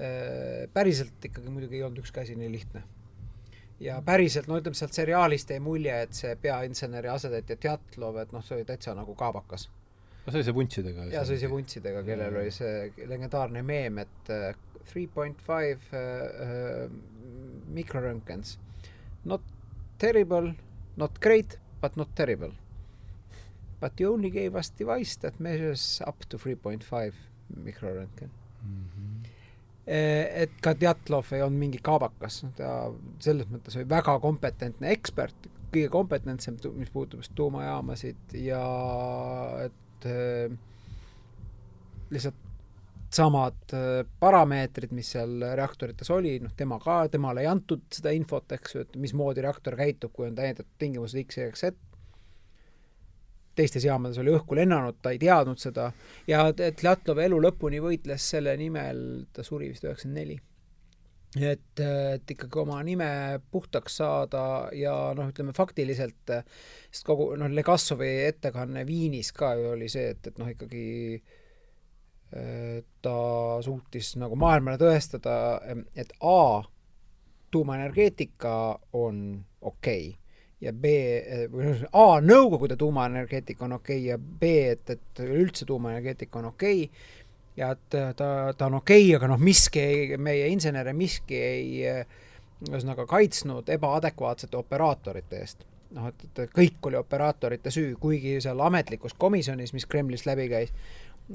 äh,. 0.00 0.66
päriselt 0.74 1.30
ikkagi 1.30 1.52
muidugi 1.52 1.78
ei 1.78 1.86
olnud 1.86 2.02
ükski 2.02 2.24
asi 2.24 2.36
nii 2.38 2.50
lihtne. 2.52 2.82
ja 3.84 4.00
päriselt, 4.06 4.48
no 4.50 4.58
ütleme, 4.58 4.78
sealt 4.78 4.96
seriaalist 4.96 5.50
jäi 5.50 5.62
mulje, 5.62 6.02
et 6.06 6.18
see 6.18 6.34
peainseneri 6.40 7.10
asetäitja 7.12 7.56
Tjatlov, 7.56 8.20
et 8.22 8.34
noh, 8.34 8.44
see 8.44 8.58
oli 8.58 8.68
täitsa 8.68 8.94
nagu 8.96 9.14
kaabakas 9.18 9.68
no 10.24 10.32
see 10.32 10.40
oli 10.40 10.46
see 10.46 10.56
vuntsidega? 10.56 11.08
jaa, 11.12 11.24
see 11.24 11.34
oli 11.34 11.42
see 11.42 11.52
vuntsidega, 11.52 12.04
kellel 12.06 12.38
oli 12.40 12.52
see 12.54 13.08
legendaarne 13.10 13.62
meem, 13.66 14.00
et 14.04 14.32
äh, 14.32 14.54
three 14.88 15.06
point 15.06 15.40
five 15.44 15.78
äh, 15.92 16.88
mikroröntgens. 17.74 18.58
Not 19.24 19.42
terrible, 20.04 20.52
not 20.96 21.20
great, 21.20 21.58
but 21.80 21.96
not 21.96 22.14
terrible. 22.14 22.52
But 23.80 24.00
you 24.00 24.12
only 24.12 24.30
gave 24.30 24.58
us 24.58 24.72
device 24.78 25.16
that 25.20 25.40
measures 25.40 26.02
up 26.06 26.24
to 26.28 26.38
three 26.38 26.56
point 26.56 26.84
five 26.84 27.14
mikroröntgen 27.64 28.30
mm. 28.62 28.84
-hmm 28.84 29.14
et 29.86 30.52
ka 30.64 30.72
Djatlov 30.80 31.32
ei 31.36 31.42
olnud 31.44 31.60
mingi 31.60 31.80
kaabakas, 31.84 32.40
ta 32.56 32.70
selles 33.22 33.48
mõttes 33.52 33.76
oli 33.76 33.88
väga 33.88 34.16
kompetentne 34.22 34.92
ekspert, 34.94 35.48
kõige 35.74 35.90
kompetentsem, 35.92 36.56
mis 36.78 36.92
puudutab 36.94 37.20
just 37.20 37.34
tuumajaamasid 37.36 38.36
ja 38.40 38.62
et 39.66 40.08
äh, 40.08 40.54
lihtsalt 42.14 42.40
samad 43.14 43.74
äh, 43.74 44.02
parameetrid, 44.20 44.92
mis 44.96 45.12
seal 45.14 45.42
reaktorites 45.56 46.10
oli, 46.14 46.36
noh, 46.42 46.52
tema 46.56 46.78
ka, 46.82 47.04
temale 47.12 47.44
ei 47.44 47.50
antud 47.50 47.86
seda 47.94 48.12
infot, 48.14 48.52
eks 48.56 48.76
ju, 48.76 48.84
et 48.86 48.96
mismoodi 49.00 49.44
reaktor 49.44 49.76
käitub, 49.78 50.12
kui 50.14 50.28
on 50.28 50.38
täiendatud 50.38 50.72
tingimused 50.78 51.20
X, 51.24 51.38
Y, 51.38 51.50
Z. 51.58 51.74
teistes 53.54 53.84
jaamades 53.86 54.18
oli 54.18 54.34
õhku 54.34 54.56
lennanud, 54.58 54.98
ta 55.02 55.12
ei 55.14 55.20
teadnud 55.22 55.60
seda 55.62 55.92
ja 56.26 56.48
Tlatlov 56.54 57.22
elu 57.22 57.38
lõpuni 57.44 57.78
võitles 57.82 58.26
selle 58.34 58.56
nimel, 58.58 58.98
ta 59.32 59.46
suri 59.46 59.70
vist 59.70 59.86
üheksakümmend 59.86 60.20
neli 60.22 60.40
et, 61.34 61.80
et 61.82 62.30
ikkagi 62.30 62.60
oma 62.62 62.80
nime 62.86 63.06
puhtaks 63.50 63.96
saada 64.02 64.42
ja 64.74 64.94
noh, 65.18 65.30
ütleme 65.30 65.54
faktiliselt, 65.54 66.34
sest 66.90 67.06
kogu 67.06 67.32
noh, 67.38 67.50
Legassovi 67.50 68.10
ettekanne 68.28 68.84
Viinis 68.86 69.32
ka 69.34 69.54
ju 69.58 69.72
oli 69.74 69.88
see, 69.90 70.12
et, 70.14 70.30
et 70.30 70.38
noh, 70.38 70.50
ikkagi 70.50 70.84
äh, 71.18 71.40
ta 73.02 73.16
suutis 73.62 74.16
nagu 74.18 74.34
maailmale 74.36 74.78
tõestada, 74.80 75.34
et 75.94 76.10
A, 76.20 76.62
tuumaenergeetika 77.54 78.54
on 78.98 79.44
okei 79.60 80.08
okay. 80.08 80.18
ja 80.60 80.72
B, 80.72 80.94
või 81.52 81.68
noh, 81.68 81.84
A, 81.92 82.06
Nõukogude 82.24 82.76
tuumaenergeetika 82.80 83.68
on 83.68 83.76
okei 83.78 84.00
okay 84.00 84.08
ja 84.08 84.18
B, 84.18 84.50
et, 84.72 84.90
et 84.90 85.22
üldse 85.22 85.68
tuumaenergeetika 85.68 86.40
on 86.40 86.50
okei 86.50 86.88
okay, 86.88 87.04
ja 87.56 87.70
et 87.76 87.86
ta, 88.16 88.54
ta 88.56 88.66
on 88.66 88.80
okei 88.80 89.04
okay,, 89.06 89.16
aga 89.16 89.30
noh, 89.30 89.38
miski 89.38 89.80
ei, 89.80 90.18
meie 90.18 90.48
insenere 90.50 90.92
miski 90.96 91.38
ei 91.38 91.70
ühesõnaga 92.64 93.06
kaitsnud 93.06 93.68
ebaadekvaatsete 93.76 94.58
operaatorite 94.58 95.40
eest. 95.40 95.64
noh, 95.94 96.08
et, 96.10 96.24
et 96.26 96.50
kõik 96.50 96.88
oli 96.88 96.98
operaatorite 96.98 97.70
süü, 97.70 97.94
kuigi 98.00 98.40
seal 98.42 98.60
ametlikus 98.66 99.14
komisjonis, 99.14 99.72
mis 99.76 99.86
Kremlist 99.86 100.26
läbi 100.26 100.48
käis, 100.50 100.72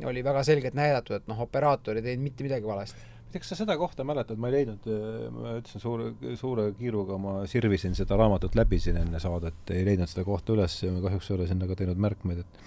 oli 0.06 0.24
väga 0.24 0.44
selgelt 0.46 0.78
näidatud, 0.78 1.20
et 1.20 1.30
noh, 1.30 1.40
operaator 1.46 1.98
ei 2.00 2.06
teinud 2.06 2.28
mitte 2.28 2.46
midagi 2.46 2.68
valesti. 2.68 3.00
ma 3.00 3.30
ei 3.30 3.34
tea, 3.34 3.44
kas 3.44 3.52
sa 3.54 3.60
seda 3.60 3.78
kohta 3.78 4.04
mäletad, 4.08 4.42
ma 4.42 4.50
ei 4.50 4.56
leidnud, 4.58 4.90
ma 5.36 5.56
ütlesin 5.60 5.84
suure, 5.84 6.12
suure 6.40 6.68
kiiruga, 6.78 7.18
ma 7.22 7.36
sirvisin 7.50 7.98
seda 7.98 8.18
raamatut 8.18 8.58
läbi 8.58 8.80
siin 8.82 8.98
enne 9.02 9.22
saadet, 9.22 9.60
ei 9.74 9.86
leidnud 9.86 10.10
seda 10.10 10.26
kohta 10.26 10.56
üles 10.56 10.78
ja 10.82 10.92
ma 10.94 11.04
kahjuks 11.06 11.30
ei 11.30 11.38
ole 11.38 11.50
sinna 11.50 11.70
ka 11.70 11.78
teinud 11.78 12.02
märkmeid, 12.02 12.42
et 12.42 12.64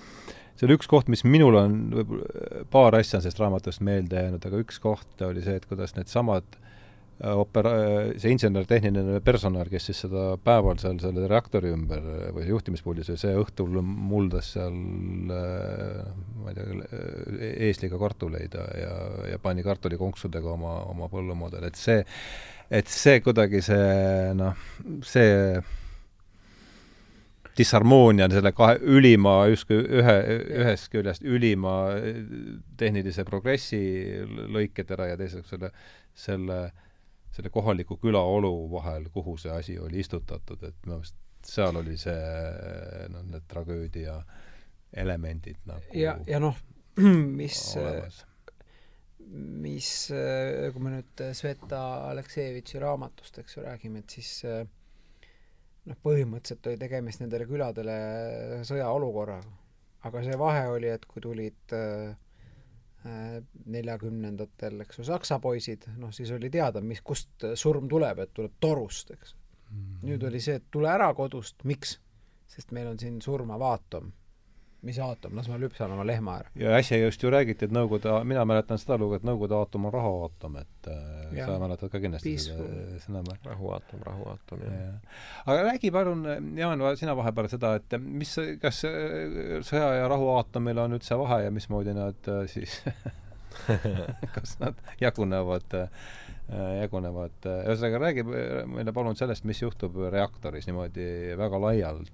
see 0.54 0.68
oli 0.68 0.78
üks 0.78 0.90
koht, 0.90 1.10
mis 1.10 1.24
minul 1.26 1.58
on, 1.58 1.78
võib-olla 1.96 2.66
paar 2.70 2.98
asja 2.98 3.18
on 3.18 3.24
sellest 3.26 3.42
raamatust 3.42 3.82
meelde 3.82 4.22
jäänud, 4.22 4.50
aga 4.50 4.62
üks 4.62 4.78
koht 4.82 5.26
oli 5.26 5.42
see, 5.42 5.58
et 5.58 5.66
kuidas 5.70 5.96
needsamad 5.98 6.46
äh, 6.58 6.71
opera-, 7.20 8.12
see 8.18 8.32
insener-tehniline 8.34 9.20
personal, 9.24 9.68
kes 9.70 9.90
siis 9.90 10.00
seda 10.06 10.32
päeval 10.42 10.80
seal 10.82 10.98
selle 11.02 11.26
reaktori 11.30 11.70
ümber 11.74 12.02
või 12.34 12.46
juhtimispuldis 12.48 13.12
või 13.12 13.20
see 13.20 13.34
õhtul 13.38 13.78
muldas 13.82 14.52
seal 14.56 14.74
ma 14.74 16.50
ei 16.50 16.56
tea, 16.56 16.88
eesliga 17.68 18.00
kartuleid 18.00 18.56
ja, 18.56 18.96
ja, 19.32 19.38
pani 19.42 19.62
kartulikonksudega 19.66 20.56
oma, 20.56 20.80
oma 20.90 21.10
põllumaadel, 21.12 21.68
et 21.68 21.78
see, 21.78 22.02
et 22.70 22.90
see 22.90 23.22
kuidagi 23.22 23.62
see 23.64 24.34
noh, 24.38 24.58
see 25.06 25.62
disharmoonia 27.56 28.28
selle 28.32 28.52
kahe 28.56 28.78
ülima, 28.80 29.42
justkui 29.52 29.82
ühe, 30.00 30.14
ühest 30.62 30.88
küljest 30.92 31.24
ülima 31.28 31.74
tehnilise 32.80 33.26
progressi 33.28 33.82
lõiketera 34.56 35.10
ja 35.12 35.18
teiseks 35.20 35.52
selle, 35.52 35.70
selle 36.16 36.62
selle 37.32 37.50
kohaliku 37.52 37.96
külaolu 38.00 38.52
vahel, 38.72 39.08
kuhu 39.12 39.36
see 39.40 39.52
asi 39.52 39.78
oli 39.80 40.02
istutatud, 40.04 40.62
et 40.62 40.76
minu 40.84 40.98
meelest 40.98 41.18
seal 41.46 41.76
oli 41.80 41.96
see, 41.98 42.18
noh, 43.10 43.24
need 43.26 43.48
tragöödia 43.50 44.20
elemendid 44.92 45.64
nagu 45.66 45.96
ja, 45.96 46.14
ja 46.28 46.38
noh, 46.42 46.58
mis 47.40 47.62
mis, 49.32 49.88
kui 50.12 50.84
me 50.84 50.92
nüüd 50.98 51.22
Sveta 51.36 51.80
Aleksejevitši 52.10 52.82
raamatust, 52.82 53.38
eks 53.40 53.56
ju, 53.56 53.64
räägime, 53.64 54.02
et 54.02 54.16
siis 54.18 54.32
noh, 54.42 55.98
põhimõtteliselt 56.04 56.68
oli 56.70 56.80
tegemist 56.80 57.22
nendele 57.22 57.46
küladele 57.48 57.96
sõjaolukorraga. 58.68 59.58
aga 60.08 60.22
see 60.26 60.38
vahe 60.38 60.66
oli, 60.74 60.90
et 60.90 61.06
kui 61.06 61.22
tulid 61.22 61.74
äh, 61.78 62.12
neljakümnendatel, 63.66 64.80
eks 64.84 65.00
ju, 65.00 65.04
saksa 65.08 65.38
poisid, 65.42 65.88
noh 65.98 66.12
siis 66.14 66.30
oli 66.30 66.50
teada, 66.50 66.80
mis, 66.80 67.00
kust 67.02 67.46
surm 67.58 67.88
tuleb, 67.90 68.22
et 68.22 68.34
tuleb 68.34 68.54
torust, 68.60 69.10
eks 69.10 69.34
mm. 69.34 69.76
-hmm. 69.76 70.08
nüüd 70.08 70.26
oli 70.28 70.40
see, 70.40 70.60
et 70.60 70.70
tule 70.70 70.90
ära 70.90 71.12
kodust, 71.14 71.64
miks? 71.64 71.98
sest 72.52 72.70
meil 72.70 72.86
on 72.86 72.98
siin 73.00 73.22
surmav 73.24 73.62
aatom 73.64 74.12
mis 74.82 74.98
aatom, 74.98 75.36
las 75.38 75.46
ma 75.50 75.58
lüpsan 75.62 75.92
oma 75.94 76.04
lehma 76.06 76.36
ära. 76.40 76.50
ja 76.58 76.74
äsja 76.78 76.98
just 76.98 77.22
ju 77.22 77.30
räägiti, 77.30 77.66
et 77.68 77.74
Nõukogude, 77.74 78.12
mina 78.26 78.44
mäletan 78.48 78.80
seda 78.82 78.98
lugu, 78.98 79.14
et 79.18 79.26
Nõukogude 79.26 79.54
aatom 79.54 79.86
on 79.86 79.92
rahuaatom, 79.94 80.56
et 80.58 80.88
äh, 80.90 81.36
ja. 81.38 81.46
sa 81.46 81.58
mäletad 81.62 81.92
ka 81.92 82.00
kindlasti 82.02 82.32
Peaceful. 82.32 82.70
seda 83.04 83.22
sõna. 83.22 83.36
rahuaatom, 83.46 84.02
rahuaatom, 84.08 84.64
jah 84.66 84.80
ja.. 84.80 84.94
aga 85.46 85.66
räägi 85.68 85.92
palun, 85.94 86.24
Jaan, 86.58 86.82
sina 86.98 87.14
vahepeal 87.18 87.50
seda, 87.52 87.76
et 87.78 87.98
mis, 88.02 88.34
kas 88.62 88.82
äh, 88.88 89.60
sõja- 89.66 89.92
ja 90.00 90.08
rahuaatomil 90.10 90.82
on 90.86 90.98
üldse 90.98 91.18
vahe 91.20 91.44
ja 91.44 91.54
mismoodi 91.54 91.94
nad 91.96 92.32
äh, 92.32 92.42
siis 92.50 92.80
kas 94.34 94.56
nad 94.62 94.78
jagunevad 95.00 95.78
jagunevad, 96.82 97.46
ühesõnaga 97.46 98.00
räägi 98.02 98.24
meile 98.26 98.92
palun 98.92 99.16
sellest, 99.16 99.46
mis 99.48 99.62
juhtub 99.62 99.94
reaktoris 100.12 100.66
niimoodi 100.68 101.06
väga 101.38 101.60
laialt 101.62 102.10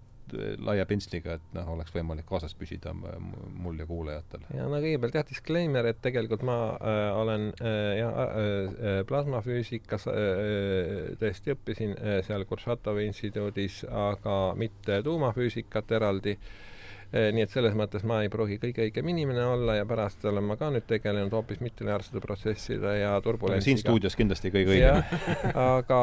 laia 0.65 0.87
pintsliga, 0.89 1.39
et 1.39 1.57
noh, 1.57 1.73
oleks 1.75 1.93
võimalik 1.95 2.27
kaasas 2.29 2.55
püsida 2.59 2.95
mul 2.95 3.79
ja 3.81 3.87
kuulajatel. 3.89 4.47
ja 4.55 4.69
no 4.69 4.81
kõigepealt 4.83 5.19
jah, 5.19 5.27
disclaimer, 5.29 5.91
et 5.91 6.01
tegelikult 6.05 6.45
ma 6.47 6.59
äh, 6.77 7.03
olen 7.19 7.51
äh, 7.59 7.81
jah 8.01 8.23
äh, 8.23 8.39
äh, 8.39 9.03
plasmafüüsikas 9.09 10.09
äh, 10.13 11.13
tõesti 11.21 11.55
õppisin 11.57 11.97
äh, 11.99 12.23
seal 12.27 12.47
Kuršatovi 12.49 13.09
instituudis, 13.09 13.83
aga 13.89 14.39
mitte 14.59 15.03
tuumafüüsikat 15.07 15.97
eraldi 15.99 16.37
äh, 16.39 16.69
nii 17.09 17.45
et 17.45 17.53
selles 17.53 17.77
mõttes 17.79 18.05
ma 18.09 18.21
ei 18.25 18.29
pruugi 18.33 18.59
kõige 18.61 18.85
õigem 18.85 19.07
inimene 19.15 19.45
olla 19.49 19.79
ja 19.79 19.87
pärast 19.89 20.25
olen 20.29 20.45
ma 20.45 20.59
ka 20.61 20.69
nüüd 20.75 20.85
tegelenud 20.89 21.33
hoopis 21.33 21.63
mittelinaarsete 21.65 22.21
protsesside 22.21 22.99
ja 23.01 23.15
turbulentsiga. 23.25 23.65
siin 23.65 23.81
stuudios 23.81 24.17
kindlasti 24.19 24.53
kõige 24.53 24.75
õigem. 24.77 25.01
aga, 25.79 26.03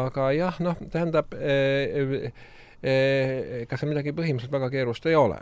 aga 0.00 0.30
jah, 0.34 0.58
noh, 0.64 0.80
tähendab 0.90 1.36
äh, 1.38 2.32
Eh, 2.80 3.66
kas 3.68 3.82
seal 3.82 3.90
midagi 3.90 4.14
põhimõtteliselt 4.16 4.54
väga 4.54 4.70
keerulist 4.72 5.06
ei 5.10 5.18
ole. 5.18 5.36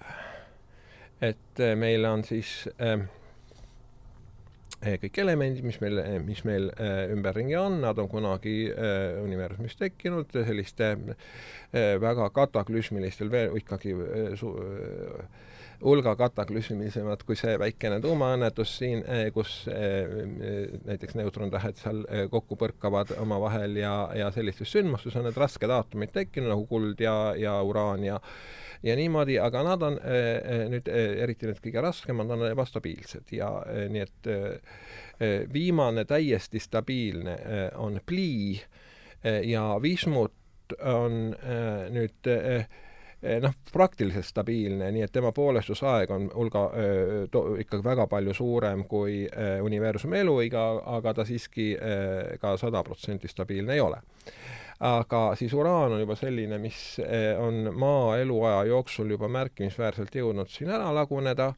et 1.23 1.61
eh, 1.63 1.75
meil 1.79 2.05
on 2.07 2.25
siis 2.27 2.69
äh, 2.83 3.05
kõik 5.03 5.21
elemendid, 5.23 5.63
mis 5.67 5.79
meil, 5.83 6.01
mis 6.23 6.43
meil 6.47 6.69
ümberringi 7.15 7.57
on, 7.59 7.81
nad 7.83 7.99
on 7.99 8.07
kunagi 8.11 8.71
universumis 9.25 9.75
tekkinud 9.75 10.31
selliste 10.31 10.93
väga 11.73 12.29
kataklüsmilistel 12.37 13.31
veel 13.33 13.59
ikkagi 13.59 13.97
su-, 14.39 14.55
hulga 15.83 16.15
kataklüsmilisemad 16.19 17.23
kui 17.27 17.37
see 17.39 17.55
väikene 17.61 18.01
tuumaõnnetus 18.03 18.75
siin, 18.81 19.03
eh, 19.07 19.29
kus 19.35 19.61
eh, 19.71 20.09
näiteks 20.89 21.15
neutrontähed 21.19 21.79
seal 21.79 22.03
eh, 22.09 22.25
kokku 22.31 22.59
põrkavad 22.59 23.15
omavahel 23.23 23.79
ja, 23.79 23.93
ja 24.19 24.31
sellistes 24.35 24.73
sündmustes 24.75 25.17
on 25.19 25.29
need 25.29 25.39
rasked 25.39 25.71
aatomid 25.71 26.15
tekkinud 26.15 26.51
nagu 26.51 26.67
kuld 26.71 27.03
ja, 27.03 27.35
ja 27.39 27.61
uraan 27.63 28.07
ja 28.07 28.19
ja 28.83 28.95
niimoodi, 28.95 29.41
aga 29.43 29.65
nad 29.67 29.83
on 29.83 29.97
nüüd 30.71 30.87
eriti 30.87 31.49
need 31.49 31.59
kõige 31.65 31.83
raskemad, 31.83 32.29
on 32.31 32.45
ebastabiilsed 32.47 33.33
ja 33.35 33.49
nii 33.91 34.05
et 34.05 34.29
viimane 35.51 36.05
täiesti 36.07 36.63
stabiilne 36.63 37.35
on 37.75 37.99
plii 38.07 38.53
ja 39.51 39.65
vismut 39.83 40.77
on 40.79 41.19
nüüd 41.91 42.31
noh, 43.43 43.55
praktiliselt 43.73 44.27
stabiilne, 44.29 44.91
nii 44.95 45.03
et 45.03 45.13
tema 45.13 45.33
poolestusaeg 45.35 46.11
on 46.15 46.29
hulga, 46.35 46.63
ikkagi 47.65 47.85
väga 47.85 48.07
palju 48.11 48.35
suurem 48.37 48.85
kui 48.91 49.25
universumi 49.65 50.21
eluiga, 50.21 50.69
aga 50.99 51.15
ta 51.19 51.27
siiski 51.27 51.73
ka 52.41 52.57
sada 52.61 52.85
protsenti 52.87 53.29
stabiilne 53.29 53.75
ei 53.75 53.83
ole. 53.83 53.99
Aga 54.87 55.33
siis 55.35 55.51
uraan 55.59 55.97
on 55.97 56.01
juba 56.05 56.15
selline, 56.15 56.61
mis 56.63 57.01
on 57.43 57.73
maa 57.75 58.15
eluaja 58.21 58.63
jooksul 58.71 59.11
juba 59.11 59.27
märkimisväärselt 59.35 60.15
jõudnud 60.15 60.53
siin 60.55 60.71
ära 60.71 60.93
laguneda 60.95 61.53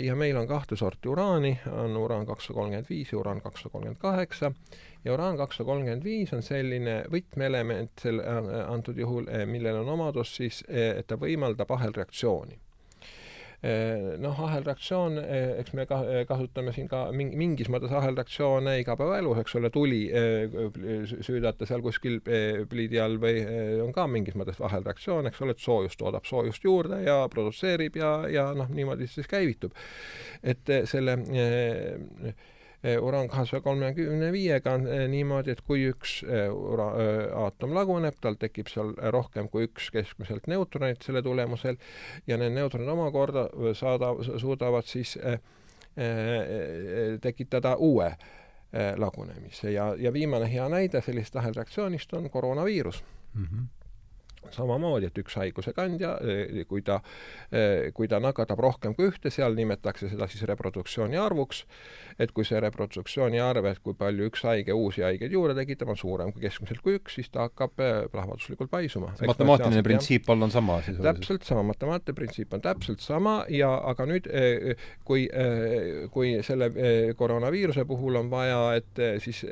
ja 0.00 0.16
meil 0.16 0.36
on 0.40 0.48
kahte 0.48 0.76
sorti 0.76 1.08
uraani, 1.12 1.58
on 1.72 1.96
uraan 1.96 2.24
kakssada 2.28 2.56
kolmkümmend 2.56 2.88
viis 2.88 3.12
ja 3.12 3.18
uraan 3.20 3.40
kakssada 3.44 3.72
kolmkümmend 3.72 4.00
kaheksa 4.00 4.52
ja 5.04 5.14
uraan 5.14 5.38
kakssada 5.40 5.68
kolmkümmend 5.68 6.04
viis 6.06 6.32
on 6.36 6.42
selline 6.46 7.02
võtmeelement 7.12 8.04
sel-, 8.04 8.22
antud 8.66 8.98
juhul, 8.98 9.30
millel 9.50 9.82
on 9.82 9.94
omadus 9.96 10.36
siis, 10.38 10.62
et 10.68 11.06
ta 11.10 11.18
võimaldab 11.20 11.70
ahelreaktsiooni 11.78 12.60
noh, 14.18 14.38
ahelreaktsioon, 14.42 15.20
eks 15.60 15.74
me 15.78 15.84
ka 15.86 16.00
kasutame 16.26 16.72
siin 16.74 16.88
ka 16.90 17.04
mingi, 17.14 17.36
mingis 17.38 17.68
mõttes 17.70 17.92
ahelreaktsioone 17.94 18.72
igapäevaelus, 18.80 19.38
eks 19.38 19.54
ole, 19.60 19.70
tuli 19.70 20.00
süüdata 21.12 21.68
seal 21.70 21.84
kuskil 21.84 22.18
pliidi 22.26 22.98
all 22.98 23.20
või 23.22 23.44
on 23.84 23.94
ka 23.94 24.08
mingis 24.10 24.34
mõttes 24.38 24.58
ahelreaktsioon, 24.58 25.30
eks 25.30 25.44
ole, 25.46 25.54
et 25.54 25.62
soojus 25.62 25.94
toodab 26.00 26.26
soojust 26.26 26.66
juurde 26.66 27.04
ja 27.06 27.20
produtseerib 27.30 28.00
ja, 28.02 28.10
ja 28.34 28.48
noh, 28.58 28.66
niimoodi 28.66 29.06
siis 29.06 29.30
käivitub. 29.30 29.78
et 30.42 30.74
selle 30.90 31.20
Eh, 31.22 32.34
uraan 33.00 33.28
kahesaja 33.28 33.60
kolmekümne 33.62 34.32
viiega 34.32 34.72
on 34.74 34.86
eh, 34.90 35.04
niimoodi, 35.08 35.54
et 35.54 35.60
kui 35.66 35.84
üks 35.86 36.18
eh, 36.26 36.48
ura-, 36.50 36.90
aatom 37.44 37.74
laguneb, 37.76 38.18
tal 38.20 38.34
tekib 38.40 38.70
seal 38.72 38.94
rohkem 39.14 39.48
kui 39.52 39.68
üks 39.68 39.90
keskmiselt 39.94 40.48
neutronit 40.50 41.02
selle 41.06 41.22
tulemusel 41.22 41.78
ja 42.26 42.38
need 42.40 42.56
neutronid 42.58 42.90
omakorda 42.90 43.48
saada, 43.78 44.14
suudavad 44.42 44.88
siis 44.90 45.16
tekitada 47.20 47.74
uue 47.76 48.06
lagunemise 48.96 49.74
ja, 49.74 49.90
ja 50.00 50.12
viimane 50.12 50.48
hea 50.48 50.64
näide 50.72 51.02
sellisest 51.04 51.36
ahelreaktsioonist 51.36 52.14
on 52.16 52.30
koroonaviirus 52.30 53.04
mm. 53.34 53.44
-hmm 53.44 53.81
samamoodi, 54.50 55.08
et 55.08 55.18
üks 55.22 55.36
haiguse 55.38 55.72
kandja, 55.76 56.16
eh, 56.20 56.64
kui 56.68 56.82
ta, 56.82 57.00
eh, 57.50 57.90
kui 57.94 58.08
ta 58.08 58.18
nakatab 58.22 58.60
rohkem 58.62 58.94
kui 58.94 59.08
ühte, 59.10 59.30
seal 59.30 59.54
nimetatakse 59.54 60.10
seda 60.10 60.28
siis 60.28 60.44
reproduktsiooni 60.48 61.18
arvuks, 61.20 61.64
et 62.18 62.32
kui 62.32 62.44
see 62.44 62.60
reproduktsiooni 62.60 63.40
arv, 63.40 63.66
et 63.70 63.82
kui 63.82 63.94
palju 63.94 64.28
üks 64.30 64.44
haige 64.48 64.74
uusi 64.76 65.02
haigeid 65.02 65.32
juurde 65.32 65.54
tekitab, 65.58 65.92
on 65.94 65.96
suurem 65.96 66.32
kui 66.32 66.42
keskmiselt 66.42 66.82
kui 66.82 66.98
üks, 66.98 67.16
siis 67.18 67.30
ta 67.32 67.46
hakkab 67.48 67.80
eh, 67.80 68.08
plahvatuslikult 68.12 68.70
paisuma. 68.70 69.12
matemaatiline 69.26 69.82
printsiip 69.82 70.28
all 70.30 70.42
on 70.42 70.50
sama 70.50 70.80
siis? 70.82 70.98
täpselt 71.02 71.46
sama, 71.48 71.62
matemaatiline 71.72 72.16
printsiip 72.16 72.52
on 72.52 72.64
täpselt 72.64 73.00
sama 73.00 73.44
ja 73.48 73.70
aga 73.92 74.06
nüüd, 74.08 74.26
kui, 75.04 75.26
kui 76.12 76.34
selle 76.44 76.70
koroonaviiruse 77.16 77.84
puhul 77.88 78.18
on 78.20 78.30
vaja, 78.30 78.60
et 78.80 79.02
siis 79.22 79.44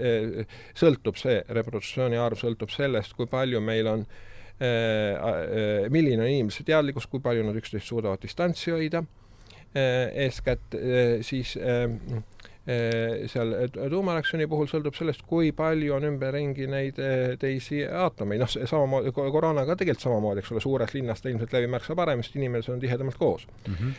sõltub 0.76 1.18
see 1.20 1.40
reproduktsiooni 1.48 2.18
arv, 2.20 2.38
sõltub 2.40 2.72
sellest, 2.72 3.14
kui 3.18 3.28
palju 3.30 3.60
meil 3.64 3.88
on 3.90 4.04
Äh, 4.04 4.16
äh, 4.16 4.29
milline 4.60 6.20
on 6.20 6.28
inimese 6.28 6.66
teadlikkus, 6.68 7.06
kui 7.08 7.22
palju 7.24 7.46
nad 7.46 7.56
üksteist 7.56 7.88
suudavad 7.88 8.20
distantsi 8.20 8.74
hoida, 8.74 9.00
äh, 9.72 10.10
eeskätt 10.26 10.76
siis 11.24 11.56
Äh, 12.70 13.26
seal 13.26 13.54
äh, 13.56 13.70
tuumareaktsiooni 13.72 14.44
puhul 14.50 14.68
sõltub 14.68 14.94
sellest, 14.94 15.22
kui 15.26 15.48
palju 15.56 15.94
on 15.96 16.04
ümberringi 16.10 16.66
neid 16.68 16.98
äh, 17.00 17.32
teisi 17.40 17.80
aatomeid, 17.88 18.42
noh, 18.42 18.50
samamoodi, 18.52 19.14
koroonaga 19.16 19.78
tegelikult 19.80 20.04
samamoodi, 20.04 20.42
eks 20.42 20.52
ole, 20.52 20.62
suures 20.62 20.92
linnas 20.94 21.24
ta 21.24 21.32
ilmselt 21.32 21.56
levib 21.56 21.72
märksa 21.72 21.96
paremini, 21.96 22.28
sest 22.28 22.36
inimesed 22.36 22.74
on 22.74 22.82
tihedamalt 22.82 23.16
koos 23.18 23.46
mm. 23.48 23.74
-hmm. 23.74 23.96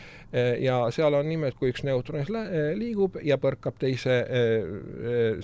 Ja 0.60 0.78
seal 0.94 1.14
on 1.14 1.28
et 1.46 1.56
kui 1.58 1.72
üks 1.72 1.82
neutron 1.84 2.24
liigub 2.78 3.18
ja 3.22 3.36
põrkab 3.38 3.76
teise 3.78 4.18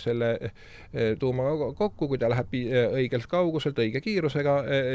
selle 0.00 0.30
tuumaga 1.20 1.72
kokku, 1.76 2.08
kui 2.08 2.18
ta 2.18 2.30
läheb 2.32 2.54
õigelt 2.96 3.26
kauguselt 3.28 3.78
õige 3.78 4.00
kiirusega, 4.00 4.54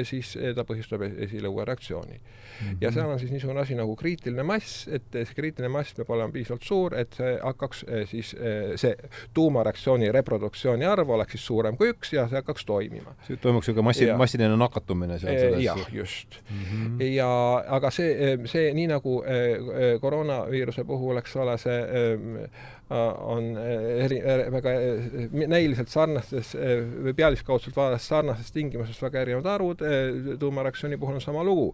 siis 0.10 0.34
ta 0.56 0.66
põhjustab 0.66 1.06
esile 1.28 1.52
uue 1.52 1.66
reaktsiooni 1.66 2.18
mm. 2.18 2.70
-hmm. 2.70 2.78
ja 2.82 2.92
seal 2.92 3.10
on 3.10 3.20
siis 3.20 3.32
niisugune 3.32 3.62
asi 3.62 3.76
nagu 3.76 3.96
kriitiline 3.96 4.44
mass, 4.44 4.88
et 4.88 5.04
see 5.12 5.36
kriitiline 5.36 5.70
mass 5.70 5.94
peab 5.94 6.10
olema 6.10 6.32
piisavalt 6.32 6.64
suur, 6.64 6.96
et 6.96 7.14
see 7.18 7.34
hakkaks 7.44 7.86
siis 8.10 8.34
eh, 8.40 8.74
see 8.76 8.96
tuumareaktsiooni 9.34 10.12
reproduktsiooni 10.12 10.86
arv 10.86 11.10
oleks 11.10 11.38
siis 11.38 11.46
suurem 11.46 11.78
kui 11.78 11.92
üks 11.94 12.14
ja 12.16 12.28
see 12.30 12.40
hakkaks 12.42 12.66
toimima. 12.66 13.16
toimuks 13.42 13.68
niisugune 13.68 13.88
massi, 13.90 14.10
massiline 14.18 14.58
nakatumine 14.58 15.20
seal 15.20 15.40
selles 15.40 15.64
jah, 15.64 15.86
just 15.94 16.40
mm. 16.50 16.64
-hmm. 16.64 17.04
ja 17.04 17.30
aga 17.78 17.92
see, 17.92 18.38
see 18.46 18.74
nii 18.74 18.88
nagu 18.94 19.24
eh, 19.24 19.58
koroonaviiruse 20.02 20.84
puhul, 20.88 21.18
eks 21.22 21.36
ole, 21.42 21.58
see 21.62 21.78
on 22.94 23.48
eri, 23.58 24.20
väga 24.54 24.74
näiliselt 25.50 25.90
sarnastes 25.90 26.52
või 26.54 27.14
pealiskaudselt 27.18 27.76
vaadates 27.78 28.06
sarnastes 28.12 28.52
tingimustes 28.54 29.02
väga 29.02 29.24
erinevad 29.24 29.50
arvud, 29.54 29.82
tuumareaktsiooni 30.40 31.00
puhul 31.02 31.18
on 31.18 31.24
sama 31.24 31.44
lugu. 31.44 31.72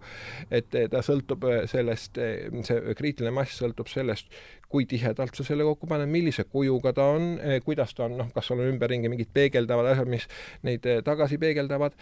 et 0.51 0.70
ta 0.70 1.01
sõltub 1.05 1.43
sellest, 1.72 2.20
see 2.68 2.95
kriitiline 2.95 3.34
mass 3.36 3.60
sõltub 3.60 3.89
sellest, 3.91 4.32
kui 4.70 4.86
tihedalt 4.89 5.38
sa 5.38 5.45
selle 5.45 5.65
kokku 5.67 5.89
paned, 5.89 6.09
millise 6.11 6.45
kujuga 6.49 6.93
ta 6.95 7.09
on, 7.15 7.30
eh, 7.41 7.59
kuidas 7.65 7.93
ta 7.97 8.05
on, 8.05 8.17
noh, 8.20 8.32
kas 8.34 8.49
sul 8.49 8.61
on 8.61 8.72
ümberringi 8.72 9.11
mingid 9.11 9.32
peegeldavad 9.34 9.91
asjad, 9.93 10.09
mis 10.11 10.28
neid 10.67 10.86
eh, 10.89 11.01
tagasi 11.05 11.39
peegeldavad, 11.41 11.97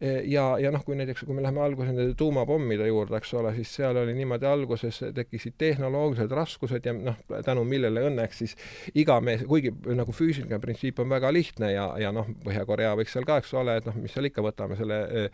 eh, 0.00 0.22
ja, 0.30 0.46
ja 0.62 0.72
noh, 0.74 0.84
kui 0.86 0.98
näiteks, 0.98 1.26
kui 1.26 1.36
me 1.36 1.44
läheme 1.44 1.62
alguses 1.64 1.92
nende 1.92 2.14
tuumapommide 2.18 2.86
juurde, 2.90 3.18
eks 3.18 3.34
ole, 3.40 3.54
siis 3.58 3.74
seal 3.80 3.98
oli 4.02 4.16
niimoodi, 4.16 4.48
alguses 4.48 5.02
tekkisid 5.14 5.58
tehnoloogilised 5.58 6.36
raskused 6.36 6.86
ja 6.86 6.94
noh, 6.96 7.18
tänu 7.44 7.66
millele 7.68 8.06
õnneks 8.10 8.44
siis 8.44 8.56
iga 8.94 9.20
mees, 9.24 9.46
kuigi 9.48 9.74
nagu 9.94 10.14
füüsiline 10.14 10.60
printsiip 10.62 11.02
on 11.02 11.10
väga 11.12 11.32
lihtne 11.34 11.72
ja, 11.74 11.90
ja 12.00 12.14
noh, 12.14 12.28
Põhja-Korea 12.42 12.94
võiks 12.98 13.14
seal 13.14 13.26
ka, 13.28 13.40
eks 13.42 13.52
ole, 13.58 13.78
et 13.80 13.88
noh, 13.88 13.98
mis 14.02 14.14
seal 14.14 14.30
ikka, 14.30 14.44
võtame 14.44 14.78
selle 14.78 15.02
Eh, 15.12 15.30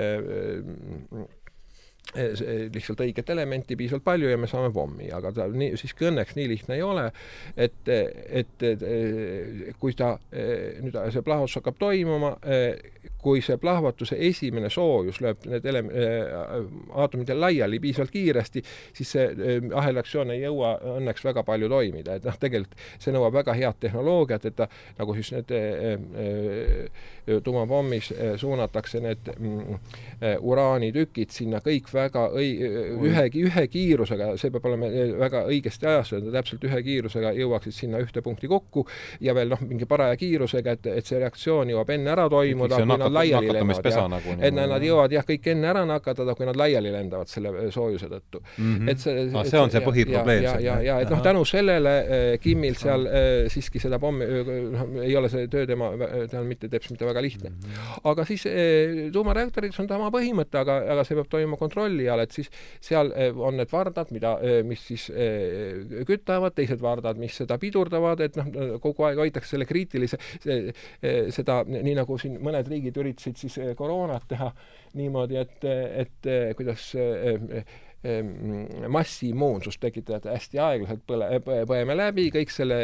eh, 0.00 1.41
lihtsalt 2.12 3.00
õiget 3.00 3.30
elementi 3.32 3.76
piisavalt 3.78 4.04
palju 4.04 4.28
ja 4.28 4.38
me 4.40 4.48
saame 4.50 4.72
pommi, 4.74 5.08
aga 5.14 5.30
ta 5.32 5.46
nii, 5.48 5.76
siiski 5.80 6.10
õnneks 6.10 6.36
nii 6.36 6.48
lihtne 6.50 6.76
ei 6.76 6.82
ole, 6.84 7.06
et, 7.56 7.88
et, 7.88 8.64
et 8.66 9.78
kui 9.80 9.94
ta, 9.96 10.10
nüüd 10.82 10.98
see 11.14 11.24
plahvatus 11.24 11.56
hakkab 11.60 11.78
toimuma, 11.80 12.34
kui 13.22 13.40
see 13.44 13.56
plahvatuse 13.62 14.18
esimene 14.28 14.68
soojus 14.72 15.22
lööb 15.24 15.46
need 15.48 15.68
ele-, 15.70 15.84
aatomid 17.00 17.32
laiali 17.38 17.80
piisavalt 17.80 18.12
kiiresti, 18.12 18.64
siis 18.98 19.14
see 19.16 19.56
ahelreaktsioon 19.70 20.34
ei 20.34 20.42
jõua 20.42 20.74
õnneks 20.98 21.24
väga 21.30 21.46
palju 21.48 21.70
toimida, 21.72 22.18
et 22.18 22.28
noh, 22.28 22.36
tegelikult 22.42 22.76
see 22.98 23.14
nõuab 23.14 23.40
väga 23.40 23.56
head 23.56 23.80
tehnoloogiat, 23.86 24.50
et 24.50 24.58
ta 24.58 24.68
nagu 24.98 25.16
siis 25.16 25.32
need 25.38 25.54
tuumapommis 27.46 28.10
suunatakse 28.42 29.00
need 29.00 29.32
mm, 29.38 29.80
uraanitükid 30.42 31.30
sinna 31.32 31.62
kõik 31.64 31.91
väga 31.94 32.26
õi-, 32.38 32.56
ühe, 33.08 33.24
ühe 33.46 33.66
kiirusega, 33.72 34.32
see 34.40 34.52
peab 34.54 34.66
olema 34.70 34.88
eh, 34.90 35.12
väga 35.18 35.44
õigesti 35.50 35.88
ajastatud, 35.88 36.32
täpselt 36.34 36.66
ühe 36.68 36.82
kiirusega 36.86 37.32
jõuaksid 37.36 37.76
sinna 37.76 38.00
ühte 38.02 38.22
punkti 38.24 38.50
kokku 38.50 38.86
ja 39.20 39.34
veel 39.36 39.52
noh, 39.52 39.62
mingi 39.66 39.88
paraja 39.88 40.16
kiirusega, 40.20 40.76
et, 40.78 40.90
et 41.02 41.08
see 41.08 41.20
reaktsioon 41.22 41.72
jõuab 41.72 41.90
enne 41.94 42.12
ära 42.14 42.28
toimuda, 42.32 42.80
kui 42.82 42.98
nad 43.04 43.12
laiali 43.12 43.52
lendavad. 43.52 44.00
Nagu, 44.12 44.36
et 44.40 44.56
nad, 44.56 44.82
jõuavad 44.82 45.14
jah, 45.14 45.26
kõik 45.26 45.48
enne 45.52 45.68
ära 45.70 45.84
nakatada, 45.88 46.34
kui 46.38 46.48
nad 46.48 46.58
laiali 46.58 46.92
lendavad 46.94 47.30
selle 47.30 47.54
eh, 47.64 47.70
soojuse 47.74 48.10
tõttu 48.10 48.42
mm. 48.42 48.74
-hmm. 48.76 48.90
et 48.90 49.02
see 49.02 49.26
ah, 49.32 49.46
see 49.48 49.60
on 49.60 49.72
see 49.72 49.82
põhiprobleem. 49.84 50.42
ja, 50.46 50.56
ja, 50.60 50.78
ja 50.84 50.98
et 51.04 51.10
noh, 51.12 51.22
tänu 51.24 51.44
sellele 51.48 51.94
äh, 52.02 52.26
Kimmil 52.42 52.76
seal 52.80 53.06
äh, 53.06 53.30
siiski 53.52 53.80
seda 53.82 53.98
pommi, 54.02 54.26
noh, 54.72 54.96
ei 55.04 55.16
ole 55.18 55.30
see 55.32 55.48
töö 55.52 55.66
tema, 55.68 55.92
tal 56.30 56.46
mitte, 56.48 56.70
teeb 56.72 56.86
mitte 56.90 57.06
väga 57.08 57.22
lihtne. 57.24 57.52
-hmm. 57.52 58.00
aga 58.10 58.24
siis 58.28 58.46
äh, 58.46 59.10
tuumareaktorites 59.12 59.80
on 59.80 59.88
sama 59.88 60.10
põhimõte, 60.14 60.58
aga, 60.58 60.78
aga 60.94 61.04
see 61.04 61.18
peab 61.18 61.30
toimuma 61.32 61.56
kontrolli 61.60 61.81
kontrolli 61.82 62.08
all, 62.08 62.22
et 62.22 62.34
siis 62.34 62.50
seal 62.82 63.12
eh, 63.16 63.32
on 63.34 63.56
need 63.58 63.70
vardad, 63.72 64.10
mida, 64.14 64.36
eh, 64.42 64.60
mis 64.66 64.82
siis 64.86 65.08
eh, 65.10 66.02
kütavad, 66.08 66.54
teised 66.56 66.82
vardad, 66.82 67.18
mis 67.20 67.36
seda 67.42 67.58
pidurdavad, 67.62 68.22
et 68.24 68.38
noh, 68.38 68.78
kogu 68.82 69.06
aeg 69.08 69.20
hoitakse 69.22 69.54
selle 69.54 69.66
kriitilise, 69.68 70.18
seda, 70.42 71.62
nii 71.68 71.94
nagu 71.98 72.18
siin 72.20 72.38
mõned 72.42 72.68
riigid 72.70 72.98
üritasid 73.02 73.40
siis 73.40 73.58
koroonat 73.78 74.28
teha 74.30 74.50
niimoodi, 74.98 75.38
et, 75.40 75.64
et 76.04 76.30
kuidas 76.58 76.90
Massiimmuunsust 78.02 79.78
tekitajad 79.82 80.26
hästi 80.32 80.58
aeglaselt 80.58 81.04
põle, 81.06 81.28
põeme 81.68 81.94
läbi, 81.94 82.24
kõik 82.34 82.50
selle 82.50 82.78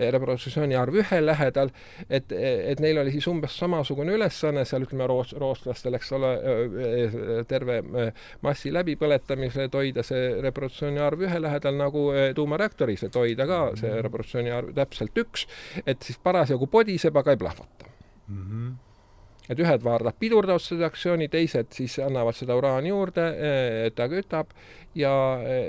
reproduktsiooni 0.00 0.74
arv 0.78 0.98
ühe 1.04 1.20
lähedal, 1.22 1.70
et, 2.08 2.32
et 2.34 2.82
neil 2.82 2.98
oli 3.04 3.14
siis 3.14 3.28
umbes 3.30 3.54
samasugune 3.60 4.16
ülesanne 4.18 4.64
seal 4.66 4.86
ütleme, 4.86 5.06
roos-, 5.10 5.36
rootslastel, 5.38 5.94
eks 6.00 6.12
ole, 6.18 6.32
terve 7.50 7.80
massi 8.42 8.74
läbipõletamisel, 8.74 9.68
et 9.68 9.78
hoida 9.78 10.06
see 10.06 10.26
reproduktsiooni 10.42 11.02
arv 11.06 11.26
ühe 11.28 11.40
lähedal 11.46 11.78
nagu 11.78 12.08
tuumareaktoris, 12.34 13.06
et 13.06 13.22
hoida 13.22 13.46
ka 13.46 13.62
see 13.78 13.94
reproduktsiooni 14.02 14.54
arv 14.58 14.74
täpselt 14.76 15.22
üks, 15.22 15.46
et 15.86 16.02
siis 16.02 16.18
parasjagu 16.22 16.66
podiseb, 16.70 17.16
aga 17.16 17.36
ei 17.36 17.44
plahvata 17.46 17.90
mm. 18.28 18.46
-hmm 18.46 18.78
et 19.50 19.60
ühed 19.60 19.84
vaardad 19.84 20.18
pidurdavad 20.20 20.62
seda 20.62 20.86
reaktsiooni, 20.86 21.28
teised 21.32 21.72
siis 21.74 21.98
annavad 22.04 22.36
seda 22.38 22.56
uraani 22.58 22.92
juurde, 22.92 23.26
eh, 23.34 23.88
ta 23.96 24.06
kütab 24.10 24.54
ja, 24.94 25.12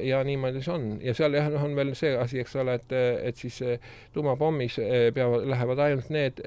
ja 0.05 0.21
niimoodi 0.25 0.61
see 0.61 0.73
on. 0.73 0.87
ja 1.03 1.15
seal 1.17 1.37
jah, 1.37 1.49
noh, 1.53 1.65
on 1.65 1.75
veel 1.77 1.95
see 1.97 2.13
asi, 2.17 2.41
eks 2.41 2.55
ole, 2.61 2.77
et, 2.81 2.95
et 3.31 3.41
siis 3.41 3.61
tuumapommis 4.13 4.79
eh, 4.81 5.09
peavad, 5.15 5.47
lähevad 5.49 5.85
ainult 5.87 6.13
need 6.13 6.41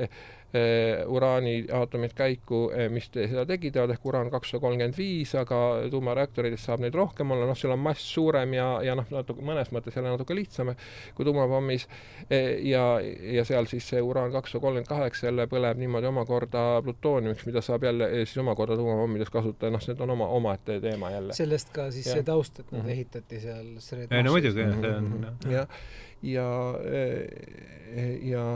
uraaniaatomid 1.06 2.12
käiku, 2.14 2.68
mis 2.94 3.08
seda 3.12 3.42
tekitavad, 3.48 3.90
ehk 3.90 4.04
uraan 4.06 4.30
kakssada 4.30 4.60
kolmkümmend 4.62 4.94
viis, 4.98 5.32
aga 5.38 5.58
tuumareaktorites 5.90 6.66
saab 6.68 6.84
neid 6.84 6.94
rohkem 6.94 7.32
olla, 7.34 7.48
noh, 7.48 7.58
seal 7.58 7.74
on 7.74 7.82
mass 7.82 8.04
suurem 8.14 8.54
ja, 8.54 8.68
ja 8.86 8.94
noh, 8.94 9.08
natuke 9.10 9.42
mõnes 9.42 9.72
mõttes 9.74 9.96
jälle 9.96 10.12
natuke 10.12 10.36
lihtsam 10.38 10.70
kui 11.16 11.26
tuumapommis 11.26 11.88
ja, 12.62 12.84
ja 13.34 13.44
seal 13.48 13.66
siis 13.70 13.88
see 13.90 14.02
uraan 14.02 14.30
kakssada 14.34 14.62
kolmkümmend 14.62 14.90
kaheksa 14.90 15.26
jälle 15.28 15.48
põleb 15.50 15.80
niimoodi 15.82 16.10
omakorda 16.12 16.62
plutooniumiks, 16.86 17.48
mida 17.50 17.64
saab 17.64 17.88
jälle 17.88 18.10
siis 18.22 18.38
omakorda 18.44 18.78
tuumapommides 18.78 19.34
kasutada, 19.34 19.72
noh, 19.74 19.82
see 19.82 19.98
on 19.98 20.14
oma, 20.14 20.30
omaette 20.38 20.78
teema 20.84 21.10
jälle. 21.16 21.34
sellest 21.34 21.74
ka 21.74 21.90
siis 21.90 22.06
ja. 22.06 22.20
see 22.20 22.28
taust, 22.30 22.60
et 22.60 22.70
nad 22.70 22.80
mm 22.80 22.86
-hmm. 22.86 22.92
ehitati 22.92 23.40
seal 23.40 24.08
ei 24.10 24.22
no 24.22 24.38
muidugi, 24.38 24.54
see 24.54 24.94
on 24.94 25.26
jah, 25.50 25.68
ja, 26.22 26.46
ja, 27.92 28.08
ja 28.22 28.46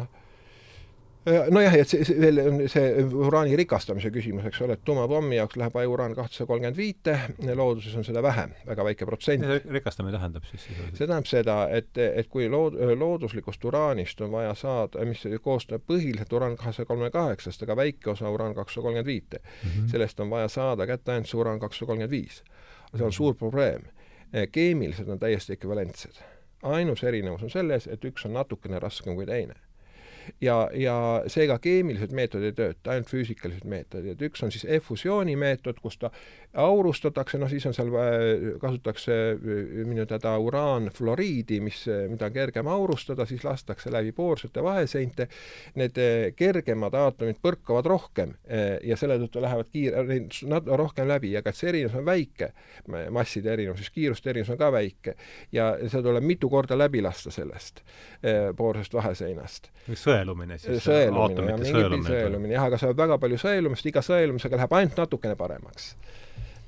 nojah, 1.50 1.74
et 1.78 1.90
see, 1.90 2.04
see 2.06 2.16
veel 2.20 2.40
on 2.42 2.60
see 2.70 3.04
uraani 3.04 3.56
rikastamise 3.58 4.10
küsimus, 4.14 4.46
eks 4.48 4.60
ole, 4.64 4.76
et 4.78 4.84
tuumapommi 4.86 5.38
jaoks 5.38 5.58
läheb 5.60 5.76
uraan 5.88 6.14
kahtesada 6.16 6.46
kolmkümmend 6.50 6.78
viite, 6.78 7.14
looduses 7.58 7.96
on 7.98 8.06
seda 8.06 8.22
vähem, 8.24 8.54
väga 8.66 8.86
väike 8.86 9.08
protsent. 9.08 9.44
rikastamine 9.70 10.16
tähendab 10.16 10.46
siis 10.48 10.66
see 10.68 11.04
tähendab 11.04 11.28
seda, 11.30 11.58
et, 11.74 11.90
et 11.98 12.30
kui 12.32 12.48
lood-, 12.52 12.78
looduslikust 12.98 13.64
uraanist 13.70 14.20
on 14.24 14.32
vaja 14.34 14.54
saada, 14.58 15.04
mis 15.08 15.24
koosneb 15.42 15.84
põhiliselt 15.88 16.32
uraan 16.36 16.56
kahesaja 16.60 16.88
kolmekümne 16.88 17.14
kaheksast, 17.14 17.62
aga 17.66 17.76
väike 17.78 18.12
osa 18.14 18.30
uraan 18.30 18.56
kakssada 18.58 18.86
kolmkümmend 18.86 19.06
viite 19.06 19.40
-hmm. 19.42 19.90
sellest 19.90 20.20
on 20.20 20.30
vaja 20.30 20.48
saada 20.48 20.86
kätte 20.86 21.12
ainult 21.12 21.28
see 21.28 21.40
uraan 21.40 21.60
kakssada 21.60 21.86
kolmkümmend 21.86 22.10
viis. 22.10 22.42
see 22.96 23.04
on 23.04 23.12
suur 23.12 23.34
probleem. 23.34 23.82
keemiliselt 24.52 25.08
on 25.08 25.18
täiesti 25.18 25.52
ekvivalentsed 25.52 26.22
ainus 26.62 27.04
erinevus 27.04 27.42
on 27.42 27.50
selles, 27.50 27.86
et 27.86 28.04
üks 28.04 28.26
on 28.26 28.32
natukene 28.32 28.78
raskem 28.78 29.14
kui 29.14 29.26
teine 29.26 29.54
ja, 30.40 30.68
ja 30.74 30.96
seega 31.30 31.58
keemilised 31.62 32.12
meetodid 32.16 32.52
ei 32.52 32.56
tööta, 32.56 32.92
ainult 32.92 33.10
füüsikalised 33.10 33.66
meetodid, 33.68 34.20
üks 34.28 34.42
on 34.44 34.52
siis 34.54 34.64
efusiooni 34.78 35.36
meetod, 35.38 35.80
kus 35.82 35.98
ta 36.00 36.10
aurustatakse, 36.58 37.38
noh 37.38 37.50
siis 37.50 37.66
on 37.68 37.76
seal, 37.76 37.90
kasutatakse 38.60 39.16
minu 39.86 40.06
teada 40.08 40.34
uraanfluoriidi, 40.42 41.60
mis, 41.64 41.84
mida 42.10 42.28
on 42.28 42.34
kergem 42.34 42.70
aurustada, 42.72 43.26
siis 43.28 43.44
lastakse 43.44 43.92
läbi 43.92 44.12
poorsete 44.16 44.62
vaheseinte, 44.64 45.28
need 45.78 46.00
kergemad 46.36 46.96
aatomid 46.98 47.40
põrkavad 47.42 47.86
rohkem 47.88 48.34
ja 48.84 48.96
selle 48.96 49.18
tõttu 49.22 49.42
lähevad 49.44 49.70
kiire, 49.72 50.04
rohkem 50.80 51.08
läbi, 51.08 51.34
aga 51.38 51.52
see 51.54 51.72
erinevus 51.72 51.98
on 52.00 52.06
väike, 52.08 52.52
masside 53.14 53.52
erinevus, 53.52 53.84
siis 53.84 53.94
kiiruste 53.94 54.32
erinevus 54.32 54.54
on 54.54 54.60
ka 54.60 54.72
väike. 54.72 55.16
Ja 55.52 55.70
seda 55.86 56.02
tuleb 56.08 56.24
mitu 56.26 56.50
korda 56.52 56.78
läbi 56.78 57.02
lasta 57.04 57.30
sellest 57.34 57.82
poorsest 58.56 58.94
vaheseinast. 58.94 59.70
mis 59.88 60.02
sõe 60.04 60.17
sõelumine 60.18 60.58
siis? 60.58 60.84
sõelumine, 60.84 61.50
jah, 61.50 61.60
mingit 61.62 62.10
sõelumine, 62.10 62.54
jah, 62.56 62.68
aga 62.70 62.80
seal 62.80 62.94
on 62.94 63.00
väga 63.02 63.18
palju 63.22 63.40
sõelumist, 63.42 63.90
iga 63.90 64.04
sõelumisega 64.04 64.60
läheb 64.60 64.78
ainult 64.80 65.02
natukene 65.02 65.38
paremaks 65.38 65.92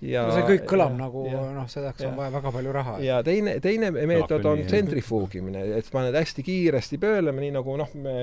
ja 0.01 0.22
no 0.24 0.32
see 0.32 0.44
kõik 0.48 0.62
kõlab 0.70 0.94
ja, 0.94 0.98
nagu 1.03 1.22
noh, 1.28 1.66
selleks 1.68 2.05
on 2.09 2.14
vaja 2.16 2.32
väga 2.32 2.53
palju 2.55 2.72
raha. 2.72 2.94
ja 3.05 3.18
teine, 3.24 3.57
teine 3.61 3.90
meetod 3.92 4.46
on 4.48 4.62
tsentrifuugimine, 4.64 5.64
et 5.76 5.90
paned 5.92 6.16
hästi 6.16 6.44
kiiresti 6.46 6.98
pöörlema, 7.03 7.42
nii 7.44 7.53
nagu 7.59 7.76
noh, 7.76 7.90
me 8.01 8.14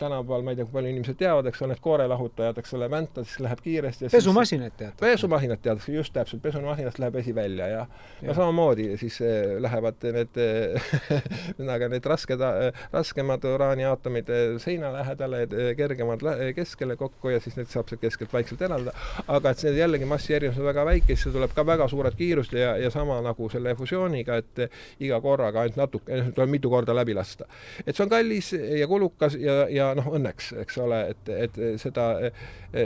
tänapäeval, 0.00 0.44
ma 0.44 0.52
ei 0.52 0.60
tea, 0.60 0.66
kui 0.68 0.76
palju 0.76 0.92
inimesed 0.92 1.18
teavad, 1.20 1.48
eks 1.48 1.64
ole, 1.64 1.72
need 1.72 1.82
koorelahutajad, 1.84 2.60
eks 2.60 2.76
ole, 2.76 2.90
vänta, 2.92 3.24
siis 3.24 3.40
läheb 3.46 3.62
kiiresti. 3.64 4.10
pesumasinad 4.12 4.76
teatakse? 4.76 5.00
pesumasinad 5.00 5.62
teatakse, 5.64 5.94
just 5.94 6.14
täpselt, 6.16 6.42
pesumasinast 6.44 7.00
läheb 7.00 7.16
vesi 7.20 7.34
välja 7.34 7.70
ja, 7.70 7.86
ja. 8.20 8.28
no 8.28 8.36
samamoodi 8.36 8.90
siis 9.00 9.20
äh, 9.24 9.56
lähevad 9.62 10.04
need 10.18 10.36
ühesõnaga 10.36 11.88
need 11.94 12.10
rasked, 12.12 12.44
raskemad 12.92 13.48
uraaniaatomid 13.54 14.28
äh, 14.36 14.44
seina 14.60 14.92
lähedale, 14.98 15.46
kergemad 15.80 16.28
keskele 16.56 17.00
kokku 17.00 17.32
ja 17.32 17.40
siis 17.40 17.56
need 17.56 17.72
saab 17.72 17.88
sealt 17.88 18.04
keskelt 18.04 18.32
vaikselt 18.36 18.68
eraldada, 18.68 18.92
aga 19.28 19.54
et 19.54 19.64
see 19.64 19.72
jällegi 19.78 20.08
massi 20.08 20.36
erinevus 20.36 20.60
on 20.60 20.68
väga 20.68 20.89
väikesse 20.90 21.32
tuleb 21.34 21.54
ka 21.56 21.64
väga 21.66 21.88
suured 21.90 22.16
kiirust 22.18 22.54
ja, 22.58 22.74
ja 22.80 22.90
sama 22.90 23.20
nagu 23.24 23.48
selle 23.52 23.74
fusiooniga, 23.78 24.40
et 24.40 24.64
iga 25.06 25.20
korraga 25.24 25.64
ainult 25.64 25.78
natuke, 25.80 26.22
tuleb 26.34 26.54
mitu 26.56 26.70
korda 26.72 26.94
läbi 26.96 27.14
lasta. 27.16 27.48
et 27.86 27.94
see 27.94 28.04
on 28.04 28.12
kallis 28.12 28.52
ja 28.54 28.88
kulukas 28.90 29.36
ja, 29.40 29.64
ja 29.70 29.90
noh, 29.98 30.10
õnneks, 30.18 30.52
eks 30.64 30.78
ole, 30.82 31.02
et, 31.14 31.32
et 31.46 31.60
seda, 31.80 32.06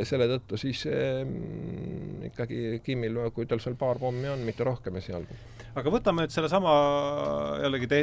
selle 0.08 0.28
tõttu 0.36 0.60
siis 0.60 0.86
ähm, 0.90 1.36
ikkagi 2.30 2.80
Kimil, 2.84 3.20
kui 3.34 3.46
tal 3.50 3.62
seal 3.62 3.78
paar 3.80 4.00
pommi 4.02 4.28
on, 4.30 4.44
mitte 4.46 4.66
rohkem 4.66 5.00
esialgu. 5.00 5.38
Aga 5.74 5.90
võtame 5.90 6.24
nüüd 6.24 6.34
sellesama, 6.34 6.72
jällegi 7.64 7.90
te, 7.90 8.00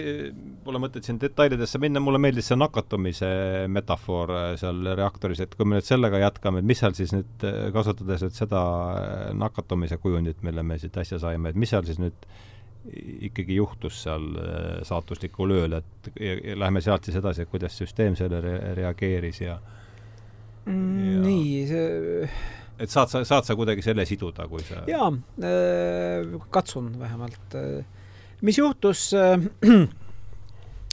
pole 0.66 0.82
mõtet 0.84 1.08
siin 1.08 1.20
detailidesse 1.22 1.80
minna, 1.82 2.02
mulle 2.04 2.20
meeldis 2.22 2.52
see 2.52 2.60
nakatumise 2.60 3.32
metafoor 3.72 4.34
seal 4.60 4.94
reaktoris, 5.00 5.44
et 5.46 5.56
kui 5.56 5.68
me 5.68 5.80
nüüd 5.80 5.88
sellega 5.88 6.20
jätkame, 6.26 6.62
et 6.62 6.68
mis 6.68 6.82
seal 6.84 6.96
siis 6.98 7.16
nüüd, 7.16 7.48
kasutades 7.76 8.26
nüüd 8.28 8.38
seda 8.38 8.62
nakatumise 9.38 9.96
see 9.96 10.04
kujundit, 10.04 10.42
mille 10.46 10.64
me 10.64 10.80
siit 10.82 10.98
äsja 11.02 11.20
saime, 11.22 11.52
et 11.52 11.60
mis 11.60 11.72
seal 11.72 11.88
siis 11.88 12.00
nüüd 12.02 12.28
ikkagi 13.28 13.56
juhtus 13.60 14.00
seal 14.06 14.24
äh, 14.42 14.80
saatuslikul 14.88 15.54
ööl, 15.54 15.78
et 15.78 16.10
ja, 16.16 16.34
ja 16.52 16.58
läheme 16.64 16.82
sealt 16.82 17.06
siis 17.06 17.20
edasi, 17.20 17.44
et 17.44 17.52
kuidas 17.52 17.78
süsteem 17.78 18.18
sellele 18.18 18.74
reageeris 18.78 19.42
ja, 19.44 19.60
mm, 20.66 21.04
ja 21.06 21.22
nii, 21.28 21.52
see 21.70 22.26
et 22.82 22.90
saad 22.90 23.12
sa, 23.12 23.24
saad 23.28 23.46
sa 23.48 23.56
kuidagi 23.58 23.84
selle 23.86 24.06
siduda, 24.10 24.48
kui 24.50 24.64
sa 24.66 24.84
jaa 24.90 25.10
äh,, 25.12 26.38
katsun 26.54 26.94
vähemalt. 27.00 27.58
mis 28.42 28.58
juhtus 28.58 29.12
äh, 29.14 29.38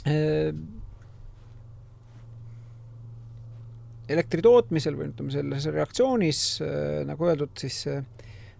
äh, 0.07 0.53
elektri 4.09 4.41
tootmisel 4.41 4.97
või 4.97 5.11
ütleme, 5.11 5.33
selles 5.33 5.69
reaktsioonis 5.73 6.43
äh,, 6.65 7.01
nagu 7.09 7.29
öeldud, 7.29 7.53
siis 7.61 7.83
äh, 7.89 8.03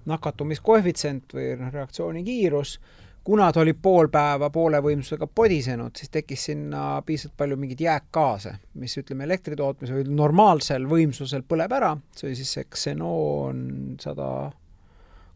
nakatumiskoefitsient 0.10 1.36
või 1.36 1.52
noh, 1.60 1.72
reaktsiooni 1.74 2.24
kiirus, 2.26 2.78
kuna 3.24 3.52
ta 3.54 3.62
oli 3.62 3.74
pool 3.74 4.10
päeva 4.12 4.50
poole 4.54 4.80
võimsusega 4.84 5.28
podisenud, 5.28 5.96
siis 5.98 6.12
tekkis 6.14 6.46
sinna 6.50 7.02
piisavalt 7.06 7.38
palju 7.38 7.58
mingeid 7.60 7.84
jääkgaase, 7.86 8.56
mis 8.82 8.98
ütleme, 9.02 9.28
elektri 9.28 9.58
tootmisel 9.60 10.02
või 10.02 10.16
normaalsel 10.22 10.88
võimsusel 10.90 11.46
põleb 11.48 11.76
ära, 11.78 11.94
see 12.16 12.30
oli 12.30 12.40
siis 12.40 12.56
see 12.58 12.70
ksenoon 12.70 13.62
sada 14.02 14.30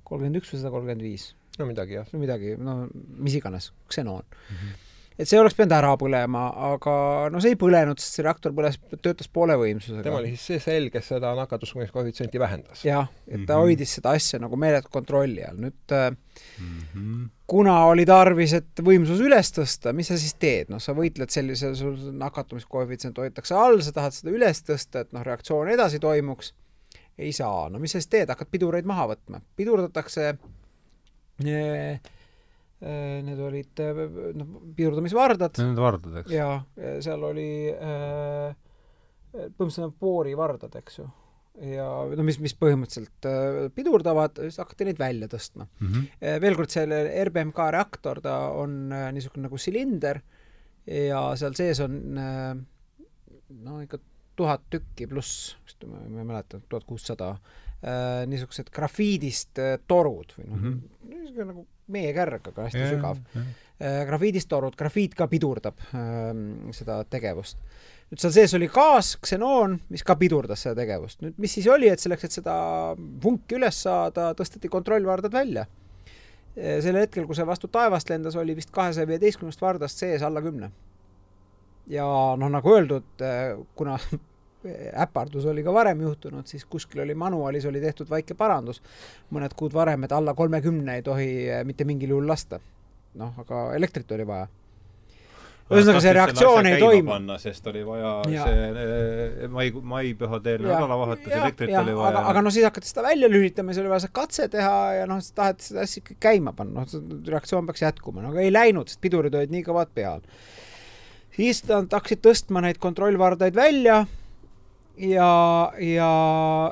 kolmkümmend 0.04 0.42
üks 0.42 0.54
või 0.54 0.64
sada 0.64 0.74
kolmkümmend 0.74 1.06
viis. 1.06 1.28
no 1.60 1.70
midagi, 1.70 2.00
jah. 2.00 2.10
no 2.14 2.24
midagi, 2.24 2.56
no 2.58 2.80
mis 2.94 3.38
iganes, 3.40 3.72
ksenoon 3.92 4.26
mm. 4.26 4.56
-hmm 4.56 4.82
et 5.18 5.30
see 5.30 5.40
oleks 5.40 5.56
pidanud 5.58 5.76
ära 5.78 5.92
põlema, 6.00 6.44
aga 6.74 6.94
no 7.34 7.42
see 7.44 7.54
ei 7.54 7.60
põlenud, 7.60 8.00
sest 8.02 8.18
see 8.18 8.26
reaktor 8.26 8.54
põles, 8.56 8.80
töötas 8.96 9.30
poole 9.34 9.56
võimsusega. 9.60 10.04
tema 10.06 10.20
oli 10.22 10.34
siis 10.34 10.46
see 10.50 10.64
sell, 10.64 10.90
kes 10.94 11.12
seda 11.14 11.34
nakatuskoefitsienti 11.38 12.42
vähendas. 12.42 12.84
jah, 12.86 13.10
et 13.28 13.32
ta 13.32 13.38
mm 13.38 13.46
-hmm. 13.46 13.62
hoidis 13.62 13.96
seda 14.00 14.16
asja 14.18 14.40
nagu 14.42 14.58
meeletult 14.58 14.94
kontrolli 14.94 15.44
all. 15.46 15.58
nüüd 15.58 15.94
mm 15.94 16.80
-hmm. 16.96 17.30
kuna 17.48 17.86
oli 17.86 18.06
tarvis, 18.06 18.54
et 18.54 18.82
võimsus 18.82 19.22
üles 19.22 19.54
tõsta, 19.54 19.94
mis 19.94 20.08
sa 20.08 20.18
siis 20.18 20.34
teed, 20.34 20.70
noh, 20.70 20.82
sa 20.82 20.94
võitled 20.94 21.30
sellise, 21.30 21.76
sul 21.76 21.96
nakatumiskoefitsient 22.12 23.18
hoitakse 23.18 23.56
all, 23.56 23.82
sa 23.82 23.92
tahad 23.92 24.12
seda 24.14 24.32
üles 24.32 24.64
tõsta, 24.64 25.06
et 25.06 25.14
noh, 25.14 25.24
reaktsioon 25.24 25.70
edasi 25.70 26.00
toimuks, 26.00 26.54
ei 27.18 27.32
saa, 27.32 27.70
no 27.70 27.80
mis 27.80 27.92
sa 27.92 28.02
siis 28.02 28.10
teed, 28.10 28.30
hakkad 28.30 28.50
pidureid 28.52 28.86
maha 28.86 29.08
võtma. 29.14 29.42
pidurdatakse 29.56 30.38
eh, 31.46 32.00
need 32.84 33.40
olid 33.40 33.80
äh, 33.80 34.04
noh, 34.36 34.60
pidurdamisvardad. 34.76 35.62
Need 35.64 35.80
vardad, 35.80 36.22
eks? 36.24 36.34
jaa, 36.36 36.58
seal 37.06 37.24
oli 37.24 37.48
äh, 37.72 38.54
põhimõtteliselt 39.34 40.00
boorivardad, 40.02 40.76
eks 40.80 41.00
ju. 41.00 41.08
ja 41.70 41.88
no 42.18 42.26
mis, 42.26 42.40
mis 42.42 42.56
põhimõtteliselt 42.58 43.28
äh, 43.30 43.58
pidurdavad, 43.76 44.40
siis 44.42 44.60
hakati 44.62 44.88
neid 44.88 45.02
välja 45.02 45.30
tõstma 45.30 45.68
mm. 45.68 45.90
-hmm. 45.90 46.40
veel 46.42 46.58
kord, 46.58 46.74
selle 46.74 47.04
RBMK 47.30 47.68
reaktor, 47.76 48.22
ta 48.26 48.38
on 48.58 48.94
äh, 48.94 49.10
niisugune 49.14 49.48
nagu 49.48 49.60
silinder 49.62 50.22
ja 50.86 51.22
seal 51.40 51.54
sees 51.58 51.82
on 51.86 52.00
äh, 52.18 52.56
no 53.64 53.82
ikka 53.84 54.02
tuhat 54.36 54.66
tükki 54.74 55.06
pluss, 55.08 55.54
vist 55.66 55.86
ma 55.86 56.02
ei 56.02 56.26
mäleta, 56.26 56.58
tuhat 56.66 56.88
kuussada, 56.90 57.36
niisugused 58.26 58.72
grafiidist 58.74 59.60
torud 59.92 60.32
või 60.38 60.46
noh 60.48 60.56
mm 60.58 60.64
-hmm., 60.64 61.10
niisugune 61.12 61.46
nagu 61.52 61.66
meie 61.94 62.14
kärg, 62.16 62.52
aga 62.52 62.68
hästi 62.68 62.82
ja, 62.82 62.90
sügav. 62.92 63.22
Äh, 63.84 64.04
grafiidist 64.08 64.50
torud, 64.52 64.76
grafiit 64.80 65.16
ka 65.18 65.28
pidurdab 65.32 65.80
äh, 65.92 66.32
seda 66.76 67.02
tegevust. 67.10 67.58
nüüd 68.12 68.22
seal 68.22 68.34
sees 68.36 68.54
oli 68.54 68.68
gaas, 68.72 69.16
ksenoon, 69.22 69.80
mis 69.90 70.04
ka 70.06 70.16
pidurdas 70.20 70.66
seda 70.66 70.76
tegevust. 70.82 71.22
nüüd 71.26 71.40
mis 71.42 71.56
siis 71.58 71.70
oli, 71.72 71.90
et 71.90 72.04
selleks, 72.04 72.28
et 72.28 72.42
seda 72.42 72.56
vunki 73.24 73.58
üles 73.58 73.82
saada, 73.88 74.32
tõsteti 74.38 74.72
kontrollvardad 74.72 75.34
välja. 75.34 75.66
Äh, 76.54 76.80
sel 76.86 77.00
hetkel, 77.02 77.26
kui 77.26 77.38
see 77.38 77.48
vastu 77.50 77.70
taevast 77.74 78.12
lendas, 78.14 78.38
oli 78.38 78.56
vist 78.56 78.74
kahesaja 78.74 79.10
viieteistkümnest 79.10 79.62
vardast 79.62 80.04
sees 80.04 80.22
alla 80.22 80.42
kümne. 80.42 80.72
ja 81.90 82.06
noh, 82.40 82.50
nagu 82.50 82.76
öeldud, 82.78 83.10
äh, 83.22 83.58
kuna 83.76 83.98
äpardus 85.00 85.46
oli 85.46 85.64
ka 85.64 85.74
varem 85.74 86.02
juhtunud, 86.02 86.48
siis 86.48 86.66
kuskil 86.66 87.04
oli 87.04 87.16
manuaalis 87.16 87.66
oli 87.66 87.82
tehtud 87.82 88.10
väike 88.10 88.36
parandus 88.40 88.82
mõned 89.34 89.56
kuud 89.60 89.74
varem, 89.76 90.04
et 90.04 90.12
alla 90.16 90.34
kolmekümne 90.34 91.00
ei 91.00 91.06
tohi 91.06 91.30
eh, 91.50 91.64
mitte 91.68 91.88
mingil 91.88 92.16
juhul 92.16 92.28
lasta. 92.28 92.60
noh, 93.20 93.34
aga 93.38 93.74
elektrit 93.76 94.12
oli 94.12 94.26
vaja. 94.28 94.48
ühesõnaga, 95.70 96.00
see 96.02 96.14
reaktsioon 96.18 96.70
ei 96.70 96.80
toimu. 96.80 97.38
sest 97.40 97.68
oli 97.68 97.84
vaja 97.86 98.14
ja. 98.32 98.48
see 98.48 98.72
eh, 98.86 99.46
mai, 99.52 99.70
maipühade 99.72 100.58
nädalavahetus, 100.64 101.32
elektrit 101.42 101.76
ja, 101.76 101.84
oli 101.84 101.96
vaja. 102.00 102.16
aga, 102.16 102.26
aga 102.32 102.48
noh, 102.48 102.56
siis 102.56 102.68
hakati 102.70 102.90
seda 102.90 103.06
välja 103.10 103.30
lülitama, 103.30 103.74
siis 103.74 103.84
oli 103.84 103.94
vaja 103.94 104.08
see 104.08 104.16
katse 104.16 104.50
teha 104.56 104.82
ja 105.02 105.06
noh, 105.10 105.22
taheti 105.36 105.72
seda 105.72 105.86
asja 105.88 106.06
ikka 106.06 106.20
käima 106.30 106.56
panna, 106.56 106.88
noh, 106.88 107.22
reaktsioon 107.36 107.68
peaks 107.70 107.84
jätkuma, 107.84 108.24
no 108.24 108.32
aga 108.32 108.48
ei 108.48 108.54
läinud, 108.54 108.88
sest 108.88 109.04
pidurid 109.04 109.36
olid 109.36 109.54
nii 109.54 109.68
kõvad 109.68 109.92
peal. 109.94 110.26
siis 111.36 111.66
nad 111.68 111.92
hakkasid 111.92 112.24
tõstma 112.24 112.64
neid 112.64 112.80
kontrollvardaid 112.80 113.56
välja 113.58 114.06
ja, 114.98 115.74
ja 115.80 116.12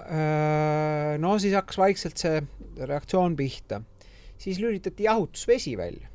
äh, 0.06 1.20
no 1.20 1.38
siis 1.40 1.56
hakkas 1.58 1.78
vaikselt 1.78 2.22
see 2.22 2.42
reaktsioon 2.78 3.36
pihta. 3.36 3.82
siis 4.38 4.60
lülitati 4.60 5.04
jahutusvesi 5.04 5.78
välja 5.78 6.12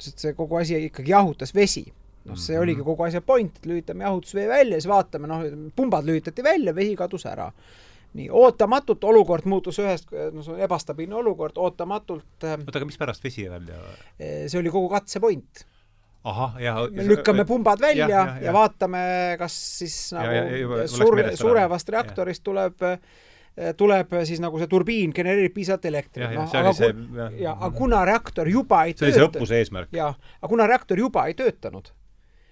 sest 0.00 0.24
see 0.24 0.34
kogu 0.36 0.58
asi 0.60 0.78
ikkagi 0.88 1.14
jahutas 1.14 1.54
vesi. 1.54 1.84
noh, 2.24 2.38
see 2.40 2.56
oligi 2.56 2.80
kogu 2.80 3.04
asja 3.04 3.20
point, 3.20 3.58
et 3.58 3.66
lülitame 3.68 4.06
jahutusvee 4.06 4.46
välja, 4.48 4.78
siis 4.78 4.88
vaatame, 4.88 5.28
noh, 5.28 5.42
pumbad 5.76 6.06
lülitati 6.08 6.44
välja, 6.44 6.72
vesi 6.76 6.94
kadus 6.96 7.26
ära. 7.28 7.50
nii, 8.14 8.28
ootamatult 8.30 9.04
olukord 9.04 9.44
muutus 9.50 9.80
ühest, 9.82 10.12
no 10.32 10.42
see 10.46 10.54
on 10.54 10.60
ebastabiilne 10.62 11.16
olukord, 11.18 11.58
ootamatult 11.58 12.46
äh, 12.46 12.56
oota, 12.60 12.78
aga 12.78 12.86
mispärast 12.88 13.24
vesi 13.24 13.48
välja? 13.50 13.80
See 14.16 14.60
oli 14.60 14.70
kogu 14.72 14.88
katse 14.92 15.20
point 15.20 15.64
ahah, 16.24 16.56
jah. 16.62 16.80
me 16.92 17.04
lükkame 17.08 17.44
pumbad 17.44 17.80
välja 17.80 18.08
ja, 18.08 18.24
ja, 18.24 18.48
ja 18.48 18.52
vaatame, 18.56 19.04
kas 19.38 19.56
siis 19.82 19.98
nagu 20.16 20.32
ja, 20.32 20.44
ja, 20.48 20.80
ja, 20.82 20.88
suur, 20.88 21.20
surevast 21.36 21.92
reaktorist 21.92 22.40
ja. 22.40 22.50
tuleb 22.50 22.84
Eh, 23.54 23.70
tuleb 23.78 24.10
eh, 24.18 24.24
siis 24.26 24.40
nagu 24.42 24.58
see 24.58 24.66
turbiin 24.66 25.12
genereerib 25.14 25.52
piisavalt 25.54 25.84
elektrit. 25.86 26.26
No, 26.34 26.46
aga, 26.58 26.72
see, 26.74 26.88
ja, 27.14 27.26
ja, 27.38 27.52
aga 27.54 27.70
kuna 27.76 28.00
reaktor 28.08 28.48
juba 28.50 28.80
ei 28.88 28.96
see 28.98 29.06
oli 29.06 29.14
see 29.14 29.26
õppuse 29.28 29.60
eesmärk. 29.62 29.92
jah, 29.94 30.16
aga 30.40 30.50
kuna 30.50 30.66
reaktor 30.66 30.98
juba 30.98 31.28
ei 31.30 31.36
töötanud, 31.38 31.92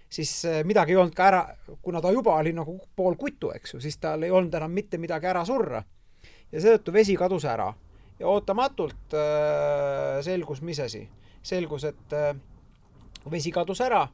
siis 0.07 0.31
eh, 0.47 0.61
midagi 0.68 0.95
ei 0.95 1.01
olnud 1.03 1.16
ka 1.18 1.27
ära, 1.27 1.41
kuna 1.83 1.99
ta 2.05 2.12
juba 2.14 2.37
oli 2.39 2.53
nagu 2.55 2.77
pool 2.95 3.18
kutu, 3.18 3.51
eks 3.51 3.75
ju, 3.75 3.81
siis 3.83 3.99
tal 3.99 4.23
ei 4.23 4.31
olnud 4.31 4.55
enam 4.55 4.70
mitte 4.70 5.01
midagi 5.03 5.27
ära 5.27 5.43
surra. 5.49 5.83
ja 6.53 6.62
seetõttu 6.62 6.95
vesi 6.95 7.18
kadus 7.18 7.49
ära. 7.51 7.73
ja 8.23 8.31
ootamatult 8.31 9.18
äh, 9.18 10.23
selgus, 10.23 10.62
mis 10.62 10.79
asi? 10.87 11.03
selgus, 11.43 11.83
et 11.91 12.14
äh, 12.14 12.31
vesi 13.31 13.53
kadus 13.55 13.81
ära, 13.85 14.07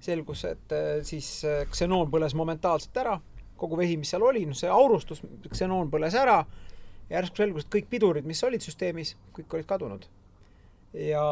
selgus, 0.00 0.44
et 0.46 0.72
äh, 0.76 1.00
siis 1.06 1.42
äh, 1.44 1.64
ksenoon 1.70 2.10
põles 2.12 2.36
momentaalselt 2.38 3.02
ära 3.02 3.18
kogu 3.58 3.78
vesi, 3.78 3.96
mis 3.98 4.12
seal 4.12 4.24
oli, 4.26 4.44
noh 4.48 4.56
see 4.56 4.70
aurustus, 4.72 5.22
ksenoon 5.50 5.90
põles 5.92 6.14
ära, 6.18 6.38
järsku 7.10 7.42
selgus, 7.42 7.66
et 7.66 7.74
kõik 7.74 7.90
pidurid, 7.90 8.28
mis 8.28 8.42
olid 8.46 8.64
süsteemis, 8.64 9.16
kõik 9.36 9.58
olid 9.58 9.68
kadunud. 9.68 10.06
ja 10.94 11.22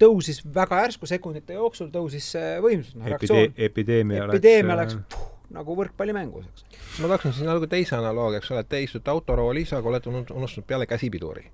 tõusis 0.00 0.40
väga 0.54 0.80
järsku, 0.82 1.06
sekundite 1.06 1.54
jooksul 1.54 1.90
tõusis 1.94 2.32
see 2.34 2.56
võimsus 2.64 2.96
no,, 2.96 3.06
reaktsioon. 3.06 3.52
epideemia 3.56 4.24
epideemia 4.24 4.74
läks, 4.80 4.96
läks 4.96 5.12
puh, 5.12 5.28
nagu 5.54 5.76
võrkpallimängus, 5.78 6.48
eks. 6.50 6.64
ma 6.98 7.12
tahaksin 7.12 7.36
siin 7.36 7.46
nagu 7.46 7.68
teise 7.70 7.94
analoogia, 8.00 8.40
eks 8.42 8.50
ole, 8.50 8.64
et 8.64 8.72
te 8.72 8.82
istute 8.82 9.12
autoroolis, 9.12 9.70
aga 9.76 9.92
olete 9.92 10.10
unustanud 10.10 10.66
peale 10.66 10.88
käsipiduri 10.90 11.46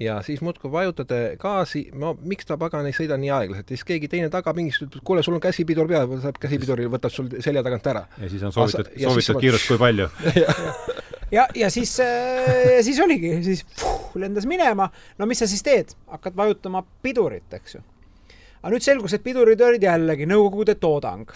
ja 0.00 0.22
siis 0.22 0.40
muudkui 0.40 0.72
vajutate 0.72 1.20
gaasi, 1.40 1.84
no 1.94 2.14
miks 2.24 2.48
ta 2.48 2.56
pagan 2.60 2.88
ei 2.88 2.96
sõida 2.96 3.18
nii 3.20 3.30
aeglaselt, 3.36 3.68
siis 3.68 3.84
keegi 3.86 4.08
teine 4.08 4.30
tagapingist 4.32 4.86
ütleb, 4.86 5.04
kuule, 5.06 5.22
sul 5.26 5.36
on 5.36 5.44
käsipidur 5.44 5.88
peal, 5.90 6.08
võtab 6.08 6.40
käsipiduri, 6.40 6.88
võtab 6.92 7.12
sul 7.14 7.28
selja 7.44 7.62
tagant 7.66 7.86
ära. 7.92 8.06
ja 8.18 8.32
siis 8.32 8.42
on 8.46 8.54
soovitud, 8.56 8.90
soovitud 8.96 9.40
kiirust 9.44 9.70
kui 9.70 9.80
palju? 9.80 10.10
Ja, 11.30 11.44
ja 11.54 11.68
siis 11.70 11.92
äh,, 12.02 12.80
siis 12.82 12.96
oligi, 12.98 13.28
siis 13.46 13.60
puh, 13.62 14.16
lendas 14.18 14.48
minema, 14.50 14.88
no 15.18 15.28
mis 15.30 15.38
sa 15.38 15.46
siis 15.46 15.62
teed, 15.62 15.92
hakkad 16.10 16.34
vajutama 16.34 16.82
pidurit, 17.04 17.46
eks 17.54 17.76
ju. 17.76 17.82
aga 18.64 18.72
nüüd 18.74 18.82
selgus, 18.82 19.14
et 19.14 19.22
pidurid 19.22 19.62
olid 19.62 19.86
jällegi 19.86 20.26
Nõukogude 20.26 20.74
toodang 20.82 21.30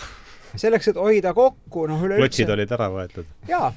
selleks, 0.61 0.90
et 0.92 0.98
hoida 1.00 1.32
kokku, 1.36 1.86
noh 1.90 2.02
üleüldse. 2.05 2.22
klotsid 2.22 2.52
olid 2.55 2.74
ära 2.76 2.88
võetud. 2.92 3.30
jaa, 3.48 3.70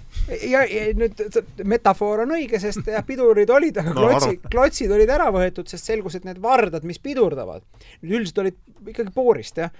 ja, 0.49 0.63
ja 0.63 0.84
nüüd 0.97 1.23
metafoor 1.67 2.25
on 2.25 2.36
õige, 2.38 2.59
sest 2.61 2.91
jah, 2.91 3.05
pidurid 3.07 3.49
olid, 3.53 3.80
aga 3.82 3.95
no, 3.95 4.03
klotsi, 4.05 4.39
klotsid 4.47 4.93
olid 4.97 5.13
ära 5.13 5.32
võetud, 5.34 5.69
sest 5.71 5.89
selgus, 5.91 6.19
et 6.19 6.28
need 6.28 6.41
vardad, 6.43 6.86
mis 6.88 7.01
pidurdavad, 7.03 7.65
nüüd 8.03 8.21
üldiselt 8.21 8.43
olid 8.45 8.61
ikkagi 8.93 9.13
boorist, 9.15 9.63
jah, 9.63 9.73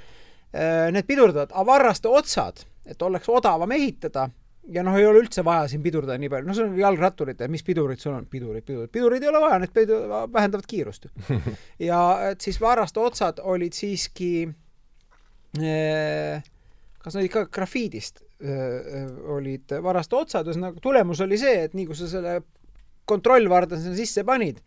äh, 0.54 0.88
need 0.96 1.08
pidurdavad, 1.10 1.54
aga 1.54 1.70
varraste 1.70 2.12
otsad, 2.12 2.66
et 2.88 3.02
oleks 3.04 3.30
odavam 3.30 3.72
ehitada 3.76 4.30
ja 4.72 4.84
noh, 4.84 4.98
ei 5.00 5.06
ole 5.08 5.22
üldse 5.24 5.44
vaja 5.48 5.68
siin 5.72 5.84
pidurdada 5.84 6.18
nii 6.20 6.32
palju, 6.32 6.50
no 6.50 6.56
see 6.56 6.66
on 6.68 6.76
jalgratturitel, 6.80 7.52
mis 7.52 7.64
pidurid 7.68 8.02
sul 8.02 8.16
on, 8.18 8.28
pidurid, 8.32 8.66
pidurid, 8.68 8.92
pidurid 8.92 9.24
ei 9.24 9.32
ole 9.32 9.42
vaja, 9.44 9.62
need 9.64 9.74
pidur, 9.76 10.08
vähendavad 10.34 10.68
kiirust 10.68 11.08
ja 11.90 12.02
et 12.32 12.44
siis 12.44 12.60
varraste 12.62 13.00
otsad 13.00 13.40
olid 13.44 13.78
siiski 13.78 14.32
äh, 15.62 16.44
kas 17.08 17.16
nad 17.16 17.24
ikka 17.24 17.46
grafiidist 17.54 18.20
öö, 18.44 19.06
olid 19.38 19.72
varaste 19.84 20.18
otsad, 20.18 20.48
ühesõnaga 20.50 20.82
tulemus 20.84 21.24
oli 21.24 21.40
see, 21.40 21.64
et 21.68 21.76
nii 21.78 21.88
kui 21.88 21.96
sa 21.98 22.10
selle 22.12 22.42
kontrollvarda 23.08 23.80
sinna 23.80 23.96
sisse 23.96 24.26
panid, 24.28 24.60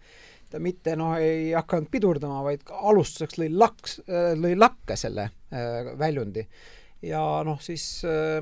ta 0.51 0.59
mitte 0.63 0.97
noh, 0.97 1.13
ei 1.21 1.53
hakanud 1.53 1.91
pidurdama, 1.93 2.41
vaid 2.47 2.65
alustuseks 2.73 3.37
lõi 3.43 3.51
laks, 3.53 4.01
lõi 4.41 4.55
lakke 4.57 4.97
selle 4.97 5.29
öö, 5.53 5.93
väljundi. 6.01 6.47
ja 7.05 7.21
noh, 7.47 7.61
siis 7.63 7.85
öö, 8.09 8.41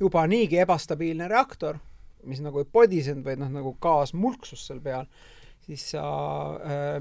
juba 0.00 0.24
niigi 0.30 0.62
ebastabiilne 0.64 1.28
reaktor, 1.28 1.76
mis 2.24 2.40
nagu 2.42 2.64
ei 2.64 2.70
podisenud, 2.72 3.26
vaid 3.28 3.44
noh, 3.44 3.52
nagu 3.52 3.76
gaas 3.82 4.14
mulksus 4.16 4.64
seal 4.70 4.80
peal, 4.82 5.06
siis 5.68 5.90
sa, 5.92 6.02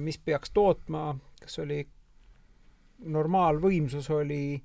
mis 0.03 0.19
peaks 0.19 0.51
tootma, 0.51 1.13
kas 1.39 1.61
oli 1.63 1.85
normaalvõimsus 3.05 4.09
oli 4.11 4.57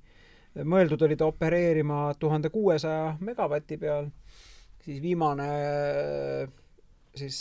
mõeldud 0.61 1.01
oli 1.07 1.17
ta 1.17 1.25
opereerima 1.25 2.13
tuhande 2.19 2.51
kuuesaja 2.53 3.15
megavati 3.25 3.77
peal, 3.81 4.09
siis 4.83 5.01
viimane 5.01 5.47
siis 7.15 7.39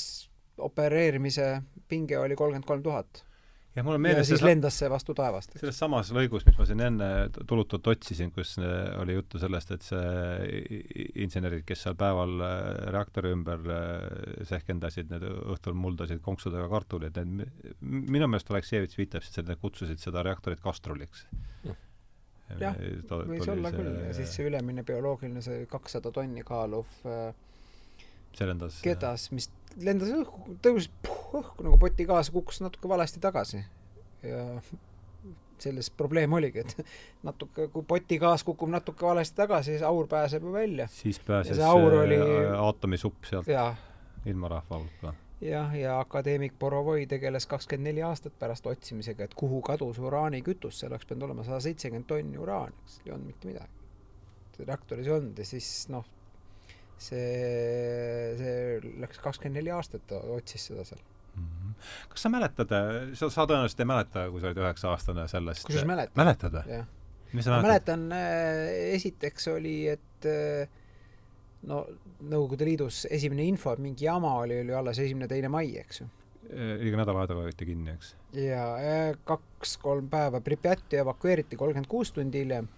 opereerimise 0.62 1.62
pinge 1.88 2.18
oli 2.18 2.36
kolmkümmend 2.36 2.68
kolm 2.68 2.82
tuhat. 2.82 3.24
Jah, 3.72 3.84
mul 3.86 3.96
on 3.96 4.02
meeles 4.04 4.26
ja 4.26 4.36
siis 4.36 4.42
lendas 4.44 4.76
see 4.76 4.88
vastu 4.92 5.14
taevast. 5.16 5.54
selles 5.56 5.78
samas 5.80 6.10
lõigus, 6.12 6.42
mis 6.44 6.58
ma 6.60 6.66
siin 6.68 6.82
enne 6.84 7.06
tulutult 7.48 7.86
otsisin, 7.88 8.28
kus 8.34 8.58
oli 8.60 9.14
juttu 9.16 9.40
sellest, 9.40 9.70
et 9.72 9.86
see 9.86 10.82
insenerid, 11.24 11.64
kes 11.64 11.86
seal 11.86 11.96
päeval 11.96 12.34
äh, 12.44 12.58
reaktori 12.92 13.32
ümber 13.32 13.64
äh, 13.72 13.94
sehkendasid, 14.50 15.08
need 15.14 15.24
õhtul 15.24 15.78
muldasid 15.78 16.20
konksudega 16.20 16.68
kartuleid, 16.68 17.16
need 17.16 17.80
minu 17.80 18.28
meelest 18.28 18.52
Aleksejevitš 18.52 19.00
viitab, 19.00 19.24
et 19.24 19.48
nad 19.48 19.64
kutsusid 19.64 20.04
seda 20.04 20.26
reaktorit 20.28 20.60
kastruliks. 20.60 21.24
Mm 21.64 21.80
jah, 22.60 22.76
võis 23.30 23.48
olla 23.48 23.72
see... 23.72 23.78
küll 23.78 23.96
ja 24.06 24.12
siis 24.16 24.36
see 24.36 24.46
ülemine 24.50 24.84
bioloogiline, 24.86 25.42
see 25.44 25.64
kakssada 25.70 26.12
tonni 26.14 26.44
kaaluv 26.46 26.86
äh, 27.08 27.32
see 28.36 28.48
lendas 28.48 28.78
kedas, 28.84 29.28
mis 29.34 29.48
lendas 29.80 30.12
õhku, 30.14 30.56
tõusis 30.64 30.90
õhku 31.32 31.66
nagu 31.66 31.78
poti 31.80 32.06
kaasa, 32.08 32.34
kukkus 32.34 32.60
natuke 32.64 32.90
valesti 32.90 33.22
tagasi. 33.22 33.62
ja 34.26 34.46
selles 35.62 35.90
probleem 35.94 36.32
oligi, 36.32 36.64
et 36.64 36.86
natuke, 37.28 37.68
kui 37.72 37.86
poti 37.86 38.18
gaas 38.22 38.44
kukub 38.46 38.70
natuke 38.72 39.06
valesti 39.06 39.38
tagasi, 39.38 39.76
siis 39.76 39.84
aur 39.86 40.08
pääseb 40.10 40.42
ju 40.42 40.52
välja. 40.52 40.88
siis 40.90 41.20
pääses 41.26 41.58
oli... 41.58 42.18
aatomisupp 42.56 43.28
sealt 43.30 43.50
ja. 43.50 43.74
ilma 44.26 44.50
rahva 44.56 44.82
hulka 44.82 45.14
jah, 45.42 45.74
ja 45.76 45.98
akadeemik 46.00 46.54
Borovoi 46.58 47.06
tegeles 47.10 47.46
kakskümmend 47.50 47.90
neli 47.90 48.02
aastat 48.06 48.34
pärast 48.38 48.66
otsimisega, 48.70 49.26
et 49.26 49.36
kuhu 49.38 49.60
kadus 49.66 49.98
uraanikütus, 50.02 50.78
seal 50.80 50.92
oleks 50.92 51.08
pidanud 51.08 51.30
olema 51.30 51.46
sada 51.46 51.60
seitsekümmend 51.64 52.08
tonni 52.10 52.38
uraani, 52.38 52.82
eks 52.84 53.00
ei 53.06 53.14
olnud 53.14 53.30
mitte 53.30 53.50
midagi. 53.50 53.78
reaktoris 54.62 55.06
ei 55.06 55.12
olnud 55.12 55.38
ja 55.38 55.44
siis 55.48 55.70
noh, 55.90 56.04
see, 57.02 57.24
see 58.38 58.92
läks 59.02 59.18
kakskümmend 59.22 59.58
neli 59.58 59.72
aastat, 59.74 60.14
otsis 60.36 60.68
seda 60.70 60.84
seal 60.86 61.00
mm. 61.00 61.46
-hmm. 61.46 61.72
kas 62.08 62.22
sa 62.22 62.28
mäletad, 62.28 62.74
sa, 63.14 63.30
sa 63.30 63.46
tõenäoliselt 63.46 63.82
ei 63.82 63.90
mäleta, 63.94 64.28
kui 64.30 64.40
sa 64.40 64.50
olid 64.50 64.62
üheksa-aastane 64.62 65.26
sellest 65.28 65.66
kusjuures 65.66 65.88
mäletan. 65.88 66.24
mäletad 66.24 66.60
või? 66.60 66.84
mis 67.32 67.44
sa 67.44 67.56
mäletad? 67.56 67.68
mäletan, 67.68 68.06
äh, 68.12 68.94
esiteks 69.00 69.48
oli, 69.56 69.76
et 69.88 70.30
äh, 70.30 70.68
no 71.62 71.82
Nõukogude 72.30 72.66
Liidus 72.66 73.04
esimene 73.10 73.46
info, 73.48 73.72
et 73.74 73.82
mingi 73.82 74.06
jama 74.06 74.36
oli, 74.42 74.60
oli 74.62 74.74
alles 74.76 75.00
esimene-teine 75.02 75.50
mai, 75.52 75.72
eks 75.80 76.02
ju. 76.02 76.10
iga 76.52 77.00
nädal 77.00 77.18
aega 77.22 77.38
võeti 77.38 77.66
kinni, 77.66 77.96
eks? 77.96 78.14
jaa, 78.36 78.76
kaks-kolm 79.28 80.08
päeva 80.12 80.42
Pripjati 80.44 81.00
evakueeriti 81.02 81.56
kolmkümmend 81.56 81.90
kuus 81.90 82.12
tundi 82.12 82.44
hiljem. 82.44 82.68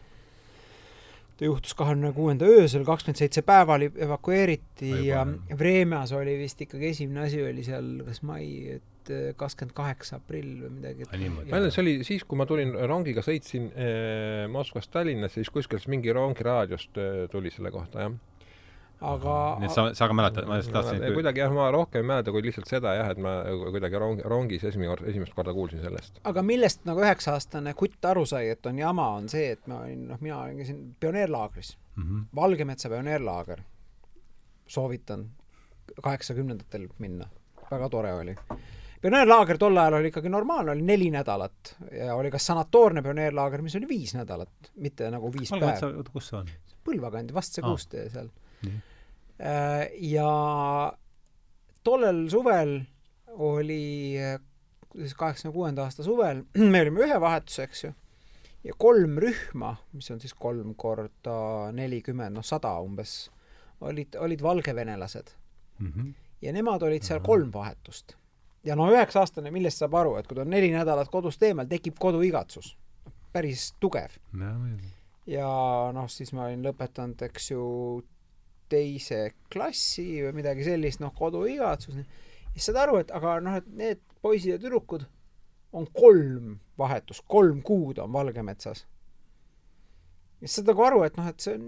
ta 1.37 1.49
juhtus 1.49 1.75
kahekümne 1.75 2.13
kuuenda 2.15 2.47
öösel, 2.47 2.85
kakskümmend 2.87 3.19
seitse 3.19 3.43
päeva 3.43 3.75
oli, 3.75 3.91
evakueeriti 4.07 4.93
Ai, 4.93 5.07
ja 5.09 5.27
Vremjas 5.59 6.13
oli 6.15 6.37
vist 6.39 6.61
ikkagi 6.61 6.93
esimene 6.93 7.27
asi 7.27 7.43
oli 7.43 7.65
seal 7.67 7.89
kas 8.07 8.23
mai, 8.23 8.47
et 8.77 9.11
äh, 9.11 9.33
kakskümmend 9.37 9.75
kaheksa 9.75 10.21
aprill 10.21 10.61
või 10.63 10.77
midagi. 10.77 11.09
see 11.71 11.83
oli 11.83 11.97
siis, 12.07 12.25
kui 12.25 12.39
ma 12.39 12.47
tulin 12.47 12.77
rongiga, 12.87 13.25
sõitsin 13.27 13.73
eh, 13.75 14.45
Moskvast 14.49 14.93
Tallinnasse, 14.95 15.43
siis 15.43 15.51
kuskilt 15.51 15.91
mingi 15.91 16.15
rongiraadiost 16.15 17.03
eh, 17.03 17.27
tuli 17.33 17.53
selle 17.55 17.75
kohta, 17.75 18.07
jah 18.07 18.15
aga 19.01 19.35
nii 19.61 19.69
et 19.69 19.75
sa, 19.75 19.85
sa 19.97 20.09
ka 20.11 20.17
mäletad, 20.17 20.47
ma 20.49 20.59
just 20.61 20.73
tahtsin 20.75 21.01
kui... 21.03 21.15
kuidagi 21.19 21.43
jah, 21.43 21.53
ma 21.55 21.69
rohkem 21.75 22.05
ei 22.05 22.09
mäleta 22.13 22.35
kui 22.35 22.45
lihtsalt 22.47 22.71
seda 22.71 22.95
jah, 22.99 23.11
et 23.15 23.21
ma 23.23 23.35
kuidagi 23.75 24.01
rong, 24.01 24.23
rongis 24.31 24.65
esimene 24.71 24.93
kord, 24.93 25.09
esimest 25.11 25.35
korda 25.37 25.55
kuulsin 25.57 25.83
sellest. 25.85 26.21
aga 26.31 26.45
millest 26.47 26.85
nagu 26.89 27.05
üheksa-aastane 27.05 27.75
kutt 27.79 28.11
aru 28.11 28.25
sai, 28.29 28.49
et 28.55 28.67
on 28.71 28.79
jama, 28.79 29.09
on 29.21 29.29
see, 29.33 29.51
et 29.57 29.67
ma 29.71 29.83
olin, 29.85 30.07
noh, 30.13 30.21
mina 30.25 30.41
olin 30.45 30.67
siin 30.67 30.85
pioneerlaagris 31.01 31.77
mm. 31.97 32.03
-hmm. 32.03 32.27
Valgemetsa 32.35 32.89
pioneerlaager. 32.89 33.63
soovitan 34.67 35.27
kaheksakümnendatel 36.03 36.89
minna, 36.99 37.29
väga 37.71 37.89
tore 37.89 38.15
oli 38.15 38.37
pioneerlaager 39.05 39.59
tol 39.61 39.77
ajal 39.77 39.99
oli 39.99 40.09
ikkagi 40.09 40.31
normaalne, 40.33 40.73
oli 40.73 40.83
neli 40.83 41.11
nädalat 41.13 41.75
ja 41.93 42.15
oli 42.17 42.31
ka 42.33 42.39
sanatoorne 42.41 43.03
pioneerlaager, 43.05 43.63
mis 43.63 43.77
oli 43.77 43.89
viis 43.89 44.15
nädalat, 44.17 44.71
mitte 44.81 45.11
nagu 45.13 45.33
viis 45.33 45.53
Valgemetsa, 45.53 45.91
päeva. 45.91 46.13
kus 46.13 46.31
see 46.31 46.39
on? 46.39 46.49
Põlva 46.85 47.11
kandi, 47.13 47.37
vast 47.37 47.57
see 47.57 47.65
kuustee 47.65 48.09
seal. 48.13 48.31
Äh, 48.71 49.89
ja 50.13 50.31
tollel 51.85 52.29
suvel 52.31 52.81
oli, 53.27 54.17
siis 54.95 55.15
kaheksakümne 55.15 55.55
kuuenda 55.55 55.83
aasta 55.83 56.07
suvel, 56.07 56.45
me 56.73 56.81
olime 56.81 57.07
ühe 57.07 57.21
vahetuse, 57.21 57.67
eks 57.69 57.85
ju, 57.85 57.93
ja 58.65 58.75
kolm 58.79 59.19
rühma, 59.23 59.75
mis 59.93 60.11
on 60.15 60.21
siis 60.23 60.35
kolm 60.39 60.75
korda 60.79 61.39
nelikümmend, 61.77 62.39
noh, 62.39 62.47
sada 62.47 62.77
umbes, 62.85 63.17
olid, 63.85 64.17
olid 64.21 64.43
valgevenelased 64.43 65.35
mm. 65.79 65.93
-hmm. 65.93 66.13
ja 66.43 66.53
nemad 66.53 66.83
olid 66.83 67.03
seal 67.03 67.21
kolm 67.21 67.53
vahetust. 67.53 68.17
ja 68.65 68.77
no 68.77 68.89
üheksa-aastane, 68.91 69.51
millest 69.51 69.83
saab 69.83 69.95
aru, 69.95 70.17
et 70.17 70.27
kui 70.27 70.35
ta 70.35 70.43
on 70.43 70.51
neli 70.51 70.71
nädalat 70.73 71.11
kodust 71.11 71.43
eemal, 71.43 71.67
tekib 71.67 71.99
koduigatsus. 71.99 72.77
päris 73.33 73.75
tugev. 73.81 74.11
ja 75.27 75.49
noh, 75.93 76.09
siis 76.09 76.33
ma 76.33 76.47
olin 76.47 76.65
lõpetanud, 76.65 77.23
eks 77.23 77.51
ju, 77.51 78.05
teise 78.73 79.35
klassi 79.53 80.23
või 80.25 80.39
midagi 80.41 80.65
sellist, 80.67 81.03
noh, 81.03 81.13
koduigatsus, 81.17 81.99
siis 82.55 82.69
saad 82.69 82.81
aru, 82.85 83.01
et 83.03 83.13
aga 83.15 83.39
noh, 83.45 83.59
et 83.61 83.69
need 83.77 84.03
poisid 84.25 84.55
ja 84.55 84.59
tüdrukud 84.63 85.05
on 85.75 85.87
kolm 85.93 86.59
vahetust, 86.79 87.25
kolm 87.29 87.63
kuud 87.67 87.99
on 88.03 88.13
Valgemetsas. 88.13 88.85
ja 90.41 90.51
saad 90.51 90.69
nagu 90.71 90.85
aru, 90.85 91.03
et 91.07 91.19
noh, 91.19 91.29
et 91.31 91.45
see 91.45 91.57
on 91.57 91.67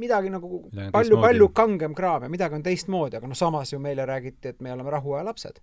midagi 0.00 0.30
nagu 0.32 0.62
palju-palju 0.94 1.50
kangem 1.56 1.96
kraam 1.96 2.26
ja 2.26 2.30
midagi 2.32 2.58
on 2.58 2.64
teistmoodi, 2.66 3.18
aga 3.18 3.30
noh, 3.30 3.38
samas 3.38 3.72
ju 3.72 3.80
meile 3.82 4.06
räägiti, 4.08 4.52
et 4.52 4.60
me 4.64 4.72
oleme 4.74 4.94
rahuaja 4.94 5.24
lapsed. 5.28 5.60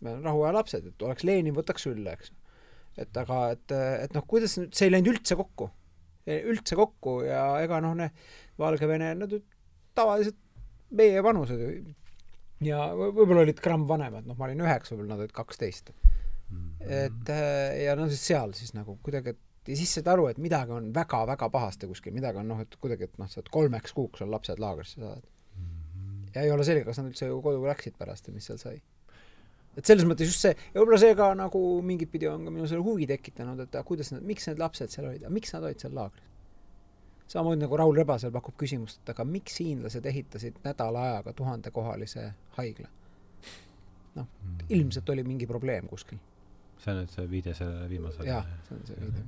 me 0.00 0.10
oleme 0.10 0.26
rahuaja 0.26 0.56
lapsed, 0.58 0.88
et 0.90 1.06
oleks 1.06 1.24
Lenin, 1.24 1.54
võtaks 1.56 1.86
sülle, 1.88 2.16
eks. 2.16 2.32
et 2.98 3.22
aga, 3.24 3.44
et, 3.56 3.76
et 4.06 4.14
noh, 4.16 4.26
kuidas 4.28 4.58
nüüd, 4.58 4.74
see 4.76 4.90
ei 4.90 4.96
läinud 4.96 5.14
üldse 5.14 5.38
kokku. 5.38 5.70
üldse 6.26 6.78
kokku 6.78 7.22
ja 7.26 7.44
ega 7.62 7.80
noh, 7.82 7.98
Valgevene, 8.58 9.14
nad 9.18 9.32
tavaliselt 9.94 10.38
meie 10.96 11.22
vanused 11.24 11.60
ja 12.62 12.82
võib-olla 12.96 13.44
olid 13.46 13.60
gramm 13.62 13.86
vanemad, 13.88 14.26
noh, 14.28 14.38
ma 14.38 14.48
olin 14.48 14.62
üheksa, 14.64 14.94
võib-olla 14.94 15.16
nad 15.16 15.24
olid 15.24 15.34
kaksteist 15.36 15.92
mm. 15.92 16.58
-hmm. 16.58 16.92
et 16.98 17.32
äh, 17.34 17.82
ja 17.86 17.96
no 17.98 18.08
siis 18.10 18.24
seal 18.32 18.54
siis 18.58 18.74
nagu 18.76 18.98
kuidagi, 19.02 19.34
et 19.34 19.72
ja 19.72 19.78
siis 19.78 19.94
saad 19.96 20.10
aru, 20.14 20.28
et 20.30 20.40
midagi 20.42 20.74
on 20.74 20.90
väga-väga 20.94 21.48
pahasti 21.50 21.90
kuskil, 21.90 22.14
midagi 22.14 22.40
on 22.42 22.48
noh, 22.50 22.62
et 22.62 22.76
kuidagi, 22.80 23.08
et 23.10 23.20
noh, 23.22 23.30
sa 23.30 23.40
oled 23.40 23.52
kolmeks 23.58 23.94
kuuks 23.96 24.24
on 24.24 24.32
lapsed 24.32 24.62
laagrisse 24.62 25.00
saadud 25.00 25.28
mm. 25.28 25.68
-hmm. 25.68 26.24
ja 26.34 26.42
ei 26.42 26.50
ole 26.50 26.64
selge, 26.64 26.84
kas 26.88 26.98
nad 26.98 27.12
üldse 27.12 27.30
ju 27.30 27.42
koju 27.42 27.62
läksid 27.66 27.98
pärast 27.98 28.28
ja 28.28 28.34
mis 28.34 28.46
seal 28.50 28.58
sai. 28.58 28.82
et 29.76 29.86
selles 29.86 30.04
mõttes 30.04 30.28
just 30.28 30.44
see, 30.44 30.52
ja 30.74 30.80
võib-olla 30.80 30.98
see 31.00 31.14
ka 31.14 31.34
nagu 31.34 31.62
mingit 31.82 32.10
pidi 32.12 32.28
on 32.28 32.44
ka 32.44 32.50
minu 32.50 32.66
selle 32.66 32.84
huvi 32.84 33.06
tekitanud, 33.06 33.60
et 33.60 33.84
kuidas 33.84 34.12
need, 34.12 34.22
miks 34.22 34.46
need 34.46 34.58
lapsed 34.58 34.90
seal 34.90 35.08
olid, 35.08 35.24
miks 35.30 35.54
nad 35.54 35.64
olid 35.64 35.80
seal 35.80 35.94
laagris 35.96 36.31
samamoodi 37.32 37.64
nagu 37.64 37.78
Raul 37.80 37.96
Rebasel 37.96 38.32
pakub 38.34 38.56
küsimust, 38.60 39.00
et 39.02 39.14
aga 39.14 39.24
miks 39.28 39.56
hiinlased 39.62 40.06
ehitasid 40.08 40.60
nädala 40.66 41.06
ajaga 41.08 41.32
tuhandekohalise 41.38 42.28
haigla? 42.58 42.90
noh 44.12 44.26
mm., 44.28 44.68
ilmselt 44.76 45.08
oli 45.14 45.24
mingi 45.24 45.48
probleem 45.48 45.88
kuskil. 45.88 46.18
see 46.78 46.92
on 46.92 47.02
nüüd 47.02 47.12
see 47.14 47.28
viide 47.30 47.54
sellele 47.56 47.88
viimasele? 47.88 48.28
jah, 48.28 48.48
see 48.68 48.76
on 48.76 48.82
see 48.90 48.98
viide. 49.00 49.22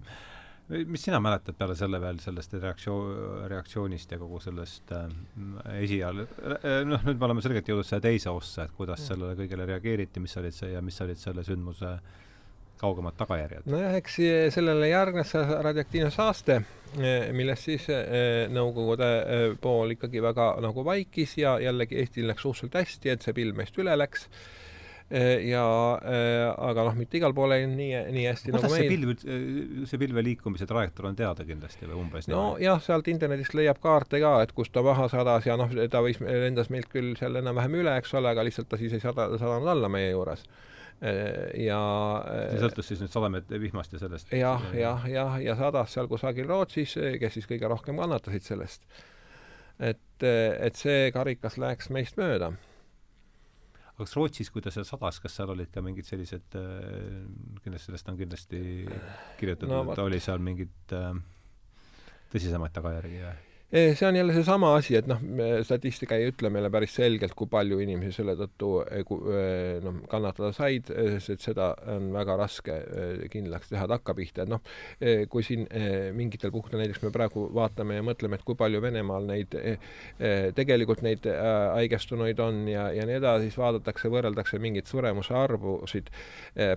mis 0.92 1.06
sina 1.06 1.20
mäletad 1.24 1.56
peale 1.56 1.76
selle 1.76 2.00
veel 2.00 2.20
sellest 2.20 2.58
reaktsioon, 2.60 3.46
reaktsioonist 3.52 4.12
ja 4.12 4.18
kogu 4.20 4.40
sellest 4.44 4.92
äh, 4.96 5.16
esial-, 5.78 6.26
noh, 6.90 7.08
nüüd 7.08 7.16
me 7.16 7.30
oleme 7.30 7.44
selgelt 7.44 7.68
jõudnud 7.72 7.88
selle 7.88 8.04
teise 8.04 8.32
ossa, 8.32 8.68
et 8.68 8.76
kuidas 8.76 9.00
ja. 9.04 9.12
sellele 9.12 9.38
kõigele 9.40 9.68
reageeriti, 9.72 10.20
mis 10.24 10.36
olid 10.40 10.56
see 10.56 10.72
ja 10.74 10.84
mis 10.84 11.00
olid 11.04 11.20
selle 11.20 11.44
sündmuse 11.46 11.96
äh, 11.96 12.22
kaugemad 12.84 13.16
tagajärjed. 13.18 13.68
nojah, 13.70 13.94
eks 14.00 14.18
sellele 14.54 14.90
järgnes 14.90 15.34
radioaktiivne 15.66 16.10
saaste, 16.14 16.60
eh, 16.98 17.30
millest 17.36 17.70
siis 17.70 17.88
eh, 17.92 18.50
Nõukogude 18.52 19.12
eh, 19.22 19.46
pool 19.60 19.96
ikkagi 19.96 20.22
väga 20.24 20.54
nagu 20.64 20.84
vaikis 20.86 21.38
ja 21.40 21.56
jällegi 21.62 22.02
Eestil 22.02 22.28
läks 22.30 22.44
suhteliselt 22.44 22.82
hästi, 22.82 23.14
et 23.14 23.24
see 23.24 23.36
pilv 23.36 23.56
meist 23.58 23.80
üle 23.80 23.96
läks 23.98 24.28
ja 25.14 25.62
aga 26.64 26.84
noh, 26.86 26.94
mitte 26.96 27.18
igal 27.18 27.34
pool 27.36 27.52
ei 27.52 27.66
nii, 27.68 27.90
nii 28.10 28.22
hästi 28.24 28.54
kuidas 28.54 28.64
nagu 28.64 28.72
meil. 28.72 28.86
see 28.86 28.94
pilv, 28.94 29.82
see 29.90 30.00
pilve 30.00 30.22
liikumise 30.24 30.66
trajektoor 30.66 31.10
on 31.10 31.18
teada 31.18 31.44
kindlasti 31.44 31.84
või 31.84 31.98
umbes 32.00 32.26
nojah, 32.32 32.80
sealt 32.82 33.10
internetist 33.12 33.54
leiab 33.54 33.82
kaarte 33.84 34.18
ka, 34.24 34.32
et 34.42 34.54
kust 34.56 34.72
ta 34.74 34.82
maha 34.82 35.04
sadas 35.12 35.44
ja 35.46 35.58
noh, 35.60 35.70
ta 35.92 36.00
võis, 36.02 36.22
lendas 36.24 36.72
meilt 36.72 36.88
küll 36.90 37.12
seal 37.20 37.36
enam-vähem 37.42 37.76
üle, 37.84 37.98
eks 38.00 38.16
ole, 38.16 38.32
aga 38.32 38.46
lihtsalt 38.48 38.72
ta 38.72 38.80
siis 38.80 38.96
ei 38.96 39.04
sada, 39.04 39.28
sadanud 39.36 39.74
alla 39.76 39.92
meie 39.92 40.08
juures 40.08 40.48
Äh, 40.48 40.73
ja 41.02 41.80
see 42.24 42.60
sõltus 42.62 42.90
siis 42.90 43.02
nüüd 43.02 43.12
sademete 43.12 43.58
vihmast 43.60 43.92
ja 43.92 44.00
sellest? 44.02 44.30
jah, 44.36 44.62
jah, 44.76 45.08
jah, 45.10 45.34
ja 45.42 45.56
sadas 45.58 45.94
seal 45.96 46.08
kusagil 46.10 46.48
Rootsis, 46.48 46.94
kes 47.20 47.36
siis 47.38 47.48
kõige 47.50 47.68
rohkem 47.70 47.98
kannatasid 48.00 48.46
sellest. 48.46 48.86
et, 49.78 50.22
et 50.24 50.78
see 50.78 51.10
karikas 51.14 51.58
läks 51.60 51.90
meist 51.94 52.16
mööda. 52.20 52.52
aga 53.84 53.98
kas 54.00 54.16
Rootsis, 54.16 54.52
kui 54.54 54.64
ta 54.64 54.72
seal 54.74 54.86
sadas, 54.88 55.20
kas 55.20 55.36
seal 55.36 55.52
olid 55.54 55.72
ka 55.74 55.82
mingid 55.84 56.08
sellised, 56.08 56.58
äh, 56.60 57.24
kindlasti 57.64 57.90
sellest 57.90 58.12
on 58.12 58.20
kindlasti 58.20 58.60
kirjutatud 59.40 59.74
no,, 59.74 59.82
et 59.92 60.04
oli 60.06 60.22
seal 60.22 60.40
mingid 60.42 60.94
äh, 60.96 61.10
tõsisemaid 62.32 62.74
tagajärgi 62.78 63.26
või? 63.26 63.53
Eh, 63.74 63.96
see 63.96 64.06
on 64.08 64.16
jälle 64.16 64.32
seesama 64.32 64.74
asi, 64.76 64.94
et 64.94 65.06
noh, 65.10 65.18
statistika 65.66 66.14
ei 66.14 66.28
ütle 66.30 66.46
meile 66.54 66.68
päris 66.70 66.92
selgelt, 66.94 67.32
kui 67.34 67.48
palju 67.50 67.80
inimesi 67.82 68.12
selle 68.14 68.36
tõttu 68.38 68.68
eh, 68.84 69.00
eh, 69.02 69.80
noh, 69.82 69.96
kannatada 70.06 70.52
said, 70.54 70.92
sest 71.16 71.32
et 71.34 71.42
seda 71.42 71.72
on 71.90 72.06
väga 72.14 72.36
raske 72.38 72.76
kindlaks 73.32 73.72
teha 73.72 73.88
takkapihta, 73.90 74.44
et 74.44 74.52
noh, 74.52 74.62
kui 75.32 75.42
siin 75.42 75.66
mingitel 76.14 76.52
puhkudel 76.54 76.84
näiteks 76.84 77.02
me 77.02 77.10
praegu 77.16 77.48
vaatame 77.56 77.96
ja 77.98 78.04
mõtleme, 78.06 78.38
et 78.38 78.44
kui 78.46 78.54
palju 78.60 78.78
Venemaal 78.84 79.26
neid, 79.26 79.58
tegelikult 80.54 81.02
neid 81.02 81.26
haigestunuid 81.26 82.44
on 82.46 82.62
ja, 82.70 82.86
ja 82.94 83.08
nii 83.10 83.18
edasi, 83.18 83.50
siis 83.50 83.58
vaadatakse, 83.58 84.12
võrreldakse 84.14 84.62
mingeid 84.62 84.86
suremuse 84.86 85.34
arvusid 85.34 86.14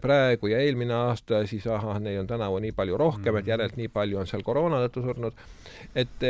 praegu 0.01 0.49
ja 0.49 0.65
eelmine 0.65 0.97
aasta, 0.97 1.45
siis 1.45 1.69
ahah, 1.69 2.01
neid 2.01 2.23
on 2.23 2.33
tänavu 2.33 2.57
nii 2.65 2.73
palju 2.73 2.97
rohkem, 2.97 3.37
et 3.37 3.53
järelikult 3.53 3.83
nii 3.83 3.93
palju 4.01 4.23
on 4.23 4.33
seal 4.33 4.45
koroona 4.47 4.81
tõttu 4.87 5.05
surnud, 5.05 5.47
et 5.93 6.29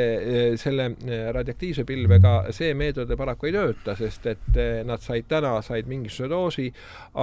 selle 0.61 0.89
eh, 1.05 1.27
radioaktiivse 1.33 1.85
pilvega 1.87 2.33
see 2.55 2.73
meetod 2.77 3.11
paraku 3.19 3.49
ei 3.49 3.55
tööta, 3.55 3.95
sest 3.99 4.27
et 4.31 4.59
eh, 4.59 4.81
nad 4.87 5.03
said 5.03 5.27
täna, 5.29 5.55
said 5.65 5.89
mingisuguse 5.89 6.29
doosi, 6.31 6.67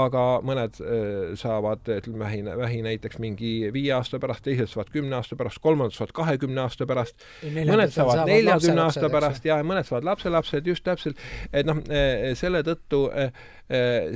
aga 0.05 0.25
mõned 0.47 0.81
eh, 0.83 1.33
saavad, 1.41 1.89
ütleme, 1.99 2.21
vähi, 2.25 2.43
vähi 2.65 2.83
näiteks 2.87 3.21
mingi 3.23 3.55
viie 3.75 3.95
aasta 3.97 4.21
pärast, 4.23 4.45
teised 4.47 4.73
saavad 4.73 4.93
kümne 4.95 5.19
aasta 5.19 5.39
pärast, 5.41 5.63
kolmandad 5.65 5.97
saavad 5.97 6.15
kahekümne 6.21 6.65
aasta 6.65 6.89
pärast, 6.91 7.27
mõned 7.45 7.95
saavad 7.95 8.25
neljakümne 8.31 8.87
aasta 8.87 9.11
pärast 9.13 9.49
ja 9.49 9.59
mõned 9.67 9.89
saavad 9.89 10.09
lapselapsed, 10.13 10.71
just 10.71 10.87
täpselt, 10.87 11.21
et 11.53 11.67
noh, 11.69 11.83
selle 12.39 12.63
tõttu 12.67 13.07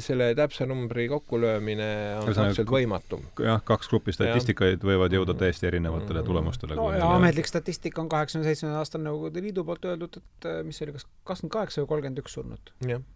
selle 0.05 0.27
täpse 0.37 0.67
numbri 0.69 1.07
kokkulöömine 1.09 1.89
on 2.19 2.27
absoluutselt 2.29 2.69
võimatu. 2.69 3.21
jah, 3.41 3.63
kaks 3.65 3.89
gruppi 3.89 4.13
statistikaid 4.13 4.85
võivad 4.85 5.15
jõuda 5.17 5.33
täiesti 5.41 5.71
erinevatele 5.71 6.23
tulemustele. 6.27 6.77
no 6.77 6.91
ja 6.93 7.09
ametlik 7.15 7.49
statistika 7.49 8.03
on 8.05 8.11
kaheksakümne 8.13 8.45
seitsmenda 8.51 8.83
aastal 8.83 9.01
Nõukogude 9.07 9.41
Liidu 9.43 9.65
poolt 9.65 9.89
öeldud, 9.89 10.21
et 10.21 10.49
äh, 10.51 10.61
mis 10.67 10.77
see 10.77 10.85
oli, 10.89 10.99
kas 10.99 11.09
kakskümmend 11.25 11.55
kaheksa 11.57 11.81
või 11.81 11.93
kolmkümmend 11.95 12.25
üks 12.25 12.37
surnut? 12.37 12.75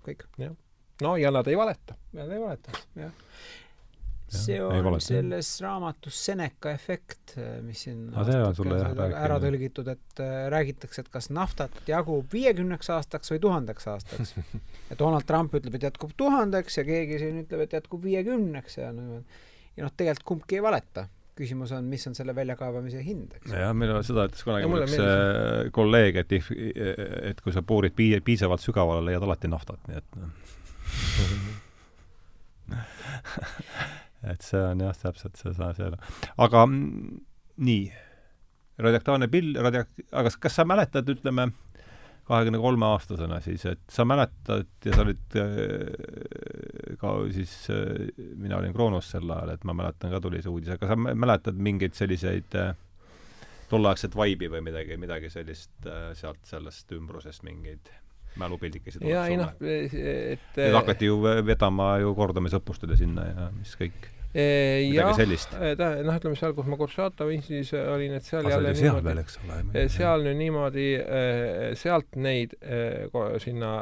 kõik. 0.08 0.24
no 1.04 1.16
ja 1.20 1.34
nad 1.34 1.52
ei 1.52 1.58
valeta. 1.58 1.98
Nad 2.16 2.32
ei 2.32 2.40
valeta, 2.40 2.80
jah 2.96 3.12
see 4.32 4.58
on 4.62 4.98
selles 5.02 5.50
raamatus 5.62 6.18
Seneca 6.26 6.72
efekt, 6.72 7.34
mis 7.64 7.84
siin 7.86 8.08
no, 8.10 8.24
ära, 8.24 9.08
ära 9.20 9.38
tõlgitud, 9.42 9.88
et 9.92 10.22
äh, 10.22 10.34
räägitakse, 10.52 11.04
et 11.04 11.10
kas 11.12 11.30
naftat 11.34 11.74
jagub 11.88 12.32
viiekümneks 12.32 12.92
aastaks 12.96 13.32
või 13.34 13.40
tuhandeks 13.44 13.88
aastaks. 13.92 14.34
ja 14.90 14.98
Donald 14.98 15.28
Trump 15.28 15.54
ütleb, 15.58 15.78
et 15.78 15.88
jätkub 15.90 16.14
tuhandeks 16.18 16.80
ja 16.80 16.86
keegi 16.88 17.22
siin 17.22 17.42
ütleb, 17.44 17.66
et 17.66 17.74
jätkub 17.78 18.04
viiekümneks 18.04 18.78
ja 18.80 18.92
niimoodi. 18.96 19.42
ja 19.76 19.86
noh, 19.86 19.92
tegelikult 19.96 20.28
kumbki 20.34 20.60
ei 20.60 20.64
valeta 20.64 21.08
küsimus 21.38 21.70
on, 21.72 21.86
mis 21.88 22.04
on 22.06 22.14
selle 22.14 22.34
väljakaevamise 22.36 23.00
hind, 23.04 23.32
eks. 23.38 23.54
jah, 23.56 23.72
meil 23.76 23.94
on 23.94 24.04
seda 24.04 24.26
ütles 24.28 24.44
kunagi 24.44 24.68
mul 24.68 24.84
üks 24.84 24.98
äh, 25.00 25.70
kolleeg, 25.72 26.18
et 26.20 26.34
if, 26.36 26.50
et 26.52 27.40
kui 27.40 27.54
sa 27.54 27.64
puurid 27.64 27.96
pii-, 27.96 28.20
piisavalt 28.24 28.60
sügavale, 28.64 29.06
leiad 29.08 29.24
alati 29.24 29.48
naftat, 29.50 29.80
nii 29.88 30.00
et 30.02 30.20
noh 30.20 30.30
et 34.30 34.44
see 34.46 34.62
on 34.62 34.82
jah, 34.84 34.96
täpselt 35.02 35.38
see, 35.40 35.52
see, 35.56 35.72
see 35.78 35.90
aga 36.46 36.64
nii, 36.70 37.82
radioaktiivne 38.82 39.28
pill, 39.32 39.56
radio-, 39.62 39.86
aga 40.12 40.32
kas 40.40 40.58
sa 40.58 40.66
mäletad, 40.68 41.08
ütleme, 41.10 41.50
kahekümne 42.28 42.60
kolme 42.62 42.86
aastasena 42.86 43.40
siis, 43.42 43.64
et 43.66 43.82
sa 43.90 44.04
mäletad 44.06 44.86
ja 44.86 44.94
sa 44.94 45.02
olid 45.02 45.36
äh, 45.40 46.94
ka 47.00 47.16
siis, 47.34 47.54
äh, 47.74 48.12
mina 48.38 48.60
olin 48.60 48.74
Kroonos 48.76 49.10
sel 49.10 49.26
ajal, 49.26 49.56
et 49.56 49.66
ma 49.68 49.74
mäletan 49.76 50.14
ka 50.14 50.22
tuli 50.22 50.42
see 50.42 50.52
uudis, 50.52 50.72
aga 50.76 50.92
sa 50.92 50.98
mäletad 50.98 51.58
mingeid 51.58 51.98
selliseid 51.98 52.58
äh, 52.58 52.72
tolleaegset 53.72 54.14
vaibi 54.16 54.50
või 54.52 54.62
midagi, 54.68 54.98
midagi 55.00 55.32
sellist 55.32 55.88
sealt 56.18 56.42
sellest 56.44 56.92
ümbrusest, 56.92 57.42
mingeid 57.46 57.88
mälupildikesi 58.40 59.02
jaa, 59.08 59.26
ei 59.28 59.36
noh, 59.40 59.52
et 59.60 60.56
nüüd 60.56 60.78
hakati 60.80 61.10
ju 61.10 61.20
vedama 61.22 61.94
ju 62.02 62.16
kordamisõppustele 62.18 62.96
sinna 62.98 63.28
ja 63.28 63.52
mis 63.56 63.76
kõik. 63.78 64.10
Jah, 64.32 65.12
ta 65.76 65.88
noh, 66.00 66.14
ütleme 66.16 66.38
seal, 66.40 66.54
kus 66.56 66.64
ma 66.64 66.78
Kuršatovi 66.80 67.34
instituudis 67.36 67.74
olin, 67.76 68.14
et 68.16 68.24
seal 68.24 68.46
Asa 68.48 68.54
jälle 68.54 68.70
seal 68.78 68.94
niimoodi, 69.02 69.74
ole. 69.76 69.82
seal 69.92 70.24
nüüd 70.24 70.38
niimoodi, 70.38 70.84
sealt 71.76 72.16
neid 72.16 72.54
sinna 73.44 73.72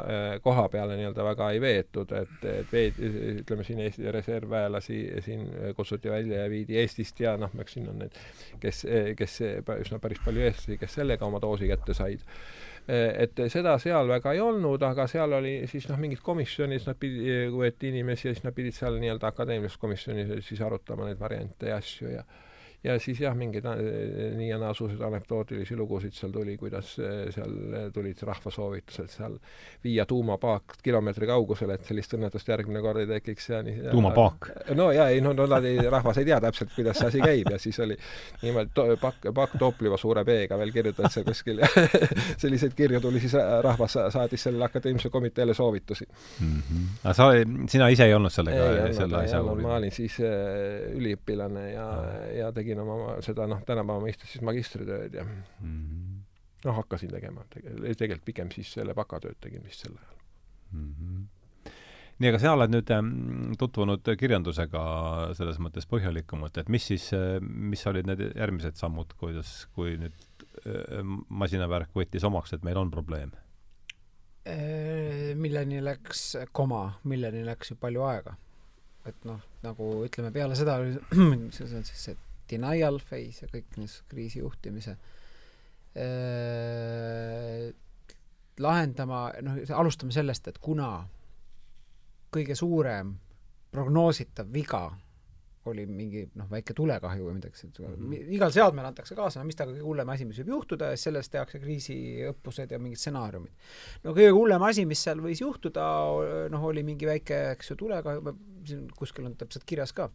koha 0.43 0.65
peale 0.73 0.97
nii-öelda 0.99 1.23
väga 1.29 1.47
ei 1.55 1.61
veetud, 1.63 2.11
et, 2.19 2.33
et 2.51 2.75
veed-, 2.75 2.99
ütleme 3.45 3.63
siin 3.63 3.79
Eesti 3.85 4.11
reservväelasi 4.11 4.97
siin 5.23 5.47
kutsuti 5.77 6.11
välja 6.11 6.43
ja 6.43 6.49
viidi 6.51 6.75
Eestist 6.83 7.23
ja 7.23 7.37
noh, 7.39 7.55
eks 7.63 7.77
siin 7.77 7.87
on 7.93 8.03
need, 8.03 8.19
kes, 8.59 8.83
kes 9.23 9.39
üsna 9.85 10.01
päris 10.03 10.19
palju 10.25 10.43
eestlasi, 10.49 10.81
kes 10.83 10.99
sellega 10.99 11.31
oma 11.31 11.39
doosi 11.39 11.71
kätte 11.71 11.95
said 11.95 12.27
et 12.87 13.41
seda 13.53 13.77
seal 13.79 14.09
väga 14.09 14.33
ei 14.35 14.41
olnud, 14.41 14.81
aga 14.83 15.07
seal 15.07 15.33
oli 15.37 15.53
siis 15.69 15.87
noh, 15.89 15.99
mingid 16.01 16.21
komisjonis 16.25 16.87
nad 16.89 16.97
pidi, 16.99 17.35
võeti 17.53 17.91
inimesi 17.91 18.27
ja 18.27 18.33
siis 18.35 18.45
nad 18.45 18.55
pidid 18.57 18.75
seal 18.75 18.97
nii-öelda 19.01 19.29
akadeemilises 19.31 19.77
komisjonis 19.81 20.33
siis 20.47 20.61
arutama 20.65 21.07
neid 21.07 21.19
variante 21.19 21.69
ja 21.69 21.77
asju 21.81 22.15
ja 22.15 22.25
ja 22.83 22.99
siis 22.99 23.19
jah, 23.21 23.35
mingeid 23.37 23.65
äh, 23.69 23.81
nii 24.37 24.49
ja 24.49 24.57
naasusid 24.61 25.01
anekdootilisi 25.05 25.75
lugusid 25.77 26.15
seal 26.17 26.31
tuli, 26.33 26.55
kuidas 26.57 26.95
äh, 26.99 27.27
seal 27.33 27.53
tulid 27.93 28.21
rahvasoovitused 28.25 29.11
seal 29.13 29.37
viia 29.83 30.05
tuumapaak 30.09 30.77
kilomeetri 30.83 31.29
kaugusele, 31.29 31.77
et 31.77 31.85
sellist 31.85 32.15
õnnetust 32.17 32.49
järgmine 32.49 32.81
kord 32.81 33.03
ei 33.03 33.09
tekiks 33.09 33.49
ja 33.49 33.61
nii 33.65 33.91
tuumapaak? 33.91 34.49
no 34.77 34.89
jaa, 34.95 35.09
ei 35.13 35.21
no, 35.21 35.33
no 35.37 35.45
nad 35.49 35.65
ei, 35.67 35.77
rahvas 35.93 36.21
ei 36.21 36.27
tea 36.31 36.39
täpselt, 36.41 36.73
kuidas 36.75 36.97
see 37.01 37.11
asi 37.11 37.21
käib 37.21 37.51
ja 37.53 37.59
siis 37.61 37.79
oli 37.85 37.97
niimoodi 38.41 38.73
to-, 38.73 38.87
pakk, 39.01 39.29
pakk 39.35 39.57
Toopliva 39.61 39.99
suure 40.01 40.25
B-ga 40.25 40.57
veel 40.57 40.73
kirjutatud 40.73 41.13
seal 41.13 41.27
kuskil 41.27 41.61
ja 41.61 41.69
selliseid 42.41 42.73
kirju 42.77 43.01
tuli 43.03 43.21
siis 43.21 43.37
rahvas 43.61 43.97
saatis 44.13 44.47
sellele 44.47 44.65
akadeemilisele 44.65 45.13
komiteele 45.13 45.53
soovitusi 45.53 46.07
mm. 46.07 46.47
-hmm. 46.47 46.89
aga 47.03 47.13
sa, 47.13 47.29
sina 47.69 47.91
ise 47.93 48.09
ei 48.09 48.17
olnud 48.17 48.33
sellega, 48.33 48.89
selle 48.97 49.21
asja 49.21 49.43
uurinud? 49.43 49.67
ma 49.69 49.77
olin 49.77 49.93
siis 49.93 50.17
äh, 50.25 50.89
üliõpilane 50.97 51.69
ja, 51.75 51.87
ja 52.39 52.51
tegin 52.51 52.70
tegin 52.71 52.83
oma 52.83 53.19
seda 53.25 53.47
noh, 53.49 53.61
tänapäeva 53.67 54.03
mõistes 54.03 54.31
siis 54.31 54.45
magistritööd 54.45 55.13
ja 55.19 55.25
mm 55.25 55.43
-hmm. 55.59 56.23
noh, 56.65 56.79
hakkasin 56.79 57.11
tegema 57.11 57.43
tege,, 57.49 57.75
tegelikult 57.93 58.25
pigem 58.25 58.51
siis 58.51 58.71
selle 58.73 58.95
bakatööd 58.97 59.39
tegin 59.41 59.63
vist 59.63 59.85
sel 59.85 59.95
ajal 59.97 60.17
mm. 60.71 60.95
-hmm 60.95 61.29
nii, 62.21 62.29
aga 62.29 62.37
sa 62.37 62.51
oled 62.53 62.69
nüüd 62.69 62.89
ähm, 62.93 63.53
tutvunud 63.57 64.05
kirjandusega 64.19 64.81
selles 65.33 65.57
mõttes 65.57 65.87
põhjalikumalt, 65.89 66.57
et 66.61 66.69
mis 66.69 66.85
siis, 66.85 67.07
äh, 67.17 67.39
mis 67.41 67.81
olid 67.87 68.05
need 68.05 68.21
järgmised 68.35 68.77
sammud, 68.77 69.15
kuidas, 69.17 69.65
kui 69.73 69.97
nüüd 69.97 70.45
äh, 70.67 71.01
masinavärk 71.29 71.89
võttis 71.97 72.23
omaks, 72.23 72.53
et 72.53 72.63
meil 72.63 72.77
on 72.77 72.91
probleem? 72.91 73.31
Äh, 74.45 75.33
milleni 75.33 75.81
läks 75.81 76.37
koma, 76.51 76.99
milleni 77.03 77.41
läks 77.43 77.73
ju 77.73 77.75
palju 77.75 78.05
aega. 78.05 78.35
et 79.05 79.25
noh, 79.25 79.41
nagu 79.63 80.05
ütleme, 80.05 80.29
peale 80.31 80.55
seda 80.55 80.75
oli 80.77 80.93
see 81.55 81.65
on 81.73 81.83
siis 81.83 82.03
see 82.05 82.15
denial 82.51 82.99
phase 83.03 83.45
ja 83.45 83.51
kõik 83.51 83.77
niisuguse 83.77 84.09
kriisi 84.11 84.39
juhtimise 84.43 84.97
äh, 85.95 87.71
lahendama, 88.61 89.25
noh, 89.45 89.61
alustame 89.77 90.13
sellest, 90.15 90.47
et 90.51 90.59
kuna 90.61 90.91
kõige 92.31 92.55
suurem 92.55 93.15
prognoositav 93.71 94.51
viga 94.51 94.89
oli 95.69 95.83
mingi 95.85 96.23
noh, 96.39 96.47
väike 96.49 96.73
tulekahju 96.73 97.27
või 97.27 97.35
midagi 97.37 97.59
sellist 97.59 97.81
mm, 97.83 97.97
-hmm. 97.99 98.31
igal 98.33 98.53
seadmel 98.53 98.87
antakse 98.87 99.15
kaasa, 99.17 99.43
mis 99.45 99.57
taga 99.59 99.75
kõige 99.75 99.85
hullem 99.85 100.09
asi, 100.09 100.25
mis 100.25 100.39
võib 100.41 100.55
juhtuda 100.55 100.89
ja 100.89 100.97
sellest 100.97 101.31
tehakse 101.35 101.61
kriisiõppused 101.61 102.73
ja 102.73 102.79
mingid 102.81 103.01
stsenaariumid. 103.01 103.53
no 104.03 104.15
kõige 104.17 104.31
hullem 104.33 104.65
asi, 104.65 104.87
mis 104.89 105.03
seal 105.03 105.21
võis 105.21 105.43
juhtuda, 105.43 105.85
noh, 106.49 106.65
oli 106.71 106.83
mingi 106.87 107.05
väike, 107.05 107.43
eks 107.51 107.71
ju, 107.71 107.77
tulekahju, 107.83 108.35
siin 108.65 108.87
kuskil 108.97 109.29
on 109.29 109.37
täpselt 109.37 109.67
kirjas 109.69 109.93
ka, 109.93 110.09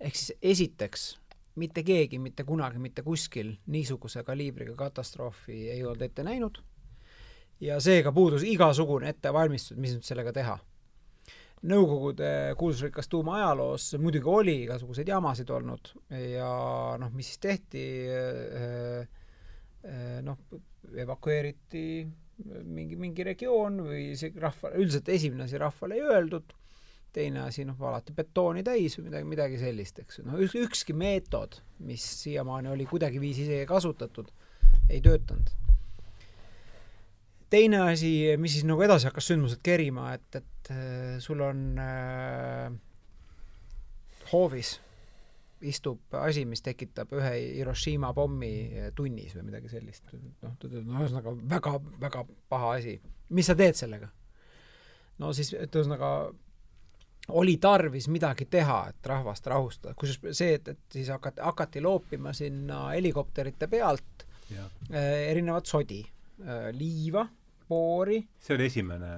ehk 0.00 0.16
siis 0.16 0.38
esiteks, 0.42 1.08
mitte 1.58 1.82
keegi 1.82 2.18
mitte 2.22 2.44
kunagi 2.46 2.78
mitte 2.78 3.02
kuskil 3.02 3.54
niisuguse 3.66 4.22
kaliibriga 4.24 4.76
katastroofi 4.78 5.68
ei 5.74 5.84
olnud 5.84 6.04
ette 6.06 6.24
näinud 6.26 6.60
ja 7.60 7.80
seega 7.82 8.12
puudus 8.14 8.44
igasugune 8.46 9.10
ettevalmistus, 9.10 9.78
mis 9.78 9.96
nüüd 9.96 10.06
sellega 10.06 10.32
teha. 10.34 10.58
Nõukogude 11.68 12.54
kuulsusrikas 12.58 13.10
tuumaajaloos 13.10 13.88
muidugi 13.98 14.30
oli 14.30 14.54
igasuguseid 14.62 15.08
jamasid 15.10 15.50
olnud 15.50 15.90
ja 16.14 16.50
noh, 17.02 17.10
mis 17.10 17.32
siis 17.32 17.42
tehti, 17.42 17.82
eh, 18.14 19.08
eh, 19.82 20.20
noh, 20.22 20.38
evakueeriti 20.94 21.82
mingi, 22.62 22.94
mingi 22.94 23.26
regioon 23.26 23.82
või 23.88 24.04
see 24.18 24.30
rahva, 24.38 24.70
üldiselt 24.78 25.10
esimene 25.10 25.48
asi 25.48 25.58
rahvale 25.58 25.98
ei 25.98 26.06
öeldud 26.06 26.54
teine 27.12 27.44
asi, 27.46 27.64
noh, 27.66 27.76
valati 27.78 28.14
betooni 28.16 28.64
täis 28.66 28.98
või 28.98 29.08
midagi, 29.08 29.28
midagi 29.28 29.60
sellist, 29.60 30.02
eks 30.02 30.20
ju. 30.20 30.26
noh, 30.28 30.40
üks, 30.44 30.56
ükski 30.58 30.96
meetod, 30.96 31.60
mis 31.84 32.04
siiamaani 32.22 32.72
oli 32.72 32.86
kuidagiviisi 32.88 33.46
isegi 33.46 33.68
kasutatud, 33.68 34.28
ei 34.90 35.00
töötanud. 35.04 35.54
teine 37.50 37.80
asi, 37.88 38.12
mis 38.36 38.58
siis 38.58 38.66
nagu 38.68 38.82
edasi 38.84 39.08
hakkas 39.08 39.30
sündmused 39.30 39.62
kerima, 39.64 40.12
et, 40.18 40.42
et 40.42 40.72
äh, 40.74 41.16
sul 41.24 41.40
on 41.44 41.64
äh, 41.80 42.68
hoovis 44.32 44.76
istub 45.60 46.14
asi, 46.20 46.44
mis 46.46 46.62
tekitab 46.62 47.12
ühe 47.18 47.32
Hiroshima 47.58 48.12
pommi 48.14 48.52
tunnis 48.94 49.34
või 49.34 49.48
midagi 49.48 49.70
sellist. 49.72 50.04
noh, 50.12 50.54
ühesõnaga 50.68 51.34
väga, 51.54 51.74
väga 52.00 52.24
paha 52.48 52.76
asi. 52.76 53.00
mis 53.30 53.48
sa 53.48 53.56
teed 53.58 53.74
sellega? 53.74 54.10
no 55.18 55.32
siis, 55.34 55.52
et 55.58 55.74
ühesõnaga 55.74 56.30
oli 57.28 57.56
tarvis 57.60 58.08
midagi 58.08 58.46
teha, 58.50 58.78
et 58.92 59.06
rahvast 59.06 59.46
rahustada, 59.46 59.94
kusjuures 59.98 60.38
see, 60.38 60.54
et, 60.58 60.68
et 60.68 60.78
siis 60.92 61.08
hakati, 61.12 61.42
hakati 61.44 61.82
loopima 61.84 62.32
sinna 62.32 62.88
helikopterite 62.94 63.68
pealt 63.68 64.24
ja. 64.54 64.64
äh, 64.92 65.10
erinevat 65.30 65.66
sodi 65.66 66.00
äh,, 66.04 66.70
liiva, 66.72 67.26
poori. 67.68 68.22
see 68.40 68.56
oli 68.56 68.66
esimene 68.70 69.10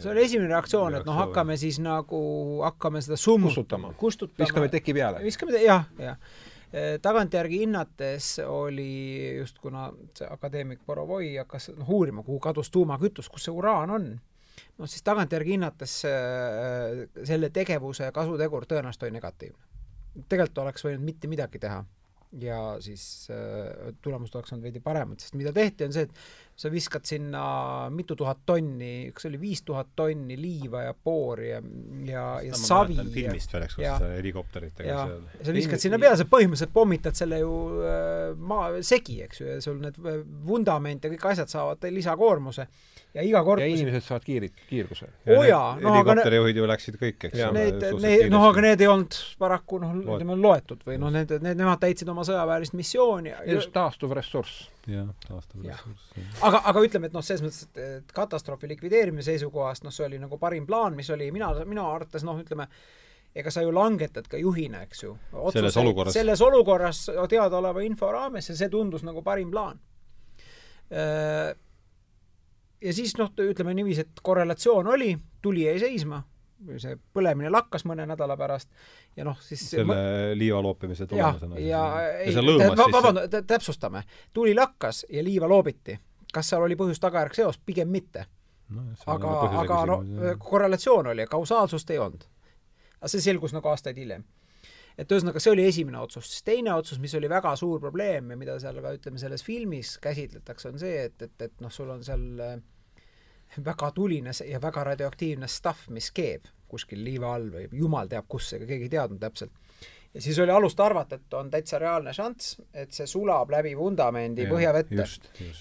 see 0.00 0.10
oli 0.12 0.24
esimene 0.24 0.48
reaktsioon, 0.54 0.96
et 1.00 1.08
noh, 1.08 1.18
hakkame 1.18 1.58
siis 1.60 1.80
nagu, 1.84 2.22
hakkame 2.64 3.04
seda 3.04 3.20
summu 3.20 3.52
kustutama, 3.52 3.92
kustutama., 4.00 4.46
viskame 4.46 4.72
teki 4.72 4.96
peale. 4.96 5.22
viskame, 5.26 5.60
jah, 5.60 5.84
jah 6.00 6.16
äh, 6.72 6.96
tagantjärgi 7.04 7.62
hinnates 7.66 8.34
oli 8.48 9.36
just, 9.42 9.60
kuna 9.60 9.90
see 10.16 10.28
akadeemik 10.30 10.86
Borovoi 10.88 11.34
hakkas 11.36 11.74
noh, 11.76 11.96
uurima, 12.00 12.24
kuhu 12.24 12.40
kadus 12.40 12.72
tuumakütus, 12.72 13.28
kus 13.28 13.50
see 13.50 13.54
uraan 13.60 13.92
on 13.92 14.12
noh, 14.82 14.90
siis 14.90 15.04
tagantjärgi 15.06 15.56
hinnates 15.56 15.96
äh, 16.08 17.02
selle 17.28 17.50
tegevuse 17.54 18.10
kasutegur 18.14 18.66
tõenäoliselt 18.70 19.06
oli 19.06 19.18
negatiivne. 19.18 19.68
tegelikult 20.28 20.64
oleks 20.64 20.86
võinud 20.86 21.04
mitte 21.06 21.30
midagi 21.30 21.60
teha 21.62 21.82
ja 22.40 22.58
siis 22.80 23.28
äh, 23.30 23.92
tulemused 24.02 24.34
oleks 24.38 24.52
olnud 24.54 24.66
veidi 24.66 24.80
paremad, 24.80 25.20
sest 25.20 25.36
mida 25.38 25.52
tehti, 25.52 25.86
on 25.86 25.94
see, 25.94 26.08
et 26.08 26.22
sa 26.56 26.70
viskad 26.70 27.06
sinna 27.08 27.42
mitu 27.90 28.16
tuhat 28.18 28.42
tonni, 28.46 29.10
kas 29.14 29.26
oli 29.28 29.40
viis 29.40 29.62
tuhat 29.66 29.94
tonni 29.96 30.36
liiva 30.38 30.82
ja 30.84 30.92
poori 30.94 31.48
ja, 31.48 31.60
ja, 32.06 32.26
ja 32.44 32.58
savi. 32.58 32.98
filmist 33.14 33.54
veel, 33.54 33.66
eks, 33.66 33.78
kus 33.78 34.06
helikopteritega 34.18 34.98
seal. 35.00 35.24
sa 35.48 35.56
viskad 35.56 35.82
sinna 35.82 36.00
peale, 36.02 36.20
sa 36.20 36.28
põhimõtteliselt 36.28 36.74
pommitad 36.74 37.18
selle 37.18 37.40
ju 37.42 37.52
äh, 37.80 38.36
maa 38.38 38.82
segi, 38.84 39.22
eks 39.26 39.42
ju, 39.42 39.48
ja 39.48 39.60
sul 39.64 39.80
need 39.82 39.98
vundament 40.46 41.04
ja 41.04 41.12
kõik 41.14 41.30
asjad 41.32 41.52
saavad 41.52 41.88
lisakoormuse 41.90 42.68
ja 43.12 43.24
iga 43.26 43.42
kord 43.44 43.60
ja 43.60 43.68
inimesed 43.68 44.04
saavad 44.06 44.24
kiirid, 44.24 44.54
kiirguse. 44.68 45.08
oo 45.28 45.40
oh 45.40 45.46
jaa, 45.46 45.74
noh 45.80 45.96
helikopterijuhid 45.96 46.60
ju 46.60 46.68
läksid 46.68 46.96
kõik, 47.00 47.18
eks 47.28 47.40
ole. 47.48 47.52
Need, 47.58 47.88
need, 48.00 48.28
noh 48.32 48.46
aga 48.48 48.64
need 48.68 48.84
ei 48.84 48.88
olnud 48.88 49.18
paraku 49.40 49.80
noh, 49.82 49.96
ütleme 50.04 50.36
loetud 50.40 50.84
või 50.88 50.96
noh, 51.00 51.12
need, 51.12 51.34
need, 51.44 51.58
nemad 51.60 51.80
täitsid 51.82 52.08
oma 52.12 52.24
sõjaväelist 52.28 52.76
missiooni. 52.78 53.34
just 53.52 53.72
taastuv 53.74 54.14
ressurss. 54.16 54.68
Jah, 54.90 55.12
taastuv 55.26 55.66
ressurss. 55.66 56.10
aga, 56.42 56.62
aga 56.72 56.82
ütleme, 56.86 57.10
et 57.10 57.14
noh, 57.16 57.24
selles 57.26 57.44
mõttes, 57.44 57.68
et 57.78 58.12
katastroofi 58.16 58.70
likvideerimise 58.72 59.32
seisukohast 59.32 59.86
noh, 59.86 59.94
see 59.94 60.06
oli 60.08 60.20
nagu 60.22 60.38
parim 60.42 60.66
plaan, 60.66 60.96
mis 60.98 61.10
oli 61.14 61.30
mina, 61.34 61.52
minu 61.68 61.84
arvates 61.86 62.26
noh, 62.26 62.40
ütleme, 62.42 62.66
ega 63.34 63.52
sa 63.54 63.64
ju 63.64 63.72
langetad 63.72 64.28
ka 64.28 64.40
juhina, 64.40 64.82
eks 64.86 65.04
ju. 65.04 65.16
selles 65.54 65.76
olukorras. 65.80 66.16
selles 66.18 66.42
olukorras 66.44 67.06
teadaoleva 67.30 67.84
info 67.86 68.10
raames 68.12 68.50
ja 68.50 68.56
see 68.58 68.72
tundus 68.72 69.06
nagu 69.06 69.22
parim 69.24 69.50
plaan 69.52 69.80
äh, 70.92 71.52
ja 72.82 72.94
siis 72.94 73.14
noh, 73.18 73.30
ütleme 73.44 73.74
niiviisi, 73.76 74.06
et 74.06 74.22
korrelatsioon 74.22 74.90
oli, 74.94 75.14
tuli 75.42 75.66
jäi 75.66 75.78
seisma, 75.82 76.22
see 76.82 76.96
põlemine 77.14 77.50
lakkas 77.52 77.86
mõne 77.88 78.06
nädala 78.06 78.36
pärast 78.36 78.70
ja 79.16 79.26
noh, 79.26 79.38
siis 79.42 79.64
selle 79.72 79.88
ma... 79.88 79.98
liiva 80.38 80.62
loopimise 80.62 81.06
tulemusena. 81.10 81.58
ja, 81.58 81.82
ja, 81.98 82.06
ja 82.06 82.30
ei, 82.30 82.72
vabandust, 82.78 83.36
täpsustame, 83.46 84.04
tuli 84.32 84.54
lakkas 84.54 85.04
ja 85.10 85.24
liiva 85.24 85.50
loobiti 85.50 85.98
kas 86.32 86.52
seal 86.52 86.64
oli 86.66 86.76
põhjus-tagajärg 86.80 87.36
seos, 87.36 87.58
pigem 87.60 87.90
mitte 87.92 88.26
no, 88.72 88.86
aga, 89.12 89.32
aga 89.62 89.80
no 89.88 89.98
korrelatsioon 90.42 91.12
oli, 91.12 91.26
kausaalsust 91.30 91.90
ei 91.92 92.00
olnud. 92.02 92.24
aga 93.00 93.10
see 93.12 93.24
selgus 93.24 93.54
nagu 93.56 93.68
aastaid 93.68 93.98
hiljem. 94.00 94.24
et 94.98 95.12
ühesõnaga, 95.12 95.40
see 95.42 95.52
oli 95.52 95.66
esimene 95.68 96.00
otsus, 96.00 96.28
siis 96.30 96.44
teine 96.46 96.74
otsus, 96.74 97.00
mis 97.02 97.14
oli 97.18 97.28
väga 97.30 97.54
suur 97.56 97.80
probleem 97.80 98.32
ja 98.32 98.36
mida 98.36 98.58
seal 98.60 98.80
ka 98.84 98.94
ütleme, 98.96 99.20
selles 99.20 99.44
filmis 99.44 99.96
käsitletakse, 100.02 100.72
on 100.72 100.80
see, 100.82 101.06
et, 101.08 101.28
et, 101.28 101.48
et 101.48 101.64
noh, 101.64 101.72
sul 101.72 101.90
on 101.92 102.04
seal 102.04 102.26
äh, 102.44 102.58
väga 103.64 103.90
tuline 103.94 104.32
ja 104.48 104.60
väga 104.62 104.84
radioaktiivne 104.92 105.48
stuff, 105.48 105.88
mis 105.88 106.10
keeb 106.10 106.48
kuskil 106.72 107.02
liiva 107.04 107.34
all 107.34 107.50
või 107.52 107.66
jumal 107.76 108.08
teab 108.08 108.24
kus, 108.28 108.52
ega 108.56 108.66
keegi 108.66 108.88
ei 108.88 108.94
teadnud 108.94 109.20
täpselt 109.20 109.52
ja 110.14 110.20
siis 110.20 110.38
oli 110.38 110.50
alust 110.50 110.80
arvata, 110.80 111.16
et 111.16 111.34
on 111.34 111.50
täitsa 111.50 111.78
reaalne 111.78 112.12
šanss, 112.16 112.56
et 112.74 112.92
see 112.92 113.06
sulab 113.08 113.50
läbi 113.52 113.72
vundamendi 113.76 114.46
ja, 114.46 114.50
põhjavette. 114.50 115.06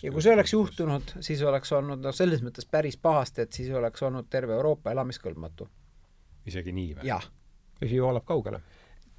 ja 0.04 0.12
kui 0.12 0.24
see 0.24 0.34
oleks 0.34 0.54
juhtunud, 0.54 1.16
siis 1.20 1.44
oleks 1.48 1.72
olnud 1.78 2.04
noh, 2.04 2.16
selles 2.16 2.44
mõttes 2.44 2.68
päris 2.68 2.98
pahasti, 2.98 3.46
et 3.46 3.60
siis 3.60 3.72
oleks 3.76 4.04
olnud 4.04 4.28
terve 4.30 4.56
Euroopa 4.60 4.92
elamiskõlbmatu. 4.92 5.68
isegi 6.46 6.72
nii 6.76 6.94
või? 6.96 7.08
jah. 7.08 7.28
vesi 7.82 8.02
voolab 8.02 8.26
kaugele 8.28 8.62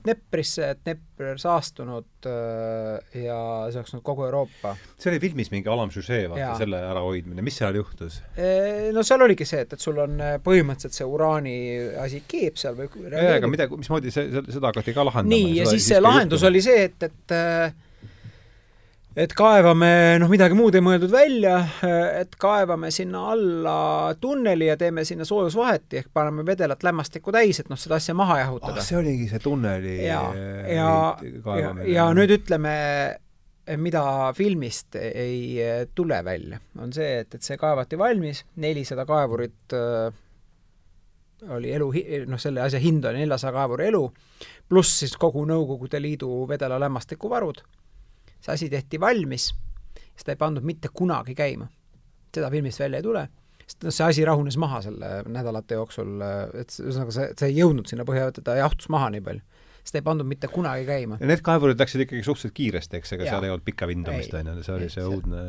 Dneprisse, 0.03 0.73
Dnepr 0.83 1.39
saastunud 1.39 2.27
äh, 2.27 3.23
ja 3.23 3.39
see 3.71 3.81
oleks 3.81 3.95
nüüd 3.95 4.05
kogu 4.07 4.27
Euroopa. 4.27 4.75
see 4.99 5.13
oli 5.13 5.21
filmis 5.23 5.53
mingi 5.53 5.71
alamsüžee, 5.71 6.25
vaata, 6.33 6.57
selle 6.61 6.81
ärahoidmine, 6.91 7.45
mis 7.45 7.61
seal 7.61 7.79
juhtus? 7.79 8.21
No 8.95 9.05
seal 9.07 9.23
oligi 9.29 9.47
see, 9.49 9.63
et, 9.67 9.77
et 9.77 9.85
sul 9.85 10.01
on 10.03 10.19
äh, 10.19 10.35
põhimõtteliselt 10.43 10.99
see 10.99 11.09
uraani 11.09 11.57
asi 12.03 12.25
keeb 12.29 12.59
seal 12.61 12.77
või 12.79 12.91
jaa, 13.13 13.39
aga 13.39 13.51
mida, 13.53 13.69
mismoodi 13.71 14.15
see, 14.15 14.29
seda 14.49 14.73
hakati 14.73 14.97
ka 14.97 15.07
lahendama? 15.09 15.37
nii, 15.37 15.57
ja 15.61 15.71
siis 15.71 15.89
see 15.93 16.03
lahendus 16.03 16.45
oli 16.49 16.63
see, 16.65 16.89
et, 16.91 17.09
et 17.11 17.37
äh, 17.37 17.75
et 19.17 19.33
kaevame, 19.37 19.89
noh, 20.23 20.31
midagi 20.33 20.57
muud 20.57 20.77
ei 20.77 20.85
mõeldud 20.85 21.13
välja, 21.13 21.57
et 22.23 22.37
kaevame 22.41 22.91
sinna 22.95 23.25
alla 23.35 23.77
tunneli 24.21 24.71
ja 24.71 24.77
teeme 24.81 25.05
sinna 25.09 25.27
soojusvaheti 25.29 26.01
ehk 26.01 26.13
paneme 26.15 26.45
vedelat 26.47 26.85
lämmastikku 26.87 27.35
täis, 27.35 27.61
et 27.61 27.69
noh, 27.73 27.81
seda 27.81 27.99
asja 28.01 28.17
maha 28.17 28.41
jahutada. 28.43 28.81
Ah,. 28.81 28.87
see 28.87 28.99
oligi 29.01 29.29
see 29.33 29.43
tunneli 29.43 29.99
ja, 30.07 30.23
ja, 30.69 30.95
ja, 31.61 31.75
ja 31.93 32.09
nüüd 32.17 32.33
ütleme, 32.39 32.75
mida 33.79 34.05
filmist 34.37 34.97
ei 34.99 35.61
tule 35.95 36.23
välja, 36.25 36.61
on 36.81 36.95
see, 36.97 37.21
et, 37.23 37.37
et 37.37 37.45
see 37.45 37.61
kaevati 37.61 38.01
valmis, 38.01 38.45
nelisada 38.65 39.05
kaevurit 39.09 39.77
äh, 39.77 40.09
oli 41.53 41.75
elu, 41.75 41.93
noh, 42.31 42.41
selle 42.41 42.65
asja 42.65 42.81
hind 42.81 43.05
oli 43.05 43.27
neljasaja 43.27 43.53
kaevuri 43.55 43.91
elu, 43.91 44.03
pluss 44.73 45.03
siis 45.03 45.15
kogu 45.21 45.45
Nõukogude 45.45 46.01
Liidu 46.01 46.47
vedela 46.49 46.79
lämmastikuvarud 46.81 47.61
see 48.43 48.57
asi 48.57 48.71
tehti 48.73 49.01
valmis, 49.01 49.51
seda 50.19 50.35
ei 50.35 50.41
pandud 50.41 50.67
mitte 50.67 50.91
kunagi 50.93 51.37
käima. 51.39 51.69
seda 52.33 52.49
filmist 52.51 52.81
välja 52.81 53.01
ei 53.01 53.05
tule, 53.05 53.27
sest 53.67 53.85
noh, 53.85 53.95
see 53.95 54.07
asi 54.09 54.25
rahunes 54.25 54.57
maha 54.61 54.81
selle 54.85 55.11
nädalate 55.29 55.77
jooksul, 55.77 56.15
et 56.61 56.73
ühesõnaga 56.81 57.15
see, 57.15 57.33
see 57.39 57.51
ei 57.53 57.59
jõudnud 57.61 57.91
sinna 57.91 58.07
põhja, 58.09 58.31
ta 58.41 58.57
jahtus 58.57 58.89
maha 58.93 59.11
nii 59.13 59.25
palju. 59.27 59.45
Seda 59.83 59.99
ei 59.99 60.05
pandud 60.07 60.29
mitte 60.31 60.47
kunagi 60.47 60.87
käima. 60.87 61.19
ja 61.19 61.27
need 61.27 61.43
kaevurid 61.43 61.81
läksid 61.81 62.05
ikkagi 62.05 62.23
suhteliselt 62.23 62.55
kiiresti, 62.55 63.01
eks, 63.01 63.17
ega 63.17 63.27
seal 63.27 63.49
ei 63.49 63.51
olnud 63.51 63.67
pikka 63.67 63.89
vindamist, 63.91 64.35
on 64.39 64.53
ju, 64.53 64.63
see 64.63 64.77
oli 64.77 64.89
see 64.93 65.07
õudne 65.07 65.43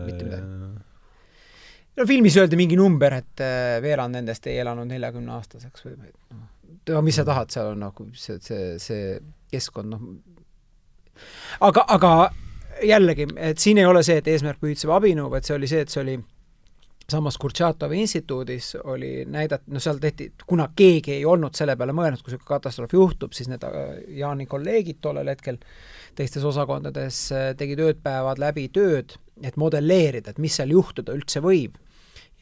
no 1.98 2.08
filmis 2.10 2.38
öeldi 2.42 2.58
mingi 2.58 2.78
number, 2.80 3.20
et 3.22 3.44
äh, 3.46 3.78
veerand 3.84 4.18
nendest 4.18 4.48
ei 4.50 4.58
elanud 4.64 4.90
neljakümne 4.90 5.36
aastaseks 5.38 5.86
või 5.86 5.98
noh, 6.00 6.48
no 6.90 7.04
mis 7.06 7.20
sa 7.20 7.26
tahad, 7.28 7.54
seal 7.54 7.74
on 7.76 7.84
nagu 7.86 8.08
see, 8.18 8.40
see, 8.44 8.74
see 8.82 9.18
keskkond, 9.54 9.94
noh. 9.94 10.08
Aga, 11.62 11.86
aga 11.94 12.14
jällegi, 12.82 13.28
et 13.38 13.60
siin 13.60 13.78
ei 13.78 13.86
ole 13.86 14.04
see, 14.04 14.18
et 14.22 14.28
eesmärk 14.28 14.62
pühitseb 14.62 14.92
abinõu, 14.96 15.30
vaid 15.32 15.46
see 15.48 15.56
oli 15.58 15.70
see, 15.70 15.84
et 15.86 15.94
see 15.94 16.02
oli 16.02 16.18
samas 17.12 17.38
Kurtšatovi 17.38 18.00
instituudis 18.02 18.76
oli 18.84 19.26
näidata, 19.26 19.64
no 19.68 19.80
seal 19.80 20.00
tehti, 20.02 20.32
kuna 20.48 20.70
keegi 20.76 21.18
ei 21.18 21.26
olnud 21.26 21.56
selle 21.58 21.76
peale 21.80 21.96
mõelnud, 21.96 22.24
kui 22.24 22.32
niisugune 22.32 22.50
katastroof 22.50 22.94
juhtub, 22.96 23.34
siis 23.36 23.50
need 23.52 23.64
äh, 23.68 23.80
Jaani 24.20 24.48
kolleegid 24.50 25.02
tollel 25.04 25.32
hetkel 25.34 25.60
teistes 26.16 26.46
osakondades 26.48 27.26
äh, 27.36 27.50
tegid 27.60 27.82
öödpäevad 27.84 28.42
läbi 28.42 28.70
tööd, 28.74 29.18
et 29.44 29.58
modelleerida, 29.60 30.32
et 30.32 30.40
mis 30.44 30.56
seal 30.60 30.72
juhtuda 30.72 31.16
üldse 31.18 31.44
võib. 31.44 31.76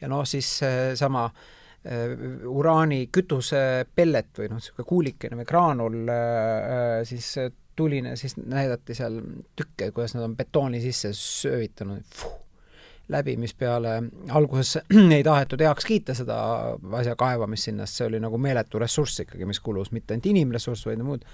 ja 0.02 0.08
noh, 0.10 0.24
siis 0.26 0.48
sama 0.98 1.24
äh, 1.26 2.14
uraani 2.46 3.06
kütusepellet 3.12 4.38
või 4.38 4.52
noh, 4.52 4.62
niisugune 4.62 4.88
kuulikene 4.88 5.40
või 5.40 5.48
graanul 5.48 5.98
siis 7.08 7.34
tuline, 7.76 8.16
siis 8.20 8.36
näidati 8.36 8.94
seal 8.96 9.18
tükke, 9.56 9.90
kuidas 9.94 10.16
nad 10.16 10.26
on 10.26 10.36
betooni 10.36 10.80
sisse 10.82 11.12
söövitanud, 11.16 12.24
läbi, 13.12 13.36
mispeale 13.40 13.96
alguses 14.30 14.78
ei 15.16 15.24
tahetud 15.26 15.64
heaks 15.64 15.88
kiita 15.88 16.14
seda 16.16 16.36
asja 17.00 17.16
kaevamist 17.18 17.70
sinna, 17.70 17.86
sest 17.86 18.02
see 18.02 18.10
oli 18.10 18.20
nagu 18.22 18.38
meeletu 18.40 18.80
ressurss 18.82 19.24
ikkagi, 19.24 19.48
mis 19.48 19.60
kulus, 19.60 19.92
mitte 19.92 20.14
ainult 20.14 20.30
inimressurss, 20.32 20.86
vaid 20.88 21.02
muud. 21.04 21.26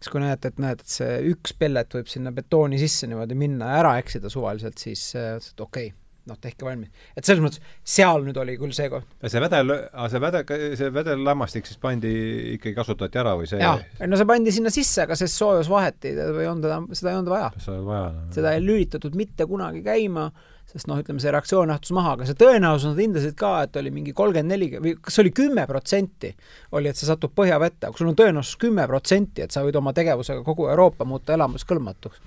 siis 0.00 0.12
kui 0.12 0.22
näete, 0.22 0.52
et 0.52 0.60
näed, 0.62 0.84
et 0.84 0.98
see 0.98 1.16
üks 1.32 1.56
pellet 1.58 1.98
võib 1.98 2.10
sinna 2.10 2.32
betooni 2.32 2.78
sisse 2.80 3.08
niimoodi 3.10 3.38
minna 3.38 3.72
ja 3.72 3.80
ära 3.84 3.96
eksida 4.02 4.32
suvaliselt, 4.32 4.78
siis 4.78 5.10
okei. 5.16 5.64
okay 5.66 5.96
noh, 6.30 6.38
tehke 6.40 6.66
valmis. 6.66 6.90
et 7.16 7.26
selles 7.26 7.42
mõttes, 7.44 7.62
seal 7.96 8.24
nüüd 8.26 8.38
oli 8.40 8.56
küll 8.60 8.74
see 8.76 8.90
koht. 8.92 9.08
see 9.26 9.42
vedel, 9.42 9.74
see 10.12 10.22
vedel, 10.22 10.54
see 10.78 10.92
vedellämmastik 10.94 11.68
siis 11.68 11.80
pandi, 11.82 12.12
ikkagi 12.56 12.76
kasutati 12.76 13.20
ära 13.22 13.34
või 13.38 13.50
see 13.50 13.60
jaa, 13.62 13.76
no 14.06 14.20
see 14.20 14.28
pandi 14.30 14.54
sinna 14.54 14.72
sisse, 14.74 15.04
aga 15.06 15.18
sest 15.18 15.40
soojusvahet 15.40 16.08
ei, 16.10 16.16
ei 16.16 16.48
olnud 16.50 16.70
enam, 16.70 16.88
seda 16.94 17.12
ei 17.12 17.20
olnud 17.20 17.34
vaja. 17.34 17.50
vaja 17.66 18.06
no. 18.14 18.30
seda 18.34 18.54
ei 18.56 18.64
lülitatud 18.64 19.18
mitte 19.18 19.46
kunagi 19.50 19.82
käima, 19.84 20.30
sest 20.70 20.86
noh, 20.90 21.00
ütleme 21.02 21.22
see 21.22 21.32
reaktsioon 21.34 21.72
jahtus 21.72 21.92
maha, 21.96 22.14
aga 22.16 22.28
see 22.28 22.38
tõenäosus, 22.38 22.92
nad 22.92 23.02
hindasid 23.02 23.36
ka, 23.38 23.52
et 23.66 23.78
oli 23.80 23.92
mingi 23.94 24.14
kolmkümmend 24.16 24.54
neli 24.54 24.70
või 24.76 24.94
kas 25.02 25.16
see 25.16 25.24
oli 25.24 25.34
kümme 25.34 25.66
protsenti, 25.70 26.32
oli, 26.78 26.90
et 26.90 27.00
see 27.00 27.08
satub 27.08 27.34
põhjavette, 27.36 27.90
aga 27.90 27.98
sul 27.98 28.12
on 28.12 28.18
tõenäosus 28.18 28.58
kümme 28.60 28.86
protsenti, 28.90 29.44
et 29.46 29.54
sa 29.54 29.64
võid 29.66 29.78
oma 29.80 29.94
tegevusega 29.96 30.44
kogu 30.46 30.68
Euroopa 30.70 31.06
muuta 31.08 31.34
elamiskõlbmatuks, 31.34 32.22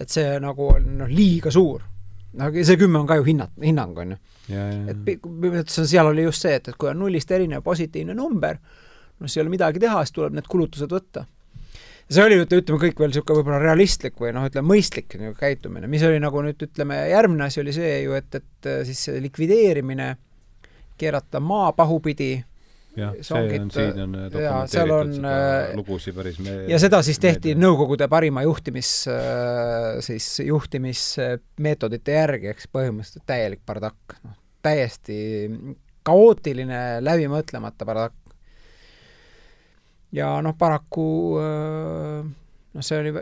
et 0.00 0.12
see 0.12 0.38
nagu 0.42 0.70
on 0.72 0.88
noh, 1.02 1.12
liiga 1.12 1.52
suur 1.52 1.84
aga 2.38 2.64
see 2.64 2.78
kümme 2.80 3.02
on 3.02 3.08
ka 3.08 3.18
ju 3.20 3.26
hinnat-, 3.26 3.54
hinnang, 3.62 3.98
on 3.98 4.14
ju. 4.14 4.18
et 4.90 5.04
põhimõtteliselt 5.04 5.90
seal 5.90 6.08
oli 6.08 6.26
just 6.26 6.46
see, 6.46 6.54
et, 6.58 6.72
et 6.72 6.78
kui 6.78 6.90
on 6.92 7.00
nullist 7.02 7.30
erinev 7.30 7.64
positiivne 7.66 8.16
number, 8.16 8.58
no 9.18 9.28
siis 9.28 9.38
ei 9.38 9.44
ole 9.44 9.54
midagi 9.54 9.82
teha, 9.82 10.02
siis 10.04 10.16
tuleb 10.16 10.36
need 10.38 10.48
kulutused 10.50 10.92
võtta. 10.92 11.26
see 12.12 12.24
oli, 12.24 12.40
ütleme, 12.42 12.80
kõik 12.86 12.98
veel 13.00 13.12
niisugune 13.12 13.40
võib-olla 13.40 13.60
realistlik 13.62 14.18
või 14.20 14.32
noh, 14.36 14.46
ütleme 14.48 14.74
mõistlik 14.74 15.16
nagu 15.20 15.36
käitumine, 15.38 15.88
mis 15.88 16.04
oli 16.08 16.20
nagu 16.22 16.44
nüüd 16.44 16.66
ütleme, 16.68 16.98
järgmine 17.12 17.48
asi 17.48 17.62
oli 17.62 17.76
see 17.76 18.02
ju, 18.06 18.16
et, 18.18 18.40
et 18.40 18.72
siis 18.88 19.06
see 19.08 19.20
likvideerimine, 19.24 20.14
keerata 21.00 21.40
maa 21.40 21.72
pahupidi 21.76 22.34
jah, 22.96 23.14
see 23.24 23.38
on, 23.58 23.70
siin 23.72 24.00
on 24.04 24.16
dokumenteeritud 24.32 24.94
on, 24.96 25.12
seda 25.16 25.30
äh, 25.32 25.74
lugusid 25.78 26.16
päris 26.16 26.40
me-... 26.42 26.56
ja 26.70 26.80
seda 26.82 27.02
siis 27.06 27.20
tehti 27.22 27.52
meedia. 27.52 27.62
Nõukogude 27.64 28.08
parima 28.12 28.44
juhtimis, 28.46 28.90
äh, 29.12 30.00
siis 30.04 30.28
juhtimismeetodite 30.46 32.18
järgi, 32.18 32.50
eks 32.52 32.68
põhimõtteliselt 32.72 33.26
täielik 33.28 33.64
bardakk, 33.68 34.18
noh, 34.26 34.36
täiesti 34.62 35.18
kaootiline, 36.06 36.82
läbimõtlemata 37.04 37.88
bardakk. 37.88 38.36
ja 40.12 40.34
noh, 40.44 40.56
paraku 40.58 41.08
äh, 41.40 42.32
noh, 42.72 42.84
see 42.86 43.00
oli 43.00 43.12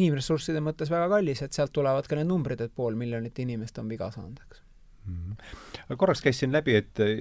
inimressursside 0.00 0.62
mõttes 0.64 0.90
väga 0.92 1.10
kallis, 1.14 1.42
et 1.44 1.56
sealt 1.56 1.74
tulevad 1.74 2.08
ka 2.08 2.18
need 2.18 2.30
numbrid, 2.30 2.62
et 2.64 2.74
pool 2.74 2.98
miljonit 2.98 3.38
inimest 3.42 3.78
on 3.82 3.90
viga 3.90 4.10
saanud, 4.14 4.40
eks 4.48 4.62
mm. 5.06 5.14
-hmm. 5.14 5.69
Korraks 5.96 6.22
käisin 6.22 6.52
läbi, 6.52 6.76
et 6.78 7.00
eh, 7.02 7.16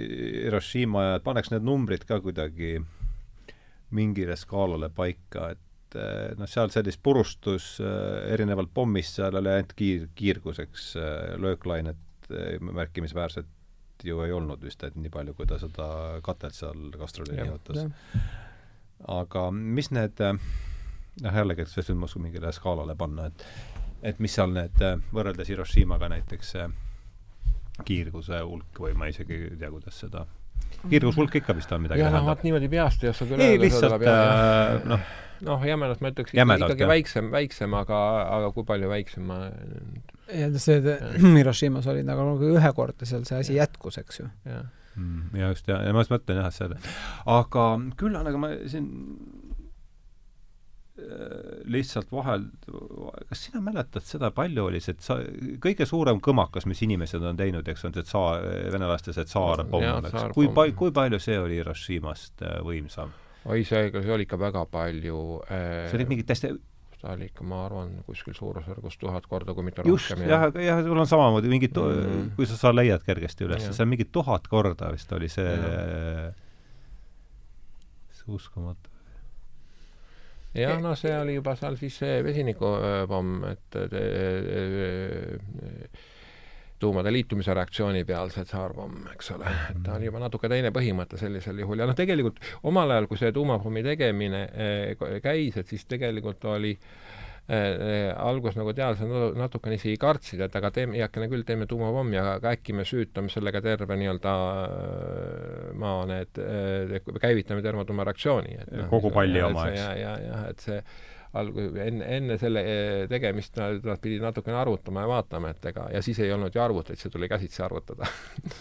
Hiroshima 0.45 1.05
ja 1.05 1.19
paneks 1.23 1.51
need 1.53 1.65
numbrid 1.65 2.05
ka 2.09 2.19
kuidagi 2.23 2.77
mingile 3.95 4.35
skaalale 4.37 4.91
paika, 4.93 5.49
et 5.55 5.97
eh, 5.97 6.35
noh, 6.37 6.49
seal 6.49 6.71
sellist 6.73 7.01
purustus 7.03 7.71
eh, 7.81 8.33
erinevalt 8.33 8.73
pommist, 8.73 9.17
seal 9.17 9.39
oli 9.39 9.53
ainult 9.53 9.73
kiir, 9.77 10.09
kiirguseks 10.15 10.91
lööklainet 11.41 12.29
märkimisväärset 12.61 13.47
ju 14.05 14.21
ei 14.21 14.31
olnud 14.31 14.61
vist, 14.63 14.83
et 14.85 14.95
nii 14.95 15.09
palju, 15.11 15.33
kui 15.35 15.47
ta 15.49 15.57
seda 15.59 15.89
katet 16.23 16.55
seal 16.55 16.91
kastruli 16.93 17.35
nihutas. 17.35 17.87
aga 19.09 19.49
mis 19.51 19.89
need 19.91 20.21
noh, 20.21 21.33
jällegi, 21.41 21.65
et 21.65 21.73
see 21.73 21.95
on 21.97 22.05
mingile 22.21 22.53
skaalale 22.55 22.95
panna, 22.95 23.27
et 23.31 23.45
et 24.03 24.19
mis 24.23 24.31
seal 24.31 24.53
need, 24.55 24.77
võrreldes 25.11 25.49
Hiroshimaga 25.51 26.07
näiteks 26.13 26.53
kiirguse 27.87 28.41
hulk 28.43 28.83
või 28.83 28.93
ma 28.97 29.09
isegi 29.11 29.39
ei 29.51 29.57
tea, 29.59 29.71
kuidas 29.73 29.99
seda 30.05 30.25
kiirgushulk 30.89 31.39
ikka 31.41 31.55
vist 31.57 31.71
on 31.75 31.83
midagi 31.85 32.03
jah, 32.03 32.13
noh, 32.13 32.27
vot 32.29 32.45
niimoodi 32.45 32.69
peast 32.71 33.03
ei 33.03 33.11
oska 33.11 33.27
küll 33.29 33.43
ei, 33.43 33.57
lihtsalt 33.59 34.05
äh, 34.07 34.87
noh, 34.87 35.07
noh, 35.47 35.65
jämedalt 35.67 36.03
ma 36.03 36.11
ütleks 36.13 36.35
jämedalt, 36.37 36.71
ikkagi 36.71 36.85
jah. 36.85 36.91
väiksem, 36.93 37.31
väiksem, 37.33 37.75
aga, 37.79 37.99
aga 38.39 38.51
kui 38.55 38.67
palju 38.67 38.91
väiksem 38.91 39.27
ma 39.29 39.39
ja 40.29 40.49
see 40.61 40.79
Hiroshimas 41.37 41.89
oli 41.91 42.03
nagu 42.07 42.35
ühekordne 42.51 43.09
seal 43.09 43.25
see 43.27 43.41
asi 43.43 43.57
jätkus, 43.57 43.99
eks 44.01 44.21
ju. 44.21 44.29
Mm, 44.99 45.35
ja 45.37 45.51
just, 45.53 45.67
ja, 45.69 45.81
ja 45.85 45.93
ma 45.95 46.03
just 46.03 46.13
mõtlen 46.13 46.41
jah, 46.41 46.49
et 46.49 46.57
see 46.57 46.95
aga 47.35 47.67
küll 47.99 48.15
on, 48.19 48.31
aga 48.31 48.41
ma 48.41 48.51
siin 48.69 48.89
lihtsalt 51.69 52.11
vahel, 52.11 52.45
kas 53.29 53.43
sina 53.47 53.61
mäletad 53.63 54.05
seda, 54.05 54.31
palju 54.35 54.67
oli 54.69 54.81
see, 54.83 54.95
et 54.97 55.05
sa, 55.05 55.19
kõige 55.63 55.87
suurem 55.89 56.21
kõmakas, 56.23 56.67
mis 56.69 56.81
inimesed 56.85 57.23
on 57.25 57.39
teinud, 57.39 57.67
eks, 57.71 57.85
on 57.87 57.95
see 57.95 58.05
tsaar, 58.07 58.45
venelaste 58.73 59.15
see 59.15 59.27
tsaarpomm, 59.29 60.09
eks, 60.09 60.27
kui 60.35 60.49
pa-, 60.55 60.69
kui 60.77 60.93
palju 60.95 61.21
see 61.23 61.37
oli 61.39 61.59
Hiroshimast 61.59 62.45
äh, 62.45 62.59
võimsam? 62.65 63.13
oi, 63.49 63.63
see, 63.67 63.87
see 63.93 64.11
oli 64.13 64.27
ikka 64.27 64.39
väga 64.39 64.65
palju 64.69 65.21
äh, 65.47 65.87
see 65.89 66.01
oli 66.01 66.09
mingi 66.09 66.27
täiesti 66.27 66.51
ta 66.99 67.13
oli 67.13 67.29
ikka, 67.29 67.45
ma 67.47 67.61
arvan, 67.63 67.93
kuskil 68.03 68.35
suurusjärgus 68.35 68.97
tuhat 68.99 69.27
korda, 69.31 69.55
kui 69.55 69.63
mitte 69.63 69.85
just, 69.87 70.11
rohkem. 70.11 70.27
jah, 70.27 70.49
jah, 70.59 70.83
sul 70.83 70.99
on 70.99 71.07
samamoodi 71.07 71.51
mingid 71.51 71.77
mm, 71.79 72.03
-hmm. 72.03 72.29
kui 72.35 72.49
sa, 72.49 72.59
sa 72.59 72.75
leiad 72.75 73.05
kergesti 73.05 73.47
üles, 73.47 73.69
see 73.71 73.85
on 73.85 73.91
mingi 73.93 74.09
tuhat 74.11 74.51
korda 74.51 74.91
vist 74.91 75.11
oli 75.15 75.31
see, 75.31 75.55
see 78.19 78.35
uskumatu 78.35 78.88
jah, 80.55 80.79
no 80.81 80.95
see 80.99 81.13
oli 81.17 81.35
juba 81.39 81.55
seal 81.59 81.77
siis 81.79 81.99
see 82.01 82.23
vesinikupomm, 82.25 83.43
et 83.51 83.79
tuumade 86.79 87.11
liitumise 87.11 87.53
reaktsiooni 87.53 88.05
peal 88.07 88.31
see 88.31 88.45
tsaarpomm, 88.47 89.09
eks 89.13 89.33
ole, 89.35 89.51
et 89.73 89.81
ta 89.83 89.97
oli 89.97 90.07
juba 90.07 90.21
natuke 90.23 90.47
teine 90.51 90.71
põhimõte 90.75 91.19
sellisel 91.19 91.59
juhul. 91.59 91.83
Ja 91.83 91.89
noh, 91.89 91.97
tegelikult 91.97 92.39
omal 92.71 92.95
ajal, 92.95 93.09
kui 93.11 93.19
see 93.19 93.33
tuumapommi 93.35 93.83
tegemine 93.83 94.45
eh, 94.53 95.07
käis, 95.23 95.59
et 95.59 95.67
siis 95.67 95.83
tegelikult 95.91 96.45
oli 96.47 96.71
äh, 96.77 97.08
alguses 97.49 98.57
nagu 98.59 98.73
teadlased 98.77 99.37
natukene 99.39 99.77
isegi 99.79 99.97
kartsid, 100.01 100.41
et 100.45 100.55
aga 100.59 100.69
teeme, 100.73 100.99
heakene 100.99 101.29
küll, 101.31 101.45
teeme 101.47 101.65
tuumapommi, 101.69 102.19
aga 102.21 102.53
äkki 102.53 102.75
me 102.77 102.85
süütame 102.85 103.31
sellega 103.33 103.61
terve 103.65 103.97
nii-öelda 103.97 104.33
äh, 104.65 105.69
maa 105.81 106.03
need 106.09 106.41
äh,, 106.43 106.99
käivitame 107.21 107.63
termotuumareaktsiooni. 107.65 108.57
No, 108.69 108.89
kogu 108.91 109.09
palli 109.15 109.41
oma, 109.41 109.65
eks. 109.71 109.79
ja, 109.81 109.93
ja, 109.97 110.11
jah, 110.27 110.43
et 110.51 110.65
see 110.65 110.77
alg-, 111.41 111.57
enne, 111.85 112.09
enne 112.19 112.37
selle 112.41 112.63
äh, 112.65 113.05
tegemist 113.09 113.57
nad, 113.57 113.81
nad 113.87 114.01
pidid 114.03 114.21
natukene 114.25 114.59
arvutama 114.59 115.05
ja 115.07 115.11
vaatama, 115.15 115.53
et 115.55 115.71
ega, 115.71 115.87
ja 115.95 116.03
siis 116.05 116.21
ei 116.21 116.33
olnud 116.35 116.53
ju 116.53 116.61
arvuteid, 116.61 117.01
see 117.01 117.13
tuli 117.13 117.29
käsitsi 117.31 117.63
arvutada 117.65 118.09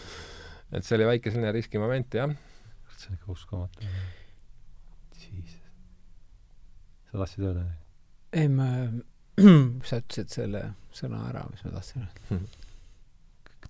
et 0.77 0.85
see 0.85 0.97
oli 0.97 1.11
väike 1.11 1.35
selline 1.35 1.53
riskimoment, 1.57 2.17
jah. 2.23 2.33
see 2.97 3.13
on 3.13 3.21
ikka 3.21 3.37
uskumatu. 3.37 3.93
sa 7.09 7.21
tahtsid 7.21 7.45
öelda 7.45 7.67
midagi? 7.67 7.88
Ei, 8.33 8.49
ma, 8.49 8.69
sa 9.89 10.01
ütlesid 10.03 10.33
selle 10.33 10.63
sõna 10.95 11.29
ära, 11.31 11.45
mis 11.53 11.65
ma 11.65 11.77
tahtsin 11.77 12.07
öelda. 12.07 12.41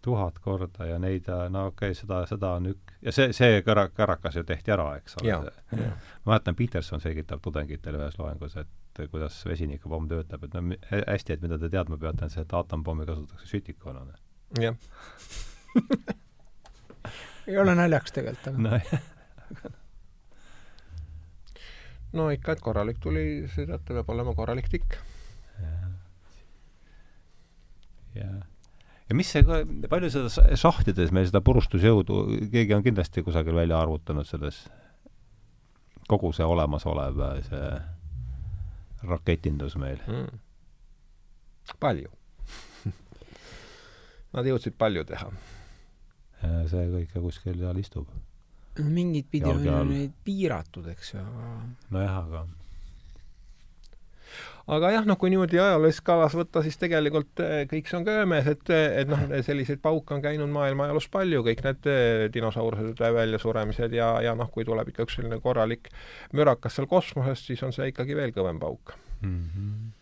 Tuhat 0.03 0.39
korda 0.39 0.87
ja 0.87 0.99
neid, 1.03 1.27
no 1.51 1.67
okei 1.73 1.91
okay,, 1.91 1.97
seda, 1.99 2.21
seda 2.31 2.53
on 2.61 2.71
ük-, 2.71 2.93
ja 3.03 3.13
see, 3.13 3.33
see 3.37 3.63
kära-, 3.67 3.89
kärakas 3.95 4.39
ju 4.39 4.45
tehti 4.47 4.73
ära, 4.73 4.93
eks 5.01 5.19
ole. 5.21 5.51
ma 5.75 6.33
mäletan, 6.33 6.57
Peterson 6.57 7.03
selgitab 7.03 7.43
tudengitele 7.43 7.99
ühes 7.99 8.19
loengus, 8.21 8.55
et 8.63 9.03
kuidas 9.11 9.41
vesinikupomm 9.47 10.09
töötab, 10.11 10.47
et 10.47 10.55
no 10.55 10.63
hästi, 10.93 11.35
et 11.35 11.43
mida 11.43 11.59
te 11.59 11.71
teadma 11.73 11.99
peate, 11.99 12.29
on 12.29 12.33
see, 12.35 12.47
et 12.47 12.55
aatompomme 12.55 13.07
kasutatakse 13.11 13.51
sütikuna. 13.51 14.07
jah. 14.63 14.79
Ei 17.49 17.57
ole 17.59 17.75
naljakas 17.75 18.13
tegelikult, 18.13 18.47
aga 18.51 18.59
no, 18.61 18.71
no 22.17 22.29
ikka, 22.33 22.55
et 22.55 22.63
korralik 22.65 23.01
tuli, 23.03 23.25
sõidata 23.53 23.97
peab 23.99 24.13
olema 24.15 24.35
korralik 24.37 24.69
tikk. 24.73 24.97
jah. 28.17 28.41
ja 29.09 29.17
mis 29.17 29.31
see, 29.33 29.45
palju 29.91 30.11
seda 30.13 30.57
šahtides 30.59 31.13
meil 31.15 31.29
seda 31.29 31.43
purustusjõudu, 31.45 32.23
keegi 32.53 32.77
on 32.77 32.85
kindlasti 32.87 33.25
kusagil 33.27 33.57
välja 33.59 33.81
arvutanud 33.83 34.29
selles, 34.29 34.65
kogu 36.09 36.33
see 36.37 36.47
olemasolev 36.47 37.23
see 37.49 37.73
raketindus 39.09 39.77
meil 39.81 40.01
mm.? 40.07 40.41
palju 41.81 42.15
Nad 44.29 44.45
jõudsid 44.45 44.75
palju 44.77 45.07
teha. 45.09 45.29
see 46.69 46.83
kõik 46.93 47.15
kuskil 47.23 47.57
seal 47.61 47.79
istub 47.81 48.11
mingit 48.85 49.29
pidi 49.31 49.51
on 49.51 49.65
ju 49.65 49.83
neid 49.89 50.15
piiratud, 50.25 50.87
eks 50.95 51.15
ju, 51.15 51.25
aga 51.25 51.59
nojah, 51.95 52.17
aga 52.23 52.47
aga 54.69 54.91
jah, 54.93 55.07
noh, 55.09 55.17
kui 55.21 55.31
niimoodi 55.33 55.61
ajaloolises 55.61 56.03
skaalas 56.03 56.37
võtta, 56.37 56.63
siis 56.65 56.77
tegelikult 56.81 57.41
eh, 57.45 57.63
kõik 57.71 57.89
see 57.89 57.99
on 57.99 58.07
ka 58.07 58.17
öömes, 58.23 58.49
et, 58.53 58.73
et 58.73 59.11
noh, 59.11 59.23
selliseid 59.49 59.81
pauke 59.85 60.17
on 60.17 60.25
käinud 60.25 60.53
maailma 60.53 60.89
ajaloos 60.89 61.09
palju, 61.13 61.45
kõik 61.47 61.63
need 61.65 61.91
eh, 61.93 62.25
dinosaurused 62.35 63.01
väljasuremised 63.01 63.97
ja, 63.97 64.15
ja 64.25 64.35
noh, 64.39 64.51
kui 64.53 64.69
tuleb 64.69 64.93
ikka 64.93 65.09
üks 65.09 65.19
selline 65.19 65.41
korralik 65.45 65.89
mürakas 66.37 66.77
seal 66.79 66.91
kosmoses, 66.91 67.47
siis 67.49 67.65
on 67.67 67.73
see 67.77 67.91
ikkagi 67.93 68.19
veel 68.19 68.35
kõvem 68.37 68.61
pauk 68.63 68.97
mm. 69.23 69.39
-hmm 69.55 69.95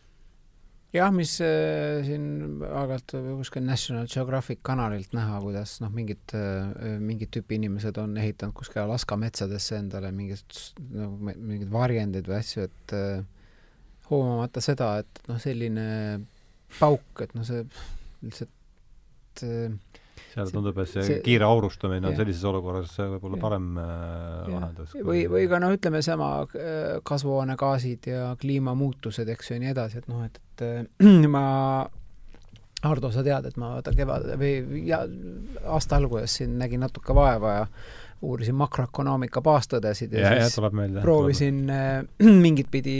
jah, 0.97 1.12
mis 1.14 1.36
äh, 1.44 2.02
siin 2.06 2.27
aeg-ajalt 2.66 3.14
kuskil 3.40 3.64
National 3.66 4.09
Geographic 4.10 4.62
kanalilt 4.66 5.14
näha, 5.16 5.39
kuidas 5.44 5.77
noh, 5.82 5.93
mingid 5.94 6.35
äh,, 6.36 6.97
mingid 7.02 7.32
tüüpi 7.36 7.59
inimesed 7.60 7.98
on 8.02 8.16
ehitanud 8.20 8.56
kuskil 8.56 8.85
Alaska 8.85 9.18
metsadesse 9.20 9.78
endale 9.81 10.12
mingid 10.16 10.60
no, 10.94 11.10
mingeid 11.20 11.70
varjendeid 11.73 12.31
või 12.31 12.39
asju, 12.40 12.66
et 12.68 12.97
äh, 12.97 13.20
hoomamata 14.10 14.62
seda, 14.64 14.94
et 15.02 15.23
noh, 15.31 15.40
selline 15.43 15.86
pauk, 16.78 17.24
et 17.24 17.35
noh, 17.36 17.47
see 17.47 17.64
lihtsalt 18.24 19.47
äh, 19.47 20.02
seal 20.37 20.53
tundub, 20.53 20.79
et 20.83 20.91
see, 20.91 21.05
see 21.07 21.21
kiire 21.25 21.47
aurustamine 21.49 22.05
on 22.05 22.13
jah. 22.13 22.21
sellises 22.21 22.45
olukorras 22.49 22.97
võib-olla 22.99 23.39
parem 23.41 23.69
äh, 23.81 24.49
lahendus. 24.53 24.97
või, 25.01 25.25
või 25.33 25.47
ka 25.51 25.61
noh, 25.63 25.75
ütleme 25.77 26.03
sama 26.05 26.31
äh, 26.45 26.97
kasvuhoonegaasid 27.07 28.09
ja 28.13 28.31
kliimamuutused, 28.41 29.29
eks 29.33 29.51
ju, 29.51 29.57
ja 29.57 29.65
nii 29.65 29.73
edasi, 29.73 30.03
et 30.03 30.11
noh, 30.13 30.25
et, 30.27 30.41
et 30.41 30.67
äh, 30.67 31.29
ma 31.37 31.45
Hardo, 32.87 33.09
sa 33.11 33.25
tead, 33.25 33.49
et 33.49 33.57
ma 33.59 33.73
vaata 33.79 33.95
kevad 33.97 34.27
või 34.39 34.83
ja 34.87 35.01
aasta 35.65 35.97
alguses 35.97 36.37
siin 36.39 36.59
nägin 36.61 36.85
natuke 36.85 37.15
vaeva 37.17 37.55
ja 37.55 37.63
uurisin 38.27 38.57
makroökonoomika 38.61 39.41
baastõdesid 39.45 40.13
ja, 40.17 40.35
ja 40.37 40.51
siis 40.51 40.61
meelde, 40.77 41.01
proovisin 41.05 41.65
äh, 41.73 42.03
mingit 42.45 42.69
pidi 42.71 42.99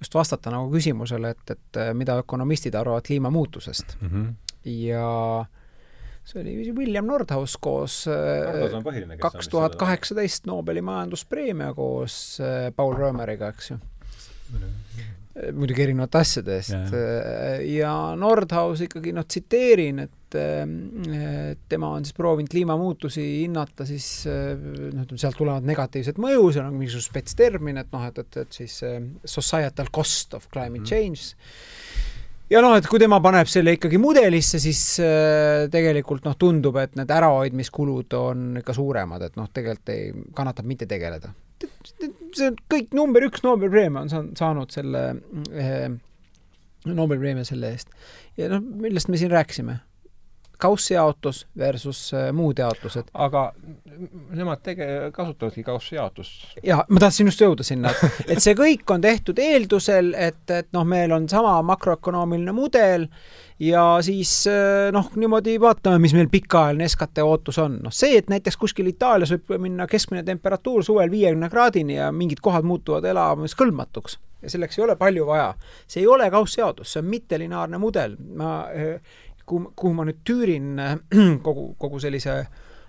just 0.00 0.16
vastata 0.16 0.50
nagu 0.52 0.72
küsimusele, 0.72 1.34
et, 1.36 1.52
et 1.52 1.82
mida 1.96 2.16
ökonomistid 2.24 2.74
arvavad 2.74 3.04
kliimamuutusest 3.06 3.98
mm. 4.00 4.08
-hmm. 4.08 4.56
ja 4.88 5.12
see 6.24 6.40
oli 6.40 6.72
William 6.76 7.06
Nordhaus 7.08 7.56
koos 7.60 8.04
äh, 8.08 9.18
kaks 9.20 9.50
tuhat 9.52 9.76
kaheksateist 9.80 10.48
Nobeli 10.48 10.82
majanduspreemia 10.84 11.74
koos 11.76 12.38
äh, 12.40 12.70
Paul 12.76 12.96
Römeriga, 12.96 13.52
eks 13.52 13.74
ju. 13.74 13.78
muidugi 15.52 15.82
erinevate 15.82 16.20
asjade 16.22 16.56
eest. 16.60 16.94
Äh, 16.94 17.64
ja 17.74 17.92
Nordhaus 18.16 18.84
ikkagi 18.86 19.12
noh, 19.16 19.26
tsiteerin, 19.28 20.04
et 20.06 20.20
tema 20.34 21.92
on 21.94 22.02
siis 22.02 22.14
proovinud 22.16 22.50
kliimamuutusi 22.50 23.22
hinnata 23.44 23.84
siis 23.86 24.24
noh, 24.26 25.04
ütleme 25.04 25.20
sealt 25.20 25.38
tulevad 25.38 25.68
negatiivsed 25.68 26.18
mõju, 26.18 26.48
seal 26.56 26.66
on 26.66 26.74
mingisugune 26.74 27.06
spetstermin, 27.06 27.78
et 27.84 27.92
noh, 27.94 28.08
et, 28.08 28.18
et, 28.24 28.40
et 28.42 28.58
siis 28.62 28.80
societal 29.22 29.92
cost 29.94 30.34
of 30.34 30.48
climate 30.50 30.82
mhm. 30.82 30.90
change 30.90 31.36
mm. 31.36 31.83
Ja 32.52 32.62
noh, 32.64 32.74
et 32.78 32.88
kui 32.90 33.00
tema 33.02 33.20
paneb 33.24 33.48
selle 33.50 33.76
ikkagi 33.76 34.00
mudelisse, 34.00 34.60
siis 34.62 34.82
äh, 35.02 35.66
tegelikult 35.72 36.26
noh, 36.28 36.36
tundub, 36.40 36.78
et 36.82 36.96
need 36.98 37.12
ärahoidmiskulud 37.14 38.18
on 38.18 38.60
ikka 38.60 38.76
suuremad, 38.76 39.24
et 39.28 39.38
noh, 39.40 39.48
tegelikult 39.52 39.94
ei, 39.94 40.10
kannatab 40.36 40.68
mitte 40.68 40.88
tegeleda. 40.90 41.32
see 42.34 42.50
on 42.50 42.56
kõik 42.68 42.92
number 42.96 43.24
üks 43.24 43.44
Nobeli 43.44 43.70
preemia 43.72 44.02
on 44.04 44.32
saanud 44.36 44.74
selle 44.74 45.04
äh, 45.54 45.88
Nobeli 46.90 47.22
preemia 47.22 47.46
selle 47.48 47.72
eest. 47.72 47.92
ja 48.36 48.50
noh, 48.52 48.60
millest 48.60 49.08
me 49.08 49.20
siin 49.20 49.32
rääkisime? 49.32 49.78
Kaussjaotus 50.58 51.46
versus 51.58 52.14
äh, 52.14 52.32
muud 52.32 52.58
jaotused. 52.58 53.10
aga 53.14 53.52
nemad 54.30 54.62
tege-, 54.62 55.10
kasutavadki 55.12 55.62
kaussjaotust. 55.62 56.58
jaa, 56.62 56.84
ma 56.88 57.00
tahtsin 57.00 57.30
just 57.30 57.40
jõuda 57.40 57.66
sinna, 57.66 57.90
et 57.90 58.20
et 58.36 58.44
see 58.44 58.56
kõik 58.58 58.90
on 58.90 59.04
tehtud 59.04 59.38
eeldusel, 59.38 60.12
et, 60.18 60.44
et 60.50 60.70
noh, 60.76 60.86
meil 60.88 61.12
on 61.12 61.28
sama 61.28 61.56
makroökonoomiline 61.62 62.54
mudel 62.56 63.08
ja 63.58 63.84
siis 64.04 64.32
äh, 64.50 64.90
noh, 64.94 65.10
niimoodi 65.16 65.56
vaatame, 65.60 65.98
mis 66.02 66.14
meil 66.16 66.30
pikaajaline 66.32 66.88
SKT 66.88 67.24
ootus 67.24 67.58
on. 67.62 67.80
noh, 67.84 67.94
see, 67.94 68.18
et 68.18 68.30
näiteks 68.32 68.58
kuskil 68.60 68.90
Itaalias 68.90 69.34
võib 69.34 69.56
minna 69.68 69.88
keskmine 69.90 70.24
temperatuur 70.26 70.84
suvel 70.84 71.10
viiekümne 71.10 71.50
kraadini 71.50 71.98
ja 71.98 72.12
mingid 72.12 72.42
kohad 72.44 72.66
muutuvad 72.66 73.04
elamiskõlbmatuks 73.10 74.18
ja 74.44 74.50
selleks 74.50 74.78
ei 74.78 74.84
ole 74.84 74.96
palju 74.96 75.26
vaja. 75.26 75.54
see 75.86 76.02
ei 76.02 76.06
ole 76.06 76.30
kaussjaotus, 76.30 76.92
see 76.92 77.02
on 77.02 77.08
mittelineaarne 77.10 77.78
mudel. 77.78 78.16
ma 78.36 78.54
äh, 78.68 79.00
kuhu, 79.46 79.72
kuhu 79.76 79.94
ma 79.94 80.06
nüüd 80.08 80.22
tüürin 80.26 80.78
äh, 80.80 80.96
kogu, 81.46 81.72
kogu 81.78 82.00
sellise 82.02 82.42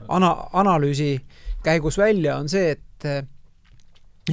ana-, 0.08 0.50
analüüsi 0.54 1.14
käigus 1.66 1.98
välja, 1.98 2.38
on 2.38 2.50
see, 2.52 2.76
et 2.76 3.08
äh, 3.10 3.24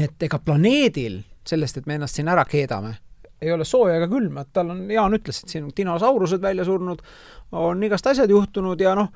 et 0.01 0.24
ega 0.24 0.39
planeedil 0.40 1.20
sellest, 1.47 1.77
et 1.77 1.86
me 1.86 1.99
ennast 1.99 2.16
siin 2.16 2.31
ära 2.32 2.47
keedame, 2.49 2.94
ei 3.43 3.51
ole 3.53 3.66
sooja 3.69 3.99
ega 3.99 4.09
külma, 4.09 4.47
et 4.47 4.53
tal 4.55 4.70
on, 4.73 4.86
Jaan 4.90 5.19
ütles, 5.19 5.43
et 5.43 5.53
siin 5.53 5.66
on 5.66 5.74
dinosaurused 5.77 6.40
välja 6.43 6.65
surnud, 6.65 7.03
on 7.59 7.82
igast 7.85 8.07
asjad 8.09 8.31
juhtunud 8.31 8.81
ja 8.81 8.94
noh, 8.97 9.11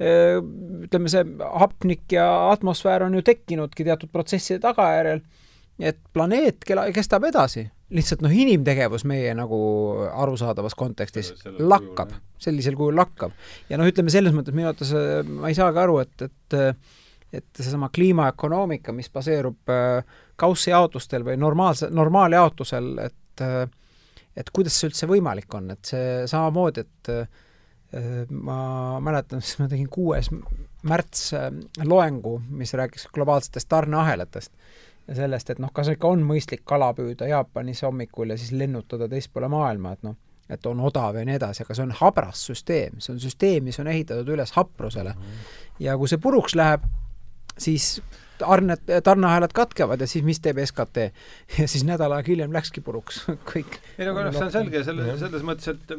äh, 0.00 0.38
ütleme, 0.86 1.12
see 1.12 1.26
hapnik 1.64 2.16
ja 2.16 2.26
atmosfäär 2.52 3.04
on 3.08 3.18
ju 3.18 3.24
tekkinudki 3.26 3.84
teatud 3.88 4.12
protsesside 4.14 4.62
tagajärjel 4.62 5.24
et 5.80 5.98
planeet 6.12 6.64
kela-, 6.68 6.88
kestab 6.94 7.26
edasi. 7.28 7.66
Lihtsalt 7.92 8.24
noh, 8.24 8.32
inimtegevus 8.32 9.04
meie 9.08 9.34
nagu 9.36 9.58
arusaadavas 10.08 10.76
kontekstis 10.78 11.32
lakkab, 11.60 12.14
sellisel 12.40 12.76
kujul 12.78 12.96
lakkab. 12.96 13.36
ja 13.68 13.78
noh, 13.80 13.88
ütleme 13.88 14.12
selles 14.12 14.34
mõttes 14.36 14.56
minu 14.56 14.70
arvates 14.70 14.92
ma 15.28 15.52
ei 15.52 15.58
saagi 15.58 15.82
aru, 15.84 16.02
et, 16.04 16.28
et 16.28 16.58
et 17.32 17.46
seesama 17.56 17.88
kliimaökonoomika, 17.88 18.92
mis 18.92 19.08
baseerub 19.08 19.70
äh, 19.72 20.02
kaussjaotustel 20.36 21.24
või 21.24 21.38
normaalse, 21.40 21.88
normaaljaotusel, 21.88 22.90
et 23.06 23.44
äh, 23.44 23.62
et 24.36 24.50
kuidas 24.52 24.76
see 24.78 24.88
üldse 24.88 25.08
võimalik 25.08 25.54
on, 25.56 25.72
et 25.74 25.92
see 25.92 26.26
samamoodi, 26.30 26.84
et 26.84 27.12
äh, 27.12 27.42
ma 28.32 29.00
mäletan, 29.04 29.42
siis 29.44 29.60
ma 29.60 29.68
tegin 29.68 29.90
kuues 29.92 30.30
märts 30.88 31.32
äh, 31.36 31.50
loengu, 31.84 32.38
mis 32.48 32.72
rääkis 32.78 33.08
globaalsetest 33.14 33.68
tarneahelatest 33.68 34.52
sellest, 35.08 35.50
et 35.50 35.62
noh, 35.62 35.72
kas 35.74 35.92
ikka 35.92 36.10
on 36.14 36.22
mõistlik 36.26 36.64
kala 36.68 36.92
püüda 36.96 37.28
Jaapanis 37.30 37.82
hommikul 37.86 38.34
ja 38.34 38.38
siis 38.38 38.52
lennutada 38.56 39.08
teispoole 39.10 39.48
maailma, 39.52 39.96
et 39.96 40.06
noh, 40.06 40.16
et 40.52 40.66
on 40.66 40.80
odav 40.84 41.16
ja 41.16 41.24
nii 41.26 41.38
edasi, 41.38 41.64
aga 41.64 41.76
see 41.76 41.86
on 41.86 41.94
habras 42.02 42.42
süsteem, 42.48 42.98
see 43.00 43.14
on 43.14 43.20
süsteem, 43.22 43.64
mis 43.68 43.78
on 43.82 43.90
ehitatud 43.90 44.28
üles 44.34 44.52
haprusele. 44.56 45.14
ja 45.80 45.96
kui 45.98 46.10
see 46.10 46.20
puruks 46.22 46.54
läheb, 46.58 46.84
siis 47.58 47.96
tarned, 48.38 48.84
tarneahelad 49.04 49.54
katkevad 49.56 50.00
ja 50.00 50.06
siis 50.10 50.24
mis 50.24 50.40
teeb 50.40 50.60
SKT? 50.64 51.08
ja 51.58 51.68
siis 51.68 51.84
nädal 51.88 52.12
aega 52.12 52.32
hiljem 52.32 52.52
läkski 52.52 52.84
puruks 52.84 53.24
kõik. 53.52 53.80
ei 53.98 54.06
no 54.06 54.14
aga 54.16 54.28
noh, 54.28 54.38
see 54.38 54.48
on 54.48 54.54
selge 54.54 54.84
selle, 54.86 55.16
selles 55.20 55.46
mõttes, 55.46 55.72
et 55.72 55.96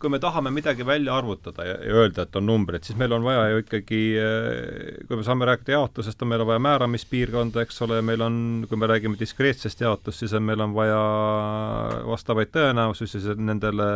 kui 0.00 0.10
me 0.12 0.18
tahame 0.22 0.50
midagi 0.54 0.84
välja 0.86 1.14
arvutada 1.16 1.64
ja, 1.66 1.76
ja 1.84 1.94
öelda, 2.00 2.26
et 2.26 2.36
on 2.38 2.46
numbrid, 2.48 2.84
siis 2.86 2.98
meil 2.98 3.12
on 3.16 3.24
vaja 3.24 3.46
ju 3.50 3.62
ikkagi, 3.62 4.00
eh, 4.20 4.98
kui 5.08 5.20
me 5.20 5.24
saame 5.26 5.48
rääkida 5.48 5.76
jaotusest, 5.76 6.22
on 6.22 6.30
meil 6.32 6.44
on 6.44 6.50
vaja 6.50 6.62
määramispiirkonda, 6.66 7.64
eks 7.64 7.80
ole, 7.86 8.00
meil 8.04 8.24
on, 8.26 8.38
kui 8.68 8.80
me 8.80 8.88
räägime 8.90 9.18
diskreetsest 9.20 9.80
jaotust, 9.84 10.22
siis 10.22 10.34
on, 10.36 10.44
meil 10.48 10.62
on 10.64 10.74
vaja 10.76 11.00
vastavaid 12.08 12.52
tõenäosusi 12.54 13.22
nendele 13.38 13.88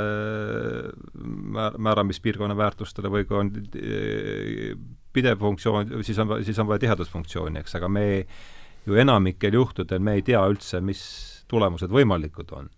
määr-, 1.58 1.78
määramispiirkonna 1.88 2.56
väärtustele 2.56 3.12
või 3.12 3.28
kui 3.28 3.40
on 3.42 3.52
eh, 3.80 4.74
pidev 5.12 5.40
funktsioon, 5.42 5.94
siis 6.06 6.18
on, 6.22 6.36
siis 6.46 6.58
on 6.62 6.70
vaja 6.70 6.86
tihedusfunktsiooni, 6.86 7.62
eks, 7.64 7.76
aga 7.80 7.92
me 7.92 8.06
ju 8.86 8.96
enamikel 8.98 9.54
juhtudel 9.58 10.00
me 10.02 10.18
ei 10.18 10.26
tea 10.26 10.40
üldse, 10.48 10.80
mis 10.84 11.02
tulemused 11.50 11.90
võimalikud 11.92 12.52
on 12.56 12.70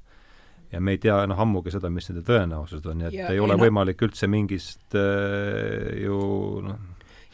ja 0.72 0.80
me 0.80 0.96
ei 0.96 1.02
tea 1.02 1.20
noh, 1.28 1.38
ammugi 1.44 1.74
seda, 1.74 1.90
mis 1.92 2.08
nende 2.10 2.24
tõenäosused 2.26 2.88
on, 2.88 3.00
nii 3.00 3.10
et 3.10 3.18
ja, 3.18 3.30
ei 3.34 3.42
ole 3.42 3.58
võimalik 3.60 4.02
üldse 4.06 4.28
mingist 4.30 4.96
äh, 4.98 5.92
ju 6.02 6.18
noh, 6.64 6.78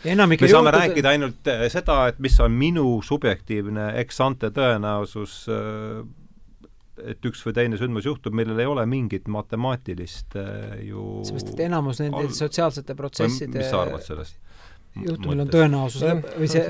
me 0.04 0.10
saame 0.10 0.36
juhtude... 0.50 0.72
rääkida 0.76 1.14
ainult 1.14 1.50
äh, 1.50 1.66
seda, 1.72 2.00
et 2.12 2.18
mis 2.22 2.38
on 2.42 2.54
minu 2.54 2.86
subjektiivne 3.06 3.92
ex-ante 4.02 4.50
tõenäosus 4.54 5.40
äh, 5.52 6.02
et 6.98 7.30
üks 7.30 7.44
või 7.46 7.54
teine 7.54 7.78
sündmus 7.78 8.06
juhtub, 8.08 8.34
millel 8.34 8.58
ei 8.58 8.66
ole 8.66 8.84
mingit 8.90 9.28
matemaatilist 9.30 10.36
äh, 10.38 10.76
ju 10.88 11.22
seepärast, 11.26 11.54
et 11.54 11.64
enamus 11.68 12.02
nende 12.02 12.24
all... 12.24 12.34
sotsiaalsete 12.34 12.98
protsesside 12.98 13.62
mis 13.62 13.70
sa 13.70 13.84
arvad 13.86 14.04
sellest? 14.06 14.38
juhtumil 14.98 15.44
on 15.44 15.52
tõenäosus 15.52 16.06
või 16.34 16.50
see 16.50 16.64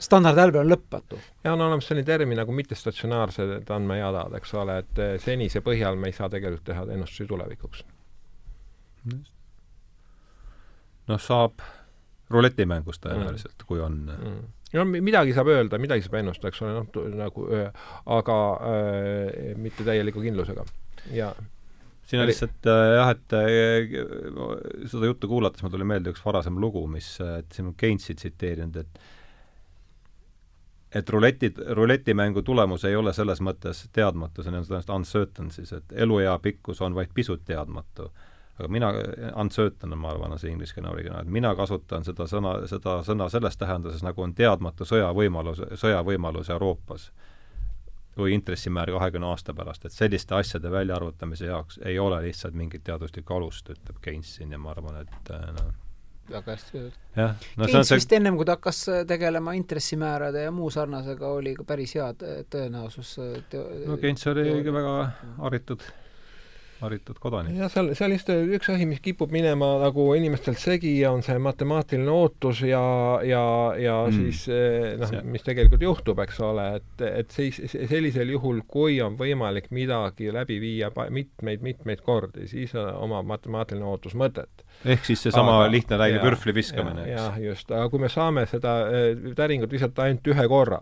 standardhälve 0.00 0.60
on 0.62 0.70
lõpmatu. 0.70 1.18
ja 1.44 1.52
on 1.54 1.60
olemas 1.60 1.88
selline 1.88 2.06
termin 2.06 2.38
nagu 2.40 2.54
mittestatsionaarsed 2.56 3.70
andmejadad, 3.74 4.36
eks 4.40 4.54
ole, 4.58 4.78
et 4.84 5.02
eh, 5.02 5.16
senise 5.22 5.62
põhjal 5.64 5.98
me 6.00 6.10
ei 6.10 6.16
saa 6.16 6.30
tegelikult 6.32 6.64
teha 6.70 6.86
ennustusi 6.94 7.28
tulevikuks. 7.28 7.84
noh, 11.10 11.20
saab 11.20 11.62
ruletimängus 12.30 13.00
tõenäoliselt 13.02 13.56
mm., 13.56 13.68
kui 13.68 13.80
on 13.82 14.02
mm. 14.06 14.42
no 14.78 14.84
midagi 14.90 15.32
saab 15.36 15.50
öelda, 15.52 15.80
midagi 15.82 16.04
saab 16.06 16.20
ennustada, 16.20 16.52
eks 16.52 16.60
ole, 16.64 16.74
noh, 16.76 17.06
nagu 17.18 17.46
aga 18.18 18.42
äh, 18.72 19.56
mitte 19.58 19.86
täieliku 19.86 20.22
kindlusega. 20.24 20.66
ja 21.16 21.32
siin 22.10 22.22
on 22.22 22.28
lihtsalt 22.30 22.66
äh, 22.66 22.82
jah, 22.96 23.12
et 23.14 23.34
äh, 23.38 24.86
seda 24.90 25.10
juttu 25.10 25.30
kuulates 25.30 25.62
mul 25.64 25.72
tuli 25.74 25.86
meelde 25.88 26.12
üks 26.14 26.22
varasem 26.24 26.58
lugu, 26.62 26.82
mis, 26.90 27.12
et 27.24 27.50
siin 27.54 27.70
on 27.70 27.76
Keinsi 27.78 28.16
tsiteerinud, 28.18 28.80
et 28.82 29.02
et 30.94 31.10
ruleti, 31.10 31.54
ruletimängu 31.68 32.42
tulemus 32.42 32.84
ei 32.84 32.96
ole 32.96 33.12
selles 33.12 33.40
mõttes 33.40 33.84
teadmatu, 33.92 34.42
see 34.42 34.50
on 34.50 34.58
tõenäoliselt 34.58 34.94
uncertain 34.94 35.50
siis, 35.54 35.72
et 35.72 35.92
eluea 35.92 36.38
pikkus 36.42 36.82
on 36.82 36.94
vaid 36.94 37.14
pisut 37.14 37.44
teadmatu. 37.46 38.10
aga 38.58 38.68
mina, 38.68 38.92
uncertain 39.40 39.92
on, 39.92 39.98
ma 39.98 40.10
arvan, 40.10 40.32
on 40.32 40.38
see 40.38 40.50
ingliskeelne 40.50 40.90
originaal, 40.90 41.22
et 41.22 41.32
mina 41.32 41.54
kasutan 41.56 42.04
seda 42.04 42.26
sõna, 42.28 42.66
seda 42.68 42.98
sõna 43.06 43.28
selles 43.32 43.56
tähenduses, 43.56 44.02
nagu 44.02 44.22
on 44.22 44.34
teadmatu 44.34 44.84
sõjavõimalus, 44.84 45.62
sõjavõimalus 45.80 46.50
Euroopas 46.50 47.10
või 48.18 48.34
intressimäär 48.34 48.90
kahekümne 48.92 49.30
aasta 49.30 49.54
pärast, 49.54 49.84
et 49.84 49.92
selliste 49.92 50.34
asjade 50.34 50.70
väljaarvutamise 50.70 51.46
jaoks 51.46 51.78
ei 51.84 51.98
ole 51.98 52.20
lihtsalt 52.26 52.54
mingit 52.54 52.84
teaduslikku 52.84 53.34
alust, 53.34 53.70
ütleb 53.70 54.02
Keynes 54.02 54.34
siin 54.36 54.52
ja 54.52 54.58
ma 54.58 54.74
arvan, 54.74 55.00
et 55.06 55.32
noh, 55.56 55.72
väga 56.30 56.56
hästi 56.56 56.78
öeldud. 56.78 56.98
no 57.56 57.66
Keynes 57.66 57.88
see 57.88 58.00
vist 58.00 58.12
ennem, 58.18 58.36
kui 58.38 58.48
ta 58.48 58.58
hakkas 58.58 58.82
äh, 58.88 59.00
tegelema 59.08 59.54
intressimäärade 59.58 60.44
ja 60.46 60.52
muu 60.54 60.70
sarnasega, 60.70 61.32
oli 61.40 61.54
ka 61.58 61.66
päris 61.68 61.96
hea 61.98 62.10
tõenäosus 62.20 63.16
äh, 63.22 63.34
teo-, 63.50 63.66
no 63.90 63.98
Keynes 64.00 64.26
oli 64.32 64.46
ikka 64.60 64.76
väga 64.80 64.94
haritud 65.40 65.90
haritud 66.80 67.18
kodanik. 67.20 67.56
jah, 67.58 67.70
seal, 67.72 67.92
seal 67.96 68.14
just 68.14 68.30
üks 68.30 68.70
asi, 68.72 68.86
mis 68.88 69.02
kipub 69.04 69.32
minema 69.34 69.68
nagu 69.82 70.06
inimestelt 70.16 70.60
segi, 70.60 70.92
on 71.08 71.22
see 71.24 71.36
matemaatiline 71.42 72.12
ootus 72.12 72.62
ja, 72.64 72.82
ja, 73.26 73.42
ja 73.80 73.96
mm. 74.06 74.16
siis 74.16 74.46
noh, 75.00 75.14
mis 75.34 75.44
tegelikult 75.46 75.84
juhtub, 75.84 76.22
eks 76.24 76.40
ole, 76.46 76.66
et, 76.80 77.04
et 77.08 77.36
siis 77.36 77.60
sellisel 77.74 78.32
juhul, 78.36 78.62
kui 78.68 79.00
on 79.04 79.18
võimalik 79.20 79.70
midagi 79.76 80.32
läbi 80.34 80.60
viia 80.62 80.90
mitmeid-mitmeid 80.90 82.04
kordi, 82.06 82.48
siis 82.50 82.74
omab 82.76 83.28
matemaatiline 83.28 83.86
ootus 83.86 84.16
mõtet. 84.18 84.64
Ehk 84.84 85.04
siis 85.04 85.22
seesama 85.22 85.56
lihtne 85.70 85.98
läinud 86.00 86.22
pürfli 86.24 86.54
viskamine, 86.56 87.04
eks? 87.04 87.16
jah, 87.16 87.40
just, 87.44 87.70
aga 87.70 87.88
kui 87.92 88.00
me 88.02 88.08
saame 88.12 88.46
seda 88.50 88.76
eh, 88.88 89.24
täringut 89.36 89.72
visata 89.72 90.06
ainult 90.06 90.30
ühe 90.32 90.46
korra, 90.48 90.80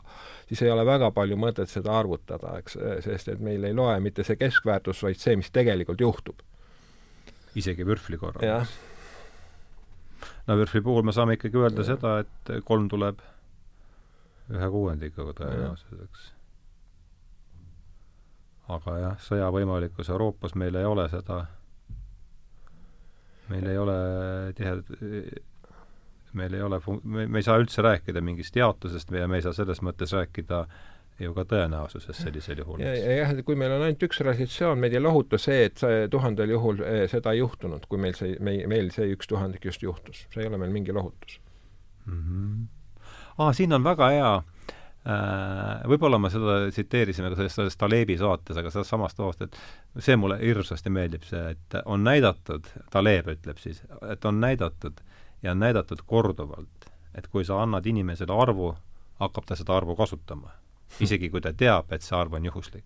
siis 0.49 0.63
ei 0.63 0.71
ole 0.71 0.85
väga 0.87 1.11
palju 1.15 1.39
mõtet 1.41 1.71
seda 1.73 1.97
arvutada, 1.99 2.59
eks, 2.63 2.79
sest 3.07 3.33
et 3.35 3.43
meil 3.43 3.65
ei 3.67 3.75
loe 3.77 3.97
mitte 4.05 4.27
see 4.27 4.39
keskväärtus, 4.39 5.03
vaid 5.07 5.19
see, 5.21 5.37
mis 5.41 5.51
tegelikult 5.55 6.01
juhtub. 6.01 6.45
isegi 7.59 7.87
vürfli 7.87 8.21
korral? 8.21 8.67
no 10.47 10.57
vürfli 10.57 10.81
puhul 10.85 11.03
me 11.03 11.13
saame 11.13 11.39
ikkagi 11.39 11.59
öelda 11.59 11.83
ja. 11.83 11.95
seda, 11.95 12.19
et 12.23 12.65
kolm 12.65 12.89
tuleb 12.89 13.21
ühe 14.49 14.71
kuuendikuga 14.73 15.35
tõenäoliselt, 15.43 16.07
eks. 16.07 16.33
aga 18.79 18.99
jah, 19.03 19.21
sõja 19.21 19.51
võimalikkus 19.53 20.09
Euroopas 20.15 20.55
meil 20.55 20.79
ei 20.79 20.87
ole 20.89 21.09
seda, 21.13 21.43
meil 23.49 23.67
ei 23.67 23.79
ole 23.79 23.97
tihe-, 24.59 25.43
meil 26.39 26.55
ei 26.55 26.63
ole 26.63 26.81
me, 27.03 27.27
me 27.27 27.41
ei 27.41 27.47
saa 27.47 27.59
üldse 27.61 27.83
rääkida 27.85 28.23
mingist 28.25 28.57
jaotusest 28.57 29.13
ja 29.17 29.29
me 29.29 29.41
ei 29.41 29.47
saa 29.47 29.57
selles 29.57 29.83
mõttes 29.85 30.13
rääkida 30.17 30.65
ju 31.19 31.33
ka 31.35 31.43
tõenäosusest 31.51 32.23
sellisel 32.23 32.61
juhul. 32.63 32.83
ja, 32.85 32.93
ja 32.95 33.17
jah, 33.23 33.33
kui 33.47 33.57
meil 33.59 33.75
on 33.75 33.83
ainult 33.87 34.05
üks 34.07 34.21
realisatsioon, 34.23 34.79
meid 34.79 34.95
ei 34.95 35.03
lohuta 35.03 35.41
see, 35.43 35.65
et 35.67 35.81
see 35.81 36.05
tuhandel 36.13 36.53
juhul 36.55 36.85
eh, 36.87 37.07
seda 37.11 37.35
ei 37.35 37.43
juhtunud, 37.43 37.89
kui 37.91 37.99
meil 38.03 38.15
see, 38.19 38.37
meil, 38.45 38.67
meil 38.71 38.93
see 38.95 39.09
üks 39.17 39.31
tuhandik 39.31 39.67
just 39.67 39.83
juhtus. 39.83 40.27
see 40.31 40.45
ei 40.45 40.51
ole 40.51 40.61
meil 40.63 40.75
mingi 40.75 40.95
lohutus 40.95 41.41
mm. 42.07 42.23
-hmm. 42.23 42.67
Ah, 43.39 43.53
siin 43.55 43.73
on 43.73 43.85
väga 43.85 44.09
hea 44.11 44.31
äh, 44.37 44.58
võib-olla 45.89 46.19
me 46.21 46.29
seda 46.33 46.59
tsiteerisime 46.69 47.31
ka 47.33 47.39
selles, 47.39 47.55
selles 47.57 47.79
Talebi 47.81 48.19
saates, 48.21 48.59
aga 48.61 48.73
sellest 48.73 48.93
samast 48.93 49.21
loost, 49.23 49.47
et 49.47 50.05
see 50.05 50.17
mulle 50.21 50.37
hirmsasti 50.43 50.93
meeldib, 50.93 51.25
see, 51.29 51.55
et 51.55 51.79
on 51.87 52.05
näidatud, 52.05 52.69
Taleb 52.93 53.31
ütleb 53.33 53.63
siis, 53.63 53.81
et 54.11 54.25
on 54.29 54.41
näidatud, 54.43 55.01
ja 55.43 55.55
on 55.55 55.65
näidatud 55.65 56.05
korduvalt, 56.07 56.91
et 57.15 57.27
kui 57.33 57.45
sa 57.45 57.63
annad 57.63 57.87
inimesele 57.87 58.35
arvu, 58.35 58.75
hakkab 59.23 59.49
ta 59.49 59.57
seda 59.57 59.77
arvu 59.77 59.97
kasutama. 59.97 60.51
isegi 61.05 61.29
kui 61.29 61.41
ta 61.41 61.53
teab, 61.53 61.93
et 61.93 62.03
see 62.03 62.17
arv 62.17 62.33
on 62.33 62.45
juhuslik. 62.45 62.85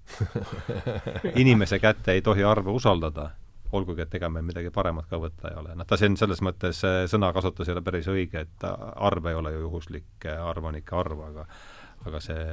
inimese 1.42 1.78
kätte 1.78 2.12
ei 2.12 2.22
tohi 2.22 2.42
arve 2.44 2.70
usaldada, 2.70 3.30
olgugi 3.72 4.02
et 4.02 4.14
ega 4.14 4.28
meil 4.28 4.44
midagi 4.44 4.70
paremat 4.74 5.06
ka 5.08 5.20
võtta 5.22 5.50
ei 5.50 5.58
ole. 5.58 5.74
noh, 5.74 5.86
ta 5.86 5.96
siin 5.96 6.16
selles 6.16 6.42
mõttes 6.42 6.82
sõnakasutus 7.10 7.68
ei 7.68 7.76
ole 7.76 7.82
päris 7.82 8.08
õige, 8.10 8.42
et 8.42 8.66
arv 8.96 9.26
ei 9.26 9.38
ole 9.38 9.52
ju 9.52 9.60
juhuslik, 9.66 10.26
arv 10.26 10.64
on 10.70 10.76
ikka 10.82 10.98
arv, 11.00 11.22
aga 11.30 11.46
aga 12.06 12.20
see 12.20 12.44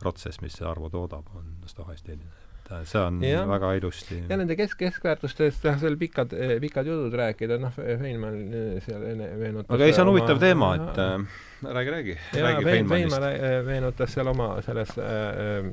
protsess, 0.00 0.40
mis 0.42 0.56
see 0.58 0.66
arvu 0.68 0.90
toodab, 0.92 1.30
on 1.38 1.54
stohastiline 1.70 2.44
et 2.64 2.88
see 2.88 3.00
on 3.00 3.18
ja. 3.24 3.44
väga 3.48 3.72
ilusti. 3.78 4.18
ja 4.28 4.38
nende 4.40 4.56
kesk, 4.56 4.78
keskväärtustest 4.80 5.66
jah, 5.68 5.76
seal 5.80 5.96
pikad, 6.00 6.32
eh, 6.32 6.54
pikad 6.62 6.88
jutud 6.88 7.16
rääkida, 7.18 7.58
noh, 7.60 7.74
Feinmann 7.74 8.54
eh, 8.56 8.78
seal 8.84 9.04
enne 9.10 9.28
meenutas 9.40 9.74
aga 9.74 9.88
ei, 9.88 9.96
see 9.96 10.04
on 10.04 10.12
huvitav 10.12 10.40
teema, 10.42 10.70
et 10.78 11.00
äh, 11.02 11.42
räägi, 11.78 11.94
räägi. 11.96 12.16
jaa, 12.40 12.54
Feinmann 12.64 13.28
meenutas 13.68 14.14
seal 14.16 14.32
oma 14.32 14.48
selles 14.64 14.94
äh, 14.96 15.68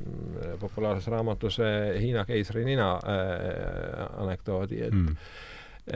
populaarses 0.60 1.08
raamatus 1.12 1.60
äh, 1.64 1.94
Hiina 2.02 2.26
keisri 2.28 2.66
nina 2.68 2.92
äh, 2.98 4.02
anekdoodi, 4.24 4.82
et 4.88 4.98
mm. 4.98 5.16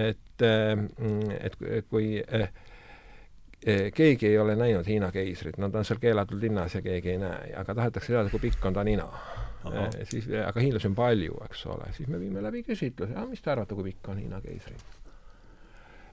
et 0.07 0.47
äh,, 0.47 1.51
et 1.51 1.91
kui 1.91 2.17
äh, 2.23 2.47
eh, 2.47 2.66
keegi 3.95 4.27
ei 4.27 4.39
ole 4.39 4.57
näinud 4.57 4.87
Hiina 4.87 5.11
keisrit, 5.13 5.57
ta 5.59 5.79
on 5.79 5.85
seal 5.85 5.99
keelatud 5.99 6.43
linnas 6.43 6.75
ja 6.75 6.83
keegi 6.83 7.11
ei 7.11 7.19
näe, 7.19 7.51
aga 7.59 7.75
tahetakse 7.75 8.13
teada, 8.13 8.31
kui 8.31 8.41
pikk 8.41 8.65
on 8.65 8.75
ta 8.75 8.85
nina. 8.87 9.09
Eh, 9.67 10.07
siis, 10.07 10.29
aga 10.47 10.63
hiinlasi 10.63 10.87
on 10.87 10.95
palju, 10.95 11.41
eks 11.49 11.65
ole, 11.67 11.89
siis 11.97 12.09
me 12.09 12.21
viime 12.21 12.43
läbi 12.43 12.63
küsitluse, 12.63 13.27
mis 13.27 13.43
te 13.43 13.51
arvate, 13.51 13.75
kui 13.75 13.89
pikk 13.89 14.13
on 14.13 14.23
Hiina 14.23 14.41
keisri? 14.41 14.77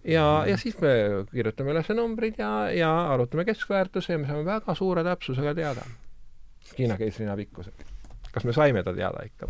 ja, 0.03 0.43
ja 0.49 0.57
siis 0.57 0.79
me 0.81 0.89
kirjutame 1.31 1.71
üles 1.71 1.91
numbrid 1.95 2.41
ja, 2.41 2.49
ja 2.73 2.89
arvutame 3.13 3.45
keskväärtuse 3.45 4.13
ja 4.13 4.19
me 4.19 4.27
saame 4.27 4.45
väga 4.45 4.75
suure 4.75 5.03
täpsusega 5.05 5.53
teada 5.55 5.85
Hiina 6.79 6.97
keisrina 6.97 7.37
pikkuse. 7.37 7.71
kas 8.31 8.43
me 8.43 8.53
saime 8.53 8.83
ta 8.83 8.93
teada 8.93 9.21
ikka 9.29 9.47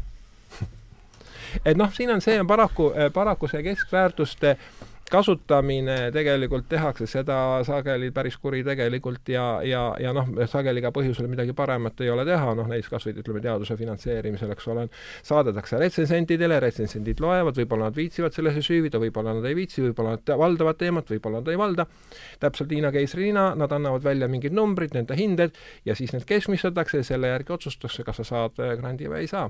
et 1.71 1.77
noh, 1.79 1.93
siin 1.95 2.11
on 2.11 2.21
see 2.21 2.35
on 2.39 2.47
paraku, 2.47 2.91
paraku 3.13 3.47
see 3.47 3.63
keskväärtuste 3.63 4.51
äh, 4.51 4.92
kasutamine 5.11 6.11
tegelikult 6.13 6.67
tehakse 6.69 7.07
seda 7.09 7.37
sageli 7.67 8.09
päris 8.15 8.37
kuritegelikult 8.41 9.29
ja, 9.29 9.45
ja, 9.67 9.83
ja 10.01 10.13
noh, 10.15 10.29
sageli 10.49 10.81
ka 10.83 10.93
põhjusel 10.95 11.27
midagi 11.31 11.53
paremat 11.57 12.01
ei 12.01 12.09
ole 12.13 12.25
teha, 12.27 12.53
noh 12.57 12.69
näiteks 12.69 12.91
kas 12.91 13.07
või 13.07 13.15
ütleme, 13.21 13.43
teaduse 13.43 13.77
finantseerimisel, 13.79 14.53
eks 14.55 14.67
ole, 14.73 14.87
saadetakse 15.27 15.79
retsensentidele, 15.81 16.59
retsensendid 16.63 17.21
loevad, 17.23 17.59
võib-olla 17.61 17.91
nad 17.91 17.99
viitsivad 17.99 18.35
sellesse 18.35 18.63
süüvida, 18.65 19.01
võib-olla 19.03 19.35
nad 19.37 19.47
ei 19.49 19.57
viitsi, 19.59 19.83
võib-olla 19.85 20.17
nad 20.17 20.35
valdavad 20.43 20.81
teemat, 20.81 21.11
võib-olla 21.13 21.43
nad 21.43 21.53
ei 21.53 21.61
valda, 21.61 21.87
täpselt 22.41 22.73
Hiina 22.73 22.93
keisri 22.95 23.29
Hiina, 23.29 23.51
nad 23.59 23.71
annavad 23.75 24.05
välja 24.05 24.29
mingid 24.31 24.55
numbrid, 24.55 24.95
nende 24.97 25.17
hinded, 25.19 25.57
ja 25.85 25.97
siis 25.99 26.15
need 26.15 26.25
keskmistatakse 26.29 27.03
ja 27.03 27.09
selle 27.13 27.33
järgi 27.33 27.53
otsustatakse, 27.57 28.07
kas 28.07 28.23
sa 28.23 28.29
saad 28.33 28.63
grandi 28.79 29.11
või 29.11 29.25
ei 29.25 29.31
saa 29.31 29.49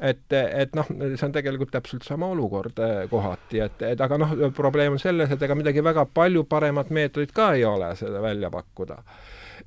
et, 0.00 0.32
et 0.32 0.74
noh, 0.76 0.88
see 0.88 1.26
on 1.26 1.34
tegelikult 1.34 1.72
täpselt 1.74 2.06
sama 2.06 2.30
olukord 2.32 2.78
eh, 2.82 3.04
kohati, 3.10 3.62
et, 3.64 3.84
et 3.92 4.00
aga 4.06 4.18
noh, 4.20 4.34
probleem 4.56 4.96
on 4.96 5.02
selles, 5.02 5.30
et 5.30 5.42
ega 5.42 5.56
midagi 5.58 5.84
väga 5.84 6.06
palju 6.14 6.44
paremat 6.50 6.90
meetodit 6.94 7.34
ka 7.34 7.52
ei 7.58 7.64
ole 7.68 7.92
seda 7.98 8.22
välja 8.24 8.50
pakkuda 8.52 9.02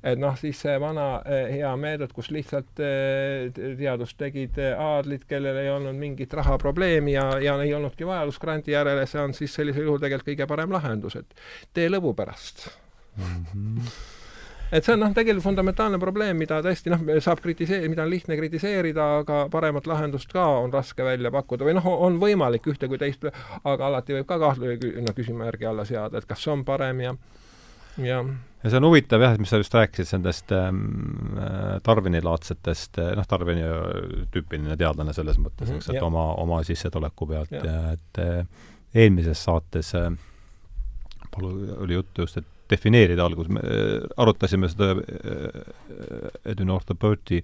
et 0.06 0.18
noh, 0.20 0.34
siis 0.36 0.58
see 0.60 0.74
vana 0.80 1.06
eh, 1.24 1.52
hea 1.56 1.70
meetod, 1.80 2.12
kus 2.16 2.30
lihtsalt 2.34 2.82
eh, 2.84 3.48
teadust 3.54 4.18
tegid 4.20 4.58
aadlid, 4.60 5.24
kellel 5.28 5.60
ei 5.62 5.70
olnud 5.72 5.96
mingit 5.98 6.34
rahaprobleemi 6.36 7.16
ja, 7.16 7.28
ja 7.42 7.56
ei 7.64 7.72
olnudki 7.76 8.08
vajadust 8.08 8.42
grandi 8.42 8.76
järele, 8.76 9.06
see 9.08 9.22
on 9.22 9.36
siis 9.36 9.54
sellisel 9.56 9.88
juhul 9.88 10.02
tegelikult 10.02 10.32
kõige 10.34 10.50
parem 10.50 10.76
lahendus, 10.76 11.16
et 11.20 11.48
tee 11.76 11.88
lõbu 11.92 12.12
pärast 12.18 12.68
mm. 13.16 13.40
-hmm 13.54 14.14
et 14.72 14.84
see 14.84 14.94
on 14.94 15.02
noh, 15.04 15.12
tegelikult 15.14 15.46
fundamentaalne 15.46 16.00
probleem, 16.02 16.38
mida 16.40 16.58
tõesti 16.64 16.92
noh, 16.92 17.04
saab 17.22 17.42
kritiseerida, 17.44 17.90
mida 17.92 18.04
on 18.06 18.12
lihtne 18.12 18.38
kritiseerida, 18.38 19.06
aga 19.22 19.40
paremat 19.52 19.86
lahendust 19.90 20.32
ka 20.32 20.46
on 20.62 20.74
raske 20.74 21.06
välja 21.06 21.32
pakkuda 21.34 21.68
või 21.68 21.76
noh, 21.78 21.88
on 22.08 22.20
võimalik 22.22 22.66
ühte 22.72 22.90
kui 22.90 23.00
teist, 23.00 23.26
aga 23.62 23.90
alati 23.90 24.18
võib 24.18 24.28
ka 24.28 24.40
kahtle-, 24.42 24.76
no 25.04 25.16
küsimärgi 25.16 25.68
alla 25.70 25.86
seada, 25.88 26.18
et 26.18 26.28
kas 26.28 26.44
see 26.44 26.54
on 26.54 26.66
parem 26.66 27.04
ja 27.04 27.16
ja 28.02 28.20
ja 28.62 28.70
see 28.70 28.80
on 28.80 28.88
huvitav 28.88 29.22
jah, 29.22 29.36
et 29.36 29.40
mis 29.40 29.52
sa 29.52 29.60
just 29.60 29.74
rääkisid 29.76 30.18
nendest 30.18 30.52
ähm, 30.52 30.80
Darwini-laadsetest, 31.86 32.98
noh, 33.16 33.28
Darwini 33.30 33.68
tüüpiline 34.34 34.76
teadlane 34.80 35.14
selles 35.16 35.38
mõttes, 35.38 35.70
eks, 35.70 35.92
et 35.92 36.00
ja. 36.00 36.04
oma, 36.06 36.32
oma 36.42 36.62
sissetuleku 36.66 37.28
pealt 37.30 37.54
ja, 37.54 37.62
ja 37.62 37.94
et 37.94 38.22
äh, 38.22 38.66
eelmises 39.04 39.44
saates 39.46 39.94
äh, 39.94 40.10
oli 41.36 41.94
juttu 41.94 42.24
just, 42.24 42.40
et 42.40 42.55
defineerida 42.70 43.24
alguses, 43.26 43.52
me 43.52 43.62
äh, 43.62 44.06
arutasime 44.16 44.70
seda 44.70 44.92
äh, 44.94 45.60
Edwin 46.52 46.72
Arthur 46.74 46.98
Burti 47.00 47.42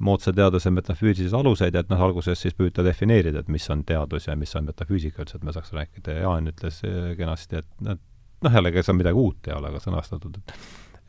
moodsa 0.00 0.32
teaduse 0.32 0.70
metafüüsilisi 0.72 1.36
aluseid, 1.36 1.76
et 1.76 1.90
noh, 1.92 2.00
alguses 2.06 2.40
siis 2.40 2.56
püüda 2.56 2.84
defineerida, 2.86 3.42
et 3.42 3.50
mis 3.52 3.66
on 3.72 3.82
teadus 3.84 4.30
ja 4.30 4.36
mis 4.38 4.54
on 4.56 4.70
metafüüsika 4.70 5.24
üldse, 5.24 5.36
et 5.36 5.44
me 5.44 5.52
saaks 5.52 5.74
rääkida. 5.76 6.14
Ja 6.16 6.28
Jaan 6.28 6.48
ütles 6.52 6.80
äh, 6.88 7.10
kenasti, 7.18 7.60
et 7.60 7.84
noh, 7.84 7.98
noh 8.44 8.56
jällegi 8.56 8.84
see 8.84 8.94
on 8.94 9.00
midagi 9.02 9.20
uut 9.20 9.50
ei 9.50 9.56
ole 9.56 9.74
ka 9.74 9.82
sõnastatud, 9.88 10.40
et 10.40 10.56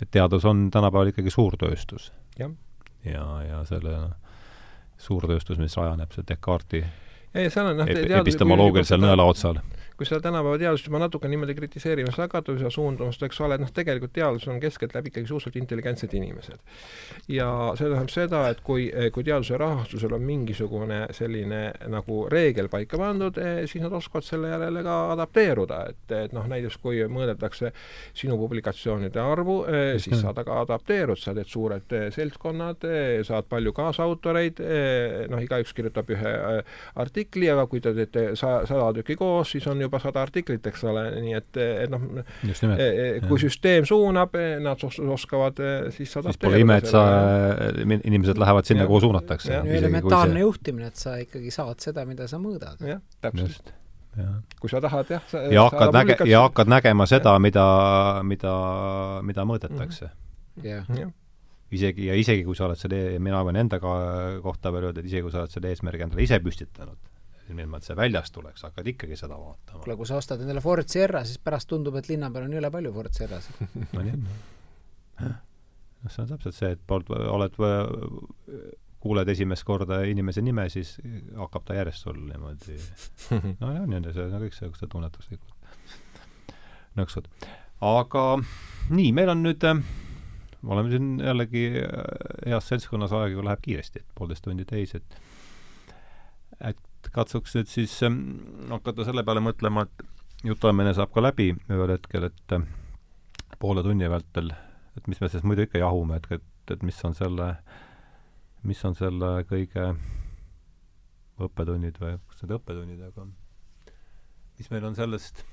et 0.02 0.10
teadus 0.10 0.46
on 0.50 0.66
tänapäeval 0.74 1.12
ikkagi 1.12 1.30
suurtööstus. 1.30 2.12
ja, 2.40 2.50
ja, 3.06 3.26
ja 3.46 3.64
selle 3.70 3.96
suurtööstus, 4.98 5.60
mis 5.62 5.78
rajaneb 5.78 6.12
see 6.14 6.26
Descartesi 6.28 6.82
ei, 7.34 7.50
seal 7.50 7.70
on 7.72 7.80
noh, 7.80 7.92
epistemoloogilisel 8.22 9.02
nõela 9.02 9.26
otsal 9.30 9.62
kui 10.02 10.10
seda 10.10 10.24
tänapäeva 10.26 10.58
teadust 10.58 10.88
juba 10.88 10.98
natuke 10.98 11.30
niimoodi 11.30 11.54
või 12.56 12.58
seda 12.58 12.72
suundumust, 12.74 13.22
eks 13.22 13.40
ole, 13.46 13.60
noh, 13.62 13.70
tegelikult 13.70 14.14
teadus 14.16 14.48
on 14.50 14.58
keskeltläbi 14.62 15.12
ikkagi 15.12 15.30
suhteliselt 15.30 15.62
intelligentsed 15.62 16.14
inimesed. 16.18 16.58
ja 17.30 17.48
see 17.78 17.86
tähendab 17.86 18.10
seda, 18.10 18.40
et 18.50 18.64
kui, 18.66 18.88
kui 19.14 19.24
teaduse 19.24 19.58
rahastusel 19.62 20.16
on 20.18 20.24
mingisugune 20.26 21.04
selline 21.14 21.60
nagu 21.92 22.24
reegel 22.32 22.70
paika 22.72 22.98
pandud, 22.98 23.38
eh, 23.38 23.62
siis 23.70 23.84
nad 23.84 23.94
oskavad 23.94 24.26
selle 24.26 24.50
järele 24.50 24.82
ka 24.84 24.96
adapteeruda, 25.14 25.84
et, 25.92 26.16
et 26.18 26.34
noh, 26.34 26.48
näiteks 26.50 26.80
kui 26.82 27.04
mõõdetakse 27.06 27.72
sinu 28.18 28.40
publikatsioonide 28.42 29.22
arvu, 29.22 29.60
eh, 29.70 29.92
siis 30.02 30.22
sa 30.24 30.34
ka 30.34 30.62
adapteerud, 30.64 31.20
sa 31.22 31.36
teed 31.38 31.52
suured 31.52 31.98
eh, 31.98 32.08
seltskonnad, 32.16 32.90
saad 33.28 33.46
palju 33.52 33.74
kaasautoreid, 33.78 34.64
noh, 35.30 35.46
igaüks 35.46 35.76
kirjutab 35.78 36.10
ühe 36.16 36.34
artikli, 36.96 37.50
aga 37.52 37.68
kui 37.70 37.82
te 37.84 37.94
teete 37.94 38.32
sada 38.40 38.90
tükki 38.98 39.20
koos, 39.20 39.54
siis 39.54 39.68
on 39.70 39.82
juba 39.92 40.00
sada 40.00 40.24
artiklit, 40.24 40.66
eks 40.72 40.86
ole, 40.88 41.04
nii 41.26 41.36
et, 41.36 41.60
et 41.60 41.92
noh, 41.92 42.06
e, 42.22 42.88
e, 42.88 43.10
kui 43.26 43.36
ja. 43.36 43.42
süsteem 43.44 43.88
suunab, 43.90 44.38
e, 44.40 44.56
nad 44.64 44.82
os 44.88 45.00
oskavad 45.02 45.60
siis 45.92 46.16
siis 46.16 46.40
pole 46.42 46.62
ime, 46.64 46.80
et 46.80 46.88
sa, 46.90 47.04
inimesed 47.84 48.40
lähevad 48.42 48.70
sinna, 48.70 48.88
kuhu 48.90 49.04
suunatakse. 49.08 49.62
elementaarne 49.82 50.40
see... 50.40 50.48
juhtimine, 50.48 50.90
et 50.92 51.06
sa 51.06 51.18
ikkagi 51.22 51.54
saad 51.54 51.84
seda, 51.84 52.06
mida 52.08 52.28
sa 52.32 52.40
mõõdad. 52.42 52.82
jah, 52.88 53.04
täpselt. 53.22 53.74
kui 54.60 54.72
sa 54.72 54.82
tahad 54.84 55.12
jah 55.12 55.24
sa, 55.32 55.46
ja 55.52 55.64
hakkad 55.70 55.96
näge-, 55.96 56.20
ja 56.28 56.44
hakkad 56.48 56.72
nägema 56.72 57.08
seda, 57.08 57.38
mida, 57.40 57.66
mida, 58.28 58.56
mida 59.24 59.48
mõõdetakse 59.48 60.10
mm. 60.10 60.62
-hmm. 60.62 60.68
jah 60.68 60.94
ja 61.00 61.12
isegi, 61.72 62.10
ja 62.10 62.18
isegi 62.20 62.44
kui 62.44 62.58
sa 62.58 62.68
oled 62.68 62.80
selle, 62.80 63.20
mina 63.24 63.40
võin 63.48 63.62
enda 63.62 63.80
ka 63.80 63.94
kohta 64.44 64.74
veel 64.74 64.90
öelda, 64.90 65.00
et 65.00 65.08
isegi 65.08 65.24
kui 65.24 65.32
sa 65.32 65.46
oled 65.46 65.54
selle 65.54 65.72
eesmärgi 65.72 66.04
endale 66.04 66.26
ise 66.26 66.40
püstitanud, 66.44 66.98
ilma 67.50 67.80
et 67.80 67.88
see 67.88 67.96
väljast 67.98 68.34
tuleks, 68.36 68.66
hakkad 68.68 68.88
ikkagi 68.94 69.18
seda 69.20 69.38
vaatama. 69.40 69.84
kuule, 69.84 69.98
kui 70.00 70.10
sa 70.10 70.20
ostad 70.20 70.42
endale 70.44 70.62
Ford 70.64 70.88
Sierra, 70.88 71.24
siis 71.28 71.42
pärast 71.44 71.70
tundub, 71.72 71.98
et 72.00 72.10
linna 72.12 72.32
peal 72.32 72.48
on 72.48 72.54
jõle 72.58 72.72
palju 72.74 72.94
Ford 72.96 73.18
Sierrasid 73.18 73.64
no 73.94 74.04
nii 74.06 74.14
on. 74.14 74.28
noh, 75.22 76.08
see 76.08 76.24
on 76.24 76.30
täpselt 76.32 76.58
see, 76.58 76.72
et 76.78 76.84
poolt 76.88 77.10
oled, 77.12 77.58
kuuled 79.02 79.34
esimest 79.34 79.66
korda 79.68 80.04
inimese 80.10 80.44
nime, 80.46 80.68
siis 80.74 80.96
hakkab 81.38 81.66
ta 81.68 81.80
järjest 81.80 82.06
sul 82.08 82.22
niimoodi 82.28 82.78
no 83.62 83.74
jah, 83.74 83.88
nii 83.88 84.00
on 84.02 84.12
see, 84.12 84.30
no 84.30 84.44
kõik 84.44 84.56
niisugused 84.56 84.94
tunnetuslikud 84.94 85.58
nõksud. 87.00 87.28
aga 87.88 88.24
nii, 88.92 89.12
meil 89.16 89.34
on 89.34 89.46
nüüd 89.46 89.68
me 90.62 90.76
oleme 90.76 90.92
siin 90.92 91.14
jällegi 91.20 91.66
heas 92.46 92.68
seltskonnas, 92.70 93.14
aeg 93.18 93.36
ju 93.36 93.46
läheb 93.46 93.62
kiiresti, 93.66 94.04
et 94.04 94.16
poolteist 94.18 94.46
tundi 94.46 94.66
täis, 94.70 94.94
et 94.98 95.20
et 96.62 96.78
katsuks 97.14 97.56
nüüd 97.58 97.70
siis 97.72 97.94
hakata 98.70 99.06
selle 99.08 99.24
peale 99.26 99.44
mõtlema, 99.44 99.86
et 99.88 100.48
jutuajamine 100.48 100.94
saab 100.98 101.14
ka 101.14 101.24
läbi 101.24 101.52
ühel 101.54 101.96
hetkel, 101.96 102.28
et 102.30 102.56
poole 103.62 103.84
tunni 103.86 104.10
vältel, 104.10 104.52
et 104.98 105.08
mis 105.08 105.22
me 105.22 105.30
siis 105.30 105.46
muidu 105.46 105.66
ikka 105.68 105.82
jahume, 105.82 106.18
et, 106.18 106.28
et, 106.40 106.76
et 106.76 106.84
mis 106.86 106.98
on 107.06 107.16
selle, 107.18 107.54
mis 108.68 108.86
on 108.88 108.98
selle 108.98 109.32
kõige 109.50 109.92
õppetunnid 111.42 111.98
või 112.02 112.18
kas 112.30 112.44
need 112.44 112.56
õppetunnid, 112.58 113.02
aga 113.10 113.28
mis 114.60 114.70
meil 114.74 114.86
on 114.90 114.98
sellest 114.98 115.44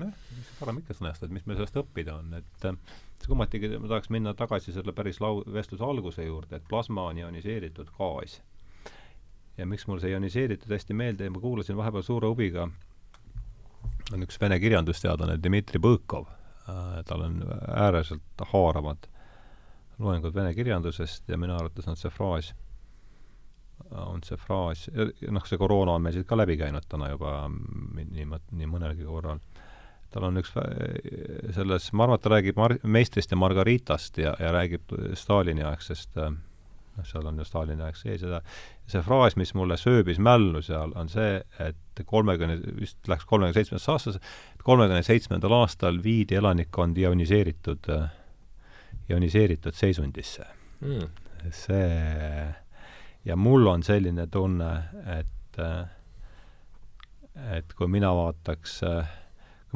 noh, 0.00 0.12
mis 0.36 0.52
varem 0.60 0.82
ikka 0.82 0.96
sõnastada, 0.96 1.30
et 1.30 1.36
mis 1.38 1.46
meil 1.46 1.58
sellest 1.60 1.80
õppida 1.82 2.18
on, 2.20 2.34
et 2.38 2.66
see 2.66 3.30
kummatigi, 3.30 3.72
ma 3.80 3.90
tahaks 3.90 4.12
minna 4.14 4.34
tagasi 4.38 4.74
selle 4.76 4.94
päris 4.96 5.20
lau-, 5.22 5.44
vestluse 5.52 5.86
alguse 5.86 6.26
juurde, 6.26 6.58
et 6.58 6.68
plasma 6.70 7.08
on 7.10 7.22
ioniseeritud 7.24 7.94
gaas 7.98 8.40
ja 9.56 9.66
miks 9.66 9.86
mul 9.88 10.00
see 10.02 10.12
ioniseeritud 10.12 10.72
hästi 10.72 10.94
meelde 10.96 11.26
jäi, 11.26 11.32
ma 11.32 11.40
kuulasin 11.40 11.76
vahepeal 11.78 12.04
suure 12.04 12.30
huviga, 12.30 12.68
on 14.12 14.26
üks 14.26 14.40
vene 14.40 14.58
kirjandusteadlane 14.62 15.38
Dmitri 15.42 15.80
Põõkov. 15.82 16.28
Äh,, 16.66 17.02
tal 17.06 17.22
on 17.26 17.42
ääreselt 17.68 18.46
haaravad 18.52 19.06
loengud 20.02 20.34
vene 20.34 20.52
kirjandusest 20.54 21.28
ja 21.30 21.38
minu 21.40 21.54
arvates 21.56 21.86
on 21.88 21.96
see 21.96 22.10
fraas, 22.12 22.52
on 23.90 24.22
see 24.26 24.38
fraas, 24.40 24.86
noh, 25.30 25.46
see 25.46 25.60
koroona 25.60 25.96
on 25.96 26.04
meil 26.04 26.16
siit 26.16 26.28
ka 26.28 26.36
läbi 26.36 26.58
käinud 26.60 26.84
täna 26.90 27.12
juba 27.12 27.46
nii, 27.48 28.26
nii 28.26 28.68
mõnelgi 28.68 29.06
korral, 29.06 29.40
tal 30.12 30.28
on 30.28 30.42
üks 30.42 30.52
selles, 31.56 31.88
ma 31.92 32.06
arvan, 32.06 32.18
et 32.18 32.26
ta 32.26 32.34
räägib 32.34 32.60
Mar-, 32.60 32.78
meistrist 32.82 33.32
ja 33.32 33.40
Margaritast 33.40 34.20
ja, 34.20 34.34
ja 34.40 34.52
räägib 34.56 34.92
Stalini 35.16 35.64
aegsest 35.66 36.18
äh, 36.20 36.34
noh, 36.96 37.06
seal 37.06 37.26
on 37.28 37.38
ju 37.40 37.46
Stalini 37.46 37.84
aeg 37.86 37.98
sees 37.98 38.24
ja 38.24 38.40
see 38.88 39.02
fraas, 39.04 39.36
mis 39.40 39.52
mulle 39.58 39.78
sööbis 39.80 40.20
mällu 40.22 40.62
seal, 40.64 40.94
on 40.98 41.10
see, 41.12 41.40
et 41.62 42.04
kolmekümne, 42.06 42.58
vist 42.80 43.08
läks 43.10 43.26
kolmekümne 43.28 43.56
seitsmendasse 43.56 43.92
aastasse, 43.92 44.22
kolmekümne 44.64 45.02
seitsmendal 45.06 45.56
aastal 45.60 46.00
viidi 46.04 46.38
elanikkond 46.40 46.98
ioniseeritud, 47.00 47.90
ioniseeritud 49.10 49.76
seisundisse. 49.76 50.46
Mm.. 50.80 51.08
see, 51.54 52.46
ja 53.24 53.36
mul 53.36 53.66
on 53.70 53.82
selline 53.86 54.26
tunne, 54.32 54.72
et 55.18 55.62
et 57.56 57.72
kui 57.76 57.88
mina 57.92 58.08
vaataks, 58.16 58.78
kui 58.80 59.26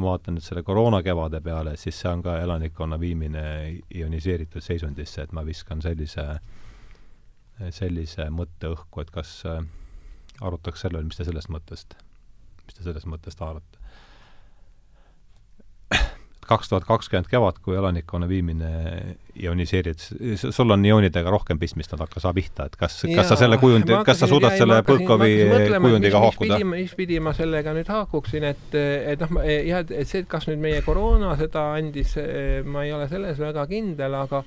kui 0.01 0.07
ma 0.07 0.15
vaatan 0.15 0.37
nüüd 0.39 0.45
selle 0.47 0.63
koroonakevade 0.65 1.43
peale, 1.45 1.75
siis 1.77 1.99
see 2.01 2.09
on 2.09 2.23
ka 2.25 2.39
elanikkonna 2.41 2.97
viimine 3.01 3.43
ioniseeritud 3.95 4.65
seisundisse, 4.65 5.27
et 5.27 5.33
ma 5.37 5.45
viskan 5.45 5.83
sellise, 5.85 6.25
sellise 7.75 8.29
mõtte 8.35 8.73
õhku, 8.73 9.03
et 9.05 9.11
kas 9.15 9.41
äh, 9.49 9.61
arutaks 10.41 10.87
selle 10.87 11.01
üle, 11.01 11.11
mis 11.11 11.21
te 11.21 11.27
sellest 11.29 11.53
mõttest, 11.53 11.99
mis 12.67 12.79
te 12.79 12.87
sellest 12.87 13.09
mõttest 13.11 13.43
arvate? 13.45 13.79
kaks 16.51 16.71
tuhat 16.71 16.87
kakskümmend 16.89 17.29
kevad, 17.31 17.61
kui 17.63 17.77
elanikkonna 17.79 18.27
viimine 18.29 18.71
ioniseeritud, 19.39 20.41
sul 20.41 20.75
on 20.75 20.85
ioonidega 20.87 21.31
rohkem 21.31 21.61
pistmist, 21.61 21.93
nad 21.95 22.03
hakka 22.03 22.23
saa 22.25 22.33
pihta, 22.35 22.67
et 22.67 22.75
kas, 22.81 22.97
kas 23.07 23.31
sa 23.31 23.39
selle 23.39 23.61
kujundi, 23.61 23.95
kas 24.07 24.25
sa 24.25 24.31
suudad 24.31 24.57
selle 24.59 24.81
Põlkovi 24.87 25.31
kujundiga 25.77 26.25
haakuda? 26.25 26.59
mis 26.73 26.97
pidi 26.99 27.21
ma 27.23 27.35
sellega 27.37 27.75
nüüd 27.77 27.93
haakuksin, 27.93 28.49
et, 28.51 28.75
et 29.15 29.23
noh, 29.23 29.39
jah, 29.45 29.85
et 29.85 30.11
see, 30.11 30.25
et 30.25 30.31
kas 30.31 30.49
nüüd 30.51 30.63
meie 30.65 30.83
koroona 30.87 31.37
seda 31.39 31.71
andis, 31.77 32.17
ma 32.67 32.87
ei 32.89 32.95
ole 32.97 33.07
selles 33.13 33.39
väga 33.39 33.69
kindel, 33.71 34.19
aga 34.25 34.43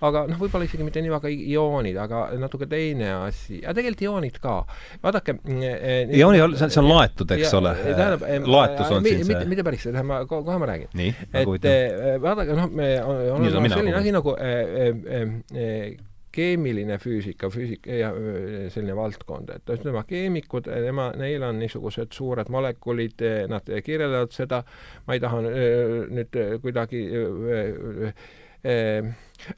aga 0.00 0.24
noh, 0.30 0.38
võib-olla 0.40 0.68
isegi 0.68 0.86
mitte 0.86 1.02
nii 1.04 1.12
väga 1.14 1.32
ioonid, 1.32 1.98
aga 2.00 2.24
natuke 2.40 2.68
teine 2.70 3.10
asi, 3.20 3.60
aga 3.62 3.76
tegelikult 3.78 4.06
ioonid 4.08 4.40
ka. 4.42 4.56
vaadake 5.04 5.38
eh,. 5.44 6.14
iooni, 6.18 6.42
see 6.58 6.80
on 6.82 6.90
laetud, 6.90 7.36
eks 7.36 7.46
ja, 7.46 7.58
ole. 7.60 7.74
tähendab, 7.84 8.26
laetus 8.50 8.90
on 8.90 9.04
mi, 9.04 9.14
siin 9.18 9.30
see. 9.30 9.44
mitte 9.50 9.66
päris, 9.66 9.86
tähendab, 9.86 10.10
ma 10.10 10.22
kohe 10.28 10.58
ma 10.60 10.70
räägin. 10.72 10.90
nii, 10.98 11.14
et 11.30 11.70
eh, 11.70 12.16
vaadake, 12.22 12.58
noh, 12.58 12.72
me 12.72 12.90
on, 13.04 13.22
on 13.38 13.70
selline 13.74 13.96
asi 14.00 14.12
nagu 14.14 14.34
eh, 14.38 14.88
eh, 14.88 15.30
eh, 15.54 15.96
keemiline 16.34 16.96
füüsika, 16.98 17.46
füüsika 17.50 17.94
ja 17.94 18.08
selline 18.74 18.96
valdkond, 18.98 19.52
et 19.54 19.70
ütleme, 19.70 20.02
keemikud, 20.08 20.66
nema, 20.82 21.12
neil 21.18 21.44
on 21.46 21.60
niisugused 21.62 22.10
suured 22.16 22.50
molekulid, 22.50 23.22
nad 23.52 23.70
kirjeldavad 23.86 24.34
seda, 24.34 24.64
ma 25.06 25.14
ei 25.14 25.22
taha 25.22 25.44
nüüd 25.44 26.40
kuidagi 26.64 27.04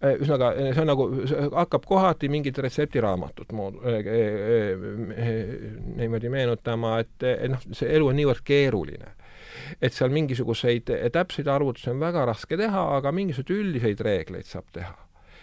ühesõnaga, 0.00 0.52
see 0.74 0.82
on 0.82 0.90
nagu, 0.90 1.08
hakkab 1.54 1.86
kohati 1.86 2.30
mingit 2.32 2.58
retseptiraamatut 2.64 3.52
mood- 3.56 3.80
niimoodi 5.96 6.32
meenutama, 6.32 6.98
et, 7.04 7.16
et 7.22 7.50
noh, 7.52 7.62
see 7.72 7.92
elu 7.96 8.10
on 8.10 8.20
niivõrd 8.20 8.44
keeruline 8.46 9.14
et 9.82 9.94
seal 9.94 10.12
mingisuguseid 10.14 10.92
täpseid 11.12 11.48
arvutusi 11.50 11.90
on 11.90 12.00
väga 12.00 12.26
raske 12.28 12.58
teha, 12.60 12.86
aga 12.98 13.12
mingisuguseid 13.14 13.64
üldiseid 13.64 14.02
reegleid 14.04 14.48
saab 14.48 14.68
teha 14.74 14.94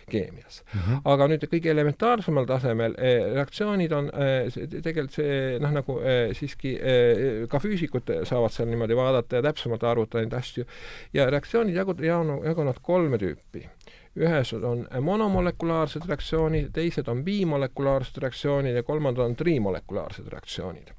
keemias 0.10 0.64
mm. 0.74 0.80
-hmm. 0.80 1.02
aga 1.06 1.28
nüüd 1.28 1.46
kõige 1.52 1.72
elementaarsemal 1.72 2.46
tasemel 2.46 2.96
eh, 2.98 3.34
reaktsioonid 3.38 3.92
on 3.96 4.10
eh, 4.14 4.58
tegelikult 4.74 5.18
see 5.18 5.60
noh, 5.64 5.72
nagu 5.78 6.00
eh, 6.02 6.34
siiski 6.38 6.74
eh, 6.76 7.48
ka 7.50 7.62
füüsikud 7.64 8.12
saavad 8.28 8.52
seal 8.52 8.70
niimoodi 8.72 8.98
vaadata 9.00 9.40
ja 9.40 9.46
täpsemalt 9.50 9.84
arvutada 9.84 10.24
neid 10.24 10.36
asju 10.40 10.66
ja 11.14 11.30
reaktsioonid 11.30 11.76
jagu-, 11.76 12.00
jagunevad 12.04 12.82
kolme 12.82 13.18
tüüpi 13.22 13.68
ühes 14.16 14.54
on 14.54 14.88
monomolekulaarsed 15.02 16.06
reaktsioonid, 16.08 16.70
teised 16.74 17.08
on 17.10 17.24
bimolekulaarsed 17.26 18.20
reaktsioonid 18.22 18.76
ja 18.76 18.84
kolmandad 18.84 19.26
on 19.26 19.36
trimolekulaarsed 19.36 20.28
reaktsioonid. 20.28 20.94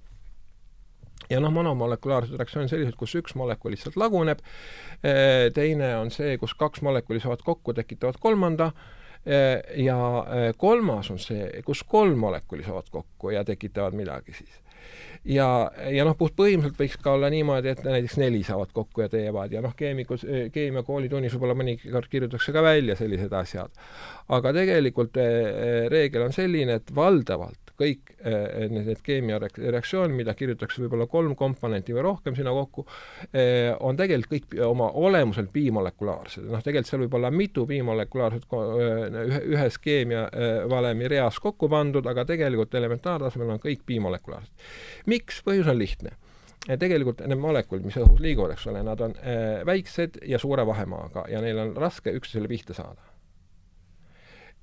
Ja 1.31 1.39
noh, 1.41 1.53
monomolekulaarsed 1.55 2.37
reaktsioonid 2.37 2.73
sellised, 2.73 2.97
kus 3.01 3.15
üks 3.17 3.37
molekul 3.39 3.73
lihtsalt 3.73 3.97
laguneb, 3.97 4.43
eh, 5.03 5.49
teine 5.55 5.95
on 5.97 6.11
see, 6.13 6.37
kus 6.39 6.57
kaks 6.59 6.83
molekuli 6.85 7.23
saavad 7.23 7.45
kokku, 7.47 7.73
tekitavad 7.75 8.19
kolmanda, 8.21 8.73
eh, 9.25 9.63
ja 9.87 9.99
eh, 10.27 10.51
kolmas 10.59 11.11
on 11.15 11.23
see, 11.23 11.63
kus 11.65 11.85
kolm 11.89 12.19
molekuli 12.19 12.67
saavad 12.67 12.91
kokku 12.91 13.31
ja 13.31 13.45
tekitavad 13.45 13.97
midagi 13.97 14.37
siis 14.37 14.64
ja, 15.25 15.49
ja 15.91 16.05
noh, 16.07 16.17
puhtpõhimõtteliselt 16.19 16.81
võiks 16.81 17.01
ka 17.03 17.15
olla 17.17 17.31
niimoodi, 17.33 17.73
et 17.73 17.83
näiteks 17.87 18.19
neli 18.21 18.43
saavad 18.47 18.73
kokku 18.77 19.05
ja 19.05 19.11
teevad 19.13 19.53
ja 19.55 19.63
noh, 19.65 19.75
keemikus, 19.77 20.27
keemiakoolitunnis 20.53 21.35
võib-olla 21.37 21.59
mõnikord 21.59 22.11
kirjutatakse 22.13 22.55
ka 22.55 22.65
välja 22.65 22.97
sellised 23.01 23.33
asjad. 23.33 23.85
aga 24.29 24.53
tegelikult 24.57 25.21
reegel 25.93 26.29
on 26.29 26.37
selline, 26.37 26.81
et 26.81 26.95
valdavalt 26.95 27.64
kõik 27.81 28.15
eh, 28.21 28.67
need, 28.71 29.01
keemiareaktsioonid, 29.05 30.15
mida 30.17 30.35
kirjutatakse 30.39 30.83
võib-olla 30.85 31.07
kolm 31.11 31.35
komponenti 31.39 31.95
või 31.97 32.05
rohkem 32.07 32.37
sinna 32.39 32.55
kokku, 32.55 32.87
eh, 33.33 33.73
on 33.81 33.99
tegelikult 33.99 34.35
kõik 34.35 34.59
oma 34.67 34.91
olemuselt 35.01 35.53
bimolekulaarsed. 35.53 36.47
noh, 36.51 36.63
tegelikult 36.63 36.91
seal 36.91 37.05
võib 37.05 37.19
olla 37.19 37.31
mitu 37.35 37.67
bimolekulaarset 37.67 38.47
ühe, 38.55 39.41
ühes 39.57 39.79
keemiavalemi 39.83 41.09
reas 41.11 41.41
kokku 41.43 41.69
pandud, 41.69 42.07
aga 42.07 42.25
tegelikult 42.29 42.75
elementaartasemel 42.75 43.57
on 43.57 43.63
kõik 43.63 43.87
bimolekulaarsed. 43.87 44.69
miks? 45.07 45.43
põhjus 45.45 45.69
on 45.69 45.79
lihtne 45.79 46.15
tegelikult 46.65 47.21
need 47.29 47.41
molekulid, 47.41 47.85
mis 47.85 47.97
õhus 48.01 48.23
liiguvad, 48.25 48.55
eks 48.55 48.69
ole, 48.71 48.81
nad 48.87 49.01
on 49.05 49.13
äh, 49.21 49.61
väiksed 49.69 50.23
ja 50.31 50.41
suure 50.41 50.65
vahemaaga 50.67 51.27
ja 51.29 51.43
neil 51.45 51.61
on 51.61 51.75
raske 51.77 52.15
üksteisele 52.17 52.49
pihta 52.49 52.77
saada 52.77 53.14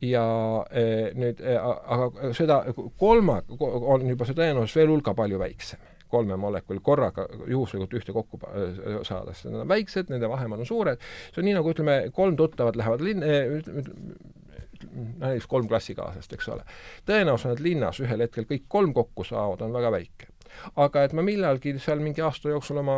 ja 0.01 0.25
eh, 0.71 1.11
nüüd 1.17 1.41
eh,, 1.45 1.57
aga 1.61 2.33
seda 2.37 2.61
kolma, 2.99 3.39
on 3.59 4.07
juba 4.09 4.27
see 4.27 4.37
tõenäosus 4.37 4.75
veel 4.79 4.93
hulga 4.93 5.13
palju 5.17 5.39
väiksem. 5.41 5.87
Kolme 6.11 6.35
molekuli 6.35 6.81
korraga 6.83 7.23
juhuslikult 7.47 7.93
ühte 8.01 8.15
kokku 8.15 8.41
eh, 8.49 8.99
saada, 9.07 9.35
sest 9.35 9.51
nad 9.51 9.63
on 9.63 9.71
väiksed, 9.71 10.11
nende 10.11 10.29
vahemaad 10.31 10.65
on 10.65 10.69
suured, 10.69 11.07
see 11.29 11.43
on 11.43 11.49
nii, 11.49 11.57
nagu 11.59 11.73
ütleme, 11.73 11.97
kolm 12.15 12.37
tuttavat 12.39 12.79
lähevad 12.79 13.05
linn- 13.05 13.25
eh,, 13.27 13.57
näiteks 15.21 15.47
kolm 15.47 15.69
klassikaaslast, 15.69 16.33
eks 16.33 16.49
ole. 16.49 16.65
tõenäosus, 17.05 17.53
et 17.53 17.63
linnas 17.63 18.01
ühel 18.01 18.25
hetkel 18.25 18.49
kõik 18.49 18.65
kolm 18.67 18.95
kokku 18.97 19.27
saavad, 19.27 19.61
on 19.61 19.77
väga 19.77 19.93
väike 19.93 20.30
aga 20.75 21.05
et 21.07 21.13
ma 21.17 21.25
millalgi 21.25 21.75
seal 21.81 22.01
mingi 22.03 22.23
aasta 22.25 22.51
jooksul 22.53 22.81
oma 22.81 22.97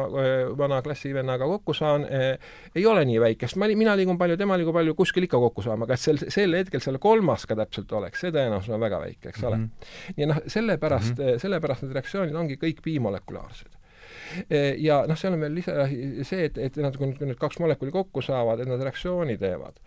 vana 0.58 0.82
klassivennaga 0.86 1.48
kokku 1.54 1.76
saan 1.78 2.06
ei 2.10 2.86
ole 2.90 3.06
nii 3.10 3.20
väike, 3.24 3.48
sest 3.48 3.60
ma, 3.62 3.70
mina 3.78 3.96
liigun 4.00 4.18
palju, 4.20 4.38
tema 4.40 4.58
liigub 4.60 4.76
palju, 4.78 4.96
kuskil 4.98 5.28
ikka 5.28 5.40
kokku 5.48 5.66
saame, 5.66 5.88
aga 5.88 5.98
et 5.98 6.04
sel, 6.04 6.22
sel 6.34 6.58
hetkel 6.58 6.84
seal 6.84 7.00
kolmas 7.04 7.48
ka 7.50 7.58
täpselt 7.60 7.92
oleks, 7.94 8.24
see 8.24 8.34
tõenäosus 8.34 8.74
on 8.74 8.84
väga 8.84 9.00
väike, 9.06 9.30
eks 9.34 9.44
ole 9.44 9.62
mm. 9.62 9.70
-hmm. 9.70 10.18
ja 10.18 10.32
noh, 10.34 10.44
sellepärast 10.48 11.16
mm, 11.18 11.24
-hmm. 11.24 11.46
sellepärast 11.46 11.86
need 11.86 11.98
reaktsioonid 12.00 12.36
ongi 12.44 12.60
kõik 12.62 12.84
bimolekulaarsed 12.86 13.83
ja 14.77 15.03
noh, 15.10 15.19
seal 15.19 15.35
on 15.35 15.45
veel 15.45 15.56
lisa 15.60 15.85
see, 15.88 16.48
et, 16.48 16.57
et 16.57 16.81
nad, 16.84 16.95
kui 16.98 17.11
nüüd 17.14 17.40
kaks 17.40 17.60
molekuli 17.64 17.94
kokku 17.94 18.22
saavad, 18.26 18.64
et 18.64 18.69
nad 18.69 18.81
reaktsiooni 18.81 19.38
teevad 19.41 19.80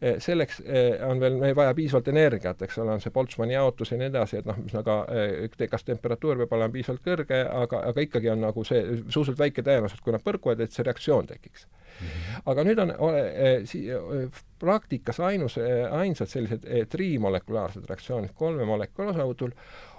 Eh, 0.00 0.16
selleks 0.16 0.62
eh, 0.64 0.94
on 1.04 1.18
veel 1.20 1.34
meil 1.36 1.52
vaja 1.56 1.74
piisavalt 1.76 2.06
energiat, 2.08 2.62
eks 2.64 2.78
ole, 2.80 2.94
on 2.96 3.02
see 3.04 3.12
Boltzmanni 3.12 3.52
jaotus 3.52 3.90
ja 3.92 3.98
nii 4.00 4.06
edasi, 4.08 4.38
et 4.40 4.46
noh, 4.48 4.56
ühesõnaga 4.62 5.66
kas 5.68 5.84
temperatuur 5.84 6.40
peab 6.40 6.54
olema 6.56 6.72
piisavalt 6.72 7.02
kõrge, 7.04 7.40
aga, 7.44 7.82
aga 7.90 8.04
ikkagi 8.06 8.30
on 8.32 8.40
nagu 8.46 8.64
see 8.64 8.80
suhteliselt 9.02 9.42
väike 9.42 9.64
tõenäosus, 9.66 10.00
et 10.00 10.06
kui 10.06 10.14
nad 10.16 10.24
põrkuvad, 10.24 10.62
et 10.64 10.72
see 10.72 10.86
reaktsioon 10.88 11.28
tekiks 11.28 11.66
mm. 11.66 12.06
-hmm. 12.06 12.40
aga 12.54 12.64
nüüd 12.70 12.80
on 12.80 12.94
äh, 13.10 14.40
praktikas 14.64 15.20
ainus, 15.20 15.58
ainsad 15.90 16.32
sellised 16.32 16.64
trimolekulaarsed 16.96 17.84
reaktsioonid 17.92 18.32
kolme 18.34 18.64
molekuli 18.64 19.12
osavõtul 19.12 19.52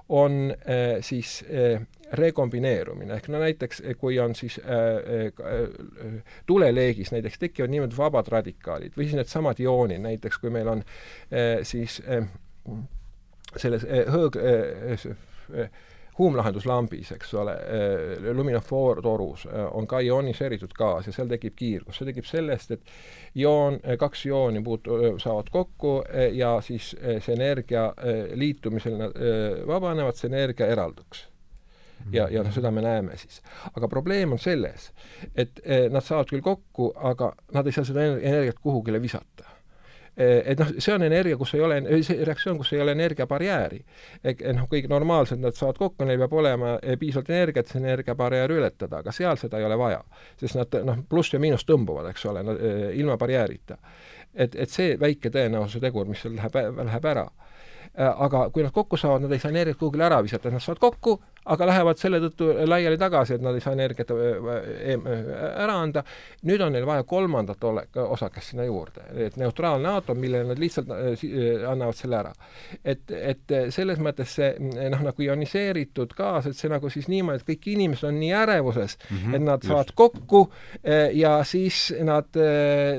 on 0.10 0.56
siis 1.06 1.44
rekombineerumine, 2.14 3.16
ehk 3.16 3.28
no 3.32 3.40
näiteks 3.40 3.84
kui 4.00 4.20
on 4.20 4.36
siis 4.36 4.60
äh, 4.64 5.28
äh, 5.28 6.24
tuleleegis 6.46 7.12
näiteks 7.12 7.40
tekivad 7.40 7.72
niimoodi 7.72 7.98
vabad 7.98 8.28
radikaalid 8.32 8.98
või 8.98 9.08
siis 9.08 9.20
needsamad 9.20 9.60
ioonid, 9.64 10.04
näiteks 10.04 10.42
kui 10.42 10.52
meil 10.52 10.68
on 10.68 10.84
äh, 10.84 11.62
siis 11.68 12.02
äh, 12.04 12.28
selles 13.60 13.86
äh, 13.86 14.06
hõõg 14.12 14.38
äh, 14.40 15.08
äh, 15.64 15.72
kuumlahenduslambis, 16.12 17.14
eks 17.16 17.32
ole, 17.40 17.54
luminofoortorus 18.36 19.46
on 19.72 19.88
ka 19.90 20.02
ioniseeritud 20.04 20.74
gaas 20.78 21.08
ja 21.08 21.14
seal 21.16 21.32
tekib 21.32 21.56
kiirgus. 21.58 21.98
see 21.98 22.10
tekib 22.10 22.28
sellest, 22.28 22.76
et 22.76 22.92
joon, 23.42 23.80
kaks 23.98 24.26
jooni 24.28 24.62
puutu-, 24.62 25.00
saavad 25.24 25.50
kokku 25.50 25.96
ja 26.36 26.52
siis 26.62 26.92
see 27.00 27.34
energia 27.34 27.88
liitumisel 28.36 29.00
nad 29.00 29.18
vabanevad, 29.72 30.20
see 30.20 30.30
energia 30.30 30.68
eralduks 30.76 31.31
ja, 32.14 32.28
ja 32.32 32.44
noh, 32.44 32.54
seda 32.54 32.72
me 32.72 32.82
näeme 32.82 33.18
siis. 33.18 33.42
aga 33.74 33.88
probleem 33.88 34.32
on 34.32 34.40
selles, 34.40 34.92
et 35.36 35.62
nad 35.92 36.04
saavad 36.04 36.30
küll 36.32 36.44
kokku, 36.46 36.94
aga 36.96 37.34
nad 37.54 37.68
ei 37.68 37.76
saa 37.76 37.88
seda 37.88 38.06
energiat 38.18 38.60
kuhugile 38.62 39.02
visata 39.02 39.52
Eh, 40.18 40.42
et 40.52 40.60
noh, 40.60 40.68
see 40.76 40.92
on 40.92 41.06
energia, 41.06 41.38
kus 41.40 41.54
ei 41.56 41.62
ole, 41.64 41.78
see 42.04 42.26
reaktsioon, 42.28 42.58
kus 42.60 42.74
ei 42.76 42.82
ole 42.84 42.92
energiabarjääri. 42.98 43.80
noh, 44.58 44.66
kõik 44.72 44.90
normaalselt 44.92 45.40
nad 45.40 45.56
saavad 45.56 45.80
kokku, 45.80 46.06
neil 46.06 46.20
peab 46.20 46.34
olema 46.36 46.74
eh, 46.84 46.98
piisavalt 47.00 47.30
energiat, 47.32 47.72
see 47.72 47.80
energiabarjäär 47.80 48.52
ületada, 48.52 49.00
aga 49.00 49.14
seal 49.16 49.40
seda 49.40 49.62
ei 49.62 49.66
ole 49.66 49.78
vaja. 49.80 50.02
sest 50.42 50.60
nad 50.60 50.76
noh, 50.84 51.00
pluss 51.10 51.32
ja 51.32 51.40
miinus 51.40 51.64
tõmbuvad, 51.64 52.10
eks 52.12 52.28
ole 52.28 52.44
eh, 52.44 52.84
ilma 53.00 53.16
barjäärita. 53.18 53.78
et, 54.36 54.56
et 54.56 54.70
see 54.70 55.00
väike 55.00 55.32
tõenäosuse 55.32 55.80
tegur, 55.80 56.06
mis 56.08 56.20
seal 56.22 56.36
läheb, 56.36 56.60
läheb 56.84 57.06
ära 57.06 57.30
aga 57.96 58.46
kui 58.52 58.64
nad 58.64 58.72
kokku 58.72 58.98
saavad, 58.98 59.26
nad 59.26 59.32
ei 59.32 59.40
saa 59.40 59.52
energiat 59.52 59.80
kuhugile 59.80 60.06
ära 60.06 60.22
visata, 60.24 60.52
nad 60.52 60.64
saavad 60.64 60.80
kokku, 60.80 61.18
aga 61.46 61.66
lähevad 61.66 61.98
selle 61.98 62.20
tõttu 62.22 62.52
laiali 62.70 62.98
tagasi, 63.02 63.36
et 63.38 63.42
nad 63.42 63.56
ei 63.58 63.64
saa 63.64 63.74
energiat 63.74 64.12
ära 64.14 65.74
anda. 65.74 66.04
nüüd 66.46 66.62
on 66.62 66.74
neil 66.76 66.86
vaja 66.86 67.04
kolmandat 67.08 67.64
ole-, 67.66 67.88
osakest 68.04 68.52
sinna 68.52 68.66
juurde, 68.68 69.04
et 69.26 69.38
neutraalne 69.42 69.90
aatom, 69.90 70.20
millele 70.22 70.52
nad 70.52 70.62
lihtsalt 70.62 70.92
annavad 71.70 71.98
selle 71.98 72.20
ära. 72.20 72.34
et, 72.86 73.10
et 73.12 73.56
selles 73.74 74.00
mõttes 74.00 74.36
see 74.38 74.52
noh, 74.60 75.02
nagu 75.02 75.26
ioniseeritud 75.26 76.14
gaas, 76.18 76.46
et 76.52 76.58
see 76.58 76.70
nagu 76.70 76.90
siis 76.94 77.10
niimoodi, 77.10 77.42
et 77.42 77.50
kõik 77.50 77.68
inimesed 77.74 78.10
on 78.12 78.20
nii 78.22 78.32
ärevuses 78.44 78.98
mm, 78.98 79.18
-hmm, 79.18 79.36
et 79.36 79.46
nad 79.48 79.64
just. 79.64 79.72
saavad 79.72 79.92
kokku 79.96 80.44
ja 81.18 81.34
siis 81.44 81.94
nad 82.06 82.30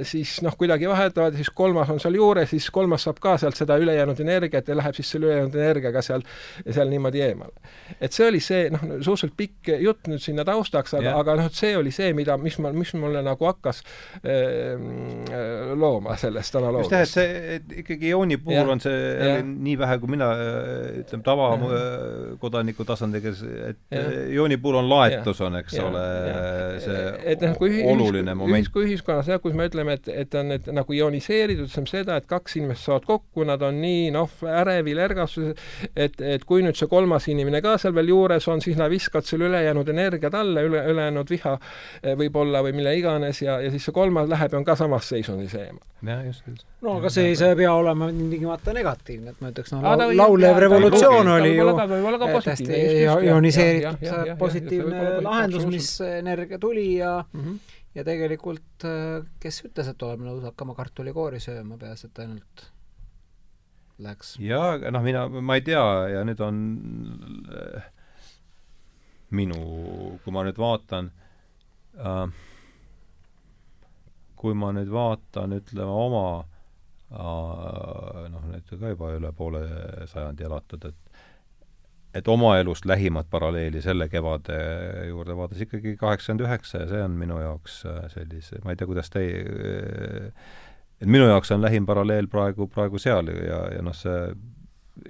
siis 0.08 0.34
noh, 0.42 0.56
kuidagi 0.58 0.88
vahetavad 0.88 1.32
ja 1.32 1.42
siis 1.42 1.50
kolmas 1.54 1.90
on 1.90 2.00
seal 2.00 2.18
juures, 2.18 2.50
siis 2.50 2.70
kolmas 2.70 3.06
saab 3.06 3.22
ka 3.22 3.36
sealt 3.38 3.56
seda 3.56 3.78
ülejäänud 3.78 4.20
energiat 4.20 4.68
ja 4.68 4.76
läheb 4.76 4.98
siis 4.98 5.10
selle 5.14 5.30
ülejäänud 5.30 5.54
energiaga 5.54 6.02
seal, 6.02 6.26
seal 6.70 6.90
niimoodi 6.90 7.22
eemale. 7.22 7.54
et 8.00 8.12
see 8.12 8.26
oli 8.31 8.31
see 8.40 8.70
noh, 8.72 8.84
suhteliselt 9.04 9.36
pikk 9.36 9.72
jutt 9.82 10.08
nüüd 10.10 10.22
sinna 10.22 10.44
taustaks, 10.48 10.94
aga, 10.98 11.14
aga 11.20 11.36
noh, 11.42 11.50
see 11.52 11.74
oli 11.76 11.92
see, 11.94 12.12
mida, 12.16 12.38
mis 12.40 12.58
ma, 12.62 12.72
mis 12.76 12.94
mulle 12.98 13.22
nagu 13.24 13.48
hakkas 13.48 13.82
äh, 14.22 14.78
looma 15.78 16.16
sellest 16.20 16.56
analoogiast. 16.60 16.92
just 16.92 16.96
jah, 16.96 17.04
et 17.04 17.12
see, 17.12 17.56
et 17.56 17.76
ikkagi 17.82 18.12
jooni 18.12 18.38
puhul 18.42 18.60
ja, 18.60 18.66
on 18.74 18.82
see 18.82 18.96
ja. 19.12 19.36
nii 19.42 19.76
vähe, 19.80 19.98
kui 20.02 20.14
mina 20.14 20.30
ütleme, 21.02 21.22
tavakodaniku 21.26 22.86
tasandil, 22.88 23.24
kes, 23.24 23.44
et 23.72 23.80
ja. 23.92 24.04
jooni 24.38 24.58
puhul 24.62 24.80
on 24.82 24.90
laetus, 24.90 25.42
on, 25.44 25.58
eks 25.60 25.78
ja, 25.78 25.88
ole, 25.90 26.06
see 26.82 27.02
et, 27.32 27.42
noh, 27.44 27.56
kui 27.58 27.82
oluline 27.86 28.32
ühis, 28.32 28.38
moment. 28.38 28.70
kui 28.74 28.86
ühiskonnas 28.88 29.30
jah, 29.30 29.40
kus 29.42 29.54
me 29.56 29.66
ütleme, 29.70 29.96
et, 29.98 30.08
et 30.24 30.36
on 30.38 30.50
need 30.52 30.68
nagu 30.74 30.96
ioniseeritud, 30.96 31.70
see 31.72 31.82
on 31.82 31.88
seda, 31.90 32.18
et 32.20 32.28
kaks 32.30 32.58
inimest 32.60 32.86
saavad 32.88 33.06
kokku, 33.08 33.46
nad 33.48 33.62
on 33.66 33.80
nii 33.82 34.10
noh, 34.14 34.30
ärevil, 34.48 35.00
ärgastuses, 35.06 35.58
et, 35.94 36.18
et 36.20 36.46
kui 36.48 36.64
nüüd 36.64 36.78
see 36.78 36.90
kolmas 36.90 37.28
inimene 37.32 37.62
ka 37.64 37.76
seal 37.80 37.94
veel 37.96 38.12
juures 38.12 38.21
on, 38.48 38.60
siis 38.64 38.76
nad 38.78 38.90
viskavad 38.90 39.26
selle 39.26 39.48
ülejäänud 39.50 39.88
energia 39.92 40.30
talle, 40.30 40.64
üle, 40.68 40.82
ülejäänud 40.92 41.30
viha 41.30 41.54
eh, 42.02 42.14
võib-olla 42.18 42.62
või 42.66 42.74
mille 42.76 42.94
iganes 42.98 43.42
ja, 43.42 43.58
ja 43.62 43.70
siis 43.74 43.88
see 43.88 43.96
kolmas 43.96 44.28
läheb 44.30 44.54
ja 44.54 44.60
on 44.60 44.66
ka 44.68 44.76
samas 44.78 45.08
seisundis 45.12 45.54
eemal. 45.58 45.82
jah, 46.06 46.24
just, 46.26 46.46
just. 46.48 46.66
no 46.82 46.96
aga 47.00 47.12
see 47.12 47.32
ei 47.32 47.56
pea 47.58 47.74
olema 47.74 48.10
tingimata 48.12 48.74
negatiivne, 48.76 49.34
et 49.34 49.44
ma 49.44 49.52
ütleks, 49.52 49.74
noh, 49.76 50.06
laulev 50.16 50.62
revolutsioon 50.66 51.32
oli 51.36 51.54
ju 51.56 51.68
täiesti 52.32 52.82
ioniseeritud 53.28 54.34
positiivne 54.38 55.06
lahendus, 55.22 55.66
mis 55.70 55.94
energia 56.08 56.58
tuli 56.58 56.96
ja 56.96 57.22
mm 57.32 57.46
-hmm 57.46 57.78
ja 57.94 58.04
tegelikult 58.04 58.84
kes 59.40 59.64
ütles, 59.66 59.88
et 59.88 60.02
oleme 60.02 60.24
nõus 60.24 60.44
hakkama 60.46 60.72
kartulikoori 60.74 61.40
sööma, 61.44 61.76
peaasi, 61.76 62.08
et 62.08 62.20
ainult 62.24 62.62
läks. 64.02 64.36
jaa, 64.42 64.76
noh, 64.90 65.02
mina, 65.04 65.26
ma 65.28 65.58
ei 65.58 65.64
tea 65.66 65.82
ja 66.16 66.22
nüüd 66.26 66.40
on 66.44 66.62
äh, 67.52 67.90
minu, 69.36 69.58
kui 70.24 70.34
ma 70.34 70.44
nüüd 70.46 70.58
vaatan 70.60 71.10
äh,, 71.98 72.24
kui 74.42 74.56
ma 74.58 74.72
nüüd 74.74 74.90
vaatan, 74.90 75.54
ütleme, 75.58 75.90
oma 75.90 76.24
äh, 77.12 78.26
noh, 78.32 78.48
nüüd 78.50 78.72
ka 78.72 78.94
juba 78.94 79.12
üle 79.16 79.30
poole 79.36 79.62
sajandi 80.10 80.48
elatud, 80.50 80.90
et 80.90 80.98
et 82.12 82.26
oma 82.28 82.58
elust 82.60 82.84
lähimat 82.84 83.30
paralleeli 83.32 83.80
selle 83.80 84.04
kevade 84.12 84.56
juurde 85.08 85.32
vaadates 85.32 85.62
ikkagi 85.64 85.94
kaheksakümmend 85.96 86.44
üheksa 86.44 86.82
ja 86.82 86.88
see 86.90 87.00
on 87.06 87.14
minu 87.16 87.38
jaoks 87.40 87.78
äh, 87.88 88.02
sellise, 88.12 88.60
ma 88.64 88.74
ei 88.74 88.80
tea, 88.80 88.88
kuidas 88.90 89.08
teie 89.14 89.38
et 91.02 91.08
minu 91.10 91.26
jaoks 91.26 91.50
on 91.54 91.62
lähim 91.64 91.86
paralleel 91.88 92.28
praegu, 92.30 92.68
praegu 92.70 93.00
seal 93.02 93.30
ja, 93.32 93.62
ja 93.74 93.82
noh, 93.82 93.96
see 93.96 94.18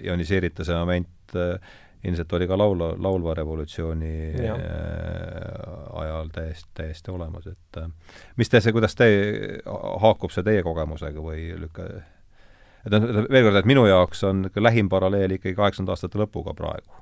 ioniseerituse 0.07 0.77
moment 0.79 1.37
äh, 1.37 1.73
ilmselt 2.05 2.33
oli 2.33 2.49
ka 2.51 2.59
laula, 2.59 2.93
laulva 2.99 3.35
revolutsiooni 3.35 4.15
ja. 4.45 4.55
äh, 4.55 6.01
ajal 6.03 6.33
täiesti, 6.35 6.71
täiesti 6.75 7.11
olemas, 7.11 7.47
et 7.47 7.79
äh, 7.79 7.87
mis 8.37 8.51
te 8.51 8.61
see, 8.61 8.75
kuidas 8.75 8.97
te, 8.99 9.09
haakub 10.03 10.35
see 10.35 10.45
teie 10.47 10.65
kogemusega 10.67 11.23
või 11.23 11.47
lükka-, 11.63 11.87
et 12.83 12.97
noh, 12.97 13.07
veel 13.31 13.47
kord, 13.47 13.61
et 13.63 13.71
minu 13.71 13.87
jaoks 13.87 14.25
on 14.27 14.49
lähim 14.57 14.91
paralleel 14.91 15.39
ikkagi 15.39 15.55
kaheksakümnendate 15.59 15.99
aastate 15.99 16.23
lõpuga 16.25 16.57
praegu. 16.59 17.01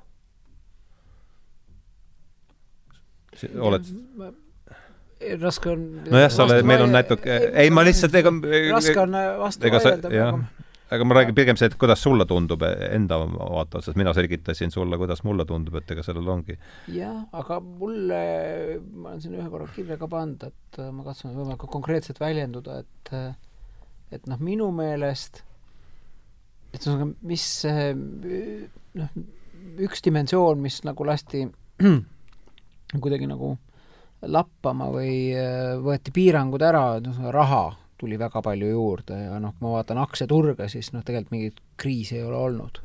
oled 3.57 3.87
raske 5.41 5.69
on 5.71 5.85
nojah, 6.11 6.29
sa 6.29 6.43
oled, 6.45 6.65
meil 6.67 6.83
on 6.83 6.91
natuke, 6.93 7.37
ei 7.57 7.71
ma 7.73 7.81
lihtsalt 7.87 8.13
ega 8.19 8.33
raske 8.75 8.99
on 9.01 9.15
vastu 9.39 9.71
vaielda 9.71 10.11
praegu 10.11 10.60
aga 10.91 11.07
ma 11.07 11.17
räägin 11.17 11.35
pigem 11.37 11.59
see, 11.59 11.69
et 11.71 11.77
kuidas 11.79 12.01
sulle 12.03 12.25
tundub 12.29 12.63
enda 12.65 13.19
vaate 13.23 13.79
otsast, 13.79 13.97
mina 13.99 14.13
selgitasin 14.15 14.73
sulle, 14.73 14.99
kuidas 15.01 15.23
mulle 15.27 15.45
tundub, 15.49 15.77
et 15.79 15.93
ega 15.95 16.03
sellel 16.05 16.27
ongi. 16.33 16.57
jah, 16.95 17.21
aga 17.37 17.59
mulle, 17.63 18.23
ma 18.91 19.13
olen 19.13 19.23
siin 19.23 19.37
ühe 19.39 19.47
korra 19.53 19.69
kirja 19.75 19.99
ka 20.01 20.09
pannud, 20.11 20.49
et 20.51 20.81
ma 20.91 21.05
katsun 21.07 21.37
võimalikult 21.37 21.73
konkreetselt 21.79 22.19
väljenduda, 22.21 22.81
et 22.83 23.15
et 24.11 24.27
noh, 24.27 24.41
minu 24.43 24.67
meelest 24.75 25.43
et 26.71 26.79
ühesõnaga, 26.79 27.11
mis 27.27 27.47
noh, 28.99 29.19
üks 29.87 30.03
dimensioon, 30.03 30.61
mis 30.63 30.81
nagu 30.87 31.07
lasti 31.07 31.45
kuidagi 33.03 33.27
nagu 33.29 33.55
lappama 34.21 34.91
või 34.93 35.31
äh, 35.33 35.77
võeti 35.81 36.13
piirangud 36.13 36.61
ära, 36.61 36.99
noh, 37.03 37.23
raha 37.33 37.63
tuli 38.01 38.19
väga 38.19 38.41
palju 38.45 38.73
juurde 38.73 39.17
ja 39.25 39.39
noh, 39.41 39.55
kui 39.55 39.67
ma 39.67 39.77
vaatan 39.77 40.01
aktsiaturge, 40.01 40.67
siis 40.71 40.91
noh, 40.95 41.05
tegelikult 41.05 41.35
mingit 41.35 41.63
kriisi 41.81 42.19
ei 42.19 42.27
ole 42.27 42.37
olnud. 42.49 42.81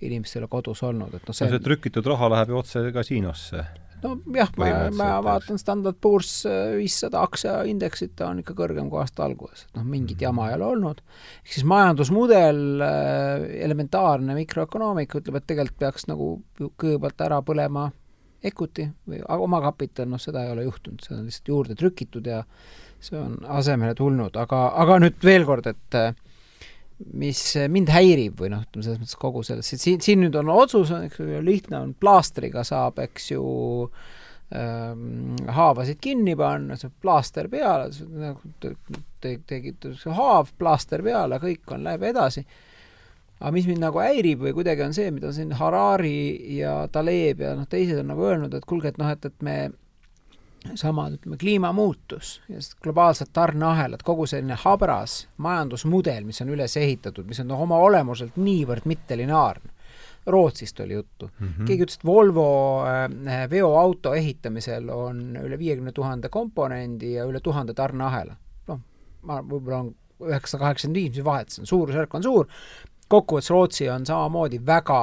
inimestel 0.00 0.44
ole 0.44 0.48
kodus 0.52 0.82
olnud, 0.86 1.14
et 1.14 1.24
noh 1.26 1.34
see 1.34 1.48
no 1.48 1.56
see 1.56 1.64
trükitud 1.64 2.06
raha 2.06 2.28
läheb 2.30 2.52
ju 2.52 2.58
otse 2.60 2.82
kasiinosse. 2.94 3.64
nojah, 4.04 4.52
ma, 4.60 4.68
ma 4.94 5.08
vaatan 5.26 5.58
Standard 5.58 5.98
Poor's 6.00 6.44
äh, 6.46 6.76
viissada 6.78 7.24
aktsiaindeksit, 7.26 8.12
ta 8.20 8.28
on 8.30 8.44
ikka 8.44 8.54
kõrgem 8.60 8.86
kui 8.92 9.00
aasta 9.02 9.24
alguses, 9.26 9.64
et 9.66 9.80
noh, 9.80 9.88
mingit 9.96 10.22
jama 10.22 10.50
ei 10.50 10.58
ole 10.60 10.68
olnud. 10.68 11.02
ehk 11.42 11.56
siis 11.56 11.66
majandusmudel, 11.66 12.60
äh, 12.86 13.48
elementaarne 13.66 14.38
mikroökonoomika 14.38 15.18
ütleb, 15.18 15.40
et 15.40 15.48
tegelikult 15.50 15.82
peaks 15.82 16.06
nagu 16.12 16.36
kõigepealt 16.60 17.26
ära 17.26 17.42
põlema 17.42 17.88
equity 18.42 18.86
või 19.08 19.20
omakapital, 19.34 20.08
noh, 20.10 20.20
seda 20.22 20.44
ei 20.44 20.52
ole 20.52 20.68
juhtunud, 20.68 21.02
seda 21.02 21.18
on 21.18 21.26
lihtsalt 21.26 21.50
juurde 21.50 21.76
trükitud 21.78 22.26
ja 22.26 22.44
see 23.00 23.18
on 23.18 23.36
asemele 23.58 23.94
tulnud, 23.98 24.36
aga, 24.40 24.64
aga 24.82 24.98
nüüd 25.02 25.20
veel 25.24 25.46
kord, 25.48 25.68
et 25.70 25.98
mis 27.18 27.40
mind 27.70 27.90
häirib 27.94 28.40
või 28.42 28.50
noh, 28.52 28.64
ütleme 28.66 28.84
selles 28.84 29.00
mõttes 29.02 29.18
kogu 29.20 29.44
selles, 29.46 29.72
et 29.72 29.82
siin, 29.82 30.00
siin 30.02 30.22
nüüd 30.24 30.38
on 30.38 30.50
otsus, 30.50 30.90
on 30.94 31.06
eks 31.06 31.20
ju, 31.22 31.42
lihtne 31.46 31.78
on, 31.78 31.92
plaastriga 31.98 32.64
saab, 32.66 32.98
eks 33.04 33.30
ju, 33.30 33.42
ähm, 34.58 35.36
haavasid 35.54 36.00
kinni 36.02 36.34
panna, 36.38 36.78
plaaster 37.02 37.50
peale, 37.52 37.92
nagu 38.18 38.52
te, 38.62 38.74
tegite 39.22 39.94
haav, 40.18 40.50
plaaster 40.58 41.04
peale, 41.06 41.38
kõik 41.42 41.74
on, 41.74 41.86
läheb 41.86 42.08
edasi. 42.10 42.44
Aga 43.38 43.52
mis 43.54 43.68
mind 43.70 43.84
nagu 43.84 44.00
häirib 44.02 44.40
või 44.42 44.50
kuidagi 44.56 44.82
on 44.82 44.94
see, 44.96 45.12
mida 45.14 45.30
siin 45.30 45.52
Harari 45.54 46.56
ja 46.56 46.80
Taleb 46.90 47.44
ja 47.44 47.52
noh, 47.54 47.68
teised 47.70 48.00
on 48.02 48.10
nagu 48.10 48.24
öelnud, 48.26 48.56
et 48.58 48.66
kuulge, 48.66 48.90
et 48.90 48.98
noh, 48.98 49.12
et, 49.14 49.28
et 49.30 49.46
me 49.46 49.58
samad, 50.74 51.18
ütleme, 51.18 51.36
kliimamuutus 51.36 52.40
ja 52.48 52.60
globaalsed 52.82 53.30
tarneahelad, 53.32 54.02
kogu 54.04 54.26
selline 54.26 54.56
habras 54.58 55.28
majandusmudel, 55.36 56.24
mis 56.28 56.42
on 56.42 56.52
üles 56.54 56.76
ehitatud, 56.76 57.26
mis 57.28 57.40
on 57.42 57.50
noh, 57.52 57.62
oma 57.66 57.78
olemuselt 57.84 58.36
niivõrd 58.36 58.88
mittelineaarne. 58.88 59.74
Rootsist 60.28 60.80
oli 60.80 60.92
juttu 60.92 61.30
mm. 61.38 61.46
-hmm. 61.46 61.66
keegi 61.66 61.84
ütles, 61.86 61.96
et 61.96 62.04
Volvo 62.04 62.48
äh, 62.84 63.46
veoauto 63.50 64.12
ehitamisel 64.14 64.90
on 64.92 65.38
üle 65.40 65.58
viiekümne 65.58 65.92
tuhande 65.92 66.28
komponendi 66.28 67.14
ja 67.14 67.24
üle 67.24 67.40
tuhande 67.40 67.74
tarneahela. 67.74 68.36
noh, 68.68 68.80
ma 69.22 69.40
võib-olla 69.40 69.78
on 69.78 69.94
üheksasada 70.20 70.64
kaheksakümmend 70.64 71.00
viis, 71.00 71.16
mis 71.16 71.24
vahet, 71.24 71.50
see 71.50 71.62
on 71.62 71.66
suurusjärk 71.66 72.14
on 72.14 72.22
suur, 72.22 72.48
kokkuvõttes 73.08 73.50
Rootsi 73.50 73.88
on 73.90 74.06
samamoodi 74.06 74.60
väga 74.66 75.00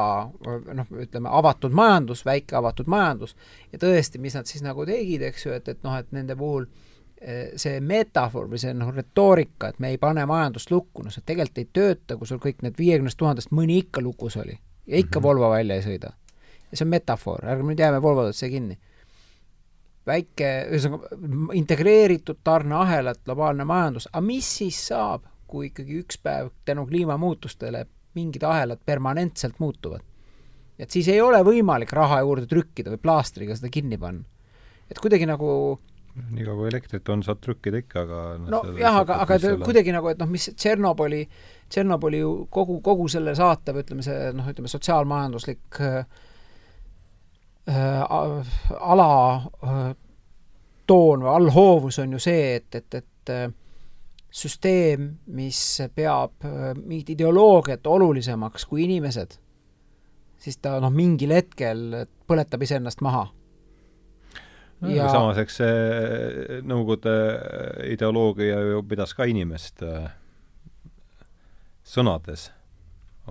noh, 0.73 0.89
ütleme 1.01 1.29
avatud 1.31 1.73
majandus, 1.73 2.25
väike 2.25 2.55
avatud 2.55 2.89
majandus 2.91 3.35
ja 3.71 3.79
tõesti, 3.81 4.21
mis 4.21 4.35
nad 4.37 4.49
siis 4.49 4.63
nagu 4.65 4.85
tegid, 4.85 5.25
eks 5.25 5.45
ju, 5.45 5.53
et, 5.57 5.67
et 5.73 5.81
noh, 5.83 5.95
et 5.97 6.11
nende 6.15 6.37
puhul 6.37 6.67
eh, 7.21 7.55
see 7.59 7.79
metafoor 7.81 8.49
või 8.51 8.61
see 8.61 8.75
noh, 8.77 8.93
retoorika, 8.93 9.73
et 9.73 9.81
me 9.81 9.93
ei 9.93 10.01
pane 10.01 10.25
majandust 10.29 10.71
lukku, 10.71 11.03
no 11.03 11.13
see 11.13 11.25
tegelikult 11.25 11.63
ei 11.63 11.69
tööta, 11.73 12.19
kui 12.19 12.29
sul 12.29 12.41
kõik 12.43 12.61
need 12.65 12.77
viiekümnest 12.77 13.17
tuhandest 13.17 13.53
mõni 13.55 13.79
ikka 13.81 14.05
lukus 14.05 14.37
oli 14.41 14.57
ja 14.85 14.97
ikka 14.97 15.19
mm 15.19 15.21
-hmm. 15.21 15.27
Volvo 15.27 15.49
välja 15.49 15.75
ei 15.75 15.81
sõida. 15.81 16.13
ja 16.71 16.77
see 16.77 16.85
on 16.85 16.89
metafoor, 16.89 17.45
ärge 17.45 17.63
nüüd 17.63 17.79
jääme 17.79 18.01
Volvodesse 18.01 18.49
kinni. 18.49 18.77
väike, 20.05 20.67
ühesõnaga 20.69 21.07
integreeritud 21.53 22.37
tarneahelad, 22.43 23.17
globaalne 23.25 23.65
majandus, 23.65 24.07
aga 24.13 24.21
mis 24.21 24.57
siis 24.57 24.87
saab, 24.87 25.23
kui 25.47 25.65
ikkagi 25.65 26.03
üks 26.03 26.19
päev 26.23 26.49
tänu 26.65 26.85
kliimamuutustele 26.85 27.85
mingid 28.15 28.43
ahelad 28.43 28.81
permanentselt 28.85 29.59
muutuvad. 29.59 30.03
et 30.79 30.91
siis 30.91 31.07
ei 31.07 31.21
ole 31.21 31.41
võimalik 31.43 31.91
raha 31.93 32.21
juurde 32.21 32.47
trükkida 32.51 32.93
või 32.93 33.01
plaastriga 33.01 33.55
seda 33.55 33.71
kinni 33.71 33.97
panna. 33.97 34.23
et 34.89 34.99
kuidagi 34.99 35.27
nagu 35.29 35.79
nii 36.15 36.45
kaua 36.47 36.55
kui 36.61 36.69
elektrit 36.69 37.09
on, 37.11 37.23
saad 37.25 37.41
trükkida 37.43 37.81
ikka, 37.83 38.05
aga 38.05 38.19
no 38.47 38.61
jah, 38.79 39.01
aga, 39.01 39.19
aga 39.25 39.37
selle... 39.41 39.59
kuidagi 39.65 39.91
nagu, 39.95 40.07
et 40.11 40.21
noh, 40.21 40.29
mis 40.31 40.47
Tšernobõli, 40.53 41.25
Tšernobõli 41.71 42.21
ju 42.21 42.31
kogu, 42.53 42.79
kogu 42.85 43.07
selle 43.11 43.33
saate 43.35 43.75
või 43.75 43.83
ütleme, 43.83 44.05
see 44.05 44.31
noh, 44.37 44.47
ütleme 44.51 44.71
sotsiaalmajanduslik 44.71 45.81
äh, 45.83 46.23
äh, 47.67 48.55
ala 48.79 49.09
äh, 49.43 49.83
toon 50.87 51.25
või 51.25 51.33
allhoovus 51.33 51.99
on 52.03 52.15
ju 52.15 52.23
see, 52.23 52.55
et, 52.61 52.79
et, 52.79 53.01
et 53.01 53.33
äh, 53.35 53.47
süsteem, 54.35 55.13
mis 55.31 55.59
peab 55.95 56.43
äh, 56.47 56.73
mingit 56.75 57.13
ideoloogiat 57.15 57.87
olulisemaks 57.87 58.67
kui 58.67 58.83
inimesed, 58.83 59.37
siis 60.41 60.59
ta 60.59 60.77
noh, 60.83 60.91
mingil 60.93 61.31
hetkel 61.35 62.03
põletab 62.27 62.65
iseennast 62.67 63.03
maha. 63.05 63.29
No, 64.83 64.91
ja 64.91 65.07
samas, 65.07 65.37
eks 65.39 65.61
see 65.61 66.57
Nõukogude 66.67 67.13
ideoloogia 67.93 68.59
ju 68.73 68.81
pidas 68.83 69.15
ka 69.15 69.23
inimest 69.31 69.85
äh, 69.87 70.09
sõnades 71.87 72.49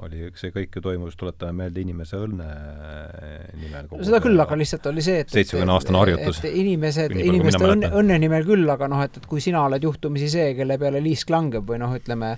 oli, 0.02 0.26
see 0.38 0.50
kõik 0.54 0.74
ju 0.74 0.82
toimus, 0.82 1.14
tuletame 1.18 1.64
meelde, 1.64 1.82
inimese 1.84 2.18
õnne 2.18 2.48
nimel. 3.60 3.88
seda 4.02 4.20
küll, 4.24 4.40
aga 4.42 4.58
lihtsalt 4.58 4.88
oli 4.90 5.04
see, 5.06 5.20
et 5.22 5.30
seitsmekümne 5.30 5.76
aastane 5.76 6.00
harjutus. 6.00 6.40
inimesed, 6.50 7.14
inimeste 7.14 7.62
õnne, 7.68 7.92
õnne 8.00 8.18
nimel 8.24 8.46
küll, 8.48 8.66
aga 8.74 8.88
noh, 8.90 9.04
et, 9.06 9.20
et 9.20 9.28
kui 9.30 9.42
sina 9.44 9.62
oled 9.68 9.86
juhtumisi 9.86 10.32
see, 10.32 10.50
kelle 10.58 10.78
peale 10.82 11.02
liisk 11.04 11.30
langeb 11.30 11.68
või 11.70 11.78
noh, 11.82 11.94
ütleme, 11.94 12.34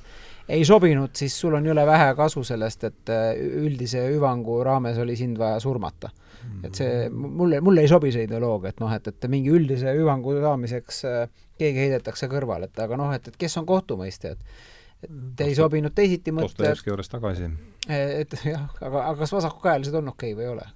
ei 0.52 0.68
sobinud, 0.68 1.14
siis 1.16 1.34
sul 1.40 1.56
on 1.58 1.64
jõle 1.66 1.86
vähe 1.88 2.12
kasu 2.18 2.44
sellest, 2.46 2.86
et 2.90 3.14
äh, 3.14 3.32
üldise 3.64 4.04
hüvangu 4.10 4.60
raames 4.66 5.00
oli 5.02 5.16
sind 5.18 5.40
vaja 5.40 5.58
surmata. 5.62 6.12
et 6.62 6.78
see, 6.78 7.08
mulle, 7.10 7.58
mulle 7.64 7.82
ei 7.82 7.88
sobi 7.90 8.12
see 8.14 8.28
ideoloogia, 8.28 8.70
et 8.70 8.80
noh, 8.84 8.92
et, 8.94 9.08
et 9.08 9.24
mingi 9.32 9.50
üldise 9.50 9.96
hüvangu 9.96 10.36
saamiseks 10.44 11.04
äh, 11.08 11.44
keegi 11.58 11.86
heidetakse 11.86 12.28
kõrvale, 12.30 12.68
et 12.68 12.84
aga 12.84 13.00
noh, 13.00 13.10
et, 13.16 13.32
et 13.32 13.38
kes 13.40 13.56
on 13.58 13.66
kohtumõistjad 13.66 14.38
et 15.06 15.44
ei 15.46 15.54
sobinud 15.58 15.94
teisiti 15.94 16.34
mõtta. 16.34 16.52
Dostojevski 16.52 16.92
juures 16.92 17.10
tagasi. 17.12 17.50
et 17.88 18.38
jah, 18.52 18.68
aga, 18.80 19.02
aga 19.02 19.16
kas 19.22 19.34
vasakukäelised 19.36 19.94
on 19.94 20.12
okei 20.14 20.32
okay 20.34 20.40
või 20.40 20.48
ei 20.48 20.54
ole? 20.54 20.66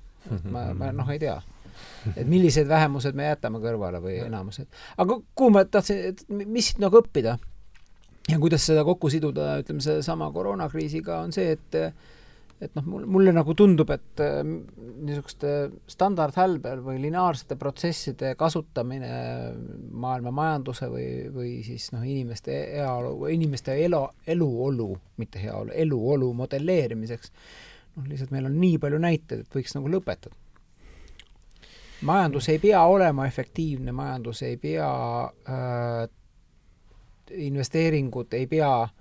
ma, 0.51 0.66
ma 0.77 0.90
noh, 0.93 1.09
ei 1.11 1.19
tea. 1.19 1.39
et 2.15 2.27
millised 2.28 2.69
vähemused 2.69 3.16
me 3.16 3.31
jätame 3.31 3.61
kõrvale 3.62 4.02
või 4.05 4.19
enamused. 4.27 4.69
aga 4.98 5.20
kuhu 5.35 5.55
ma 5.55 5.65
tahtsin, 5.65 6.02
et 6.12 6.24
mis 6.28 6.70
siit 6.70 6.82
nagu 6.82 7.01
õppida 7.01 7.39
ja 8.31 8.39
kuidas 8.39 8.66
seda 8.66 8.85
kokku 8.86 9.11
siduda, 9.11 9.57
ütleme, 9.62 9.82
sedasama 9.85 10.31
koroonakriisiga, 10.35 11.20
on 11.24 11.32
see, 11.35 11.57
et 11.57 11.78
et 12.61 12.74
noh, 12.77 12.85
mul, 12.85 13.07
mulle 13.09 13.32
nagu 13.32 13.55
tundub, 13.57 13.89
et 13.95 14.20
äh, 14.20 14.41
niisuguste 14.45 15.53
standardhälbel 15.91 16.82
või 16.85 16.99
lineaarsete 17.07 17.57
protsesside 17.61 18.35
kasutamine 18.41 19.11
maailma 19.91 20.32
majanduse 20.35 20.91
või, 20.93 21.07
või 21.32 21.55
siis 21.65 21.89
noh, 21.95 22.05
inimeste 22.05 22.59
heaolu, 22.77 23.15
inimeste 23.32 23.78
elu, 23.87 24.03
eluolu, 24.35 24.91
mitte 25.20 25.41
heaolu, 25.43 25.73
eluolu 25.87 26.31
modelleerimiseks, 26.43 27.32
noh, 27.97 28.07
lihtsalt 28.11 28.37
meil 28.37 28.51
on 28.51 28.61
nii 28.61 28.78
palju 28.82 29.01
näiteid, 29.09 29.47
et 29.47 29.61
võiks 29.61 29.77
nagu 29.78 29.93
lõpetada. 29.97 30.37
majandus 32.03 32.49
ei 32.49 32.59
pea 32.59 32.85
olema 32.85 33.27
efektiivne, 33.27 33.93
majandus 33.93 34.43
ei 34.43 34.57
pea 34.57 34.93
äh,, 35.49 36.09
investeeringud 37.31 38.35
ei 38.35 38.47
pea 38.51 38.73
äh, 38.82 38.99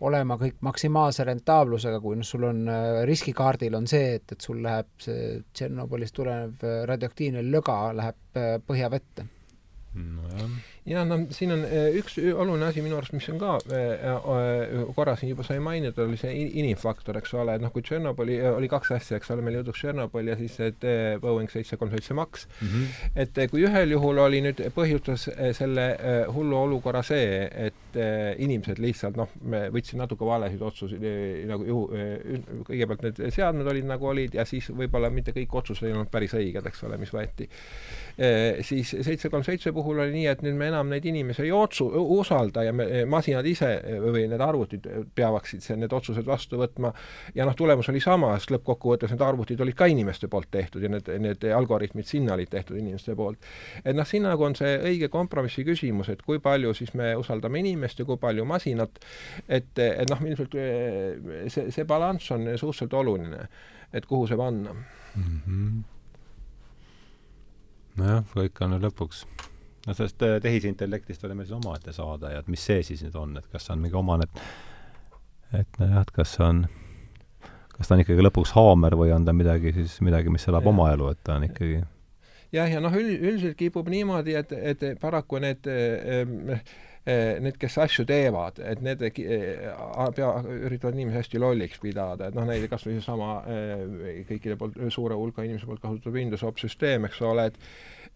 olema 0.00 0.36
kõik 0.40 0.60
maksimaalse 0.64 1.24
rentaablusega, 1.28 2.00
kui 2.00 2.16
noh, 2.16 2.26
sul 2.26 2.46
on 2.48 2.62
äh, 2.72 3.02
riskikaardil 3.08 3.76
on 3.76 3.88
see, 3.90 4.14
et, 4.20 4.32
et 4.32 4.40
sul 4.40 4.62
läheb 4.64 4.88
see 5.02 5.42
Tšernobõlist 5.52 6.16
tulenev 6.16 6.64
äh, 6.64 6.80
radioaktiivne 6.88 7.44
löga 7.50 7.82
läheb 7.96 8.40
äh, 8.40 8.56
põhjavette 8.66 9.28
nojah 10.00 10.50
ja 10.88 11.02
no 11.04 11.18
siin 11.34 11.52
on 11.52 11.64
äh, 11.68 11.90
üks 12.00 12.16
oluline 12.18 12.70
asi 12.70 12.82
minu 12.84 12.96
arust, 12.96 13.12
mis 13.12 13.28
on 13.32 13.40
ka 13.40 13.56
äh, 13.68 14.04
äh, 14.08 14.86
korra 14.96 15.14
siin 15.20 15.34
juba 15.34 15.44
sai 15.44 15.60
mainitud, 15.62 16.06
oli 16.06 16.16
see 16.20 16.32
inimfaktor, 16.62 17.18
eks 17.20 17.34
ole, 17.36 17.56
et 17.58 17.64
noh, 17.64 17.72
kui 17.74 17.84
Tšernobõli 17.84 18.38
oli 18.48 18.70
kaks 18.72 18.94
asja, 18.96 19.18
eks 19.20 19.32
ole, 19.34 19.44
meil 19.44 19.58
jõuduks 19.58 19.82
Tšernobõl 19.82 20.32
ja 20.32 20.38
siis 20.40 20.56
see 20.56 20.94
Boeing 21.20 21.52
seitse 21.52 21.76
kolm 21.80 21.92
seitse 21.92 22.16
Max 22.16 22.46
mm. 22.48 22.70
-hmm. 22.72 23.10
et 23.24 23.42
kui 23.52 23.64
ühel 23.68 23.92
juhul 23.96 24.22
oli 24.24 24.40
nüüd, 24.46 24.62
põhjustas 24.76 25.28
selle 25.56 25.86
hullu 26.32 26.56
olukorra 26.56 27.02
see, 27.04 27.44
et 27.68 28.00
inimesed 28.40 28.80
lihtsalt 28.80 29.18
noh, 29.18 29.28
me 29.42 29.66
võtsid 29.74 29.98
natuke 30.00 30.24
valesid 30.24 30.62
otsuseid 30.62 31.04
nagu 31.50 31.66
juhu, 31.66 32.64
kõigepealt 32.68 33.04
need 33.04 33.22
seadmed 33.34 33.68
olid 33.68 33.88
nagu 33.88 34.06
olid 34.06 34.34
ja 34.38 34.46
siis 34.48 34.70
võib-olla 34.72 35.10
mitte 35.12 35.34
kõik 35.36 35.54
otsused 35.60 35.88
ei 35.88 35.92
olnud 35.92 36.10
päris 36.10 36.34
õiged, 36.38 36.66
eks 36.66 36.84
ole, 36.88 36.96
mis 37.00 37.12
võeti. 37.12 37.48
siis 38.62 38.94
seitse 39.02 39.28
kolm 39.28 39.44
seitse 39.44 39.72
puhul 39.72 39.98
oli 40.00 40.14
nii, 40.14 40.26
et 40.30 40.42
nüüd 40.46 40.56
me 40.56 40.69
enam 40.70 40.90
neid 40.92 41.06
inimesi 41.10 41.44
ei 41.44 41.52
otsu-, 41.54 41.90
usalda 42.16 42.64
ja 42.66 42.72
me, 42.76 42.86
masinad 43.10 43.46
ise 43.46 43.70
või 44.02 44.26
need 44.30 44.42
arvutid 44.44 44.86
peavaksid 45.14 45.66
need 45.80 45.92
otsused 45.96 46.26
vastu 46.26 46.60
võtma 46.60 46.92
ja 47.34 47.46
noh, 47.48 47.56
tulemus 47.58 47.90
oli 47.92 48.02
sama, 48.02 48.32
sest 48.38 48.54
lõppkokkuvõttes 48.54 49.14
need 49.14 49.24
arvutid 49.26 49.60
olid 49.60 49.78
ka 49.78 49.88
inimeste 49.90 50.30
poolt 50.32 50.50
tehtud 50.54 50.84
ja 50.86 50.92
need, 50.92 51.10
need 51.22 51.46
algoritmid 51.56 52.08
sinna 52.08 52.34
olid 52.36 52.50
tehtud 52.52 52.78
inimeste 52.80 53.16
poolt. 53.18 53.38
et 53.84 53.96
noh, 53.96 54.08
siin 54.08 54.26
nagu 54.28 54.46
on 54.46 54.56
see 54.58 54.76
õige 54.78 55.10
kompromissi 55.12 55.64
küsimus, 55.66 56.10
et 56.12 56.22
kui 56.26 56.40
palju 56.42 56.74
siis 56.78 56.94
me 56.98 57.12
usaldame 57.20 57.62
inimest 57.62 58.00
ja 58.00 58.08
kui 58.08 58.20
palju 58.20 58.46
masinat, 58.48 59.00
et, 59.48 59.70
et 59.78 60.10
noh, 60.10 60.26
ilmselt 60.26 60.58
eh, 60.58 61.46
see, 61.52 61.70
see 61.70 61.86
balanss 61.88 62.32
on 62.34 62.48
suhteliselt 62.54 62.98
oluline, 63.00 63.46
et 63.92 64.06
kuhu 64.06 64.28
see 64.30 64.38
panna 64.38 64.74
mm. 64.74 65.40
-hmm 65.46 65.80
nojah, 68.00 68.24
kõik 68.34 68.60
on 68.64 68.78
lõpuks 68.80 69.24
no 69.86 69.94
sellest 69.94 70.22
äh, 70.26 70.40
tehisintellektist 70.42 71.24
oli 71.24 71.38
meil 71.38 71.48
siis 71.48 71.58
omaette 71.60 71.94
saade 71.96 72.34
ja 72.34 72.42
et 72.42 72.50
mis 72.52 72.64
see 72.70 72.82
siis 72.86 73.04
nüüd 73.06 73.16
on, 73.18 73.36
et 73.40 73.46
kas 73.52 73.66
see 73.66 73.76
on 73.76 73.84
mingi 73.84 73.98
omane, 74.00 74.28
et 74.28 75.62
et 75.62 75.80
nojah, 75.80 76.04
et 76.04 76.12
kas 76.14 76.36
see 76.36 76.44
on, 76.46 76.66
kas 77.76 77.88
ta 77.88 77.96
on 77.96 78.04
ikkagi 78.04 78.26
lõpuks 78.26 78.52
haamer 78.58 78.98
või 79.00 79.14
on 79.14 79.24
ta 79.26 79.34
midagi 79.36 79.72
siis, 79.76 79.96
midagi, 80.06 80.32
mis 80.32 80.46
elab 80.50 80.68
ja. 80.68 80.74
oma 80.74 80.90
elu, 80.92 81.08
et 81.14 81.24
ta 81.26 81.38
on 81.40 81.48
ikkagi 81.48 81.80
jah, 82.54 82.68
ja 82.70 82.82
noh, 82.82 82.94
üld-, 82.94 83.16
üldiselt 83.18 83.58
kipub 83.58 83.88
niimoodi, 83.90 84.36
et, 84.38 84.52
et 84.52 84.86
paraku 85.00 85.40
need 85.42 85.66
äh, 85.70 86.62
need, 87.40 87.56
kes 87.58 87.78
asju 87.80 88.04
teevad, 88.06 88.58
et 88.60 88.82
need 88.84 89.00
pea, 89.00 90.32
üritavad 90.68 90.98
inimesi 90.98 91.16
hästi 91.16 91.40
lolliks 91.40 91.80
pidada, 91.80 92.28
et 92.28 92.36
noh, 92.36 92.44
näiteks 92.46 92.70
kas 92.74 92.84
või 92.86 92.98
seesama 92.98 93.30
kõikide 94.28 94.58
poolt, 94.60 94.76
suure 94.92 95.16
hulka 95.16 95.46
inimese 95.46 95.66
poolt 95.66 95.80
kasutatud 95.80 96.14
Windows 96.14 96.44
opsüsteem, 96.46 97.08
eks 97.08 97.22
ole, 97.24 97.48
et 97.50 97.56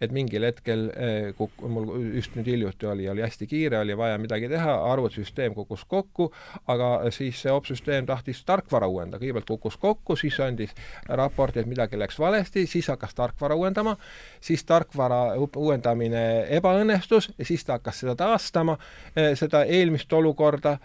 et 0.01 0.13
mingil 0.13 0.45
hetkel 0.47 0.89
eh, 0.97 1.29
kuk-, 1.39 1.63
mul 1.71 1.91
just 2.17 2.35
nüüd 2.39 2.49
hiljuti 2.51 2.89
oli, 2.91 3.09
oli 3.11 3.25
hästi 3.25 3.47
kiire, 3.51 3.79
oli 3.79 3.97
vaja 3.99 4.19
midagi 4.19 4.49
teha, 4.51 4.75
arvutisüsteem 4.93 5.55
kukkus 5.55 5.85
kokku, 5.89 6.31
aga 6.71 6.91
siis 7.15 7.43
see 7.45 7.53
opsüsteem 7.53 8.09
tahtis 8.09 8.43
tarkvara 8.47 8.89
uuendada, 8.91 9.23
kõigepealt 9.23 9.53
kukkus 9.55 9.79
kokku, 9.81 10.17
siis 10.21 10.41
andis 10.45 10.75
raporti, 11.09 11.63
et 11.63 11.71
midagi 11.71 11.99
läks 12.01 12.19
valesti, 12.19 12.67
siis 12.71 12.91
hakkas 12.93 13.15
tarkvara 13.15 13.57
uuendama, 13.59 13.97
siis 14.45 14.65
tarkvara 14.69 15.23
uuendamine 15.39 16.25
ebaõnnestus 16.59 17.31
siis 17.43 17.65
ta 17.65 17.79
hakkas 17.79 18.03
seda 18.03 18.17
taastama, 18.19 18.77
eh, 19.17 19.33
seda 19.39 19.65
eelmist 19.65 20.13
olukorda 20.13 20.79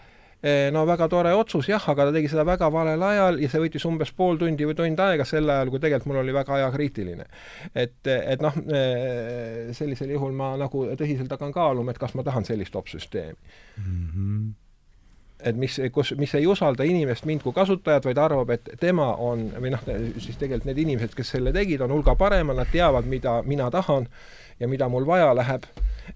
no 0.72 0.86
väga 0.88 1.08
tore 1.12 1.34
otsus 1.36 1.68
jah, 1.68 1.84
aga 1.92 2.06
ta 2.08 2.14
tegi 2.14 2.30
seda 2.32 2.46
väga 2.48 2.70
valel 2.72 3.02
ajal 3.04 3.42
ja 3.42 3.48
see 3.52 3.60
võttis 3.60 3.84
umbes 3.88 4.12
pool 4.16 4.38
tundi 4.40 4.64
või 4.64 4.76
tund 4.78 5.02
aega 5.04 5.26
sel 5.28 5.50
ajal, 5.52 5.68
kui 5.68 5.82
tegelikult 5.82 6.08
mul 6.08 6.22
oli 6.22 6.32
väga 6.32 6.54
ajakriitiline. 6.56 7.26
et, 7.74 8.00
et 8.08 8.40
noh, 8.40 8.56
eh, 8.72 9.68
sellisel 9.76 10.14
juhul 10.16 10.32
ma 10.32 10.54
nagu 10.60 10.86
tõsiselt 10.96 11.36
hakkan 11.36 11.52
kaaluma, 11.52 11.92
et 11.92 12.00
kas 12.00 12.16
ma 12.16 12.24
tahan 12.24 12.48
sellist 12.48 12.76
opsüsteemi 12.76 13.36
mm. 13.36 14.08
-hmm 14.16 14.50
et 15.42 15.56
mis, 15.56 15.80
kus, 15.92 16.12
mis 16.20 16.34
ei 16.34 16.46
usalda 16.46 16.84
inimest, 16.84 17.24
mind 17.24 17.40
kui 17.44 17.54
kasutajat, 17.56 18.04
vaid 18.04 18.18
arvab, 18.20 18.50
et 18.50 18.68
tema 18.80 19.14
on, 19.24 19.46
või 19.56 19.72
noh, 19.72 19.84
siis 20.18 20.36
tegelikult 20.36 20.68
need 20.68 20.82
inimesed, 20.84 21.14
kes 21.16 21.32
selle 21.36 21.52
tegid, 21.56 21.80
on 21.80 21.94
hulga 21.94 22.14
paremad, 22.20 22.58
nad 22.60 22.68
teavad, 22.72 23.08
mida 23.08 23.38
mina 23.46 23.70
tahan 23.72 24.08
ja 24.60 24.68
mida 24.68 24.88
mul 24.92 25.06
vaja 25.08 25.32
läheb 25.34 25.64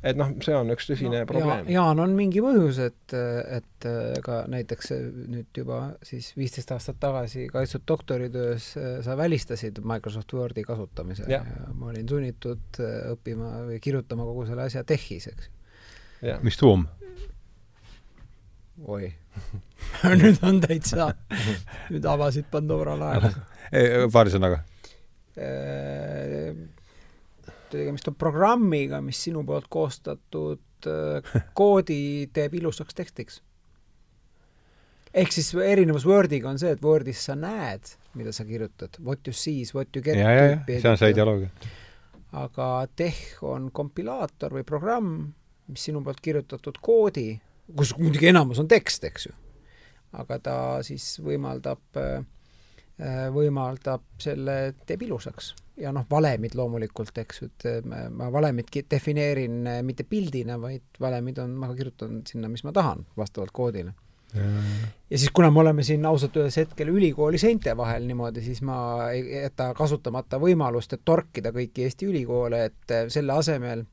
et 0.02 0.18
noh, 0.18 0.30
see 0.44 0.54
on 0.56 0.72
üks 0.74 0.88
tõsine 0.90 1.22
no, 1.22 1.28
probleem. 1.28 1.68
Ja,. 1.68 1.80
Jaan, 1.80 2.02
on 2.04 2.14
mingi 2.16 2.42
põhjus, 2.44 2.80
et, 2.84 3.14
et 3.14 3.88
ka 4.24 4.40
näiteks 4.50 4.92
nüüd 5.32 5.60
juba 5.62 5.80
siis 6.06 6.32
viisteist 6.38 6.72
aastat 6.74 7.00
tagasi 7.02 7.46
kaitstud 7.52 7.86
doktoritöös 7.88 8.70
sa 9.04 9.16
välistasid 9.18 9.80
Microsoft 9.84 10.32
Wordi 10.36 10.64
kasutamise 10.66 11.28
ja, 11.28 11.42
ja 11.44 11.72
ma 11.74 11.92
olin 11.92 12.08
sunnitud 12.08 12.80
õppima 13.14 13.66
või 13.68 13.80
kirjutama 13.84 14.26
kogu 14.28 14.46
selle 14.48 14.68
asja 14.68 14.84
TeX-is, 14.88 15.30
eks 15.32 15.52
mis 16.44 16.56
tuum? 16.60 16.86
oi. 18.86 19.12
Nüüd 20.20 20.40
on 20.46 20.60
täitsa, 20.62 21.10
nüüd 21.90 22.06
avasid 22.08 22.48
Pandora 22.52 22.96
laeva 22.98 23.30
paari 24.14 24.32
sõnaga 24.34 24.62
tegemist 27.76 28.08
on 28.10 28.16
programmiga, 28.18 29.00
mis 29.04 29.20
sinu 29.26 29.44
poolt 29.46 29.66
koostatud 29.72 30.88
äh, 30.90 31.34
koodi 31.58 32.30
teeb 32.34 32.56
ilusaks 32.60 32.96
tekstiks. 32.96 33.40
ehk 35.14 35.32
siis 35.32 35.52
erinevus 35.54 36.06
Wordiga 36.06 36.50
on 36.50 36.58
see, 36.58 36.72
et 36.74 36.82
Wordis 36.82 37.22
sa 37.28 37.36
näed, 37.38 37.94
mida 38.18 38.32
sa 38.34 38.44
kirjutad, 38.44 38.98
what 39.04 39.26
you 39.26 39.32
see 39.32 39.60
is 39.60 39.74
what 39.74 39.88
you 39.94 40.02
get. 40.02 40.18
ja, 40.18 40.30
ja, 40.30 40.44
ja, 40.50 40.58
see 40.80 40.90
on 40.90 40.98
see 40.98 41.14
ideoloogia. 41.14 41.50
aga 42.44 42.68
Teh 42.96 43.22
on 43.46 43.70
kompilaator 43.72 44.58
või 44.58 44.66
programm, 44.66 45.16
mis 45.70 45.86
sinu 45.88 46.02
poolt 46.04 46.20
kirjutatud 46.20 46.80
koodi, 46.82 47.30
kus 47.76 47.94
muidugi 47.98 48.28
enamus 48.32 48.60
on 48.60 48.68
tekst, 48.68 49.06
eks 49.06 49.28
ju, 49.30 49.34
aga 50.20 50.38
ta 50.42 50.56
siis 50.86 51.14
võimaldab 51.24 52.00
äh, 52.00 52.24
võimaldab 53.34 54.04
selle, 54.22 54.74
teeb 54.86 55.02
ilusaks. 55.02 55.54
ja 55.82 55.90
noh, 55.92 56.04
valemid 56.10 56.54
loomulikult, 56.54 57.16
eks 57.18 57.40
ju, 57.42 57.48
et 57.50 57.86
ma, 57.90 58.04
ma 58.10 58.30
valemit 58.30 58.70
defineerin 58.90 59.64
mitte 59.82 60.06
pildina, 60.06 60.60
vaid 60.62 61.00
valemid 61.02 61.40
on, 61.42 61.56
ma 61.58 61.72
kirjutan 61.74 62.22
sinna, 62.28 62.48
mis 62.48 62.62
ma 62.62 62.72
tahan, 62.72 63.02
vastavalt 63.18 63.50
koodile 63.52 63.96
ja 65.10 65.18
siis, 65.18 65.30
kuna 65.30 65.50
me 65.50 65.60
oleme 65.60 65.82
siin 65.82 66.06
ausalt 66.06 66.36
öeldes 66.36 66.56
hetkel 66.56 66.88
ülikooli 66.88 67.38
seinte 67.38 67.76
vahel 67.76 68.06
niimoodi, 68.08 68.42
siis 68.42 68.62
ma 68.66 68.76
ei 69.10 69.22
jäta 69.42 69.70
kasutamata 69.78 70.40
võimalust, 70.42 70.96
et 70.96 71.04
torkida 71.04 71.52
kõiki 71.54 71.86
Eesti 71.86 72.08
ülikoole, 72.10 72.64
et 72.70 72.94
äh, 72.94 73.04
selle 73.14 73.36
asemel, 73.38 73.84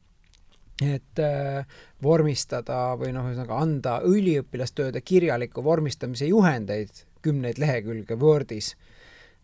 et 0.82 1.22
äh, 1.22 1.78
vormistada 2.04 2.80
või 2.98 3.14
noh, 3.14 3.30
ühesõnaga 3.30 3.60
anda 3.62 4.00
üliõpilastööde 4.08 5.04
kirjaliku 5.06 5.64
vormistamise 5.64 6.30
juhendeid, 6.32 7.06
kümneid 7.22 7.62
lehekülge 7.62 8.18
Wordis, 8.18 8.74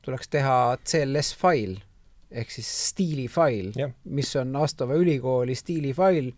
tuleks 0.08 0.32
teha 0.34 0.58
CLS 0.88 1.36
fail 1.38 1.78
ehk 2.32 2.52
siis 2.52 2.70
stiilifail, 2.90 3.72
mis 4.04 4.34
on 4.40 4.52
vastava 4.60 4.98
ülikooli 5.00 5.56
stiilifail 5.56 6.32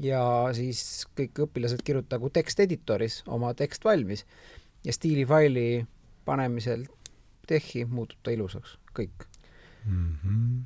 ja 0.00 0.22
siis 0.56 1.04
kõik 1.16 1.42
õpilased 1.46 1.84
kirjutagu 1.84 2.30
teksteditoris 2.32 3.22
oma 3.28 3.52
tekst 3.54 3.84
valmis 3.84 4.24
ja 4.84 4.92
stiilifaili 4.92 5.84
panemisel 6.24 6.86
tehhi 7.48 7.84
muutub 7.84 8.24
ta 8.24 8.32
ilusaks, 8.32 8.78
kõik 8.96 9.28
mm. 9.84 10.14
-hmm 10.24 10.62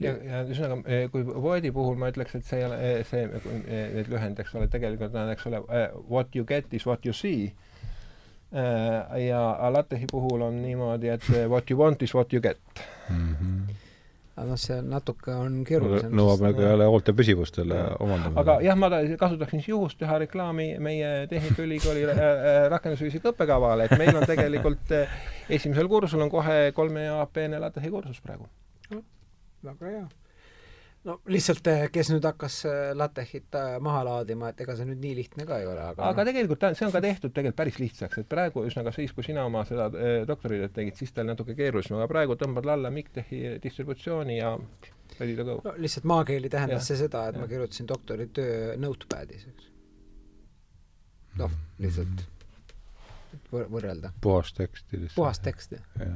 ja, 0.00 0.12
ja 0.24 0.42
ühesõnaga, 0.46 0.78
eh, 0.88 1.04
kui 1.12 1.24
Wordi 1.24 1.72
puhul 1.74 1.98
ma 2.00 2.08
ütleks, 2.12 2.36
et 2.38 2.46
see 2.48 2.60
ei 2.60 2.66
ole 2.68 2.78
eh, 2.80 3.02
see, 3.08 3.26
eh, 3.26 3.90
need 3.96 4.08
lühend, 4.12 4.40
eks 4.40 4.54
ole, 4.56 4.68
tegelikult 4.72 5.14
on, 5.18 5.32
eks 5.32 5.46
ole, 5.50 5.60
what 6.08 6.36
you 6.36 6.46
get 6.48 6.72
is 6.72 6.86
what 6.88 7.04
you 7.06 7.12
see. 7.16 7.52
Ja 8.52 9.42
LaTeXi 9.72 10.10
puhul 10.10 10.42
on 10.44 10.58
niimoodi, 10.62 11.08
et 11.08 11.24
what 11.48 11.70
you 11.70 11.78
want 11.80 12.02
is 12.02 12.14
what 12.14 12.32
you 12.32 12.42
get 12.42 12.60
mm. 13.08 13.34
-hmm 13.34 13.82
aga 14.32 14.48
noh, 14.48 14.58
see 14.60 14.78
natuke 14.86 15.34
on 15.36 15.58
keerulisem. 15.68 16.12
nõuab 16.16 16.40
nagu 16.46 16.64
jälle 16.64 16.86
hoolte 16.88 17.12
püsivust 17.16 17.58
jälle 17.60 17.80
omandamine. 18.00 18.40
aga 18.40 18.56
jah, 18.64 18.78
ma 18.80 18.88
kasutaksin 19.20 19.60
siis 19.60 19.68
juhust 19.74 19.98
teha 20.00 20.16
reklaami 20.22 20.68
meie 20.80 21.10
Tehnikaülikooli 21.28 22.06
äh, 22.08 22.22
äh, 22.22 22.62
rakendusfüüsika 22.72 23.34
õppekavale, 23.34 23.88
et 23.88 23.96
meil 24.00 24.16
on 24.16 24.24
tegelikult 24.28 24.96
äh, 24.96 25.20
esimesel 25.52 25.90
kursusel 25.92 26.24
on 26.24 26.32
kohe 26.32 26.72
kolme 26.76 27.04
EAP-ne 27.10 27.60
LaTeX 27.60 27.92
kursus 27.92 28.24
praegu. 28.24 28.48
väga 29.62 29.92
hea 29.92 30.06
no 31.08 31.16
lihtsalt, 31.30 31.66
eh, 31.70 31.84
kes 31.92 32.10
nüüd 32.12 32.26
hakkas 32.26 32.58
eh, 32.70 32.80
LaTeXit 32.96 33.58
eh, 33.58 33.76
maha 33.82 34.04
laadima, 34.06 34.52
et 34.52 34.62
ega 34.64 34.76
see 34.78 34.86
nüüd 34.88 35.02
nii 35.02 35.16
lihtne 35.18 35.46
ka 35.48 35.58
ei 35.62 35.66
ole, 35.66 35.82
aga 35.82 36.08
aga 36.10 36.22
no. 36.22 36.28
tegelikult 36.30 36.66
see 36.78 36.86
on 36.86 36.94
ka 36.94 37.02
tehtud 37.04 37.34
tegelikult 37.34 37.58
päris 37.58 37.78
lihtsaks, 37.82 38.22
et 38.22 38.30
praegu 38.30 38.64
ühesõnaga 38.66 38.94
siis, 38.94 39.14
kui 39.16 39.26
sina 39.26 39.46
oma 39.48 39.64
seda 39.68 39.88
doktoritööd 40.28 40.74
tegid, 40.76 40.98
siis 40.98 41.14
ta 41.14 41.24
oli 41.24 41.32
natuke 41.32 41.56
keerulisem, 41.58 41.98
aga 41.98 42.08
praegu 42.10 42.38
tõmbad 42.40 42.70
alla 42.76 42.92
MIGTechi 42.94 43.56
distributsiooni 43.62 44.38
ja 44.38 44.54
ready 45.18 45.36
to 45.36 45.46
go. 45.48 45.58
no 45.64 45.74
lihtsalt 45.82 46.06
maakeeli 46.12 46.52
tähendas 46.52 46.84
ja. 46.84 46.92
see 46.92 47.04
seda, 47.04 47.26
et 47.30 47.38
ja. 47.38 47.44
ma 47.44 47.50
kirjutasin 47.50 47.90
doktoritöö 47.90 48.76
notepad'is, 48.82 49.48
eks. 49.50 49.72
noh, 51.42 51.58
lihtsalt 51.82 52.28
võr 52.28 52.41
võrrelda. 53.52 54.12
puhas 54.20 54.52
tekst. 54.56 54.86
puhas 55.14 55.40
tekst, 55.44 55.74
jah 55.76 55.82
ja.. 56.00 56.12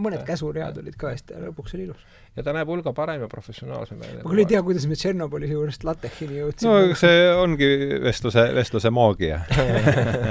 mõned 0.00 0.22
käsuread 0.28 0.78
olid 0.80 0.96
ka 0.98 1.12
hästi, 1.12 1.36
lõpuks 1.46 1.76
oli 1.76 1.86
ilus. 1.88 2.04
ja 2.36 2.44
ta 2.46 2.54
näeb 2.56 2.70
hulga 2.70 2.92
parem 2.96 3.24
ja 3.24 3.28
professionaalsem 3.32 4.00
välja. 4.00 4.22
ma 4.22 4.32
küll 4.32 4.44
ei 4.44 4.48
tea, 4.50 4.62
kuidas 4.66 4.86
me 4.88 4.98
Tšernobõli 4.98 5.50
juurest 5.52 5.84
LaTeXini 5.86 6.40
jõudsime. 6.40 6.72
no 6.72 7.00
see 7.00 7.26
ongi 7.42 7.70
vestluse, 8.04 8.46
vestluse 8.56 8.92
maagia 8.94 9.42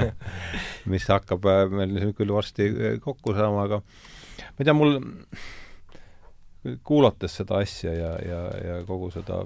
mis 0.92 1.06
hakkab 1.10 1.46
äh, 1.50 1.62
meil 1.70 2.10
küll 2.18 2.34
varsti 2.34 2.70
äh, 2.70 2.98
kokku 3.02 3.36
saama, 3.36 3.68
aga 3.68 3.80
ma 3.82 4.58
ei 4.58 4.66
tea, 4.66 4.76
mul 4.76 4.98
kuulates 6.86 7.36
seda 7.38 7.60
asja 7.62 7.92
ja, 7.94 8.12
ja, 8.26 8.40
ja 8.64 8.80
kogu 8.88 9.12
seda 9.14 9.44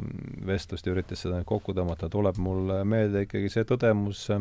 vestlust 0.48 0.86
ja 0.88 0.94
üritas 0.94 1.20
seda 1.26 1.42
kokku 1.44 1.74
tõmmata, 1.76 2.08
tuleb 2.12 2.40
mulle 2.40 2.80
meelde 2.88 3.26
ikkagi 3.26 3.52
see 3.52 3.68
tõdemus 3.68 4.24
äh, 4.32 4.40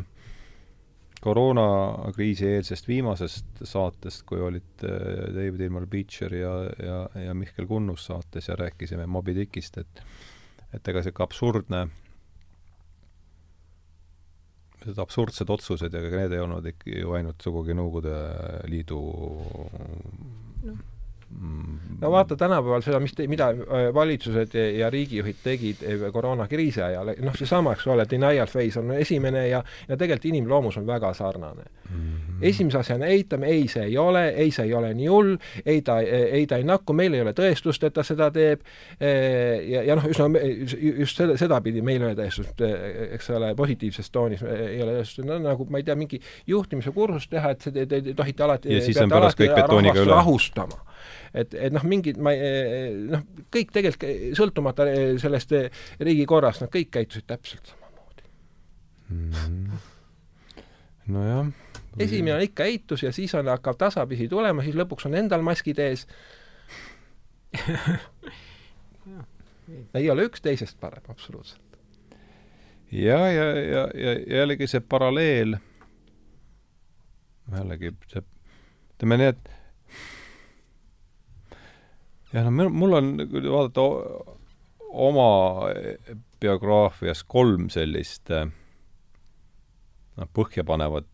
koroonakriisi 1.23 2.47
eelsest 2.47 2.87
viimasest 2.87 3.63
saatest, 3.67 4.23
kui 4.29 4.41
olid 4.43 4.83
äh, 4.87 5.25
David 5.35 5.65
Ilmar 5.67 5.87
Beecher 5.89 6.35
ja, 6.35 6.53
ja, 6.83 6.99
ja 7.25 7.33
Mihkel 7.35 7.67
Kunnus 7.67 8.05
saates 8.09 8.47
ja 8.47 8.55
rääkisime 8.59 9.07
Moby 9.07 9.35
Dickist, 9.35 9.77
et 9.77 10.03
et 10.69 10.87
ega 10.87 11.01
sihuke 11.01 11.23
absurdne, 11.25 11.79
need 14.85 14.99
absurdsed 15.01 15.49
otsused 15.49 15.95
ega 15.97 16.11
need 16.13 16.35
ei 16.37 16.43
olnud 16.43 16.67
ikka 16.69 16.93
ju 16.93 17.15
ainult 17.17 17.41
sugugi 17.41 17.73
Nõukogude 17.75 18.13
Liidu 18.69 19.01
no 20.69 20.77
no 22.01 22.11
vaata 22.11 22.35
tänapäeval 22.35 22.81
seda, 22.81 22.99
mis, 22.99 23.13
mida 23.27 23.49
äh, 23.49 23.93
valitsused 23.93 24.53
ja, 24.53 24.69
ja 24.79 24.89
riigijuhid 24.89 25.35
tegid 25.43 25.83
äh, 25.83 26.11
koroonakriisi 26.13 26.81
ajal, 26.81 27.11
noh, 27.21 27.35
seesama, 27.35 27.73
eks 27.75 27.87
ole, 27.87 28.05
denial 28.09 28.47
phase 28.47 28.79
on 28.79 28.93
esimene 28.95 29.47
ja, 29.47 29.63
ja 29.87 29.97
tegelikult 29.97 30.29
inimloomus 30.31 30.77
on 30.77 30.87
väga 30.87 31.13
sarnane 31.13 31.63
mm. 31.89 31.95
-hmm. 31.95 32.41
esimese 32.41 32.77
asjana 32.77 33.05
eitame, 33.05 33.47
ei, 33.47 33.67
see 33.67 33.83
ei 33.83 33.97
ole, 33.97 34.29
ei, 34.29 34.51
see 34.51 34.65
ei 34.65 34.73
ole 34.73 34.93
nii 34.93 35.07
hull, 35.07 35.35
ei 35.65 35.81
ta, 35.81 35.99
ei 35.99 36.47
ta 36.47 36.57
ei 36.57 36.63
nakku, 36.63 36.93
meil 36.93 37.13
ei 37.13 37.21
ole 37.21 37.33
tõestust, 37.33 37.85
et 37.85 37.93
ta 37.93 38.03
seda 38.03 38.31
teeb, 38.31 38.65
äh, 39.01 39.69
ja, 39.69 39.83
ja 39.83 39.95
noh, 39.95 40.09
üsna 40.09 40.29
just 40.81 41.17
seda, 41.17 41.37
sedapidi 41.37 41.81
meil 41.81 42.01
ei 42.01 42.11
ole 42.11 42.17
tõestust, 42.23 42.63
eks 43.11 43.29
ole, 43.29 43.53
positiivses 43.55 44.11
toonis 44.11 44.43
ei 44.43 44.81
ole 44.81 44.99
tõestust, 44.99 45.25
no 45.27 45.39
nagu 45.39 45.67
ma 45.69 45.77
ei 45.77 45.83
tea, 45.83 45.95
mingi 45.95 46.21
juhtimise 46.47 46.91
kursust 46.91 47.29
teha, 47.29 47.51
et 47.51 47.69
te, 47.73 47.85
te, 47.85 48.01
te 48.01 48.13
tohite 48.13 48.43
alati 48.43 48.73
ja 48.73 48.81
siis 48.85 48.97
on 49.03 49.11
pärast 49.11 49.39
kõik 49.39 49.55
betooniga 49.55 49.99
üle. 49.99 50.15
rahustama 50.15 50.88
et, 51.33 51.53
et 51.53 51.73
noh, 51.73 51.85
mingid 51.87 52.19
ma 52.21 52.33
noh, 53.13 53.23
kõik 53.53 53.73
tegelikult 53.75 54.35
sõltumata 54.37 54.87
sellest 55.21 55.55
riigikorrast, 55.99 56.65
nad 56.65 56.73
kõik 56.73 56.91
käitusid 56.97 57.27
täpselt 57.29 57.73
samamoodi 57.73 58.23
mm. 59.13 59.79
nojah. 61.15 61.45
esimene 61.99 62.35
on 62.37 62.45
ikka 62.47 62.69
eitus 62.69 63.03
ja 63.05 63.11
siis 63.15 63.33
on, 63.37 63.49
hakkab 63.51 63.77
tasapisi 63.79 64.29
tulema, 64.31 64.65
siis 64.65 64.77
lõpuks 64.79 65.09
on 65.09 65.17
endal 65.19 65.45
maskid 65.45 65.79
ees 65.83 66.07
ei 69.97 70.09
ole 70.09 70.25
üks 70.29 70.41
teisest 70.45 70.79
parem, 70.79 71.03
absoluutselt. 71.09 71.77
ja, 72.91 73.19
ja, 73.31 73.47
ja, 73.57 73.87
ja 73.93 74.15
jällegi 74.39 74.67
see 74.69 74.81
paralleel, 74.81 75.57
jällegi 77.55 77.93
see, 78.11 78.25
ütleme 78.95 79.19
nii, 79.21 79.31
et 79.35 79.58
jah, 82.33 82.45
no 82.45 82.69
mul 82.69 82.97
on, 82.99 83.13
kui 83.29 83.41
vaadata 83.45 83.81
oma 84.89 85.29
biograafias 86.41 87.23
kolm 87.27 87.69
sellist 87.73 88.31
noh, 90.19 90.29
põhjapanevat 90.35 91.07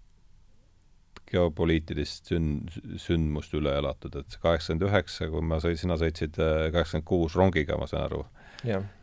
geopoliitilist 1.35 2.29
sünd, 2.29 2.73
sündmust 3.01 3.53
üle 3.57 3.73
elatud, 3.79 4.13
et 4.19 4.37
kaheksakümmend 4.41 4.87
üheksa, 4.89 5.29
kui 5.31 5.43
ma 5.45 5.57
sõitsin, 5.61 5.87
sina 5.87 5.97
sõitsid 5.99 6.39
äh, 6.39 6.67
kaheksakümmend 6.73 7.07
kuus 7.09 7.37
rongiga, 7.37 7.79
ma 7.81 7.87
saan 7.89 8.05
aru. 8.07 8.25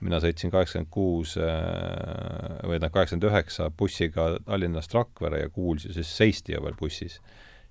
mina 0.00 0.18
sõitsin 0.22 0.50
kaheksakümmend 0.50 0.90
kuus 0.90 1.36
äh, 1.38 1.42
või 2.68 2.78
noh, 2.82 2.92
kaheksakümmend 2.94 3.28
üheksa 3.30 3.70
bussiga 3.70 4.28
Tallinnast 4.46 4.94
Rakvere 4.94 5.42
ja 5.44 5.50
kuulsin, 5.52 5.94
siis 5.94 6.16
seisti 6.16 6.54
ju 6.54 6.62
veel 6.64 6.78
bussis 6.78 7.20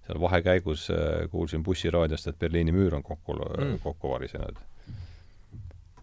seal 0.07 0.22
vahekäigus 0.22 0.90
äh, 0.91 1.30
kuulsin 1.32 1.64
bussiraadiost, 1.64 2.28
et 2.28 2.40
Berliini 2.40 2.73
müür 2.76 2.95
on 2.95 3.03
kokku 3.03 3.34
mm., 3.34 3.80
kokku 3.84 4.10
varisenud. 4.10 4.60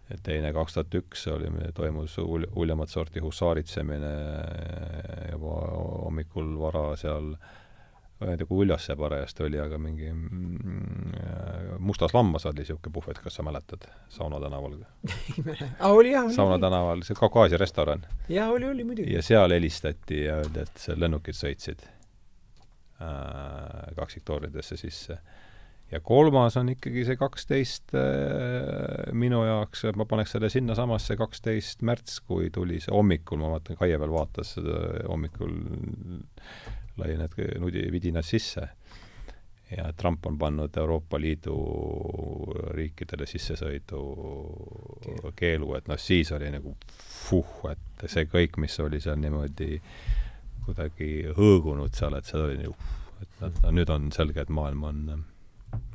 et 0.09 0.21
teine, 0.25 0.53
kaks 0.53 0.73
tuhat 0.73 0.95
üks 1.03 1.27
oli, 1.29 1.51
toimus 1.77 2.17
ul-, 2.17 2.47
uljemat 2.55 2.89
sorti 2.89 3.19
husaaritsemine 3.19 4.13
äh, 4.13 5.31
juba 5.31 5.57
hommikul 6.05 6.55
vara 6.59 6.95
seal 6.97 7.35
ma 8.19 8.33
ei 8.33 8.39
tea, 8.39 8.47
kui 8.49 8.65
uljas 8.65 8.83
see 8.87 8.95
parajasti 8.99 9.45
oli, 9.45 9.59
aga 9.63 9.77
mingi 9.79 10.09
mm, 10.11 11.13
äh, 11.19 11.69
Mustas 11.79 12.13
lammas 12.13 12.45
oli 12.49 12.63
niisugune 12.63 12.93
puhvet, 12.93 13.21
kas 13.23 13.37
sa 13.39 13.45
mäletad, 13.47 13.85
Sauna 14.11 14.41
tänaval 14.43 14.75
ei 14.75 14.81
mäleta. 15.45 15.69
aa, 15.79 15.93
oli 15.93 16.11
jah? 16.11 16.27
Sauna 16.35 16.59
tänaval, 16.59 17.05
see 17.07 17.15
Kaukaasia 17.19 17.61
restoran. 17.61 18.03
jaa, 18.29 18.49
oli, 18.49 18.67
oli 18.67 18.83
muidugi. 18.83 19.13
ja 19.13 19.23
seal 19.23 19.55
helistati 19.55 20.23
ja 20.25 20.41
öeldi, 20.41 20.65
et 20.65 20.89
lennukid 20.95 21.37
sõitsid 21.37 21.85
kaksiktoolidesse 23.95 24.77
sisse. 24.77 25.17
ja 25.91 25.99
kolmas 25.99 26.57
on 26.57 26.69
ikkagi 26.69 27.01
see 27.07 27.17
kaksteist 27.17 27.95
äh, 27.97 29.13
minu 29.17 29.41
jaoks, 29.45 29.87
ma 29.97 30.05
paneks 30.05 30.35
selle 30.35 30.49
sinnasamasse 30.53 31.15
kaksteist 31.17 31.81
märts, 31.81 32.19
kui 32.21 32.51
tuli 32.53 32.77
see 32.83 32.93
hommikul, 32.93 33.41
ma 33.41 33.55
vaatan, 33.55 33.79
Kaie 33.79 33.97
veel 33.99 34.13
vaatas 34.13 34.53
seda 34.57 34.83
hommikul, 35.07 35.55
lõi 36.99 37.15
need 37.17 37.39
nudi, 37.63 37.87
vidinad 37.91 38.27
sisse 38.27 38.67
ja 39.71 39.89
Trump 39.97 40.25
on 40.25 40.37
pannud 40.37 40.77
Euroopa 40.77 41.19
Liidu 41.21 41.57
riikidele 42.75 43.25
sissesõidu 43.29 43.99
keelu, 45.37 45.75
et 45.77 45.89
noh, 45.89 45.99
siis 46.01 46.31
oli 46.35 46.49
nagu 46.53 46.75
fuh, 46.99 47.69
et 47.71 48.09
see 48.09 48.25
kõik, 48.29 48.57
mis 48.61 48.79
oli 48.81 49.01
seal 49.01 49.21
niimoodi 49.21 49.75
äh, 49.77 50.18
kuidagi 50.69 51.33
hõõgunud 51.37 51.97
seal, 51.97 52.15
et 52.17 52.29
see 52.29 52.39
oli 52.39 52.61
nagu, 52.61 52.77
et 53.23 53.43
no, 53.43 53.75
nüüd 53.75 53.91
on 53.93 54.09
selge, 54.15 54.45
et 54.45 54.53
maailm 54.53 54.87
on 54.89 55.03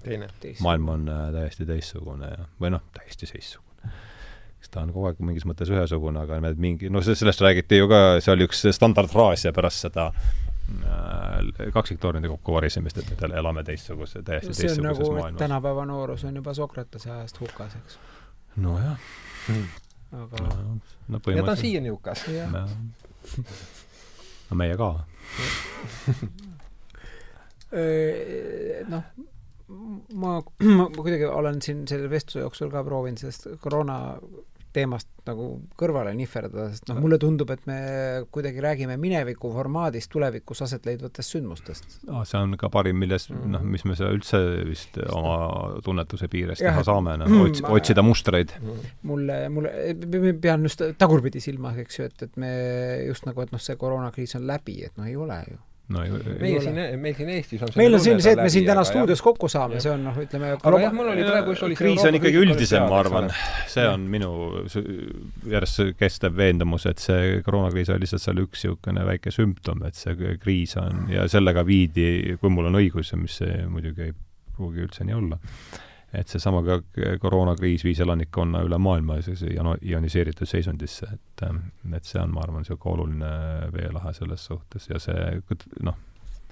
teine. 0.04 0.28
maailm 0.60 0.88
on 0.88 1.08
äh, 1.08 1.32
täiesti 1.32 1.66
teistsugune 1.66 2.30
ja, 2.30 2.46
või 2.60 2.72
noh, 2.74 2.82
täiesti 2.94 3.28
teistsugune. 3.30 3.92
eks 4.58 4.72
ta 4.72 4.84
on 4.84 4.92
kogu 4.94 5.10
aeg 5.10 5.20
mingis 5.24 5.46
mõttes 5.48 5.70
ühesugune, 5.72 6.24
aga 6.24 6.40
need 6.44 6.60
mingi, 6.60 6.90
no 6.92 7.02
sellest 7.04 7.42
räägiti 7.44 7.80
ju 7.80 7.90
ka, 7.90 8.00
see 8.24 8.34
oli 8.34 8.48
üks 8.48 8.64
standardfraas 8.76 9.46
ja 9.46 9.52
pärast 9.56 9.86
seda 9.86 10.10
äh, 10.12 11.70
kaksiktornide 11.74 12.30
kokkuvarisemist, 12.32 13.00
et 13.02 13.14
me 13.28 13.38
elame 13.40 13.64
teistsuguse, 13.66 14.22
täiesti 14.22 14.52
teistsuguses 14.52 14.84
nagu, 14.84 15.12
maailmas. 15.18 15.40
tänapäeva 15.42 15.86
noorus 15.88 16.26
on 16.28 16.42
juba 16.42 16.54
Sokratese 16.54 17.12
ajast 17.18 17.40
hukas, 17.40 17.78
eks. 17.82 17.98
nojah 18.56 18.98
hmm.. 19.48 19.66
aga 20.24 20.44
no, 20.44 20.76
no 21.08 21.24
ja 21.34 21.42
ta 21.42 21.56
on 21.56 21.64
siiani 21.64 21.94
hukas. 21.94 22.28
no 24.50 24.58
meie 24.60 24.76
ka. 24.80 24.90
Noh, 27.74 29.06
ma, 30.14 30.32
ma 30.62 30.84
kuidagi 30.94 31.26
olen 31.26 31.58
siin 31.64 31.80
selle 31.90 32.06
vestluse 32.12 32.44
jooksul 32.44 32.70
ka 32.70 32.84
proovinud 32.86 33.18
sellest 33.18 33.48
koroona 33.64 33.96
teemast 34.74 35.08
nagu 35.24 35.46
kõrvale 35.80 36.12
nihverdada, 36.18 36.66
sest 36.74 36.88
noh, 36.90 36.98
mulle 37.00 37.16
tundub, 37.22 37.50
et 37.54 37.62
me 37.68 37.78
kuidagi 38.34 38.62
räägime 38.64 38.96
mineviku 39.00 39.50
formaadis 39.54 40.08
tulevikus 40.12 40.64
aset 40.66 40.86
leidvatest 40.88 41.36
sündmustest 41.36 41.98
ah,. 42.10 42.22
see 42.28 42.40
on 42.40 42.56
ka 42.60 42.68
parim, 42.72 42.98
milles 43.00 43.28
mm, 43.30 43.38
-hmm. 43.38 43.54
noh, 43.56 43.66
mis 43.76 43.86
me 43.88 43.96
seda 43.98 44.12
üldse 44.14 44.40
vist 44.68 44.98
oma 45.06 45.36
tunnetuse 45.84 46.28
piires 46.32 46.62
teha 46.62 46.84
saame, 46.86 47.16
noh, 47.22 47.36
ots-, 47.46 47.64
otsida 47.64 48.04
mustreid. 48.04 48.56
mulle, 49.02 49.38
mulle, 49.48 50.34
pean 50.42 50.66
just 50.68 50.82
tagurpidi 50.98 51.40
silmas, 51.40 51.78
eks 51.84 52.00
ju, 52.00 52.10
et, 52.10 52.26
et 52.28 52.36
me 52.40 52.50
just 53.06 53.28
nagu, 53.28 53.46
et 53.46 53.54
noh, 53.54 53.62
see 53.62 53.78
koroonakriis 53.80 54.36
on 54.40 54.48
läbi, 54.50 54.82
et 54.84 55.00
noh, 55.00 55.08
ei 55.08 55.16
ole 55.16 55.40
ju 55.48 55.62
no 55.92 56.00
ei, 56.00 56.10
meie 56.40 56.60
siin, 56.64 56.78
meil 57.00 57.16
siin 57.18 57.30
Eestis 57.34 57.62
on 57.66 57.72
meil 57.76 57.96
on 57.96 58.00
siin 58.00 58.20
see, 58.24 58.32
et 58.32 58.40
me 58.40 58.48
siin 58.52 58.64
täna 58.68 58.84
stuudios 58.88 59.20
kokku 59.24 59.50
saame, 59.52 59.82
see 59.84 59.92
on 59.92 60.06
noh, 60.06 60.16
ütleme 60.22 60.54
aga 60.56 60.80
jah, 60.80 60.94
mul 60.96 61.10
oli 61.12 61.26
praegu 61.26 61.52
just 61.52 61.66
oli 61.66 61.76
kriis 61.76 62.04
on 62.08 62.16
ikkagi 62.16 62.40
üldisem, 62.40 62.86
ma 62.88 63.00
arvan. 63.02 63.28
see 63.70 63.84
on 63.90 64.06
minu 64.14 64.30
järjest 65.50 65.94
kestev 66.00 66.36
veendumus, 66.40 66.88
et 66.88 67.04
see 67.04 67.40
koroonakriis 67.44 67.92
oli 67.92 68.06
lihtsalt 68.06 68.24
seal 68.24 68.40
üks 68.46 68.64
niisugune 68.64 69.04
väike 69.10 69.32
sümptom, 69.34 69.84
et 69.84 69.98
see 69.98 70.36
kriis 70.40 70.72
on 70.80 71.10
ja 71.12 71.28
sellega 71.28 71.66
viidi, 71.68 72.38
kui 72.40 72.52
mul 72.52 72.70
on 72.72 72.80
õigus, 72.80 73.12
mis 73.20 73.42
muidugi 73.68 74.08
ei 74.08 74.16
pruugi 74.54 74.86
üldse 74.86 75.04
nii 75.04 75.18
olla 75.20 75.40
et 76.14 76.28
seesama 76.28 76.62
ka 76.66 76.78
koroonakriis 77.20 77.84
viis 77.84 78.00
elanikkonna 78.00 78.62
üle 78.66 78.78
maailma 78.78 79.16
ioniseeritud 79.82 80.48
seisundisse, 80.48 81.08
et, 81.14 81.44
ähm, 81.46 81.60
et 81.94 82.06
see 82.06 82.20
on, 82.22 82.32
ma 82.34 82.44
arvan, 82.44 82.62
niisugune 82.62 82.94
oluline 82.94 83.32
veelahe 83.74 84.12
selles 84.16 84.44
suhtes 84.46 84.88
ja 84.90 85.00
see 85.02 85.40
noh, 85.82 85.98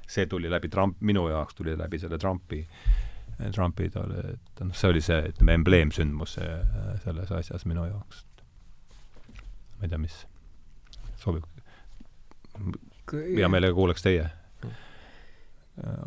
see 0.07 0.27
tuli 0.27 0.51
läbi 0.51 0.71
Trump, 0.73 0.99
minu 1.01 1.29
jaoks 1.31 1.55
tuli 1.59 1.77
läbi 1.79 2.01
selle 2.03 2.19
Trumpi, 2.19 2.63
Trumpi 3.55 3.89
tole, 3.91 4.35
et 4.35 4.65
noh, 4.65 4.75
see 4.77 4.91
oli 4.91 5.05
see, 5.05 5.21
ütleme, 5.33 5.57
embleemsündmus 5.61 6.37
selles 7.05 7.33
asjas 7.39 7.67
minu 7.71 7.87
jaoks. 7.89 8.27
ma 9.79 9.87
ei 9.87 9.95
tea, 9.95 9.99
mis 9.99 10.19
sobib. 11.23 11.47
hea 13.13 13.49
meelega 13.49 13.75
kuuleks 13.75 14.03
teie. 14.03 14.29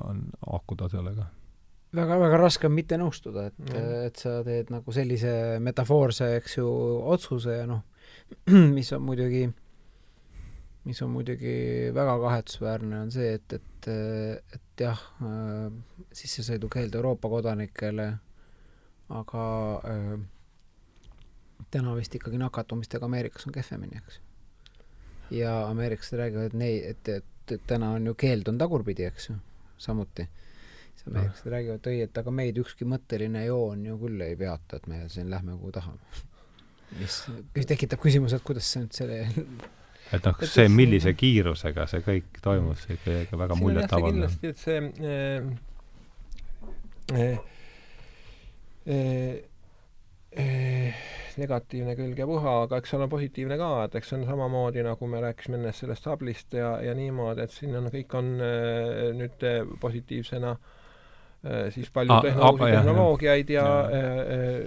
on 0.03 0.19
haakuda 0.45 0.87
sellega 0.89 1.25
väga-väga 1.95 2.39
raske 2.39 2.69
on 2.69 2.75
mitte 2.75 2.97
nõustuda, 2.99 3.49
et 3.49 3.59
mm., 3.61 3.91
et 4.07 4.21
sa 4.21 4.39
teed 4.45 4.71
nagu 4.73 4.95
sellise 4.95 5.31
metafoorse, 5.63 6.31
eks 6.39 6.57
ju, 6.59 6.67
otsuse 7.15 7.59
ja 7.59 7.67
noh, 7.69 7.83
mis 8.77 8.91
on 8.95 9.03
muidugi, 9.05 9.45
mis 10.85 11.01
on 11.05 11.11
muidugi 11.13 11.55
väga 11.95 12.17
kahetsusväärne, 12.23 13.01
on 13.05 13.11
see, 13.15 13.33
et, 13.39 13.57
et, 13.57 13.89
et 14.57 14.85
jah, 14.85 15.01
sissesõidukeeld 16.15 16.95
Euroopa 16.99 17.31
kodanikele, 17.31 18.07
aga 19.15 19.47
äh, 19.89 20.13
täna 21.73 21.97
vist 21.97 22.15
ikkagi 22.17 22.39
nakatumistega 22.41 23.05
Ameerikas 23.05 23.45
on 23.47 23.53
kehvemini, 23.55 24.01
eks. 24.01 24.21
ja 25.33 25.59
ameeriklased 25.67 26.17
räägivad, 26.21 26.49
et 26.51 26.57
nei-, 26.57 26.81
et, 26.93 27.13
et 27.13 27.59
täna 27.69 27.93
on 27.97 28.09
ju 28.11 28.15
keeld 28.17 28.49
on 28.49 28.57
tagurpidi, 28.61 29.05
eks 29.09 29.29
ju, 29.29 29.37
samuti 29.77 30.25
siis 31.05 31.15
ameeriklased 31.15 31.51
räägivad, 31.51 31.79
et 31.79 31.87
ei, 31.91 32.01
et 32.05 32.17
aga 32.17 32.33
meid 32.33 32.57
ükski 32.61 32.87
mõtteline 32.89 33.45
joon 33.45 33.85
ju 33.85 33.97
küll 34.01 34.21
ei 34.25 34.35
peata, 34.39 34.79
et 34.79 34.87
me 34.89 35.03
siin 35.11 35.29
lähme 35.29 35.57
kuhu 35.59 35.71
tahame. 35.75 36.21
mis 37.55 37.65
tekitab 37.67 37.99
küsimuse, 38.01 38.37
et 38.39 38.45
kuidas 38.45 38.67
see 38.71 38.83
nüüd 38.83 38.93
selle 38.95 39.17
et 40.13 40.25
noh, 40.25 40.45
see, 40.45 40.69
millise 40.71 41.13
kiirusega 41.17 41.87
see 41.89 42.05
kõik 42.05 42.39
toimus, 42.43 42.85
ikka, 42.93 43.37
väga 43.37 43.57
muljetavaldav. 43.59 44.37
kindlasti, 44.37 44.47
et 44.53 44.59
see 44.61 44.77
äh, 47.13 47.35
äh, 48.85 49.35
äh, 50.45 51.03
negatiivne 51.35 51.97
külg 51.99 52.21
ja 52.21 52.29
puha, 52.29 52.53
aga 52.63 52.79
eks 52.79 52.93
seal 52.93 53.03
on 53.05 53.11
positiivne 53.11 53.57
ka, 53.59 53.71
et 53.89 53.99
eks 53.99 54.13
see 54.13 54.21
on 54.21 54.29
samamoodi, 54.29 54.85
nagu 54.85 55.09
me 55.11 55.21
rääkisime 55.25 55.59
enne 55.59 55.73
sellest 55.75 56.07
sablist 56.07 56.55
ja, 56.55 56.77
ja 56.85 56.95
niimoodi, 56.97 57.43
et 57.43 57.53
siin 57.53 57.75
on, 57.77 57.91
kõik 57.93 58.17
on 58.17 58.31
nüüd 59.19 59.45
positiivsena 59.81 60.55
Äh, 60.55 60.84
siis 61.73 61.89
palju 61.93 62.13
ah, 62.13 62.25
uusi 62.51 62.71
tehnoloogiaid 62.71 63.49
ja, 63.53 63.63
ja. 63.91 64.11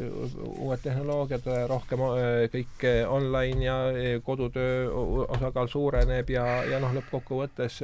Uh, 0.09 0.34
uued 0.66 0.82
tehnoloogiad, 0.84 1.46
rohkem 1.70 2.05
kõik 2.52 2.84
online 3.09 3.64
ja 3.64 3.76
kodutöö 4.24 4.88
osakaal 5.26 5.70
suureneb 5.70 6.30
ja, 6.30 6.46
ja 6.70 6.80
noh, 6.82 6.94
lõppkokkuvõttes 6.98 7.80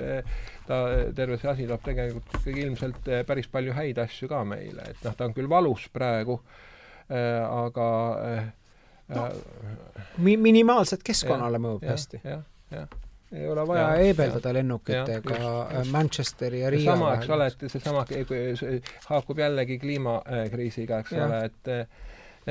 ta, 0.69 0.81
terve 1.17 1.39
see 1.41 1.51
asi 1.51 1.69
toob 1.71 1.83
tegelikult 1.87 2.39
ikkagi 2.41 2.67
ilmselt 2.69 3.11
päris 3.27 3.51
palju 3.51 3.75
häid 3.77 3.99
asju 4.05 4.31
ka 4.31 4.45
meile, 4.49 4.87
et 4.95 5.07
noh, 5.07 5.17
ta 5.17 5.29
on 5.29 5.35
küll 5.37 5.51
valus 5.51 5.89
praegu 5.93 6.39
aga 7.11 7.89
no, 9.15 9.31
mi-, 10.25 10.41
minimaalselt 10.41 11.03
keskkonnale 11.07 11.61
mõjub 11.61 11.89
hästi. 11.91 12.23
jah, 12.25 12.47
jah 12.73 13.04
ei 13.35 13.49
ole 13.51 13.67
vaja 13.69 13.87
ja, 13.89 14.09
eebeldada 14.09 14.53
lennukitega 14.55 15.39
Manchesteri 15.93 16.61
ja 16.61 16.71
Riia 16.73 16.93
sama, 16.93 17.15
eks 17.19 17.33
ole, 17.35 17.49
et 17.51 17.65
seesama 17.73 18.05
haakub 19.09 19.43
jällegi 19.43 19.79
kliimakriisiga, 19.83 21.01
eks 21.05 21.17
ja. 21.17 21.27
ole, 21.27 21.41
et 21.49 21.73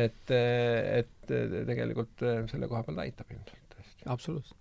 et, 0.04 0.34
et 0.34 1.34
tegelikult 1.70 2.24
selle 2.50 2.68
koha 2.68 2.82
peal 2.84 2.98
ta 2.98 3.08
aitab 3.08 3.34
ilmselt 3.36 3.76
tõesti. 3.76 4.06
absoluutselt. 4.10 4.60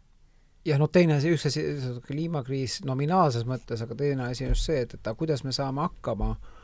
ja 0.68 0.78
noh, 0.80 0.90
teine 0.92 1.16
asi, 1.18 1.32
üks 1.34 1.46
asi, 1.48 1.64
kliimakriis 2.06 2.82
nominaalses 2.88 3.48
mõttes, 3.48 3.84
aga 3.84 3.96
teine 3.98 4.28
asi 4.28 4.46
on 4.46 4.52
just 4.52 4.68
see, 4.68 4.82
et, 4.86 4.98
et 4.98 5.14
kuidas 5.18 5.44
me 5.46 5.54
saame 5.56 5.86
hakkama 5.86 6.34
äh, 6.34 6.61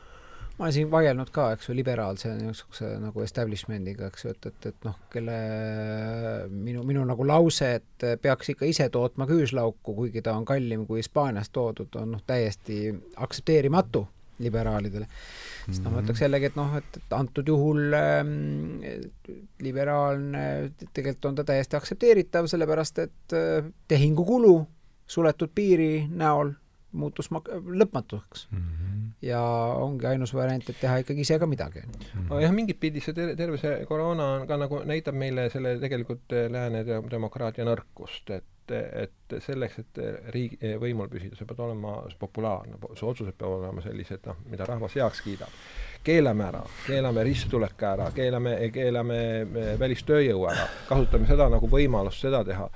ma 0.59 0.67
olen 0.67 0.75
siin 0.75 0.89
vaielnud 0.91 1.29
ka, 1.31 1.45
eks 1.55 1.69
ju, 1.69 1.73
liberaalse 1.77 2.33
niisuguse 2.35 2.91
nagu 2.99 3.23
establishment'iga, 3.23 4.09
eks 4.11 4.25
ju, 4.25 4.33
et, 4.35 4.47
et, 4.51 4.65
et 4.73 4.87
noh, 4.87 4.97
kelle 5.13 5.37
minu, 6.51 6.83
minu 6.87 7.05
nagu 7.07 7.27
lause, 7.27 7.69
et 7.79 8.07
peaks 8.19 8.51
ikka 8.53 8.67
ise 8.67 8.89
tootma 8.91 9.27
küüslauku, 9.29 9.95
kuigi 9.95 10.23
ta 10.25 10.35
on 10.35 10.43
kallim 10.47 10.83
kui 10.89 10.99
Hispaaniast 10.99 11.55
toodud, 11.55 11.95
on 12.01 12.11
noh, 12.17 12.23
täiesti 12.27 12.89
aktsepteerimatu 13.15 14.03
liberaalidele. 14.43 15.07
sest 15.69 15.83
noh, 15.85 15.93
ma 15.93 16.03
ütleks 16.03 16.23
jällegi, 16.25 16.49
et 16.51 16.59
noh, 16.59 16.75
et, 16.79 16.99
et 16.99 17.15
antud 17.15 17.47
juhul 17.47 17.95
ähm, 17.95 18.33
liberaalne, 19.63 20.43
tegelikult 20.91 21.31
on 21.31 21.39
ta 21.39 21.47
täiesti 21.53 21.79
aktsepteeritav, 21.79 22.51
sellepärast 22.51 23.03
et 23.05 23.37
äh, 23.37 23.71
tehingukulu 23.87 24.57
suletud 25.09 25.55
piiri 25.55 26.07
näol 26.11 26.51
muutus 26.91 27.29
mak-, 27.33 27.49
lõpmatuks 27.51 28.47
mm. 28.51 28.59
-hmm. 28.59 29.09
ja 29.21 29.41
ongi 29.77 30.07
ainus 30.09 30.33
variant, 30.33 30.69
et 30.69 30.79
teha 30.81 30.99
ikkagi 31.03 31.25
ise 31.25 31.39
ka 31.39 31.47
midagi 31.47 31.83
mm. 31.85 32.05
-hmm. 32.13 32.41
jah, 32.41 32.53
mingit 32.53 32.79
pidi 32.79 33.01
see 33.01 33.13
ter-, 33.13 33.35
terve 33.37 33.57
see 33.57 33.85
koroona 33.85 34.29
on 34.35 34.47
ka 34.47 34.57
nagu, 34.57 34.83
näitab 34.85 35.15
meile 35.15 35.49
selle 35.49 35.77
tegelikult 35.79 36.33
eh, 36.33 36.49
lääne 36.51 36.85
demokraatia 37.11 37.65
nõrkust, 37.65 38.33
et 38.37 38.45
et 38.69 39.33
selleks, 39.41 39.79
et 39.79 39.99
riigi, 40.29 40.57
eh, 40.61 40.75
võimul 40.77 41.07
püsida, 41.09 41.35
sa 41.35 41.45
pead 41.49 41.59
olema 41.65 41.95
populaarne, 42.19 42.77
su 42.93 43.07
otsused 43.07 43.33
peavad 43.37 43.63
olema 43.63 43.81
sellised, 43.81 44.21
noh, 44.29 44.37
mida 44.45 44.65
rahvas 44.65 44.95
heaks 44.95 45.21
kiidab. 45.25 45.49
keelame 46.03 46.43
ära, 46.45 46.61
keelame 46.85 47.23
sissetuleku 47.25 47.85
ära, 47.85 48.11
keelame, 48.15 48.53
keelame 48.73 49.17
eh, 49.41 49.73
välistööjõu 49.79 50.45
ära, 50.51 50.67
kasutame 50.87 51.27
seda 51.27 51.49
nagu 51.49 51.67
võimalust 51.67 52.21
seda 52.21 52.43
teha 52.45 52.69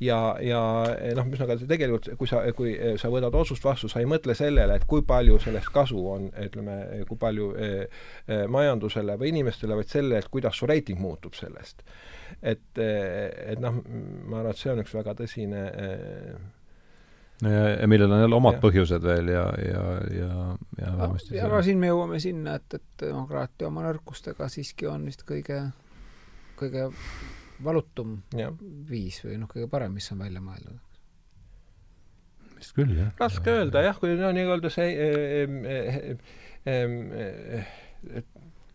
ja, 0.00 0.18
ja 0.42 0.60
eh, 0.96 1.14
noh, 1.16 1.28
ühesõnaga 1.30 1.56
tegelikult 1.68 2.10
kui 2.18 2.28
sa, 2.28 2.42
kui 2.56 2.74
eh, 2.74 2.96
sa 3.00 3.10
võtad 3.12 3.34
otsust 3.38 3.64
vastu, 3.64 3.88
sa 3.88 4.02
ei 4.02 4.08
mõtle 4.10 4.36
sellele, 4.36 4.76
et 4.76 4.84
kui 4.88 5.04
palju 5.06 5.38
sellest 5.42 5.72
kasu 5.74 6.02
on, 6.12 6.28
ütleme, 6.44 6.76
kui 7.08 7.20
palju 7.20 7.52
eh, 7.54 8.02
eh, 8.26 8.44
majandusele 8.52 9.16
või 9.20 9.32
inimestele, 9.32 9.78
vaid 9.78 9.92
sellele, 9.92 10.20
et 10.20 10.28
kuidas 10.32 10.58
su 10.58 10.68
reiting 10.68 11.00
muutub 11.00 11.36
sellest. 11.38 11.82
et, 12.42 12.78
et 12.78 13.60
noh, 13.62 13.78
ma 14.26 14.40
arvan, 14.40 14.50
et 14.50 14.58
see 14.60 14.72
on 14.72 14.82
üks 14.82 14.92
väga 14.96 15.14
tõsine 15.16 15.60
eh, 15.70 16.32
no 17.42 17.52
ja, 17.52 17.62
ja 17.80 17.88
millel 17.88 18.12
on 18.12 18.20
jälle 18.24 18.36
omad 18.36 18.58
ja. 18.58 18.62
põhjused 18.64 19.06
veel 19.06 19.30
ja, 19.32 19.44
ja, 19.62 19.84
ja, 20.10 20.30
ja 20.80 20.92
vähemasti 20.98 21.36
no, 21.36 21.46
aga 21.48 21.62
siin 21.66 21.80
me 21.80 21.90
jõuame 21.92 22.20
sinna, 22.22 22.58
et, 22.60 22.78
et 22.80 23.06
demokraatia 23.06 23.70
oma 23.70 23.86
nõrkustega 23.86 24.50
siiski 24.52 24.88
on 24.90 25.06
vist 25.08 25.22
kõige, 25.28 25.62
kõige 26.60 26.88
valutum 27.64 28.18
ja. 28.36 28.50
viis 28.90 29.20
või 29.24 29.38
noh, 29.40 29.50
kõige 29.50 29.68
parem, 29.70 29.96
mis 29.96 30.10
on 30.12 30.22
välja 30.24 30.42
mõeldud? 30.44 30.82
vist 32.56 32.72
küll, 32.76 32.94
jah. 32.96 33.12
raske 33.20 33.52
öelda 33.52 33.82
jah, 33.84 33.98
kui 34.00 34.16
no 34.16 34.32
nii-öelda 34.32 34.72
see 34.72 34.88
eh, 34.96 36.16
eh, 36.66 38.24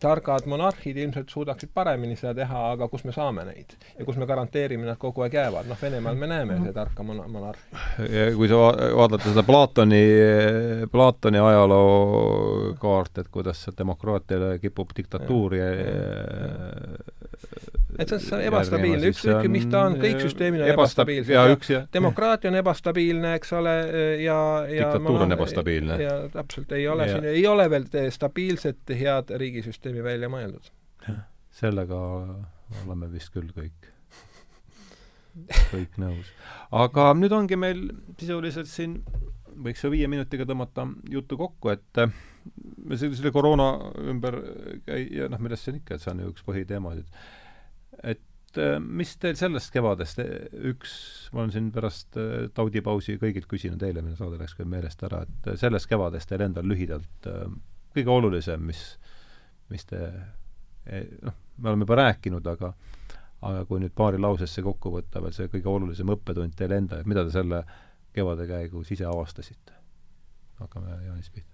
targad 0.02 0.46
monarhid 0.50 0.96
ilmselt 0.98 1.30
suudaksid 1.30 1.70
paremini 1.74 2.16
seda 2.18 2.34
teha, 2.42 2.62
aga 2.74 2.88
kus 2.90 3.04
me 3.06 3.14
saame 3.14 3.44
neid? 3.46 3.74
ja 3.98 4.06
kus 4.06 4.18
me 4.18 4.26
garanteerime, 4.26 4.86
nad 4.88 4.98
kogu 5.02 5.24
aeg 5.26 5.36
jäävad? 5.38 5.68
noh, 5.70 5.78
Venemaal 5.82 6.18
me 6.18 6.30
näeme 6.30 6.58
seda 6.62 6.72
tarka 6.80 7.06
mon-, 7.06 7.24
monarhi. 7.30 7.62
ja 8.10 8.28
kui 8.36 8.50
sa 8.50 8.60
va 8.62 8.72
vaadata 9.02 9.30
seda 9.30 9.46
Platoni, 9.46 10.02
Platoni 10.92 11.42
ajalookaart, 11.42 13.22
et 13.22 13.30
kuidas 13.34 13.64
demokraatiale 13.78 14.56
kipub 14.62 14.94
diktatuuri 14.96 15.62
et 18.00 18.12
see 18.12 18.36
on 18.36 18.42
ebastabiilne, 18.46 19.10
ükskõik 19.12 19.48
mis 19.52 19.66
ta 19.70 19.84
on, 19.88 19.96
kõik 20.00 20.22
süsteemid 20.24 20.64
on 20.64 20.72
ebastabiilsed. 20.72 21.72
demokraatia 21.92 22.52
on 22.52 22.58
ebastabiilne, 22.62 23.34
eks 23.38 23.52
ole, 23.58 23.74
ja, 24.22 24.38
ja 24.68 24.88
diktatuur 24.88 25.26
on 25.26 25.36
ebastabiilne. 25.36 25.98
ja 26.00 26.14
täpselt, 26.32 26.72
ei 26.72 26.86
ole 26.88 27.08
ja. 27.08 27.16
siin, 27.16 27.28
ei 27.32 27.46
ole 27.46 27.68
veel 27.72 27.88
stabiilset 28.14 28.94
head 28.98 29.34
riigisüsteemi 29.42 30.04
välja 30.04 30.30
mõeldud. 30.32 30.72
sellega 31.52 32.00
oleme 32.86 33.10
vist 33.12 33.34
küll 33.34 33.52
kõik, 33.52 33.90
kõik 35.74 36.00
nõus. 36.00 36.32
aga 36.84 37.12
nüüd 37.18 37.36
ongi 37.36 37.60
meil 37.60 37.84
sisuliselt 38.20 38.72
siin 38.72 39.02
võiks 39.62 39.84
ju 39.84 39.92
viie 39.92 40.08
minutiga 40.08 40.46
tõmmata 40.48 40.86
jutu 41.12 41.36
kokku, 41.36 41.74
et 41.74 42.04
me 42.82 42.96
selle 42.96 43.30
koroona 43.34 43.68
ümber 44.08 44.40
käi-, 44.86 45.10
ja 45.18 45.28
noh, 45.30 45.40
millest 45.44 45.66
see 45.66 45.74
on 45.74 45.80
ikka, 45.82 45.96
et 45.96 46.04
see 46.04 46.12
on 46.14 46.24
ju 46.24 46.32
üks 46.32 46.44
põhiteemasid 46.46 47.06
et 48.02 48.60
äh, 48.60 48.76
mis 48.80 49.14
teil 49.20 49.36
sellest 49.38 49.72
kevadest, 49.74 50.20
üks, 50.72 50.94
ma 51.32 51.44
olen 51.44 51.54
siin 51.54 51.70
pärast 51.74 52.18
äh, 52.20 52.48
taudipausi 52.54 53.18
kõigilt 53.22 53.48
küsinud, 53.50 53.82
eelmine 53.82 54.16
saade 54.18 54.40
läks 54.40 54.56
küll 54.58 54.70
meelest 54.70 55.02
ära, 55.08 55.22
et 55.26 55.52
äh, 55.52 55.58
sellest 55.60 55.90
kevadest 55.90 56.30
teil 56.32 56.44
endal 56.48 56.68
lühidalt 56.68 57.30
kõige 57.92 58.12
olulisem, 58.12 58.64
mis, 58.64 58.82
mis 59.72 59.84
te 59.88 60.00
noh, 61.22 61.36
me 61.58 61.70
oleme 61.70 61.86
juba 61.86 62.00
rääkinud, 62.00 62.46
aga 62.54 62.72
aga 63.42 63.64
kui 63.66 63.80
nüüd 63.82 63.94
paari 63.98 64.20
lausesse 64.22 64.62
kokku 64.62 64.92
võtta 64.94 65.22
veel 65.22 65.34
see 65.34 65.50
kõige 65.50 65.70
olulisem 65.70 66.12
õppetund 66.14 66.54
teile 66.58 66.78
enda, 66.78 67.00
et 67.02 67.08
mida 67.10 67.24
te 67.26 67.34
selle 67.34 67.64
kevade 68.14 68.46
käigus 68.48 68.92
ise 68.94 69.08
avastasite? 69.08 69.80
hakkame 70.62 70.94
Jaanis 71.08 71.32
pihta 71.34 71.51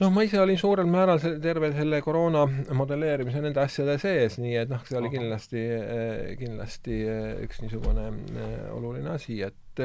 noh, 0.00 0.10
ma 0.10 0.24
ise 0.26 0.40
olin 0.42 0.58
suurel 0.58 0.88
määral 0.90 1.20
see, 1.22 1.38
terve 1.42 1.70
selle 1.76 2.00
koroona 2.04 2.44
modelleerimise 2.74 3.42
nende 3.44 3.62
asjade 3.62 3.96
sees, 4.02 4.38
nii 4.42 4.58
et 4.64 4.72
noh, 4.72 4.82
see 4.88 4.98
oli 4.98 5.12
kindlasti, 5.14 5.64
eh, 5.78 6.34
kindlasti 6.40 7.00
eh, 7.06 7.32
üks 7.46 7.62
niisugune 7.62 8.08
eh, 8.10 8.60
oluline 8.74 9.14
asi, 9.14 9.40
et 9.46 9.84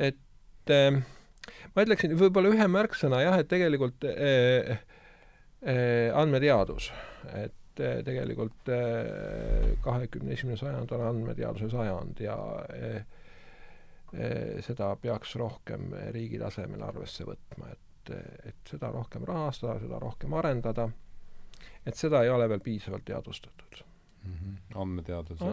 et 0.00 0.70
ma 1.74 1.84
ütleksin 1.84 2.16
võib-olla 2.18 2.52
ühe 2.54 2.66
märksõna 2.70 3.22
jah, 3.24 3.38
et 3.40 3.48
tegelikult 3.50 4.04
eh, 4.08 4.76
eh, 5.62 6.08
andmeteadus, 6.16 6.90
et 7.44 7.56
tegelikult 7.80 8.68
kahekümne 9.84 10.34
esimene 10.34 10.58
sajand 10.60 10.90
on 10.92 11.04
andmeteaduse 11.06 11.70
sajand 11.72 12.18
ja 12.20 12.36
eh, 12.74 12.98
seda 14.66 14.90
peaks 15.00 15.36
rohkem 15.40 15.94
riigi 16.12 16.40
tasemel 16.42 16.82
arvesse 16.84 17.24
võtma, 17.24 17.70
et 17.70 17.89
et, 18.00 18.48
et 18.48 18.72
seda 18.72 18.90
rohkem 18.94 19.24
rahastada, 19.28 19.78
seda 19.82 19.98
rohkem 19.98 20.32
arendada, 20.32 20.88
et 21.86 21.96
seda 21.96 22.24
ei 22.24 22.30
ole 22.32 22.48
veel 22.48 22.60
piisavalt 22.64 23.04
teadvustatud 23.04 23.82
mm. 24.24 24.32
-hmm. 24.32 24.80
andmeteaduse 24.80 25.44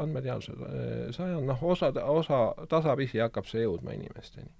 andmeteaduse 0.00 0.52
eh, 0.52 1.10
sajand, 1.10 1.46
noh, 1.46 1.62
osa, 1.62 1.92
osa, 2.04 2.54
tasapisi 2.68 3.18
hakkab 3.18 3.46
see 3.46 3.64
jõudma 3.64 3.94
inimesteni. 3.96 4.50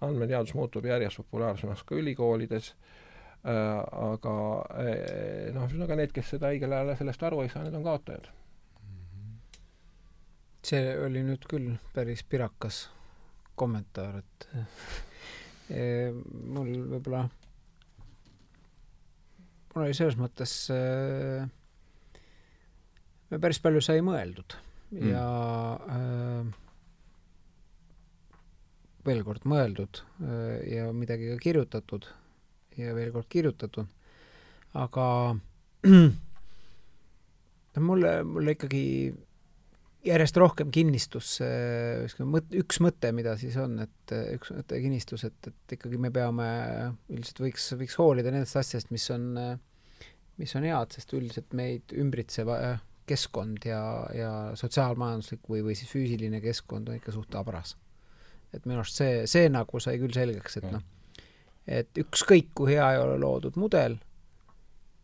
andmeteadus 0.00 0.54
muutub 0.54 0.84
järjest 0.84 1.16
populaarsemaks 1.16 1.82
ka 1.84 1.94
ülikoolides 1.94 2.70
äh,, 2.72 3.52
aga 4.12 4.36
äh, 4.70 5.52
noh, 5.54 5.66
ühesõnaga 5.66 5.96
need, 5.96 6.12
kes 6.12 6.30
seda 6.36 6.52
õigel 6.54 6.72
ajal 6.72 6.96
sellest 6.96 7.22
aru 7.22 7.42
ei 7.42 7.52
saa, 7.52 7.64
need 7.64 7.74
on 7.74 7.84
kaotajad. 7.84 8.30
-hmm. 8.30 9.36
see 10.64 10.96
oli 11.04 11.22
nüüd 11.22 11.44
küll 11.48 11.76
päris 11.94 12.24
pirakas 12.24 12.88
kommentaar, 13.54 14.18
et 14.18 14.48
mul 15.70 16.70
võib-olla, 16.90 17.20
mul 19.74 19.84
oli 19.84 19.94
selles 19.94 20.16
mõttes 20.18 20.54
äh, 20.74 21.44
päris 23.38 23.60
palju 23.62 23.82
sai 23.84 24.00
mõeldud 24.02 24.56
mm. 24.90 25.10
ja 25.12 25.26
äh, 25.94 26.42
veel 29.06 29.22
kord 29.26 29.46
mõeldud 29.48 30.02
äh, 30.26 30.56
ja 30.74 30.90
midagi 30.96 31.30
ka 31.32 31.38
kirjutatud 31.44 32.08
ja 32.78 32.94
veel 32.96 33.12
kord 33.14 33.28
kirjutatud, 33.30 33.86
aga 34.78 35.06
mulle, 37.88 38.12
mulle 38.26 38.50
ikkagi 38.56 38.84
järjest 40.06 40.38
rohkem 40.40 40.70
kinnistus 40.72 41.34
see 41.38 42.26
mõt-, 42.28 42.52
üks 42.56 42.80
mõte, 42.84 43.10
mida 43.16 43.34
siis 43.40 43.56
on, 43.60 43.78
et 43.84 44.14
üks 44.36 44.52
mõte 44.54 44.78
kinnistus, 44.82 45.24
et, 45.28 45.50
et 45.50 45.74
ikkagi 45.76 46.00
me 46.00 46.12
peame, 46.14 46.46
üldiselt 47.12 47.42
võiks, 47.44 47.66
võiks 47.80 47.98
hoolida 48.00 48.32
nendest 48.32 48.56
asjadest, 48.60 48.92
mis 48.94 49.06
on, 49.14 49.26
mis 50.40 50.54
on 50.56 50.68
head, 50.68 50.96
sest 50.96 51.12
üldiselt 51.18 51.52
meid 51.56 51.92
ümbritsev 51.96 52.52
keskkond 53.10 53.66
ja, 53.66 53.82
ja 54.14 54.30
sotsiaalmajanduslik 54.58 55.48
või, 55.50 55.64
või 55.66 55.76
siis 55.78 55.90
füüsiline 55.92 56.40
keskkond 56.44 56.90
on 56.90 57.00
ikka 57.00 57.14
suht 57.14 57.34
habras. 57.34 57.76
et 58.54 58.64
minu 58.66 58.80
arust 58.80 58.98
see, 58.98 59.26
see 59.30 59.50
nagu 59.50 59.80
sai 59.82 59.98
küll 60.00 60.14
selgeks, 60.14 60.56
et 60.58 60.70
noh, 60.70 60.82
et 61.70 62.00
ükskõik 62.02 62.50
kui 62.56 62.72
hea 62.74 62.92
ei 62.94 63.02
ole 63.02 63.18
loodud 63.20 63.58
mudel, 63.60 63.98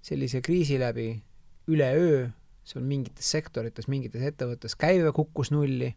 sellise 0.06 0.40
kriisi 0.42 0.78
läbi 0.78 1.10
üleöö 1.70 2.26
seal 2.66 2.84
mingites 2.86 3.30
sektorites, 3.30 3.86
mingites 3.90 4.24
ettevõttes 4.26 4.74
käive 4.78 5.12
kukkus 5.14 5.52
nulli 5.54 5.92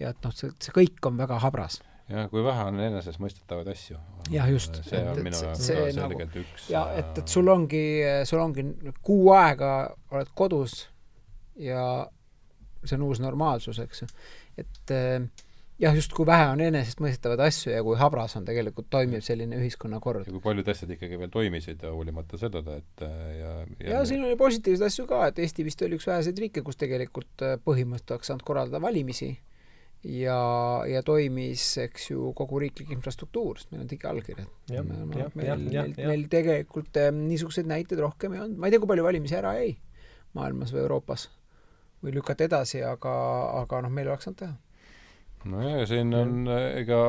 ja 0.00 0.12
et 0.12 0.24
noh, 0.24 0.34
see, 0.36 0.52
see 0.62 0.74
kõik 0.76 1.08
on 1.08 1.18
väga 1.20 1.38
habras. 1.42 1.80
jah, 2.10 2.26
kui 2.30 2.42
vähe 2.44 2.64
on 2.68 2.80
enesestmõistetavaid 2.84 3.70
asju. 3.72 3.98
jah, 4.32 4.48
just. 4.52 4.82
see 4.86 4.98
et, 5.00 5.10
on 5.12 5.22
minu 5.24 5.38
jaoks 5.38 5.62
ka 5.62 5.68
selgelt 5.68 6.34
nagu, 6.34 6.42
üks 6.44 6.66
ja 6.72 6.86
et, 6.98 7.22
et 7.22 7.36
sul 7.36 7.48
ongi, 7.52 7.84
sul 8.28 8.42
ongi 8.42 8.66
kuu 9.04 9.30
aega 9.36 9.72
oled 10.12 10.34
kodus 10.38 10.82
ja 11.60 11.86
see 12.82 12.98
on 12.98 13.06
uus 13.06 13.22
normaalsus, 13.22 13.78
eks 13.82 14.04
ju. 14.04 14.10
et 14.58 14.94
äh, 14.94 15.22
jah, 15.82 15.94
just 15.96 16.14
kui 16.14 16.26
vähe 16.28 16.46
on 16.52 16.62
enesestmõistetavaid 16.62 17.42
asju 17.48 17.72
ja 17.74 17.82
kui 17.84 17.96
habras 17.98 18.36
on 18.38 18.46
tegelikult 18.46 18.88
toimiv 18.92 19.24
selline 19.26 19.58
ühiskonnakord. 19.58 20.26
ja 20.28 20.34
kui 20.34 20.44
paljud 20.44 20.68
asjad 20.72 20.92
ikkagi 20.94 21.18
veel 21.20 21.32
toimisid 21.32 21.82
hoolimata 21.88 22.38
sellele, 22.40 22.78
et 22.82 23.06
äh, 23.06 23.22
ja 23.38 23.54
ja, 23.64 23.88
ja 23.96 24.02
siin 24.08 24.24
oli 24.26 24.38
positiivseid 24.38 24.86
asju 24.88 25.06
ka, 25.10 25.24
et 25.30 25.40
Eesti 25.42 25.66
vist 25.66 25.82
oli 25.82 25.98
üks 25.98 26.06
väheseid 26.10 26.38
riike, 26.44 26.64
kus 26.66 26.78
tegelikult 26.80 27.46
äh, 27.46 27.56
põhimõtteliselt 27.64 28.16
oleks 28.16 28.30
saanud 28.30 28.46
korraldada 28.46 28.82
valimisi 28.84 29.32
ja, 30.06 30.38
ja 30.88 31.02
toimis, 31.06 31.66
eks 31.82 32.10
ju, 32.12 32.30
kogu 32.38 32.62
riiklik 32.62 32.90
infrastruktuur, 32.94 33.58
sest 33.58 33.74
meil 33.74 33.84
on 33.84 33.90
digiallkirjad. 33.90 34.50
meil, 34.70 35.30
meil, 35.34 35.94
meil 35.98 36.26
tegelikult 36.30 36.98
äh, 37.02 37.10
niisuguseid 37.16 37.70
näiteid 37.70 38.02
rohkem 38.02 38.36
ei 38.36 38.44
olnud, 38.46 38.58
ma 38.58 38.70
ei 38.70 38.74
tea, 38.74 38.82
kui 38.82 38.94
palju 38.94 39.10
valimisi 39.10 39.38
ära 39.38 39.56
jäi 39.58 39.76
maailmas 40.38 40.70
või 40.72 40.86
Euroopas 40.86 41.30
või 42.02 42.14
lükati 42.14 42.46
edasi, 42.46 42.80
aga, 42.86 43.14
aga 43.62 43.82
noh, 43.84 43.90
meil 43.94 44.08
oleks 44.10 44.30
saanud 44.30 44.38
teha 44.42 44.60
nojah, 45.44 45.78
ja 45.82 45.86
siin 45.90 46.14
on 46.14 46.50
ega 46.52 47.00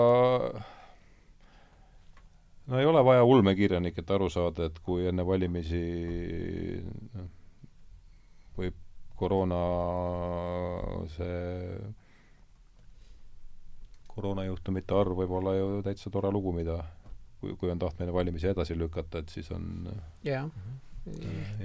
no 2.67 2.79
ei 2.79 2.85
ole 2.85 3.03
vaja 3.05 3.23
ulmekirjanikelt 3.23 4.11
aru 4.11 4.29
saada, 4.29 4.69
et 4.69 4.79
kui 4.85 5.07
enne 5.09 5.25
valimisi 5.27 5.83
noh, 7.13 7.27
võib 8.57 8.77
koroona 9.19 9.59
see 11.13 11.77
koroonajuhtumite 14.13 14.95
arv 14.95 15.17
võib 15.23 15.33
olla 15.39 15.55
ju 15.57 15.81
täitsa 15.85 16.11
tore 16.13 16.31
lugu, 16.31 16.53
mida 16.55 16.77
kui, 17.41 17.55
kui 17.59 17.71
on 17.73 17.81
tahtmine 17.81 18.13
valimisi 18.13 18.51
edasi 18.51 18.77
lükata, 18.77 19.23
et 19.23 19.33
siis 19.33 19.49
on 19.51 19.89
jah. 20.23 20.47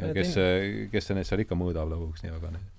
ja 0.01 0.13
kes 0.17 0.35
see, 0.35 0.89
kes 0.93 1.11
see 1.11 1.19
neid 1.19 1.29
seal 1.29 1.45
ikka 1.45 1.59
mõõdab 1.59 1.93
lõpuks 1.93 2.25
nii 2.25 2.35
väga 2.35 2.57
neid 2.57 2.78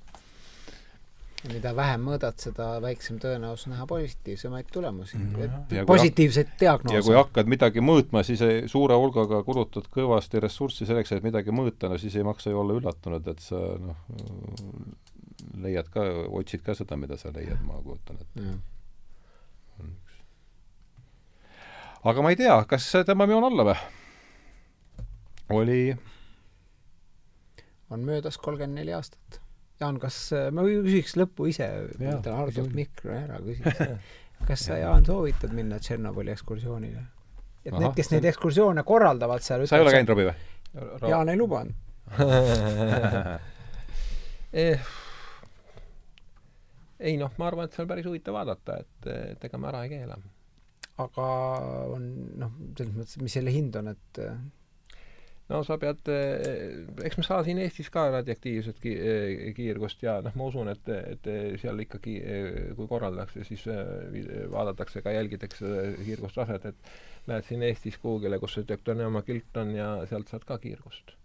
mida 1.48 1.72
vähem 1.76 2.02
mõõdad, 2.04 2.36
seda 2.42 2.66
väiksem 2.84 3.20
tõenäosus 3.22 3.70
näha 3.72 3.86
positiivsemaid 3.88 4.68
tulemusi 4.74 5.20
no,. 5.22 5.86
positiivseid 5.88 6.52
diagnoose. 6.60 6.98
ja 6.98 7.04
kui 7.06 7.16
hakkad 7.16 7.52
midagi 7.52 7.84
mõõtma, 7.84 8.24
siis 8.28 8.44
ei, 8.44 8.66
suure 8.72 8.98
hulgaga 9.00 9.40
kulutad 9.48 9.88
kõvasti 9.94 10.42
ressurssi 10.44 10.88
selleks, 10.90 11.14
et 11.16 11.24
midagi 11.24 11.56
mõõta, 11.56 11.92
no 11.92 12.00
siis 12.02 12.18
ei 12.20 12.28
maksa 12.28 12.52
ju 12.52 12.60
olla 12.60 12.76
üllatunud, 12.82 13.32
et 13.32 13.40
sa 13.44 13.62
noh, 13.80 14.04
leiad 15.64 15.88
ka, 15.94 16.04
otsid 16.42 16.66
ka 16.66 16.76
seda, 16.76 17.00
mida 17.00 17.18
sa 17.20 17.32
leiad, 17.36 17.64
ma 17.64 17.80
kujutan 17.86 18.20
ette. 18.20 18.60
aga 22.04 22.24
ma 22.24 22.36
ei 22.36 22.40
tea, 22.40 22.60
kas 22.68 22.92
tõmbame 23.08 23.38
joon 23.38 23.48
alla 23.48 23.72
või? 23.72 23.80
oli 25.56 25.84
on 27.90 28.04
möödas 28.06 28.38
kolmkümmend 28.38 28.84
neli 28.84 28.94
aastat 28.94 29.39
Jaan, 29.80 30.00
kas, 30.02 30.18
äh, 30.36 30.50
ma 30.52 30.66
küsiks 30.68 31.16
lõppu 31.20 31.48
ise, 31.52 31.68
võtan 31.96 32.36
Hardolt 32.36 32.74
mikro 32.76 33.14
ära, 33.16 33.40
küsiks 33.44 33.80
kas 34.50 34.66
sa, 34.68 34.80
Jaan, 34.82 35.06
soovitad 35.08 35.54
minna 35.56 35.80
Tšernobõli 35.80 36.34
ekskursioonile? 36.36 37.04
et 37.66 37.74
Aha, 37.74 37.82
need, 37.84 37.94
kes 37.98 38.10
neid 38.14 38.26
ekskursioone 38.32 38.84
korraldavad 38.88 39.44
seal 39.44 39.66
sa 39.68 39.80
ei 39.80 39.84
ole 39.84 39.92
käinud, 39.96 40.12
Robbie, 40.14 40.32
või? 40.32 41.12
Jaan 41.12 41.32
ei 41.32 41.40
lubanud 41.40 41.76
eh, 44.64 44.80
ei 47.00 47.18
noh, 47.20 47.32
ma 47.38 47.48
arvan, 47.48 47.68
et 47.68 47.76
see 47.76 47.84
on 47.84 47.90
päris 47.92 48.08
huvitav 48.10 48.36
vaadata, 48.36 48.80
et, 48.84 49.10
et 49.36 49.44
ega 49.48 49.60
me 49.62 49.70
ära 49.70 49.84
ei 49.86 49.92
keela. 49.94 50.16
aga 51.04 51.28
on 51.96 52.08
noh, 52.42 52.56
selles 52.76 52.96
mõttes, 52.96 53.20
mis 53.22 53.36
selle 53.38 53.54
hind 53.56 53.78
on, 53.80 53.94
et 53.94 54.24
no 55.50 55.62
sa 55.66 55.78
pead, 55.82 56.10
eh, 56.14 57.06
eks 57.08 57.18
me 57.20 57.26
saa 57.26 57.42
siin 57.46 57.60
Eestis 57.64 57.90
ka 57.94 58.06
radioaktiivset 58.14 58.82
ki 58.84 58.92
eh, 58.96 59.46
kiirgust 59.58 60.04
ja 60.06 60.20
noh, 60.26 60.36
ma 60.38 60.50
usun, 60.52 60.70
et, 60.72 60.92
et 61.16 61.30
seal 61.62 61.82
ikkagi, 61.86 62.18
eh, 62.22 62.60
kui 62.78 62.90
korraldatakse, 62.90 63.46
siis 63.48 63.66
vaadatakse 64.54 65.04
ka, 65.06 65.14
jälgitakse 65.18 65.72
kiirgustaset, 66.04 66.70
et 66.70 66.92
lähed 67.30 67.50
siin 67.50 67.66
Eestis 67.66 67.98
kuhugile, 68.02 68.40
kus 68.42 68.60
see 68.60 68.70
Teutoneema 68.70 69.24
kilt 69.26 69.58
on 69.62 69.74
ja 69.78 69.96
sealt 70.10 70.30
saad 70.30 70.46
ka 70.46 70.60
kiirgust. 70.62 71.16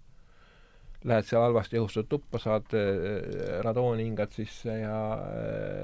Lähed 1.05 1.28
seal 1.28 1.44
halvasti 1.44 1.76
õhustatud 1.76 2.09
tuppa, 2.14 2.40
saad 2.40 2.72
radooni 3.66 4.06
hingad 4.06 4.32
sisse 4.32 4.78
ja 4.80 4.96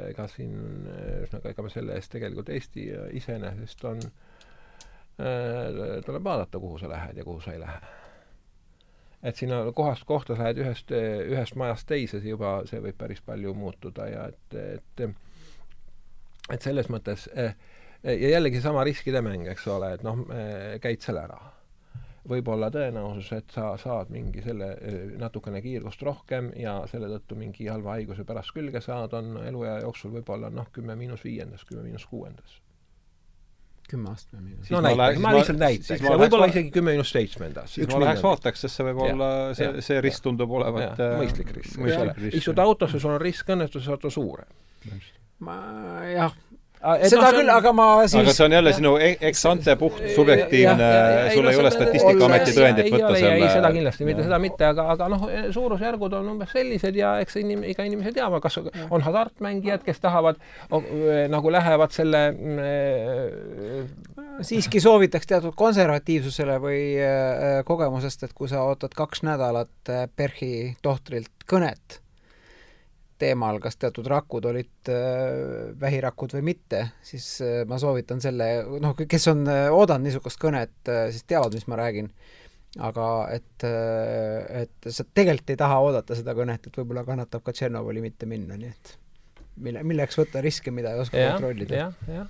ega 0.08 0.24
siin, 0.32 0.54
ühesõnaga, 0.88 1.52
ega 1.52 1.66
me 1.66 1.72
selle 1.76 2.00
eest 2.00 2.14
tegelikult 2.16 2.48
Eesti 2.56 2.88
iseenesest 3.20 3.84
on, 3.92 4.00
tuleb 5.20 6.24
vaadata, 6.24 6.56
kuhu 6.56 6.80
sa 6.80 6.88
lähed 6.88 7.20
ja 7.20 7.28
kuhu 7.28 7.44
sa 7.44 7.52
ei 7.52 7.60
lähe 7.60 7.99
et 9.22 9.36
sinna 9.36 9.62
kohast 9.76 10.06
kohta 10.08 10.36
sa 10.36 10.46
lähed 10.46 10.62
ühest, 10.62 10.92
ühest 10.92 11.56
majast 11.60 11.88
teise, 11.88 12.22
juba 12.24 12.60
see 12.68 12.80
võib 12.80 12.96
päris 12.98 13.20
palju 13.24 13.54
muutuda 13.54 14.08
ja 14.08 14.26
et, 14.32 14.56
et 14.56 15.04
et 16.50 16.62
selles 16.66 16.88
mõttes 16.90 17.28
ja 18.02 18.28
jällegi 18.32 18.58
seesama 18.58 18.84
riskide 18.84 19.22
mäng, 19.24 19.46
eks 19.52 19.66
ole, 19.70 19.94
et 19.94 20.04
noh, 20.06 20.22
käid 20.82 21.04
seal 21.04 21.20
ära. 21.20 21.40
võib 22.30 22.48
olla 22.52 22.68
tõenäosus, 22.70 23.30
et 23.32 23.52
sa 23.52 23.70
saad 23.80 24.10
mingi 24.12 24.42
selle 24.44 24.66
natukene 25.18 25.62
kiirgust 25.64 26.02
rohkem 26.02 26.50
ja 26.56 26.80
selle 26.90 27.08
tõttu 27.08 27.36
mingi 27.36 27.66
halva 27.66 27.96
haiguse 27.96 28.24
pärast 28.24 28.52
külge 28.54 28.80
saad, 28.84 29.14
on 29.16 29.38
eluea 29.44 29.80
jooksul 29.80 30.12
võib-olla 30.18 30.50
noh, 30.50 30.68
kümme 30.72 30.96
miinus 30.96 31.24
viiendas, 31.24 31.64
kümme 31.64 31.82
miinus 31.88 32.06
kuuendas 32.06 32.60
kümme 33.90 34.12
aastat 34.12 34.38
või 34.38 34.48
midagi. 34.48 34.72
no 34.74 34.82
näiteks, 34.86 35.22
ma 35.24 35.32
lihtsalt 35.36 35.60
näiteks, 35.60 36.04
ja 36.06 36.18
võib-olla 36.22 36.50
isegi 36.52 36.74
kümme 36.74 36.94
miinus 36.94 37.12
seitsmendas. 37.14 37.74
siis 37.76 37.88
ma 37.90 38.02
läheks 38.04 38.24
vaataks, 38.24 38.66
sest 38.66 38.80
see 38.80 38.88
võib 38.90 39.02
olla, 39.06 39.30
see, 39.58 39.70
see 39.86 40.02
risk 40.04 40.26
tundub 40.26 40.52
olevat 40.60 41.00
äh, 41.00 41.16
mõistlik 41.20 41.54
risk. 41.56 41.80
istud 42.30 42.62
autosse, 42.62 43.02
sul 43.02 43.16
on 43.16 43.22
risk 43.22 43.50
õnnetuses 43.56 43.90
auto 43.92 44.12
suurem. 44.14 44.48
ma 45.46 45.58
jah. 46.08 46.30
Ah, 46.30 46.49
seda 46.80 47.26
no, 47.26 47.30
küll, 47.36 47.50
aga 47.52 47.72
ma 47.76 47.86
siis 48.06 48.22
aga 48.22 48.32
see 48.32 48.44
on 48.46 48.54
jälle 48.56 48.72
ja, 48.72 48.76
sinu 48.78 48.92
e-, 49.04 49.16
eks-ante 49.28 49.74
puht 49.80 49.98
subjektiivne, 50.14 50.86
sul 51.34 51.48
ei, 51.50 51.52
ei 51.52 51.60
ole 51.60 51.72
Statistikaameti 51.74 52.54
tõendit 52.56 52.88
võtta 52.94 53.12
seal 53.18 53.34
ei, 53.36 53.48
seda 53.52 53.72
kindlasti 53.74 54.08
mitte, 54.08 54.24
seda 54.24 54.38
mitte, 54.40 54.68
aga, 54.72 54.86
aga 54.94 55.10
noh, 55.12 55.26
suurusjärgud 55.52 56.16
on 56.16 56.32
umbes 56.34 56.54
sellised 56.56 56.96
ja 56.96 57.12
eks 57.20 57.36
inim-, 57.42 57.66
iga 57.68 57.84
inimese 57.84 58.14
teab, 58.16 58.38
kas 58.40 58.56
on 58.62 59.04
hasartmängijad, 59.04 59.84
kes 59.84 60.00
tahavad, 60.00 60.40
nagu 61.32 61.52
lähevad 61.52 61.92
selle 61.92 62.24
siiski 64.48 64.80
soovitaks 64.80 65.28
teatud 65.28 65.56
konservatiivsusele 65.60 66.60
või 66.64 66.84
kogemusest, 67.68 68.24
et 68.24 68.36
kui 68.36 68.48
sa 68.48 68.64
ootad 68.64 68.96
kaks 68.96 69.26
nädalat 69.28 69.92
PERHi 70.16 70.78
tohtrilt 70.80 71.44
kõnet, 71.50 72.00
teemal, 73.20 73.60
kas 73.62 73.76
teatud 73.80 74.08
rakud 74.10 74.46
olid 74.50 74.90
äh, 74.92 75.70
vähirakud 75.80 76.34
või 76.38 76.46
mitte, 76.52 76.82
siis 77.06 77.26
äh, 77.44 77.62
ma 77.68 77.78
soovitan 77.80 78.22
selle, 78.22 78.50
noh, 78.82 78.96
kes 78.98 79.28
on 79.32 79.44
äh, 79.50 79.66
oodanud 79.74 80.08
niisugust 80.08 80.40
kõnet, 80.40 80.76
siis 81.12 81.26
teavad, 81.28 81.56
mis 81.56 81.68
ma 81.70 81.80
räägin. 81.80 82.10
aga 82.78 83.04
et, 83.34 83.64
et 83.66 84.86
sa 84.94 85.02
tegelikult 85.02 85.50
ei 85.50 85.58
taha 85.58 85.78
oodata 85.82 86.14
seda 86.14 86.36
kõnet, 86.38 86.66
et 86.66 86.76
võib-olla 86.78 87.02
kannatab 87.04 87.42
ka 87.42 87.52
Tšernobõli 87.52 88.04
mitte 88.04 88.28
minna, 88.30 88.54
nii 88.56 88.68
et 88.70 88.92
mille, 89.58 89.82
milleks 89.82 90.18
võtta 90.20 90.42
riske, 90.44 90.70
mida 90.70 90.92
ei 90.94 91.02
oska 91.02 91.18
ja, 91.18 91.32
kontrollida. 91.34 91.80
jah, 91.80 91.96
jah. 92.06 92.28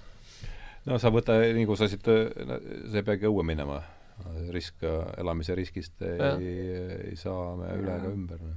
no 0.89 0.99
sa 1.03 1.13
võta, 1.13 1.37
nii 1.45 1.67
kui 1.69 1.77
sa 1.77 1.91
siit, 1.93 2.09
sa 2.09 3.03
ei 3.03 3.05
peagi 3.05 3.29
õue 3.29 3.45
minema, 3.45 3.83
risk, 4.57 4.81
elamise 5.21 5.57
riskist 5.57 6.03
ei, 6.09 6.57
ei 7.13 7.17
saa 7.21 7.53
me 7.61 7.75
üle 7.77 7.99
ega 8.01 8.15
ümber. 8.15 8.49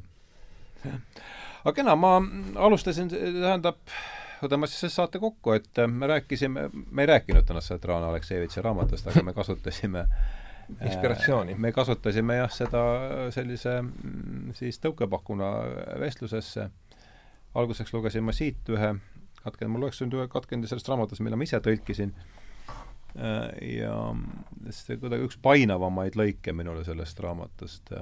Aga 1.64 1.76
kena, 1.76 1.96
ma 1.96 2.18
alustasin, 2.68 3.10
tähendab, 3.10 3.80
võtame 4.44 4.68
siis 4.68 4.84
selle 4.84 4.96
saate 4.98 5.22
kokku, 5.24 5.56
et 5.56 5.80
äh, 5.80 5.90
me 5.90 6.10
rääkisime, 6.12 6.70
me 6.74 7.06
ei 7.06 7.12
rääkinud 7.14 7.48
täna 7.48 7.62
Svetlana 7.64 8.12
Aleksejevitši 8.12 8.64
raamatust, 8.66 9.08
aga 9.08 9.24
me 9.24 9.36
kasutasime 9.36 10.04
äh, 10.04 10.32
inspiratsiooni. 10.82 11.56
me 11.56 11.72
kasutasime 11.72 12.38
jah, 12.38 12.52
seda 12.52 12.84
sellise 13.36 13.80
mm, 13.82 14.54
siis 14.58 14.80
tõukepakuna 14.84 15.50
vestlusesse. 16.02 16.70
alguseks 17.54 17.94
lugesin 17.94 18.24
ma 18.26 18.34
siit 18.34 18.70
ühe 18.74 18.96
katkend-, 19.44 19.72
ma 19.72 19.84
loeks 19.84 20.02
nüüd 20.02 20.18
ühe 20.18 20.28
katkendi 20.32 20.70
sellest 20.70 20.90
raamatust, 20.90 21.22
mille 21.22 21.38
ma 21.38 21.46
ise 21.46 21.60
tõlkisin. 21.64 22.16
Äh, 23.14 23.50
ja 23.78 23.96
see 24.74 24.98
kuidagi 24.98 25.30
üks 25.30 25.38
painavamaid 25.44 26.18
lõike 26.20 26.56
minule 26.56 26.84
sellest 26.88 27.20
raamatust, 27.24 27.94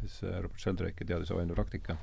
siis 0.00 0.18
Robert 0.24 0.62
Sheldrake'i 0.62 1.06
teaduse 1.08 1.36
vaimupraktika 1.36 1.98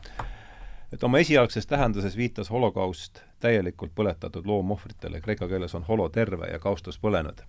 et 0.94 1.04
oma 1.04 1.18
esialgses 1.18 1.68
tähenduses 1.68 2.18
viitas 2.18 2.50
holokaust 2.54 3.22
täielikult 3.40 3.92
põletatud 3.96 4.46
loomohvritele, 4.46 5.22
kreeka 5.22 5.48
keeles 5.48 5.74
on 5.76 5.84
holo 5.88 6.10
terve 6.10 6.48
ja 6.48 6.60
kaustus 6.60 7.00
põlenud. 7.00 7.42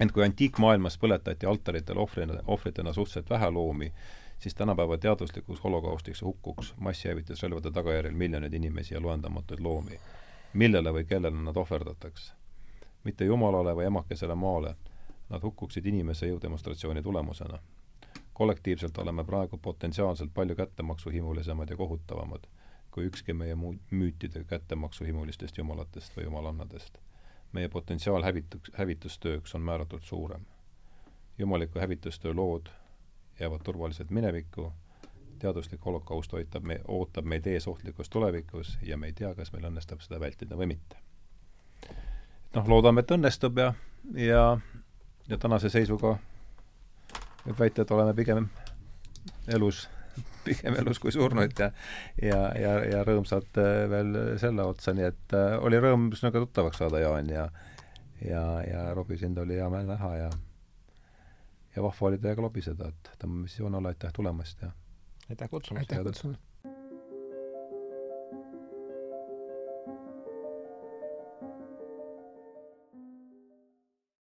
ent 0.00 0.12
kui 0.12 0.24
antiikmaailmas 0.24 0.96
põletati 0.98 1.46
altaritel 1.46 1.98
ohvrina, 1.98 2.40
ohvritena 2.46 2.92
suhteliselt 2.92 3.30
vähe 3.30 3.50
loomi, 3.50 3.92
siis 4.38 4.54
tänapäeva 4.54 4.98
teaduslikuks 4.98 5.64
holokaustiks 5.64 6.22
hukkuks 6.22 6.74
massihävitusrelvade 6.78 7.70
tagajärjel 7.70 8.14
miljoneid 8.14 8.52
inimesi 8.52 8.94
ja 8.94 9.02
loendamatuid 9.02 9.60
loomi. 9.60 10.00
millele 10.52 10.92
või 10.92 11.04
kellele 11.04 11.36
nad 11.36 11.56
ohverdatakse? 11.56 12.32
mitte 13.04 13.24
Jumalale 13.24 13.76
või 13.76 13.84
emakesele 13.84 14.34
maale, 14.34 14.74
nad 15.28 15.42
hukkuksid 15.42 15.86
inimese 15.86 16.26
jõudemonstratsiooni 16.26 17.02
tulemusena 17.02 17.58
kollektiivselt 18.34 18.98
oleme 18.98 19.24
praegu 19.24 19.56
potentsiaalselt 19.56 20.30
palju 20.34 20.54
kättemaksuhimulisemad 20.54 21.70
ja 21.70 21.76
kohutavamad 21.76 22.44
kui 22.94 23.08
ükski 23.10 23.34
meie 23.34 23.54
muu 23.58 23.74
müütide 23.90 24.44
kättemaksuhimulistest 24.46 25.58
jumalatest 25.58 26.16
või 26.16 26.28
jumalannadest. 26.28 26.98
meie 27.52 27.68
potentsiaal 27.68 28.22
hävituks, 28.22 28.70
hävitustööks 28.74 29.54
on 29.54 29.60
määratult 29.60 30.02
suurem. 30.02 30.46
jumaliku 31.38 31.78
hävitustöö 31.78 32.34
lood 32.34 32.66
jäävad 33.40 33.60
turvaliselt 33.64 34.10
minevikku, 34.10 34.72
teaduslik 35.38 35.84
holokaust 35.84 36.34
ootab 36.34 36.64
me, 36.64 36.80
ootab 36.88 37.24
meid 37.24 37.46
ees 37.46 37.68
ohtlikus 37.68 38.10
tulevikus 38.10 38.78
ja 38.82 38.96
me 38.96 39.06
ei 39.06 39.12
tea, 39.12 39.34
kas 39.34 39.52
meil 39.52 39.66
õnnestub 39.70 40.00
seda 40.00 40.20
vältida 40.20 40.56
või 40.56 40.66
mitte. 40.66 40.96
noh, 42.54 42.68
loodame, 42.68 43.00
et 43.00 43.10
õnnestub 43.10 43.58
ja, 43.58 43.74
ja, 44.14 44.44
ja 45.28 45.38
tänase 45.38 45.68
seisuga 45.68 46.18
võib 47.46 47.58
väita, 47.58 47.82
et 47.82 47.90
oleme 47.90 48.14
pigem 48.14 48.48
elus, 49.48 49.88
pigem 50.46 50.78
elus 50.80 51.00
kui 51.02 51.12
surnud 51.14 51.58
ja 51.58 51.70
ja, 52.22 52.40
ja, 52.58 52.74
ja 52.92 53.02
rõõmsad 53.06 53.60
äh, 53.60 53.84
veel 53.90 54.16
selle 54.40 54.66
otsa, 54.70 54.94
nii 54.96 55.08
et 55.10 55.36
äh, 55.36 55.58
oli 55.64 55.80
rõõm 55.82 56.10
sinuga 56.16 56.44
tuttavaks 56.44 56.82
saada, 56.82 57.02
Jaan, 57.02 57.30
ja 57.32 57.48
ja, 58.24 58.44
ja 58.64 58.88
Robbie, 58.94 59.18
sind 59.20 59.38
oli 59.38 59.58
hea 59.58 59.68
meel 59.72 59.88
näha 59.90 60.14
ja 60.16 60.30
ja 61.76 61.82
vahva 61.82 62.10
oli 62.10 62.22
teiega 62.22 62.44
lobiseda, 62.44 62.90
et 62.92 63.14
tõmbame 63.18 63.50
siis 63.50 63.64
joone 63.64 63.80
alla, 63.80 63.94
aitäh 63.94 64.12
tulemast 64.14 64.62
ja 64.62 64.72
aitäh 65.30 65.50
kutsumast! 65.50 65.90
aitäh 65.90 66.04
kutsumast! 66.04 66.43